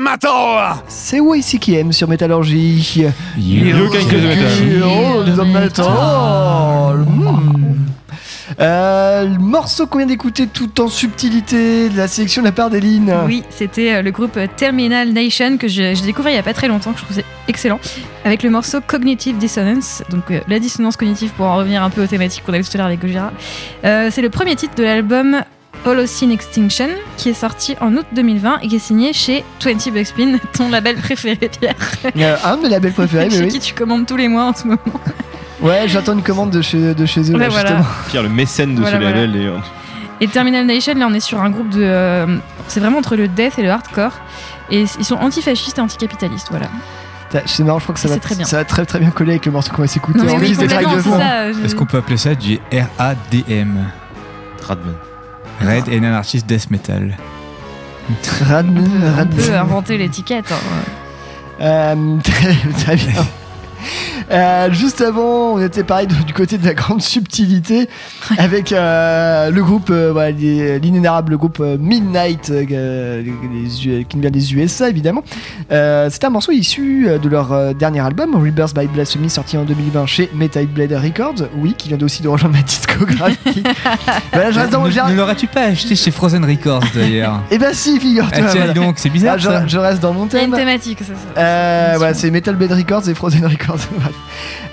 Metal! 0.00 0.76
C'est 0.88 1.18
YCKM 1.18 1.92
sur 1.92 2.08
Métallurgie. 2.08 3.06
You 3.36 3.88
can 3.90 4.08
kill 4.08 4.20
the 4.20 4.26
metal. 4.26 5.24
Kill 5.24 5.36
the 5.36 5.46
metal. 5.46 7.04
Hmm. 7.06 7.68
Euh, 8.60 9.24
le 9.24 9.38
morceau 9.38 9.86
qu'on 9.86 9.98
vient 9.98 10.06
d'écouter 10.06 10.46
tout 10.46 10.80
en 10.80 10.88
subtilité 10.88 11.90
de 11.90 11.96
la 11.96 12.08
sélection 12.08 12.42
de 12.42 12.46
la 12.46 12.52
part 12.52 12.70
d'Eline. 12.70 13.14
Oui, 13.26 13.44
c'était 13.50 13.94
euh, 13.94 14.02
le 14.02 14.10
groupe 14.10 14.38
Terminal 14.56 15.12
Nation 15.12 15.58
que 15.58 15.68
j'ai 15.68 15.94
découvert 15.94 16.32
il 16.32 16.36
y 16.36 16.38
a 16.38 16.42
pas 16.42 16.54
très 16.54 16.66
longtemps, 16.66 16.92
que 16.92 16.98
je 16.98 17.04
trouvais 17.04 17.24
excellent, 17.46 17.78
avec 18.24 18.42
le 18.42 18.50
morceau 18.50 18.78
Cognitive 18.86 19.38
Dissonance, 19.38 20.02
donc 20.10 20.30
euh, 20.30 20.40
la 20.48 20.58
dissonance 20.58 20.96
cognitive 20.96 21.30
pour 21.36 21.46
en 21.46 21.56
revenir 21.56 21.82
un 21.82 21.90
peu 21.90 22.02
aux 22.02 22.06
thématiques 22.06 22.44
qu'on 22.44 22.52
a 22.52 22.58
vu 22.58 22.64
tout 22.64 22.70
à 22.74 22.78
l'heure 22.78 22.86
avec 22.86 23.00
Gojira. 23.00 23.32
Euh, 23.84 24.08
c'est 24.10 24.22
le 24.22 24.30
premier 24.30 24.56
titre 24.56 24.74
de 24.76 24.82
l'album 24.82 25.42
Holocene 25.84 26.30
Extinction 26.32 26.88
qui 27.16 27.28
est 27.30 27.34
sorti 27.34 27.76
en 27.80 27.94
août 27.96 28.06
2020 28.12 28.58
et 28.62 28.68
qui 28.68 28.76
est 28.76 28.78
signé 28.80 29.12
chez 29.12 29.44
20 29.64 29.90
Buckspin, 29.92 30.38
ton 30.52 30.68
label 30.70 30.96
préféré 30.96 31.36
Pierre. 31.48 31.74
Euh, 32.16 32.36
un 32.44 32.56
de 32.56 32.62
mes 32.62 32.68
labels 32.68 32.92
préférés, 32.92 33.26
mais 33.30 33.36
chez 33.36 33.42
oui. 33.44 33.48
qui 33.48 33.60
tu 33.60 33.74
commandes 33.74 34.06
tous 34.06 34.16
les 34.16 34.28
mois 34.28 34.44
en 34.46 34.54
ce 34.54 34.66
moment. 34.66 34.78
Ouais, 35.60 35.84
j'attends 35.86 36.12
une 36.12 36.22
commande 36.22 36.50
de 36.50 36.62
chez, 36.62 36.94
de 36.94 37.06
chez 37.06 37.20
eux, 37.30 37.34
Ouais, 37.34 37.40
là, 37.40 37.48
voilà. 37.48 37.68
justement. 37.70 37.86
Pierre, 38.08 38.22
le 38.22 38.28
mécène 38.28 38.74
de 38.76 38.80
Voilà, 38.80 38.98
ce 38.98 39.02
label. 39.02 39.36
Et, 39.36 39.46
euh, 39.46 39.56
Et 40.20 40.28
Terminal 40.28 40.64
Nation, 40.66 40.94
là, 40.94 41.06
on 41.10 41.14
est 41.14 41.20
sur 41.20 41.40
un 41.42 41.50
groupe 41.50 41.70
de. 41.70 41.82
euh, 41.82 42.26
c'est 42.68 42.78
vraiment 42.80 42.98
entre 42.98 43.16
le 43.16 43.26
death 43.28 43.58
et 43.58 43.62
le 43.62 43.70
hardcore. 43.70 44.12
Et 44.70 44.84
ils 44.98 45.04
sont 45.04 45.16
antifascistes 45.16 45.78
et 45.78 45.80
anticapitalistes, 45.80 46.48
voilà. 46.50 46.66
C'est 47.46 47.62
marrant, 47.64 47.78
je 47.78 47.84
crois 47.84 47.94
que 47.94 48.00
ça 48.00 48.08
va, 48.08 48.18
très 48.18 48.34
bien. 48.36 48.46
ça 48.46 48.56
va 48.58 48.64
très 48.64 48.86
très 48.86 48.98
bien 49.00 49.10
coller 49.10 49.32
avec 49.32 49.44
le 49.46 49.52
morceau 49.52 49.70
qu'on 49.74 49.82
va 49.82 49.88
s'écouter. 49.88 50.18
Non, 50.18 50.24
mais 50.24 50.32
En 50.32 50.38
oui, 50.38 50.54
je- 50.54 51.64
Est-ce 51.64 51.74
qu'on 51.74 51.84
peut 51.86 51.98
appeler 51.98 52.16
ça 52.16 52.34
du 52.34 52.58
RADM 52.98 53.84
Radman. 54.66 54.94
Red 55.60 55.88
and 55.88 56.04
Anarchist 56.04 56.46
Death 56.46 56.70
Metal. 56.70 57.16
Radman, 58.48 58.88
On 59.20 59.26
peut 59.26 59.54
inventer 59.54 59.98
l'étiquette. 59.98 60.50
hein. 60.52 60.56
Euh, 61.60 62.16
très, 62.22 62.54
très 62.84 62.96
bien. 62.96 63.26
Euh, 64.30 64.70
juste 64.72 65.00
avant, 65.00 65.54
on 65.54 65.62
était 65.62 65.84
pareil 65.84 66.06
du 66.06 66.34
côté 66.34 66.58
de 66.58 66.66
la 66.66 66.74
grande 66.74 67.00
subtilité 67.00 67.88
avec 68.36 68.72
euh, 68.72 69.50
le 69.50 69.62
groupe, 69.62 69.88
euh, 69.88 70.10
voilà, 70.12 70.32
l'inénarrable 70.32 71.38
groupe 71.38 71.60
euh, 71.60 71.78
Midnight, 71.80 72.50
euh, 72.50 73.22
les 73.22 74.04
qui 74.04 74.18
vient 74.20 74.30
des 74.30 74.54
USA 74.54 74.90
évidemment. 74.90 75.22
Euh, 75.72 76.10
C'était 76.10 76.26
un 76.26 76.30
morceau 76.30 76.52
issu 76.52 77.06
de 77.22 77.28
leur 77.30 77.52
euh, 77.52 77.72
dernier 77.72 78.00
album, 78.00 78.34
Rebirth 78.34 78.74
by 78.74 78.86
Blasphemy, 78.86 79.30
sorti 79.30 79.56
en 79.56 79.64
2020 79.64 80.04
chez 80.04 80.28
Metal 80.34 80.66
Blade 80.66 80.92
Records. 80.92 81.48
Oui, 81.56 81.74
qui 81.78 81.88
vient 81.88 81.98
aussi 82.02 82.22
de 82.22 82.28
rejoindre 82.28 82.56
ma 82.56 82.62
discographie. 82.62 83.62
voilà, 84.34 84.50
je 84.50 84.58
reste 84.60 84.72
dans- 84.72 84.84
ne 84.86 85.14
l'aurais-tu 85.16 85.46
pas 85.46 85.62
acheté 85.62 85.96
chez 85.96 86.10
Frozen 86.10 86.44
Records 86.44 86.84
d'ailleurs? 86.94 87.40
Eh 87.50 87.56
ben 87.56 87.72
si, 87.72 87.98
figure-toi. 87.98 88.44
Ah, 88.46 88.52
voilà. 88.54 88.72
donc, 88.74 88.98
c'est 88.98 89.08
bizarre, 89.10 89.36
Ah, 89.36 89.38
je, 89.38 89.48
ça. 89.48 89.66
je 89.66 89.78
reste 89.78 90.02
dans 90.02 90.12
mon 90.12 90.26
Il 90.26 90.32
y 90.34 90.36
a 90.36 90.40
thème. 90.40 90.50
une 90.50 90.56
thématique, 90.56 90.98
ça. 91.00 91.06
ça. 91.14 91.40
Euh, 91.40 91.94
voilà, 91.96 92.12
c'est 92.12 92.30
Metal 92.30 92.54
Blade 92.56 92.72
Records 92.72 93.08
et 93.08 93.14
Frozen 93.14 93.46
Records. 93.46 93.67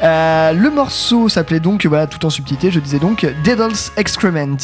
Euh, 0.04 0.52
le 0.54 0.70
morceau 0.70 1.30
s'appelait 1.30 1.60
donc, 1.60 1.86
voilà, 1.86 2.08
tout 2.08 2.26
en 2.26 2.30
subtilité, 2.30 2.72
je 2.72 2.80
disais 2.80 3.00
donc 3.00 3.26
Devil's 3.44 3.92
Excrement. 3.98 4.58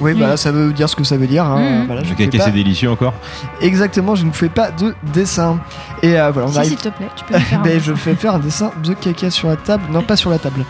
Oui, 0.00 0.14
bah 0.14 0.36
ça 0.36 0.50
veut 0.50 0.72
dire 0.72 0.88
ce 0.88 0.96
que 0.96 1.04
ça 1.04 1.16
veut 1.16 1.28
dire. 1.28 1.44
hein. 1.44 1.84
Voilà, 1.86 2.02
je 2.02 2.08
fais 2.14 2.26
caca, 2.26 2.38
pas- 2.38 2.44
c'est 2.46 2.50
délicieux 2.50 2.90
encore. 2.90 3.14
Exactement, 3.60 4.16
je 4.16 4.24
ne 4.24 4.32
fais 4.32 4.48
pas 4.48 4.70
de 4.72 4.94
dessin. 5.12 5.60
Et 6.02 6.18
euh, 6.18 6.30
voilà, 6.32 6.48
on 6.48 6.52
Si, 6.52 6.58
arrive. 6.58 6.70
s'il 6.70 6.78
te 6.78 6.88
plaît, 6.88 7.08
tu 7.14 7.24
peux 7.24 7.34
me 7.34 7.38
faire 7.44 7.60
un 7.60 7.62
Ben, 7.62 7.74
dessin. 7.74 7.84
je 7.86 7.94
fais 7.94 8.14
faire 8.16 8.34
un 8.34 8.38
dessin 8.40 8.72
de 8.82 8.94
caca 8.94 9.30
sur 9.30 9.48
la 9.48 9.56
table. 9.56 9.84
Non, 9.92 10.02
pas 10.02 10.16
sur 10.16 10.30
la 10.30 10.38
table. 10.38 10.64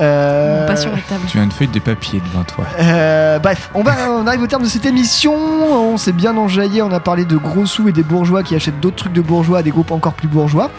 Euh, 0.00 0.60
Non, 0.60 0.66
pas 0.66 0.76
sur 0.76 0.90
la 0.90 0.98
table. 0.98 1.22
Tu 1.28 1.38
as 1.38 1.42
une 1.42 1.50
feuille 1.50 1.68
de 1.68 1.78
papier 1.80 2.20
devant 2.32 2.44
toi. 2.44 2.64
euh, 2.80 3.38
bref, 3.38 3.70
on, 3.74 3.82
va, 3.82 3.92
on 4.10 4.26
arrive 4.26 4.42
au 4.42 4.46
terme 4.46 4.62
de 4.62 4.68
cette 4.68 4.86
émission. 4.86 5.34
On 5.34 5.96
s'est 5.96 6.12
bien 6.12 6.36
enjaillé. 6.36 6.82
On 6.82 6.92
a 6.92 7.00
parlé 7.00 7.24
de 7.24 7.36
gros 7.36 7.66
sous 7.66 7.88
et 7.88 7.92
des 7.92 8.02
bourgeois 8.02 8.42
qui 8.42 8.54
achètent 8.54 8.80
d'autres 8.80 8.96
trucs 8.96 9.12
de 9.12 9.20
bourgeois 9.20 9.58
à 9.58 9.62
des 9.62 9.70
groupes 9.70 9.90
encore 9.90 10.12
plus 10.14 10.28
bourgeois. 10.28 10.70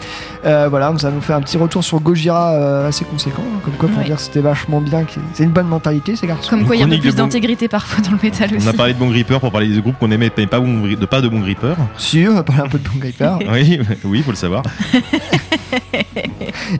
Euh, 0.46 0.68
voilà, 0.70 0.92
ça 0.98 1.10
nous 1.10 1.20
fait 1.20 1.34
un 1.34 1.40
petit 1.42 1.58
retour 1.58 1.84
sur 1.84 2.00
Gojira 2.00 2.52
euh, 2.52 2.88
assez 2.88 3.04
conséquent. 3.04 3.42
hein, 3.44 3.60
Comme 3.64 3.74
quoi, 3.74 3.88
pour 3.88 3.98
Ouais. 3.98 4.04
dire 4.04 4.16
que 4.16 4.22
c'était 4.22 4.40
vachement 4.40 4.80
bien. 4.80 5.04
C'est 5.34 5.44
une 5.44 5.50
bonne 5.50 5.66
mentalité, 5.68 6.16
ces 6.16 6.26
garçons. 6.26 6.48
Comme 6.48 6.64
quoi, 6.64 6.76
il 6.76 6.78
y 6.78 6.82
a 6.82 6.86
un 6.86 6.88
peu 6.88 6.98
plus 6.98 7.10
bon- 7.14 7.24
d'intégrité 7.24 7.68
parfois 7.68 8.02
dans 8.02 8.12
le 8.12 8.18
métal 8.22 8.54
aussi. 8.56 8.66
On 8.66 8.70
a 8.70 8.72
parlé 8.72 8.94
de 8.94 8.98
Bon 8.98 9.08
Gripper 9.08 9.38
pour 9.38 9.52
parler 9.52 9.68
des 9.68 9.80
groupes 9.82 9.98
qu'on 9.98 10.10
aimait, 10.10 10.30
mais 10.36 10.46
pas, 10.46 10.60
bon, 10.60 10.82
de, 10.86 11.06
pas 11.06 11.20
de 11.20 11.28
Bon 11.28 11.40
Gripper. 11.40 11.74
Si, 11.98 12.26
on 12.28 12.34
va 12.34 12.42
parler 12.42 12.62
un 12.62 12.68
peu 12.68 12.78
de 12.78 12.88
Bon 12.88 12.98
Gripper. 12.98 13.32
oui, 13.52 13.80
oui, 14.04 14.22
faut 14.22 14.30
le 14.30 14.36
savoir. 14.36 14.62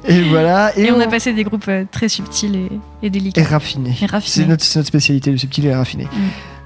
et 0.09 0.22
voilà. 0.22 0.76
Et, 0.76 0.84
Et 0.84 0.92
on 0.92 1.01
a 1.01 1.06
passé 1.06 1.32
des 1.32 1.44
groupes 1.44 1.68
euh, 1.68 1.84
très 1.90 2.09
subtils 2.09 2.56
et, 2.56 2.68
et 3.02 3.10
délicats. 3.10 3.40
Et 3.40 3.44
raffiné. 3.44 3.90
Et 4.01 4.06
raffinés. 4.06 4.47
C'est 4.59 4.76
notre, 4.76 4.86
spécialité, 4.86 5.30
le 5.30 5.38
subtil 5.38 5.66
et 5.66 5.74
raffiné. 5.74 6.05
Mm. 6.05 6.09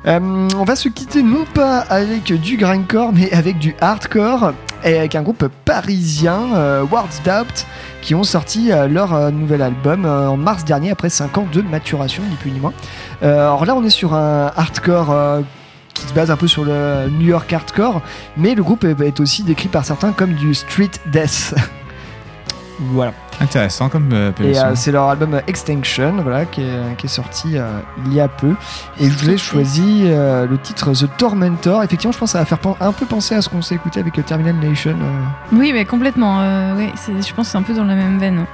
Euh, 0.06 0.48
on 0.56 0.64
va 0.64 0.76
se 0.76 0.88
quitter 0.88 1.22
non 1.22 1.44
pas 1.54 1.78
avec 1.78 2.24
du 2.24 2.56
grindcore, 2.56 3.12
mais 3.12 3.32
avec 3.32 3.58
du 3.58 3.74
hardcore, 3.80 4.52
et 4.84 4.98
avec 4.98 5.14
un 5.14 5.22
groupe 5.22 5.48
parisien, 5.64 6.54
euh, 6.54 6.84
Words 6.90 7.22
Doubt, 7.24 7.66
qui 8.02 8.14
ont 8.14 8.24
sorti 8.24 8.70
euh, 8.70 8.86
leur 8.86 9.32
nouvel 9.32 9.62
album 9.62 10.04
en 10.04 10.36
mars 10.36 10.64
dernier, 10.64 10.90
après 10.90 11.08
5 11.08 11.38
ans 11.38 11.46
de 11.50 11.62
maturation, 11.62 12.22
ni 12.28 12.36
plus 12.36 12.50
ni 12.50 12.60
moins. 12.60 12.74
Alors 13.22 13.64
là, 13.64 13.74
on 13.74 13.82
est 13.82 13.90
sur 13.90 14.12
un 14.12 14.52
hardcore 14.54 15.42
qui 15.94 16.06
se 16.06 16.12
base 16.12 16.30
un 16.30 16.36
peu 16.36 16.48
sur 16.48 16.64
le 16.64 17.08
New 17.08 17.28
York 17.28 17.50
hardcore, 17.50 18.02
mais 18.36 18.54
le 18.54 18.62
groupe 18.62 18.84
est 18.84 19.20
aussi 19.20 19.42
décrit 19.42 19.68
par 19.68 19.86
certains 19.86 20.12
comme 20.12 20.34
du 20.34 20.52
street 20.52 20.90
death. 21.10 21.54
voilà. 22.80 23.12
Intéressant 23.40 23.88
comme 23.88 24.10
euh, 24.12 24.30
Et 24.42 24.58
euh, 24.58 24.74
c'est 24.74 24.92
leur 24.92 25.08
album 25.08 25.40
Extinction, 25.46 26.16
voilà, 26.22 26.44
qui 26.44 26.62
est, 26.62 26.96
qui 26.98 27.06
est 27.06 27.08
sorti 27.08 27.58
euh, 27.58 27.80
il 28.06 28.14
y 28.14 28.20
a 28.20 28.28
peu. 28.28 28.54
Et 29.00 29.10
je 29.10 29.18
vous 29.18 29.30
ai 29.30 29.36
choisi 29.36 30.02
euh, 30.04 30.46
le 30.46 30.56
titre 30.58 30.92
The 30.92 31.08
Tormentor. 31.16 31.82
Effectivement, 31.82 32.12
je 32.12 32.18
pense 32.18 32.30
que 32.32 32.38
ça 32.38 32.38
va 32.40 32.44
faire 32.44 32.58
un 32.80 32.92
peu 32.92 33.06
penser 33.06 33.34
à 33.34 33.42
ce 33.42 33.48
qu'on 33.48 33.62
s'est 33.62 33.74
écouté 33.74 34.00
avec 34.00 34.24
Terminal 34.24 34.54
Nation. 34.56 34.92
euh. 34.92 35.24
Oui, 35.52 35.72
mais 35.72 35.84
complètement. 35.84 36.40
euh, 36.42 36.76
ouais, 36.76 36.92
c'est- 36.96 37.26
je 37.26 37.34
pense 37.34 37.46
que 37.46 37.52
c'est 37.52 37.58
un 37.58 37.62
peu 37.62 37.74
dans 37.74 37.84
la 37.84 37.94
même 37.96 38.18
veine. 38.18 38.44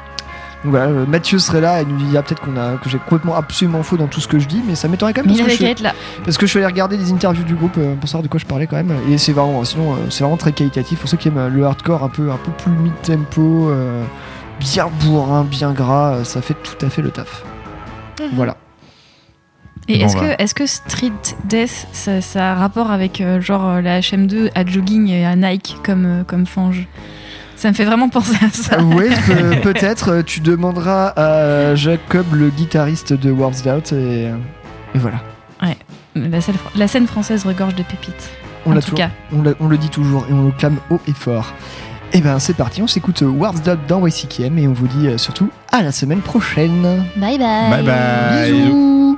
Donc 0.64 0.72
voilà, 0.72 0.86
euh, 0.86 1.06
Mathieu 1.06 1.38
serait 1.38 1.62
là 1.62 1.80
et 1.80 1.84
nous 1.86 1.96
dira 1.96 2.22
peut-être 2.22 2.42
qu'on 2.42 2.56
a, 2.58 2.76
que 2.76 2.90
j'ai 2.90 2.98
complètement 2.98 3.34
absolument 3.34 3.82
faux 3.82 3.96
dans 3.96 4.08
tout 4.08 4.20
ce 4.20 4.28
que 4.28 4.38
je 4.38 4.46
dis, 4.46 4.62
mais 4.66 4.74
ça 4.74 4.88
m'étonnerait 4.88 5.14
quand 5.14 5.24
même. 5.24 5.28
Parce 5.34 5.38
que 5.40 5.44
je 5.44 5.50
qu'à 5.58 5.64
suis- 5.64 5.72
être 5.72 5.80
là. 5.80 5.94
Parce 6.24 6.36
que 6.36 6.44
je 6.46 6.50
suis 6.50 6.58
allé 6.58 6.66
regarder 6.66 6.98
des 6.98 7.12
interviews 7.12 7.44
du 7.44 7.54
groupe 7.54 7.76
euh, 7.78 7.94
pour 7.96 8.08
savoir 8.08 8.22
de 8.22 8.28
quoi 8.28 8.38
je 8.38 8.44
parlais 8.46 8.66
quand 8.66 8.76
même. 8.76 8.92
Et 9.10 9.16
c'est 9.16 9.32
vraiment, 9.32 9.64
sinon, 9.64 9.94
euh, 9.94 9.96
c'est 10.10 10.22
vraiment 10.22 10.36
très 10.36 10.52
qualitatif. 10.52 10.98
Pour 11.00 11.08
ceux 11.08 11.16
qui 11.16 11.28
aiment 11.28 11.48
le 11.48 11.64
hardcore 11.64 12.04
un 12.04 12.10
peu, 12.10 12.30
un 12.30 12.36
peu 12.36 12.50
plus 12.52 12.72
mid-tempo, 12.72 13.70
euh, 13.70 14.04
bien 14.58 14.88
bourrin, 15.02 15.44
bien 15.44 15.72
gras, 15.72 16.16
euh, 16.16 16.24
ça 16.24 16.42
fait 16.42 16.54
tout 16.62 16.84
à 16.84 16.90
fait 16.90 17.00
le 17.00 17.10
taf. 17.10 17.42
Voilà. 18.34 18.56
Et 19.88 19.98
Bon, 19.98 20.04
est-ce 20.04 20.16
bah. 20.16 20.36
que, 20.36 20.42
est 20.42 20.54
que 20.54 20.66
Street 20.66 21.10
Death, 21.46 21.88
ça, 21.92 22.20
ça 22.20 22.52
a 22.52 22.54
rapport 22.54 22.90
avec 22.90 23.22
euh, 23.22 23.40
genre 23.40 23.80
la 23.80 24.00
HM2 24.00 24.50
à 24.54 24.66
jogging 24.66 25.08
et 25.08 25.24
à 25.24 25.34
Nike 25.36 25.76
comme, 25.82 26.04
euh, 26.04 26.22
comme 26.22 26.44
fange? 26.46 26.86
Ça 27.60 27.68
me 27.68 27.74
fait 27.74 27.84
vraiment 27.84 28.08
penser 28.08 28.36
à 28.42 28.48
ça. 28.50 28.78
oui, 28.82 29.08
peut- 29.26 29.60
peut-être. 29.72 30.08
euh, 30.12 30.22
Tu 30.22 30.40
demanderas 30.40 31.08
à 31.16 31.74
Jacob, 31.74 32.24
le 32.32 32.48
guitariste 32.48 33.12
de 33.12 33.30
Words 33.30 33.62
Doubt, 33.64 33.92
et, 33.92 34.28
euh, 34.28 34.36
et 34.94 34.98
voilà. 34.98 35.20
Ouais. 35.62 35.76
La 36.14 36.40
scène, 36.40 36.54
la 36.74 36.88
scène 36.88 37.06
française 37.06 37.44
regorge 37.44 37.74
de 37.74 37.82
pépites. 37.82 38.30
On, 38.64 38.70
en 38.72 38.74
l'a 38.74 38.80
tout 38.80 38.90
tou- 38.90 38.96
cas. 38.96 39.10
on, 39.36 39.42
l'a- 39.42 39.52
on 39.60 39.68
le 39.68 39.76
dit 39.76 39.90
toujours 39.90 40.24
et 40.30 40.32
on 40.32 40.46
le 40.46 40.52
clame 40.52 40.78
haut 40.90 41.00
et 41.06 41.12
fort. 41.12 41.52
Et 42.14 42.20
ben 42.22 42.38
c'est 42.38 42.54
parti, 42.54 42.80
on 42.82 42.86
s'écoute 42.86 43.22
euh, 43.22 43.26
Words 43.26 43.60
Doubt 43.64 43.78
dans 43.86 44.04
YCKM 44.06 44.58
et 44.58 44.66
on 44.66 44.72
vous 44.72 44.88
dit 44.88 45.08
surtout 45.18 45.50
à 45.70 45.82
la 45.82 45.92
semaine 45.92 46.20
prochaine. 46.20 47.04
Bye 47.16 47.38
bye. 47.38 47.70
Bye 47.70 47.84
bye. 47.84 48.52
Bisous. 48.52 49.16